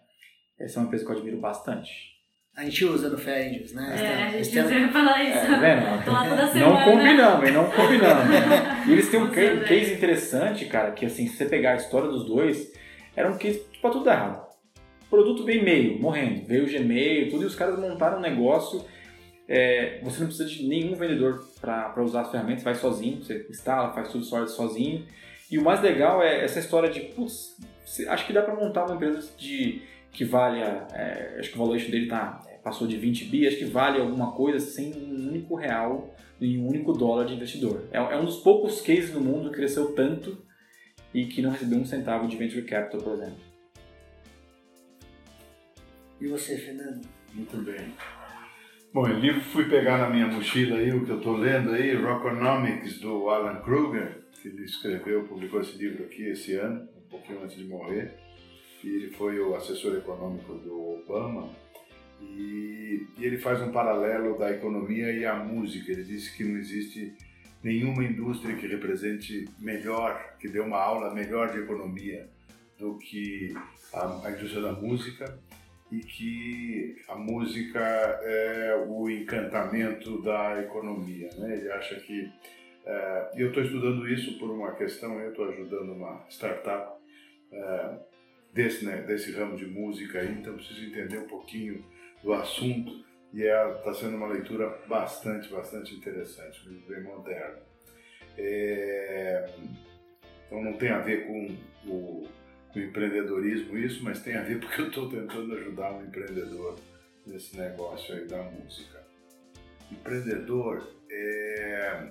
essa 0.58 0.78
é 0.78 0.80
uma 0.80 0.86
empresa 0.86 1.04
que 1.04 1.10
eu 1.10 1.16
admiro 1.16 1.38
bastante. 1.38 2.18
A 2.60 2.64
gente 2.64 2.84
usa 2.84 3.08
no 3.08 3.16
Fair 3.16 3.48
Angels, 3.48 3.72
né? 3.72 3.96
É, 3.98 4.22
a 4.22 4.30
gente 4.32 4.42
Estela... 4.42 4.88
falar 4.88 5.24
isso. 5.24 5.38
É, 5.38 5.58
vendo? 5.58 6.04
Não 6.60 6.84
combinamos, 6.84 7.48
não 7.54 7.70
combinamos. 7.70 8.86
E 8.86 8.92
eles 8.92 9.08
têm 9.08 9.18
um 9.18 9.30
case, 9.30 9.64
case, 9.64 9.94
interessante, 9.94 10.66
cara, 10.66 10.90
que 10.90 11.06
assim, 11.06 11.26
se 11.26 11.38
você 11.38 11.46
pegar 11.46 11.72
a 11.72 11.76
história 11.76 12.10
dos 12.10 12.26
dois, 12.26 12.70
era 13.16 13.30
um 13.30 13.38
case 13.38 13.64
pra 13.80 13.88
tudo 13.88 14.10
errado. 14.10 14.46
O 15.06 15.08
produto 15.08 15.42
veio 15.42 15.64
meio, 15.64 15.98
morrendo. 15.98 16.46
Veio 16.46 16.64
o 16.64 16.66
Gmail, 16.66 17.30
tudo, 17.30 17.44
e 17.44 17.46
os 17.46 17.54
caras 17.54 17.78
montaram 17.78 18.18
um 18.18 18.20
negócio. 18.20 18.84
É, 19.48 19.98
você 20.02 20.20
não 20.20 20.26
precisa 20.26 20.46
de 20.46 20.68
nenhum 20.68 20.94
vendedor 20.94 21.42
para 21.62 22.02
usar 22.02 22.20
as 22.20 22.30
ferramentas, 22.30 22.62
faz 22.62 22.76
sozinho, 22.76 23.24
você 23.24 23.46
instala, 23.48 23.94
faz 23.94 24.12
tudo 24.12 24.22
sozinho. 24.22 25.06
E 25.50 25.56
o 25.56 25.64
mais 25.64 25.80
legal 25.80 26.22
é 26.22 26.44
essa 26.44 26.58
história 26.58 26.90
de, 26.90 27.00
putz, 27.00 27.56
acho 28.06 28.26
que 28.26 28.34
dá 28.34 28.42
para 28.42 28.54
montar 28.54 28.84
uma 28.84 28.96
empresa 28.96 29.26
de 29.38 29.80
que 30.12 30.24
valha, 30.24 30.86
é, 30.92 31.36
acho 31.38 31.50
que 31.50 31.56
o 31.56 31.58
valuation 31.58 31.90
dele 31.90 32.06
tá, 32.06 32.40
é, 32.48 32.49
passou 32.62 32.86
de 32.86 32.96
20 32.96 33.26
bi, 33.26 33.46
acho 33.46 33.58
que 33.58 33.64
vale 33.64 34.00
alguma 34.00 34.32
coisa 34.32 34.58
sem 34.60 34.92
um 34.94 35.28
único 35.28 35.54
real 35.54 36.14
e 36.40 36.58
um 36.58 36.66
único 36.66 36.92
dólar 36.92 37.26
de 37.26 37.34
investidor. 37.34 37.84
É, 37.90 37.98
é 37.98 38.16
um 38.16 38.24
dos 38.24 38.38
poucos 38.38 38.80
cases 38.80 39.12
no 39.12 39.20
mundo 39.20 39.50
que 39.50 39.56
cresceu 39.56 39.92
tanto 39.92 40.38
e 41.12 41.26
que 41.26 41.42
não 41.42 41.50
recebeu 41.50 41.78
um 41.78 41.84
centavo 41.84 42.28
de 42.28 42.36
venture 42.36 42.62
capital, 42.62 43.00
por 43.00 43.14
exemplo. 43.14 43.38
E 46.20 46.26
você, 46.28 46.56
Fernando? 46.56 47.06
Muito 47.32 47.56
bem. 47.58 47.94
Bom, 48.92 49.02
o 49.02 49.18
livro 49.18 49.40
fui 49.40 49.68
pegar 49.68 49.98
na 49.98 50.10
minha 50.10 50.26
mochila 50.26 50.76
aí, 50.76 50.92
o 50.92 51.04
que 51.04 51.10
eu 51.10 51.18
estou 51.18 51.36
lendo 51.36 51.70
aí, 51.70 51.94
Rockonomics, 51.94 52.98
do 53.00 53.30
Alan 53.30 53.60
Kruger, 53.60 54.24
que 54.42 54.48
ele 54.48 54.64
escreveu, 54.64 55.24
publicou 55.24 55.60
esse 55.60 55.78
livro 55.78 56.04
aqui 56.04 56.24
esse 56.24 56.54
ano, 56.54 56.88
um 56.96 57.08
pouquinho 57.08 57.42
antes 57.42 57.56
de 57.56 57.64
morrer 57.64 58.18
que 58.80 58.88
ele 58.88 59.10
foi 59.10 59.38
o 59.38 59.54
assessor 59.54 59.94
econômico 59.96 60.54
do 60.54 61.02
Obama, 61.02 61.50
e, 62.20 63.06
e, 63.18 63.24
ele 63.24 63.38
faz 63.38 63.60
um 63.62 63.72
paralelo 63.72 64.38
da 64.38 64.50
economia 64.50 65.10
e 65.12 65.24
a 65.24 65.34
música. 65.34 65.90
Ele 65.90 66.04
disse 66.04 66.36
que 66.36 66.44
não 66.44 66.58
existe 66.58 67.14
nenhuma 67.62 68.04
indústria 68.04 68.56
que 68.56 68.66
represente 68.66 69.48
melhor, 69.58 70.36
que 70.38 70.48
dê 70.48 70.60
uma 70.60 70.78
aula 70.78 71.14
melhor 71.14 71.50
de 71.50 71.58
economia 71.58 72.28
do 72.78 72.96
que 72.98 73.54
a, 73.92 74.26
a 74.26 74.30
indústria 74.30 74.62
da 74.62 74.72
música 74.72 75.38
e 75.90 75.98
que 76.00 76.96
a 77.08 77.16
música 77.16 77.80
é 77.80 78.84
o 78.88 79.08
encantamento 79.10 80.22
da 80.22 80.62
economia. 80.62 81.28
Né? 81.36 81.58
Ele 81.58 81.72
acha 81.72 81.96
que. 82.00 82.30
É, 82.86 83.30
eu 83.36 83.48
estou 83.48 83.62
estudando 83.62 84.08
isso 84.08 84.38
por 84.38 84.50
uma 84.50 84.72
questão, 84.74 85.20
eu 85.20 85.30
estou 85.30 85.48
ajudando 85.50 85.92
uma 85.92 86.24
startup. 86.28 86.98
É, 87.52 88.10
desse, 88.52 88.84
né, 88.84 89.02
desse 89.02 89.32
ramo 89.32 89.56
de 89.56 89.66
música 89.66 90.20
aí, 90.20 90.32
então 90.32 90.54
preciso 90.54 90.84
entender 90.84 91.18
um 91.18 91.28
pouquinho 91.28 91.84
do 92.22 92.32
assunto 92.32 93.04
e 93.32 93.42
está 93.42 93.54
é, 93.54 93.74
tá 93.84 93.94
sendo 93.94 94.16
uma 94.16 94.26
leitura 94.26 94.78
bastante, 94.86 95.48
bastante 95.48 95.94
interessante, 95.94 96.68
muito 96.68 96.88
bem 96.88 97.02
moderno. 97.02 97.62
É, 98.36 99.48
então 100.46 100.62
não 100.62 100.72
tem 100.74 100.90
a 100.90 100.98
ver 100.98 101.26
com 101.26 101.46
o, 101.86 102.28
com 102.72 102.78
o, 102.78 102.82
empreendedorismo 102.82 103.78
isso, 103.78 104.02
mas 104.02 104.22
tem 104.22 104.36
a 104.36 104.42
ver 104.42 104.58
porque 104.58 104.80
eu 104.80 104.88
estou 104.88 105.08
tentando 105.08 105.54
ajudar 105.54 105.92
um 105.92 106.02
empreendedor 106.02 106.76
nesse 107.26 107.56
negócio 107.56 108.14
aí 108.14 108.26
da 108.26 108.42
música. 108.42 109.00
Empreendedor 109.90 110.94
é 111.10 112.08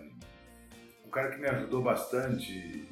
um 1.06 1.10
cara 1.10 1.32
que 1.32 1.42
me 1.42 1.48
ajudou 1.48 1.82
bastante 1.82 2.88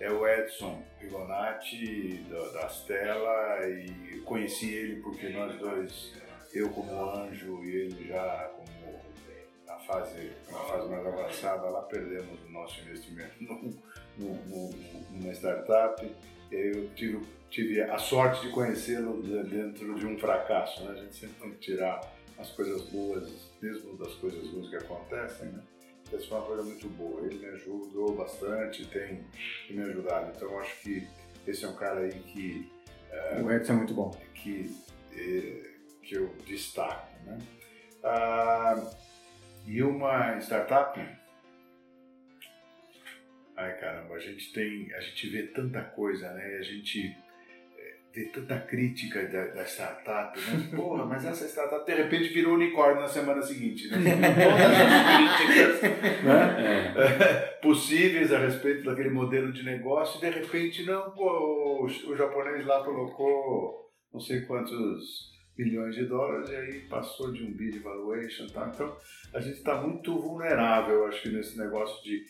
é 0.00 0.10
o 0.10 0.26
Edson 0.26 0.82
Rigonati 1.00 2.24
da, 2.28 2.68
Stella 2.68 3.68
e 3.68 4.20
conheci 4.24 4.72
ele 4.72 5.02
porque 5.02 5.28
nós 5.28 5.56
dois, 5.58 6.12
eu 6.54 6.70
como 6.70 7.10
anjo 7.10 7.64
e 7.64 7.76
ele 7.76 8.08
já 8.08 8.50
como 8.56 9.04
na 9.66 9.78
fase, 9.80 10.32
na 10.50 10.58
fase 10.58 10.88
mais 10.88 11.06
avançada, 11.06 11.68
lá 11.68 11.82
perdemos 11.82 12.38
o 12.44 12.50
nosso 12.50 12.80
investimento 12.82 13.42
no, 13.42 13.74
no, 14.16 14.34
no, 14.46 14.70
numa 15.10 15.32
startup. 15.32 16.08
Eu 16.50 16.88
tive, 16.94 17.20
tive 17.50 17.80
a 17.82 17.98
sorte 17.98 18.46
de 18.46 18.52
conhecê-lo 18.52 19.20
dentro 19.22 19.94
de 19.98 20.06
um 20.06 20.16
fracasso. 20.18 20.84
Né? 20.84 20.92
A 20.92 21.02
gente 21.02 21.16
sempre 21.16 21.34
tem 21.40 21.50
que 21.50 21.58
tirar 21.58 22.00
as 22.38 22.50
coisas 22.50 22.82
boas, 22.90 23.50
mesmo 23.60 23.96
das 23.96 24.14
coisas 24.14 24.46
boas 24.48 24.68
que 24.68 24.76
acontecem, 24.76 25.48
né? 25.48 25.62
Essa 26.12 26.26
foi 26.28 26.38
uma 26.38 26.46
coisa 26.46 26.62
muito 26.62 26.88
boa. 26.90 27.22
Ele 27.22 27.38
me 27.38 27.46
ajudou 27.46 28.14
bastante, 28.14 28.86
tem 28.86 29.24
me 29.70 29.82
ajudado. 29.82 30.32
Então 30.36 30.60
acho 30.60 30.80
que 30.82 31.08
esse 31.46 31.64
é 31.64 31.68
um 31.68 31.74
cara 31.74 32.00
aí 32.00 32.12
que 32.12 32.70
o 33.42 33.50
Edson 33.50 33.72
é 33.72 33.76
muito 33.76 33.94
bom. 33.94 34.10
Que, 34.34 34.70
é, 35.12 35.73
que 36.04 36.14
eu 36.14 36.34
destaco. 36.46 37.08
Né? 37.24 37.38
Ah, 38.02 38.90
e 39.66 39.82
uma 39.82 40.38
startup. 40.38 41.00
Ai 43.56 43.78
caramba, 43.78 44.14
a 44.14 44.18
gente 44.18 44.52
tem. 44.52 44.92
A 44.94 45.00
gente 45.00 45.28
vê 45.28 45.44
tanta 45.44 45.80
coisa, 45.82 46.32
né? 46.32 46.56
A 46.58 46.62
gente 46.62 47.16
ter 48.14 48.30
tanta 48.30 48.60
crítica 48.60 49.26
da, 49.26 49.46
da, 49.48 49.64
startup, 49.64 50.38
né? 50.38 50.70
Porra, 50.76 51.04
mas 51.04 51.24
essa 51.24 51.48
startup 51.48 51.84
de 51.84 52.00
repente 52.00 52.32
virou 52.32 52.54
unicórnio 52.54 53.02
na 53.02 53.08
semana 53.08 53.42
seguinte, 53.42 53.88
né? 53.88 53.96
Todas 53.96 54.70
as 54.70 55.36
críticas 55.36 55.82
né? 56.22 56.94
É. 56.96 57.58
possíveis 57.60 58.32
a 58.32 58.38
respeito 58.38 58.84
daquele 58.84 59.10
modelo 59.10 59.52
de 59.52 59.64
negócio, 59.64 60.18
e 60.18 60.20
de 60.20 60.38
repente, 60.38 60.84
não, 60.84 61.10
pô, 61.10 61.24
o, 61.24 61.86
o 61.86 62.16
japonês 62.16 62.64
lá 62.64 62.84
colocou 62.84 63.90
não 64.12 64.20
sei 64.20 64.42
quantos 64.42 65.33
milhões 65.56 65.94
de 65.94 66.04
dólares 66.06 66.50
e 66.50 66.56
aí 66.56 66.80
passou 66.88 67.32
de 67.32 67.44
um 67.44 67.52
bid 67.52 67.78
valuation, 67.78 68.46
tá? 68.48 68.70
Então, 68.74 68.96
a 69.32 69.40
gente 69.40 69.58
está 69.58 69.80
muito 69.80 70.18
vulnerável, 70.18 71.06
acho 71.06 71.22
que, 71.22 71.28
nesse 71.30 71.56
negócio 71.58 72.02
de 72.02 72.24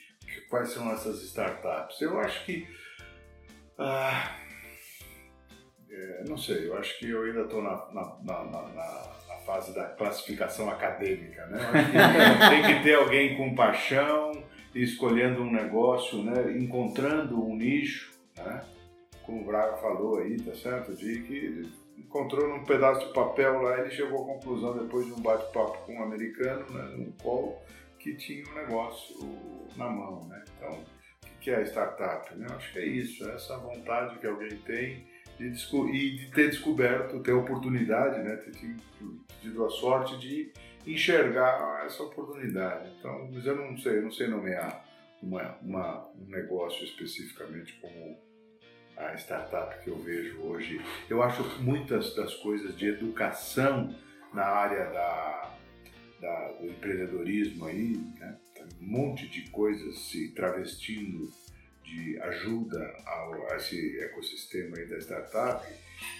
quais 0.48 0.70
são 0.70 0.90
essas 0.92 1.22
startups. 1.22 2.00
Eu 2.00 2.18
acho 2.18 2.44
que. 2.44 2.66
Ah, 3.78 4.36
é, 5.90 6.24
não 6.28 6.36
sei, 6.36 6.68
eu 6.68 6.76
acho 6.76 6.98
que 6.98 7.08
eu 7.08 7.22
ainda 7.22 7.42
estou 7.42 7.62
na, 7.62 7.76
na, 7.92 8.18
na, 8.24 8.44
na, 8.44 9.24
fase 9.44 9.74
da 9.74 9.84
classificação 9.90 10.70
acadêmica, 10.70 11.46
né? 11.46 11.58
tem 12.48 12.62
que 12.62 12.82
ter 12.82 12.94
alguém 12.94 13.36
com 13.36 13.54
paixão, 13.54 14.32
escolhendo 14.74 15.42
um 15.42 15.52
negócio, 15.52 16.22
né? 16.22 16.56
encontrando 16.56 17.44
um 17.44 17.54
nicho, 17.54 18.10
né? 18.38 18.64
como 19.22 19.42
o 19.42 19.44
Braga 19.44 19.76
falou 19.76 20.18
aí, 20.18 20.40
tá 20.40 20.54
certo? 20.54 20.94
De 20.94 21.22
que 21.22 21.62
encontrou 21.98 22.48
num 22.48 22.64
pedaço 22.64 23.06
de 23.06 23.12
papel 23.12 23.62
lá, 23.62 23.80
ele 23.80 23.90
chegou 23.90 24.22
à 24.22 24.26
conclusão 24.26 24.78
depois 24.78 25.06
de 25.06 25.12
um 25.12 25.20
bate-papo 25.20 25.86
com 25.86 25.94
um 25.94 26.02
americano, 26.02 26.64
né, 26.70 26.94
num 26.96 27.12
call, 27.12 27.64
que 27.98 28.14
tinha 28.16 28.44
um 28.50 28.54
negócio 28.54 29.16
na 29.76 29.88
mão, 29.88 30.26
né? 30.28 30.44
Então, 30.56 30.78
o 31.24 31.38
que 31.40 31.50
é 31.50 31.56
a 31.56 31.62
startup? 31.62 32.34
Né? 32.34 32.46
Acho 32.50 32.72
que 32.72 32.78
é 32.78 32.86
isso, 32.86 33.28
é 33.28 33.34
essa 33.34 33.56
vontade 33.58 34.18
que 34.18 34.26
alguém 34.26 34.56
tem 34.58 35.06
de, 35.38 35.46
e 35.46 36.16
de 36.16 36.30
ter 36.30 36.50
descoberto, 36.50 37.20
ter 37.20 37.32
oportunidade, 37.32 38.22
né? 38.22 38.36
ter 38.36 38.52
tido 39.40 39.64
a 39.64 39.70
sorte 39.70 40.18
de 40.18 40.52
enxergar 40.86 41.84
essa 41.86 42.02
oportunidade. 42.02 42.90
Então, 42.98 43.30
mas 43.32 43.46
eu 43.46 43.56
não 43.56 43.76
sei, 43.78 43.98
eu 43.98 44.02
não 44.02 44.10
sei 44.10 44.28
nomear 44.28 44.84
uma, 45.22 45.56
uma, 45.62 46.08
um 46.14 46.26
negócio 46.26 46.84
especificamente 46.84 47.72
como 47.80 48.18
a 48.96 49.14
startup 49.14 49.82
que 49.82 49.90
eu 49.90 49.98
vejo 49.98 50.40
hoje. 50.40 50.80
Eu 51.08 51.22
acho 51.22 51.42
muitas 51.60 52.14
das 52.14 52.34
coisas 52.34 52.76
de 52.76 52.88
educação 52.88 53.94
na 54.32 54.44
área 54.44 54.90
da, 54.90 55.56
da 56.20 56.52
do 56.52 56.66
empreendedorismo 56.66 57.66
aí, 57.66 57.96
né? 58.18 58.38
um 58.80 58.86
monte 58.86 59.28
de 59.28 59.50
coisas 59.50 59.98
se 60.06 60.32
travestindo 60.34 61.30
de 61.82 62.18
ajuda 62.20 62.96
ao, 63.06 63.52
a 63.52 63.56
esse 63.56 64.00
ecossistema 64.00 64.76
aí 64.76 64.86
da 64.86 64.98
startup, 64.98 65.66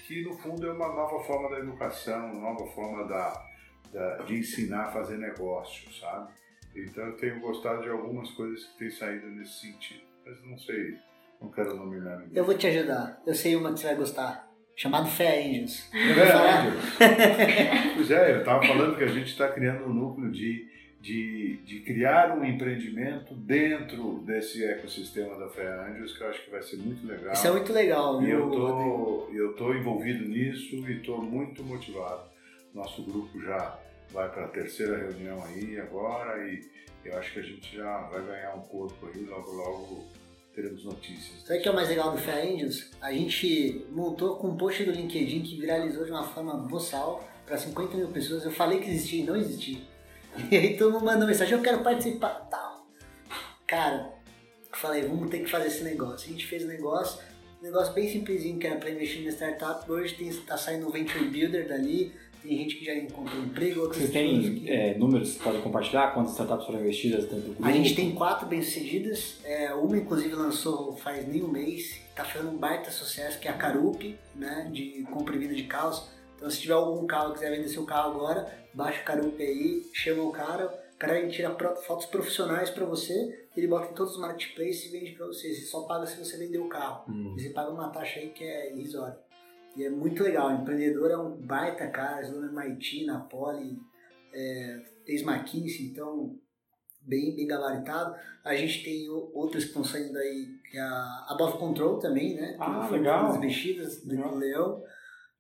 que 0.07 0.23
no 0.23 0.37
fundo 0.37 0.67
é 0.67 0.73
uma 0.73 0.89
nova 0.89 1.25
forma 1.25 1.51
da 1.51 1.59
educação, 1.59 2.33
uma 2.33 2.53
nova 2.53 2.67
forma 2.73 3.07
da, 3.09 3.51
da, 3.93 4.17
de 4.19 4.37
ensinar 4.37 4.85
a 4.85 4.93
fazer 4.93 5.17
negócio, 5.17 5.93
sabe? 5.95 6.33
Então 6.77 7.05
eu 7.07 7.17
tenho 7.17 7.41
gostado 7.41 7.83
de 7.83 7.89
algumas 7.89 8.31
coisas 8.33 8.65
que 8.65 8.79
têm 8.79 8.91
saído 8.91 9.27
nesse 9.29 9.61
sentido, 9.61 10.05
mas 10.25 10.45
não 10.45 10.59
sei, 10.59 10.99
não 11.45 11.51
quero 11.51 11.77
nominar 11.77 12.19
ninguém. 12.19 12.37
Eu 12.37 12.45
vou 12.45 12.57
te 12.57 12.67
ajudar, 12.67 13.23
eu 13.27 13.35
sei 13.35 13.57
uma 13.57 13.73
que 13.73 13.81
você 13.81 13.87
vai 13.87 13.97
gostar. 13.97 14.45
Chamado 14.77 15.07
Fé 15.09 15.41
Angels. 15.41 15.89
Fé 15.91 15.99
Angels. 16.01 16.85
pois 17.95 18.11
é, 18.11 18.33
eu 18.33 18.39
estava 18.39 18.67
falando 18.67 18.97
que 18.97 19.05
a 19.05 19.09
gente 19.09 19.29
está 19.29 19.49
criando 19.49 19.85
um 19.85 19.95
núcleo 19.95 20.33
de 20.33 20.75
de, 21.05 21.59
de 21.67 21.81
criar 21.81 22.35
um 22.35 22.43
empreendimento 22.43 23.35
dentro 23.35 24.21
desse 24.21 24.65
ecossistema 24.65 25.39
da 25.39 25.51
Fé 25.51 25.71
Anjos, 25.71 26.17
que 26.17 26.25
eu 26.25 26.31
acho 26.31 26.43
que 26.43 26.51
vai 26.51 26.63
ser 26.63 26.79
muito 26.79 27.07
legal. 27.07 27.35
Isso 27.35 27.47
é 27.47 27.51
muito 27.51 27.73
legal, 27.75 28.23
E 28.23 28.31
eu 28.31 28.51
tô, 28.51 29.29
eu 29.31 29.53
tô 29.53 29.75
envolvido 29.75 30.27
nisso 30.27 30.77
e 30.77 30.97
estou 30.97 31.21
muito 31.21 31.63
motivado. 31.63 32.23
Nosso 32.73 33.03
grupo 33.03 33.39
já 33.39 33.79
vai 34.13 34.31
para 34.31 34.47
a 34.47 34.49
terceira 34.49 34.97
reunião 34.97 35.45
aí 35.45 35.79
agora 35.79 36.43
e 36.49 36.63
eu 37.05 37.19
acho 37.19 37.35
que 37.35 37.41
a 37.41 37.43
gente 37.43 37.77
já 37.77 37.99
vai 38.05 38.25
ganhar 38.25 38.55
um 38.55 38.63
corpo 38.63 39.07
aí, 39.07 39.27
logo 39.27 39.53
logo 39.53 40.05
teremos 40.55 40.85
notícias. 40.85 41.43
Sabe 41.45 41.59
o 41.59 41.63
que 41.63 41.69
é 41.69 41.71
o 41.71 41.75
mais 41.75 41.89
legal 41.89 42.13
do 42.13 42.19
Fé 42.19 42.43
Angels? 42.43 42.91
A 43.01 43.13
gente 43.13 43.85
montou 43.91 44.37
com 44.37 44.49
um 44.49 44.57
post 44.57 44.85
do 44.85 44.93
LinkedIn 44.93 45.43
que 45.43 45.59
viralizou 45.59 46.05
de 46.05 46.11
uma 46.11 46.23
forma 46.23 46.55
boçal 46.55 47.29
para 47.45 47.59
50 47.59 47.97
mil 47.97 48.09
pessoas. 48.09 48.45
Eu 48.45 48.53
falei 48.53 48.81
que 48.81 48.89
existia 48.89 49.23
e 49.23 49.27
não 49.27 49.37
existia. 49.37 49.79
E 50.51 50.57
aí 50.57 50.77
todo 50.77 50.93
mundo 50.93 51.05
mandou 51.05 51.29
mensagem, 51.29 51.55
eu 51.55 51.63
quero 51.63 51.81
participar, 51.85 52.49
tal. 52.51 52.89
Cara, 53.69 54.13
falei, 54.73 55.03
vamos 55.03 55.31
ter 55.31 55.39
que 55.39 55.49
fazer 55.49 55.69
esse 55.69 55.85
negócio. 55.85 56.29
A 56.29 56.33
gente 56.33 56.45
fez 56.45 56.65
o 56.65 56.67
um 56.67 56.69
negócio, 56.69 57.23
um 57.61 57.63
negócio 57.63 57.93
bem 57.93 58.09
simplesinho 58.09 58.59
que 58.59 58.67
era 58.67 58.77
para 58.77 58.91
investir 58.91 59.23
na 59.25 59.31
startup. 59.31 59.91
Hoje 59.91 60.15
tem, 60.15 60.33
tá 60.43 60.57
saindo 60.57 60.89
um 60.89 60.91
venture 60.91 61.25
builder 61.27 61.69
dali, 61.69 62.13
tem 62.45 62.59
gente 62.59 62.77
que 62.77 62.85
já 62.85 62.95
encontrou 62.95 63.43
emprego, 63.43 63.81
outras 63.81 64.03
Você 64.03 64.13
tem 64.13 64.61
que... 64.61 64.71
é, 64.71 64.97
números 64.99 65.35
que 65.35 65.43
pode 65.43 65.63
compartilhar? 65.63 66.13
Quantas 66.13 66.33
startups 66.33 66.67
foram 66.67 66.81
investidas 66.81 67.25
dentro 67.25 67.41
do 67.41 67.55
grupo? 67.55 67.65
A 67.65 67.73
gente 67.73 67.95
tem 67.95 68.13
quatro 68.13 68.47
bem-sucedidas. 68.47 69.39
É, 69.43 69.73
uma, 69.73 69.97
inclusive, 69.97 70.35
lançou 70.35 70.95
faz 70.97 71.27
nem 71.27 71.43
um 71.43 71.49
mês. 71.49 72.01
Está 72.11 72.25
fazendo 72.25 72.51
um 72.51 72.59
baita 72.59 72.91
sucesso, 72.91 73.41
que 73.41 73.49
é 73.49 73.51
a 73.51 73.55
Carup, 73.55 74.17
né, 74.37 74.69
de 74.71 75.05
compra 75.11 75.35
e 75.35 75.39
venda 75.39 75.55
de 75.55 75.65
carros. 75.65 76.07
Então, 76.37 76.51
se 76.51 76.61
tiver 76.61 76.75
algum 76.75 77.07
carro 77.07 77.29
que 77.29 77.39
quiser 77.39 77.57
vender 77.57 77.69
seu 77.69 77.85
carro 77.85 78.13
agora, 78.13 78.47
baixa 78.75 79.01
o 79.01 79.05
Carup 79.05 79.43
aí, 79.43 79.83
chama 79.93 80.23
o 80.23 80.31
cara, 80.31 80.67
o 80.95 80.99
cara 80.99 81.27
tira 81.29 81.57
fotos 81.87 82.07
profissionais 82.07 82.71
para 82.71 82.85
você, 82.85 83.47
ele 83.57 83.67
bota 83.67 83.91
em 83.91 83.95
todos 83.95 84.15
os 84.15 84.21
marketplaces 84.21 84.87
e 84.87 84.89
vende 84.91 85.13
para 85.13 85.27
você. 85.27 85.55
Você 85.55 85.63
só 85.63 85.83
paga 85.83 86.07
se 86.07 86.19
você 86.19 86.37
vender 86.37 86.59
o 86.59 86.69
carro. 86.69 87.05
Hum. 87.09 87.35
Você 87.37 87.51
paga 87.51 87.71
uma 87.71 87.89
taxa 87.89 88.21
aí 88.21 88.29
que 88.29 88.45
é 88.45 88.73
irrisória. 88.73 89.17
E 89.77 89.85
é 89.85 89.91
muito 89.91 90.23
legal. 90.23 90.51
O 90.51 90.63
empreendedor 90.63 91.11
é 91.11 91.17
um 91.17 91.37
baita 91.37 91.89
cara, 91.89 92.23
estudou 92.23 92.51
na 92.51 92.67
MIT, 92.67 93.07
na 93.07 93.21
Poli, 93.21 93.79
é, 94.33 94.83
fez 95.05 95.23
McKinsey, 95.23 95.87
então 95.87 96.39
bem, 97.01 97.35
bem 97.35 97.47
gabaritado. 97.47 98.15
A 98.45 98.55
gente 98.55 98.85
tem 98.85 99.09
outras 99.09 99.65
que 99.65 99.71
estão 99.71 99.85
saindo 99.85 100.17
aí, 100.19 100.49
que 100.71 100.77
é 100.77 100.81
a 100.81 101.27
Above 101.31 101.59
Control 101.59 101.99
também, 101.99 102.35
né? 102.35 102.57
Ah, 102.59 102.89
legal. 102.89 103.33
As 103.33 103.41
mexidas 103.41 104.05
do 104.05 104.37
Leão 104.37 104.83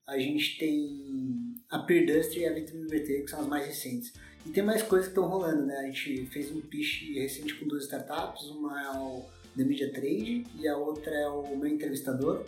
a 0.06 0.18
gente 0.18 0.58
tem 0.58 1.54
a 1.70 1.78
Peer 1.80 2.06
Duster 2.06 2.42
e 2.42 2.46
a 2.46 2.52
Vitamina 2.52 2.88
BT, 2.88 3.22
que 3.22 3.30
são 3.30 3.40
as 3.40 3.46
mais 3.46 3.66
recentes. 3.66 4.12
E 4.44 4.50
tem 4.50 4.62
mais 4.62 4.82
coisas 4.82 5.08
que 5.08 5.12
estão 5.12 5.28
rolando, 5.28 5.64
né? 5.64 5.76
A 5.78 5.86
gente 5.86 6.26
fez 6.26 6.50
um 6.50 6.60
pitch 6.60 7.14
recente 7.14 7.54
com 7.54 7.66
duas 7.66 7.84
startups, 7.84 8.44
uma 8.50 8.82
é 8.82 8.90
o 8.98 9.24
The 9.56 9.64
Media 9.64 9.90
Trade 9.90 10.44
e 10.58 10.68
a 10.68 10.76
outra 10.76 11.10
é 11.10 11.28
o 11.28 11.56
meu 11.56 11.66
entrevistador. 11.66 12.44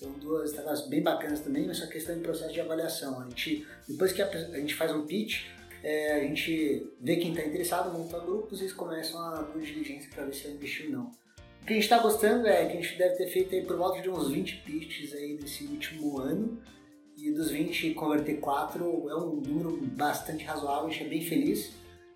São 0.00 0.12
duas 0.12 0.48
startups 0.48 0.88
bem 0.88 1.02
bacanas 1.02 1.40
também, 1.40 1.66
mas 1.66 1.76
só 1.76 1.86
questão 1.86 2.14
de 2.14 2.22
processo 2.22 2.54
de 2.54 2.60
avaliação. 2.62 3.20
A 3.20 3.24
gente, 3.24 3.66
depois 3.86 4.12
que 4.12 4.22
a, 4.22 4.26
a 4.26 4.58
gente 4.58 4.74
faz 4.74 4.90
um 4.92 5.04
pitch, 5.04 5.42
é, 5.84 6.14
a 6.14 6.20
gente 6.20 6.90
vê 6.98 7.16
quem 7.16 7.32
está 7.32 7.46
interessado, 7.46 7.92
monta 7.92 8.18
grupos 8.18 8.60
e 8.60 8.62
eles 8.62 8.72
começam 8.72 9.20
a 9.20 9.42
diligência 9.54 10.08
para 10.08 10.24
ver 10.24 10.34
se 10.34 10.46
é 10.46 10.52
investir 10.52 10.86
ou 10.86 10.92
não. 10.92 11.10
O 11.60 11.66
que 11.66 11.72
a 11.72 11.76
gente 11.76 11.82
está 11.82 11.98
gostando 11.98 12.46
é 12.46 12.64
que 12.64 12.78
a 12.78 12.80
gente 12.80 12.96
deve 12.96 13.16
ter 13.16 13.26
feito 13.26 13.54
aí 13.54 13.62
por 13.62 13.76
volta 13.76 14.00
de 14.00 14.08
uns 14.08 14.30
20 14.30 14.62
pitches 14.64 15.12
aí 15.12 15.38
nesse 15.38 15.64
último 15.64 16.18
ano 16.18 16.58
e 17.18 17.30
dos 17.32 17.50
20 17.50 17.92
converter 17.92 18.40
4 18.40 18.82
é 19.10 19.16
um 19.16 19.36
número 19.36 19.76
bastante 19.88 20.44
razoável, 20.44 20.86
a 20.86 20.90
gente 20.90 21.04
é 21.04 21.08
bem 21.08 21.20
feliz. 21.20 21.72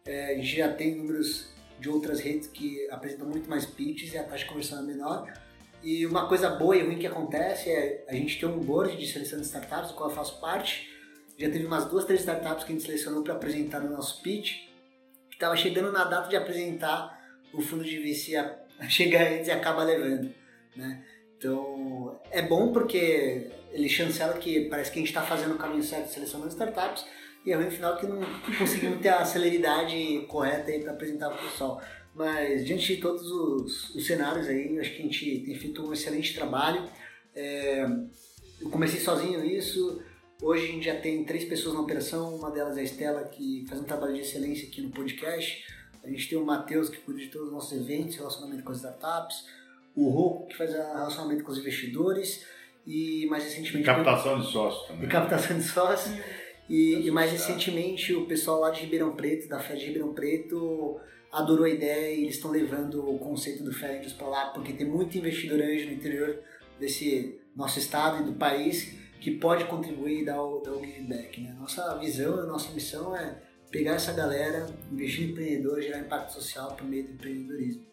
É, 0.07 0.33
a 0.33 0.35
gente 0.37 0.57
já 0.57 0.73
tem 0.73 0.95
números 0.95 1.51
de 1.79 1.91
outras 1.91 2.19
redes 2.19 2.49
que 2.49 2.89
apresentam 2.91 3.29
muito 3.29 3.51
mais 3.51 3.67
pitches 3.67 4.15
e 4.15 4.17
a 4.17 4.23
taxa 4.23 4.45
de 4.45 4.47
conversão 4.47 4.79
é 4.79 4.83
menor. 4.83 5.44
E 5.85 6.07
uma 6.07 6.27
coisa 6.27 6.49
boa 6.49 6.75
e 6.75 6.83
ruim 6.83 6.99
que 6.99 7.07
acontece 7.07 7.69
é 7.69 8.05
a 8.09 8.15
gente 8.15 8.41
tem 8.41 8.49
um 8.49 8.59
board 8.59 8.97
de 8.97 9.07
seleção 9.07 9.39
de 9.39 9.45
startups, 9.45 9.91
do 9.91 9.95
qual 9.95 10.09
eu 10.09 10.17
faço 10.17 10.41
parte. 10.41 10.89
Já 11.39 11.51
teve 11.51 11.67
umas 11.67 11.85
duas, 11.85 12.07
três 12.07 12.21
startups 12.21 12.65
que 12.65 12.73
a 12.73 12.75
gente 12.75 12.87
selecionou 12.87 13.23
para 13.23 13.35
apresentar 13.35 13.81
no 13.81 13.91
nosso 13.91 14.23
pitch, 14.23 14.67
que 15.29 15.35
estava 15.35 15.55
chegando 15.57 15.93
na 15.93 16.05
data 16.05 16.29
de 16.29 16.37
apresentar, 16.37 17.21
o 17.53 17.61
fundo 17.61 17.85
de 17.85 17.99
VC 17.99 18.33
chega 18.89 19.29
antes 19.29 19.49
e 19.49 19.51
acaba 19.51 19.85
levando. 19.85 20.33
Né? 20.75 21.05
Então 21.37 22.19
é 22.31 22.41
bom 22.41 22.73
porque 22.73 23.51
ele 23.71 23.89
chancela 23.89 24.33
que 24.39 24.69
parece 24.71 24.91
que 24.91 24.99
a 24.99 25.01
gente 25.01 25.09
está 25.09 25.23
fazendo 25.23 25.55
o 25.55 25.59
caminho 25.59 25.83
certo 25.83 26.09
selecionando 26.09 26.51
startups 26.51 27.05
e 27.45 27.53
é 27.53 27.57
ruim 27.57 27.67
no 27.67 27.71
final 27.71 27.97
que 27.99 28.07
não 28.07 28.21
conseguimos 28.59 29.01
ter 29.03 29.11
a 29.11 29.25
celeridade 29.25 30.25
correta 30.29 30.73
para 30.81 30.93
apresentar 30.93 31.29
para 31.29 31.45
o 31.45 31.51
pessoal. 31.51 31.83
Mas 32.15 32.65
diante 32.65 32.95
de 32.95 33.01
todos 33.01 33.29
os, 33.29 33.95
os, 33.95 34.07
cenários 34.07 34.47
aí, 34.47 34.79
acho 34.79 34.91
que 34.91 35.01
a 35.01 35.03
gente 35.03 35.41
tem 35.41 35.55
feito 35.57 35.85
um 35.85 35.93
excelente 35.93 36.35
trabalho. 36.35 36.89
É, 37.35 37.85
eu 38.61 38.71
comecei 38.71 39.01
sozinho 39.01 39.41
nisso, 39.41 40.01
hoje 40.41 40.65
a 40.65 40.69
gente 40.69 40.85
já 40.85 40.97
tem 40.97 41.25
três 41.25 41.45
pessoas 41.45 41.75
na 41.75 41.81
operação, 41.81 42.37
uma 42.37 42.51
delas 42.51 42.77
é 42.77 42.81
a 42.81 42.85
Estela, 42.85 43.25
que 43.25 43.65
faz 43.69 43.81
um 43.81 43.85
trabalho 43.85 44.15
de 44.15 44.21
excelência 44.21 44.69
aqui 44.69 44.81
no 44.81 44.91
podcast. 44.91 45.65
A 46.05 46.09
gente 46.09 46.29
tem 46.29 46.39
o 46.39 46.45
Matheus, 46.45 46.89
que 46.89 46.99
cuida 46.99 47.19
de 47.19 47.29
todos 47.29 47.49
os 47.49 47.53
nossos 47.53 47.73
eventos, 47.73 48.17
relacionamento 48.17 48.63
com 48.63 48.71
as 48.71 48.79
startups. 48.79 49.47
O 49.97 50.11
Rocco, 50.11 50.49
que 50.49 50.57
faz 50.57 50.73
relacionamento 50.73 51.43
com 51.43 51.51
os 51.51 51.59
investidores 51.59 52.45
e 52.87 53.27
mais 53.27 53.45
recentemente... 53.45 53.87
Captação 53.87 54.41
de 54.41 54.53
sócios 54.53 54.87
também. 54.87 55.07
E 55.07 55.09
captação 55.09 55.57
de 55.57 55.65
sócios. 55.65 56.15
E, 56.69 57.07
e, 57.07 57.11
mais 57.11 57.31
recentemente 57.31 58.15
o 58.15 58.27
pessoal 58.27 58.61
lá 58.61 58.71
de 58.71 58.81
Ribeirão 58.83 59.15
Preto, 59.15 59.49
da 59.49 59.59
Fé 59.59 59.75
de 59.75 59.87
Ribeirão 59.87 60.15
Preto, 60.15 60.99
adorou 61.35 61.65
a 61.67 61.71
ideia 61.71 62.15
e 62.15 62.23
eles 62.23 62.37
estão 62.37 62.51
levando 62.51 63.09
o 63.09 63.19
conceito 63.19 63.63
do 63.63 63.73
Fé 63.73 63.99
Angels 63.99 64.13
para 64.13 64.29
lá, 64.29 64.47
porque 64.47 64.73
tem 64.73 64.87
muito 64.87 65.19
investidor 65.19 65.61
anjo 65.61 65.87
no 65.87 65.93
interior 65.93 66.41
desse 66.79 67.41
nosso 67.55 67.79
estado 67.79 68.23
e 68.23 68.25
do 68.25 68.33
país 68.35 68.95
que 69.21 69.33
pode 69.33 69.65
contribuir 69.65 70.21
e 70.21 70.25
dar 70.25 70.43
o, 70.43 70.61
dar 70.61 70.73
o 70.73 70.85
give 70.85 71.03
back. 71.03 71.41
Né? 71.41 71.55
Nossa 71.59 71.97
visão, 71.99 72.39
a 72.41 72.47
nossa 72.47 72.71
missão 72.73 73.17
é 73.17 73.39
pegar 73.71 73.95
essa 73.95 74.13
galera, 74.13 74.67
investir 74.93 75.25
em 75.25 75.31
empreendedores, 75.33 75.87
gerar 75.87 76.01
impacto 76.01 76.33
social 76.33 76.75
por 76.77 76.87
meio 76.87 77.05
do 77.05 77.13
empreendedorismo. 77.15 77.85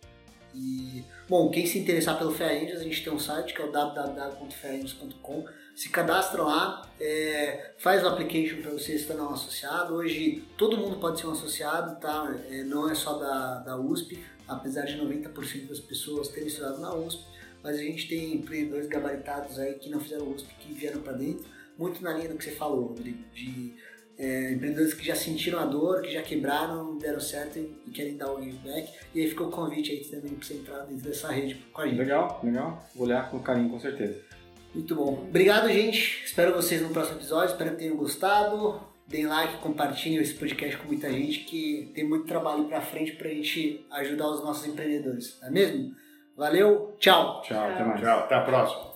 E, 0.53 1.03
bom, 1.29 1.49
quem 1.49 1.65
se 1.65 1.79
interessar 1.79 2.17
pelo 2.17 2.33
Fair 2.33 2.63
Angels, 2.63 2.81
a 2.81 2.83
gente 2.83 3.03
tem 3.03 3.13
um 3.13 3.19
site 3.19 3.53
que 3.53 3.61
é 3.61 3.65
o 3.65 3.71
www.fairangels.com. 3.71 5.45
Se 5.81 5.89
cadastra 5.89 6.43
lá, 6.43 6.87
é, 6.99 7.71
faz 7.79 8.03
o 8.03 8.07
application 8.07 8.61
para 8.61 8.69
você 8.69 8.99
se 8.99 9.07
tornar 9.07 9.23
um 9.23 9.33
associado. 9.33 9.95
Hoje 9.95 10.43
todo 10.55 10.77
mundo 10.77 10.97
pode 10.97 11.19
ser 11.19 11.25
um 11.25 11.31
associado, 11.31 11.99
tá? 11.99 12.37
É, 12.51 12.61
não 12.61 12.87
é 12.87 12.93
só 12.93 13.17
da, 13.17 13.55
da 13.61 13.77
USP, 13.77 14.23
apesar 14.47 14.85
de 14.85 14.95
90% 14.95 15.67
das 15.67 15.79
pessoas 15.79 16.27
terem 16.27 16.49
estudado 16.49 16.79
na 16.79 16.93
USP, 16.93 17.25
mas 17.63 17.79
a 17.79 17.81
gente 17.81 18.07
tem 18.07 18.35
empreendedores 18.35 18.87
gabaritados 18.87 19.57
aí 19.57 19.73
que 19.73 19.89
não 19.89 19.99
fizeram 19.99 20.29
USP, 20.29 20.53
que 20.59 20.71
vieram 20.71 21.01
para 21.01 21.13
dentro, 21.13 21.45
muito 21.75 22.03
na 22.03 22.13
linha 22.13 22.29
do 22.29 22.37
que 22.37 22.43
você 22.43 22.51
falou, 22.51 22.89
Rodrigo, 22.89 23.23
de 23.33 23.73
é, 24.19 24.51
empreendedores 24.51 24.93
que 24.93 25.03
já 25.03 25.15
sentiram 25.15 25.57
a 25.57 25.65
dor, 25.65 26.03
que 26.03 26.11
já 26.11 26.21
quebraram, 26.21 26.95
deram 26.99 27.19
certo 27.19 27.57
e, 27.57 27.89
querem 27.89 28.17
dar 28.17 28.31
o 28.31 28.39
give 28.39 28.59
back. 28.59 28.87
E 29.15 29.21
aí 29.21 29.27
ficou 29.27 29.47
o 29.47 29.51
convite 29.51 29.91
aí 29.91 30.05
também 30.05 30.35
para 30.35 30.45
você 30.45 30.53
entrar 30.53 30.79
dentro 30.81 31.09
dessa 31.09 31.31
rede 31.31 31.55
com 31.73 31.81
a 31.81 31.87
gente. 31.87 31.97
Legal, 31.97 32.39
legal. 32.43 32.87
Vou 32.93 33.07
olhar 33.07 33.31
com 33.31 33.39
carinho, 33.39 33.71
com 33.71 33.79
certeza. 33.79 34.29
Muito 34.73 34.95
bom. 34.95 35.25
Obrigado, 35.27 35.69
gente. 35.69 36.23
Espero 36.23 36.53
vocês 36.53 36.81
no 36.81 36.89
próximo 36.89 37.17
episódio. 37.17 37.51
Espero 37.51 37.71
que 37.71 37.77
tenham 37.77 37.97
gostado. 37.97 38.81
Deem 39.07 39.27
like, 39.27 39.57
compartilhem 39.57 40.19
esse 40.19 40.33
podcast 40.33 40.77
com 40.77 40.87
muita 40.87 41.11
gente 41.11 41.39
que 41.39 41.91
tem 41.93 42.07
muito 42.07 42.25
trabalho 42.25 42.65
para 42.65 42.79
frente 42.79 43.11
para 43.13 43.27
a 43.27 43.33
gente 43.33 43.85
ajudar 43.91 44.27
os 44.29 44.41
nossos 44.41 44.65
empreendedores. 44.65 45.37
Não 45.41 45.49
é 45.49 45.51
mesmo? 45.51 45.93
Valeu, 46.37 46.95
tchau. 46.97 47.41
Tchau, 47.41 47.69
até 47.69 47.83
mais. 47.83 47.99
Tchau, 47.99 48.19
até 48.19 48.35
a 48.35 48.41
próxima. 48.41 48.90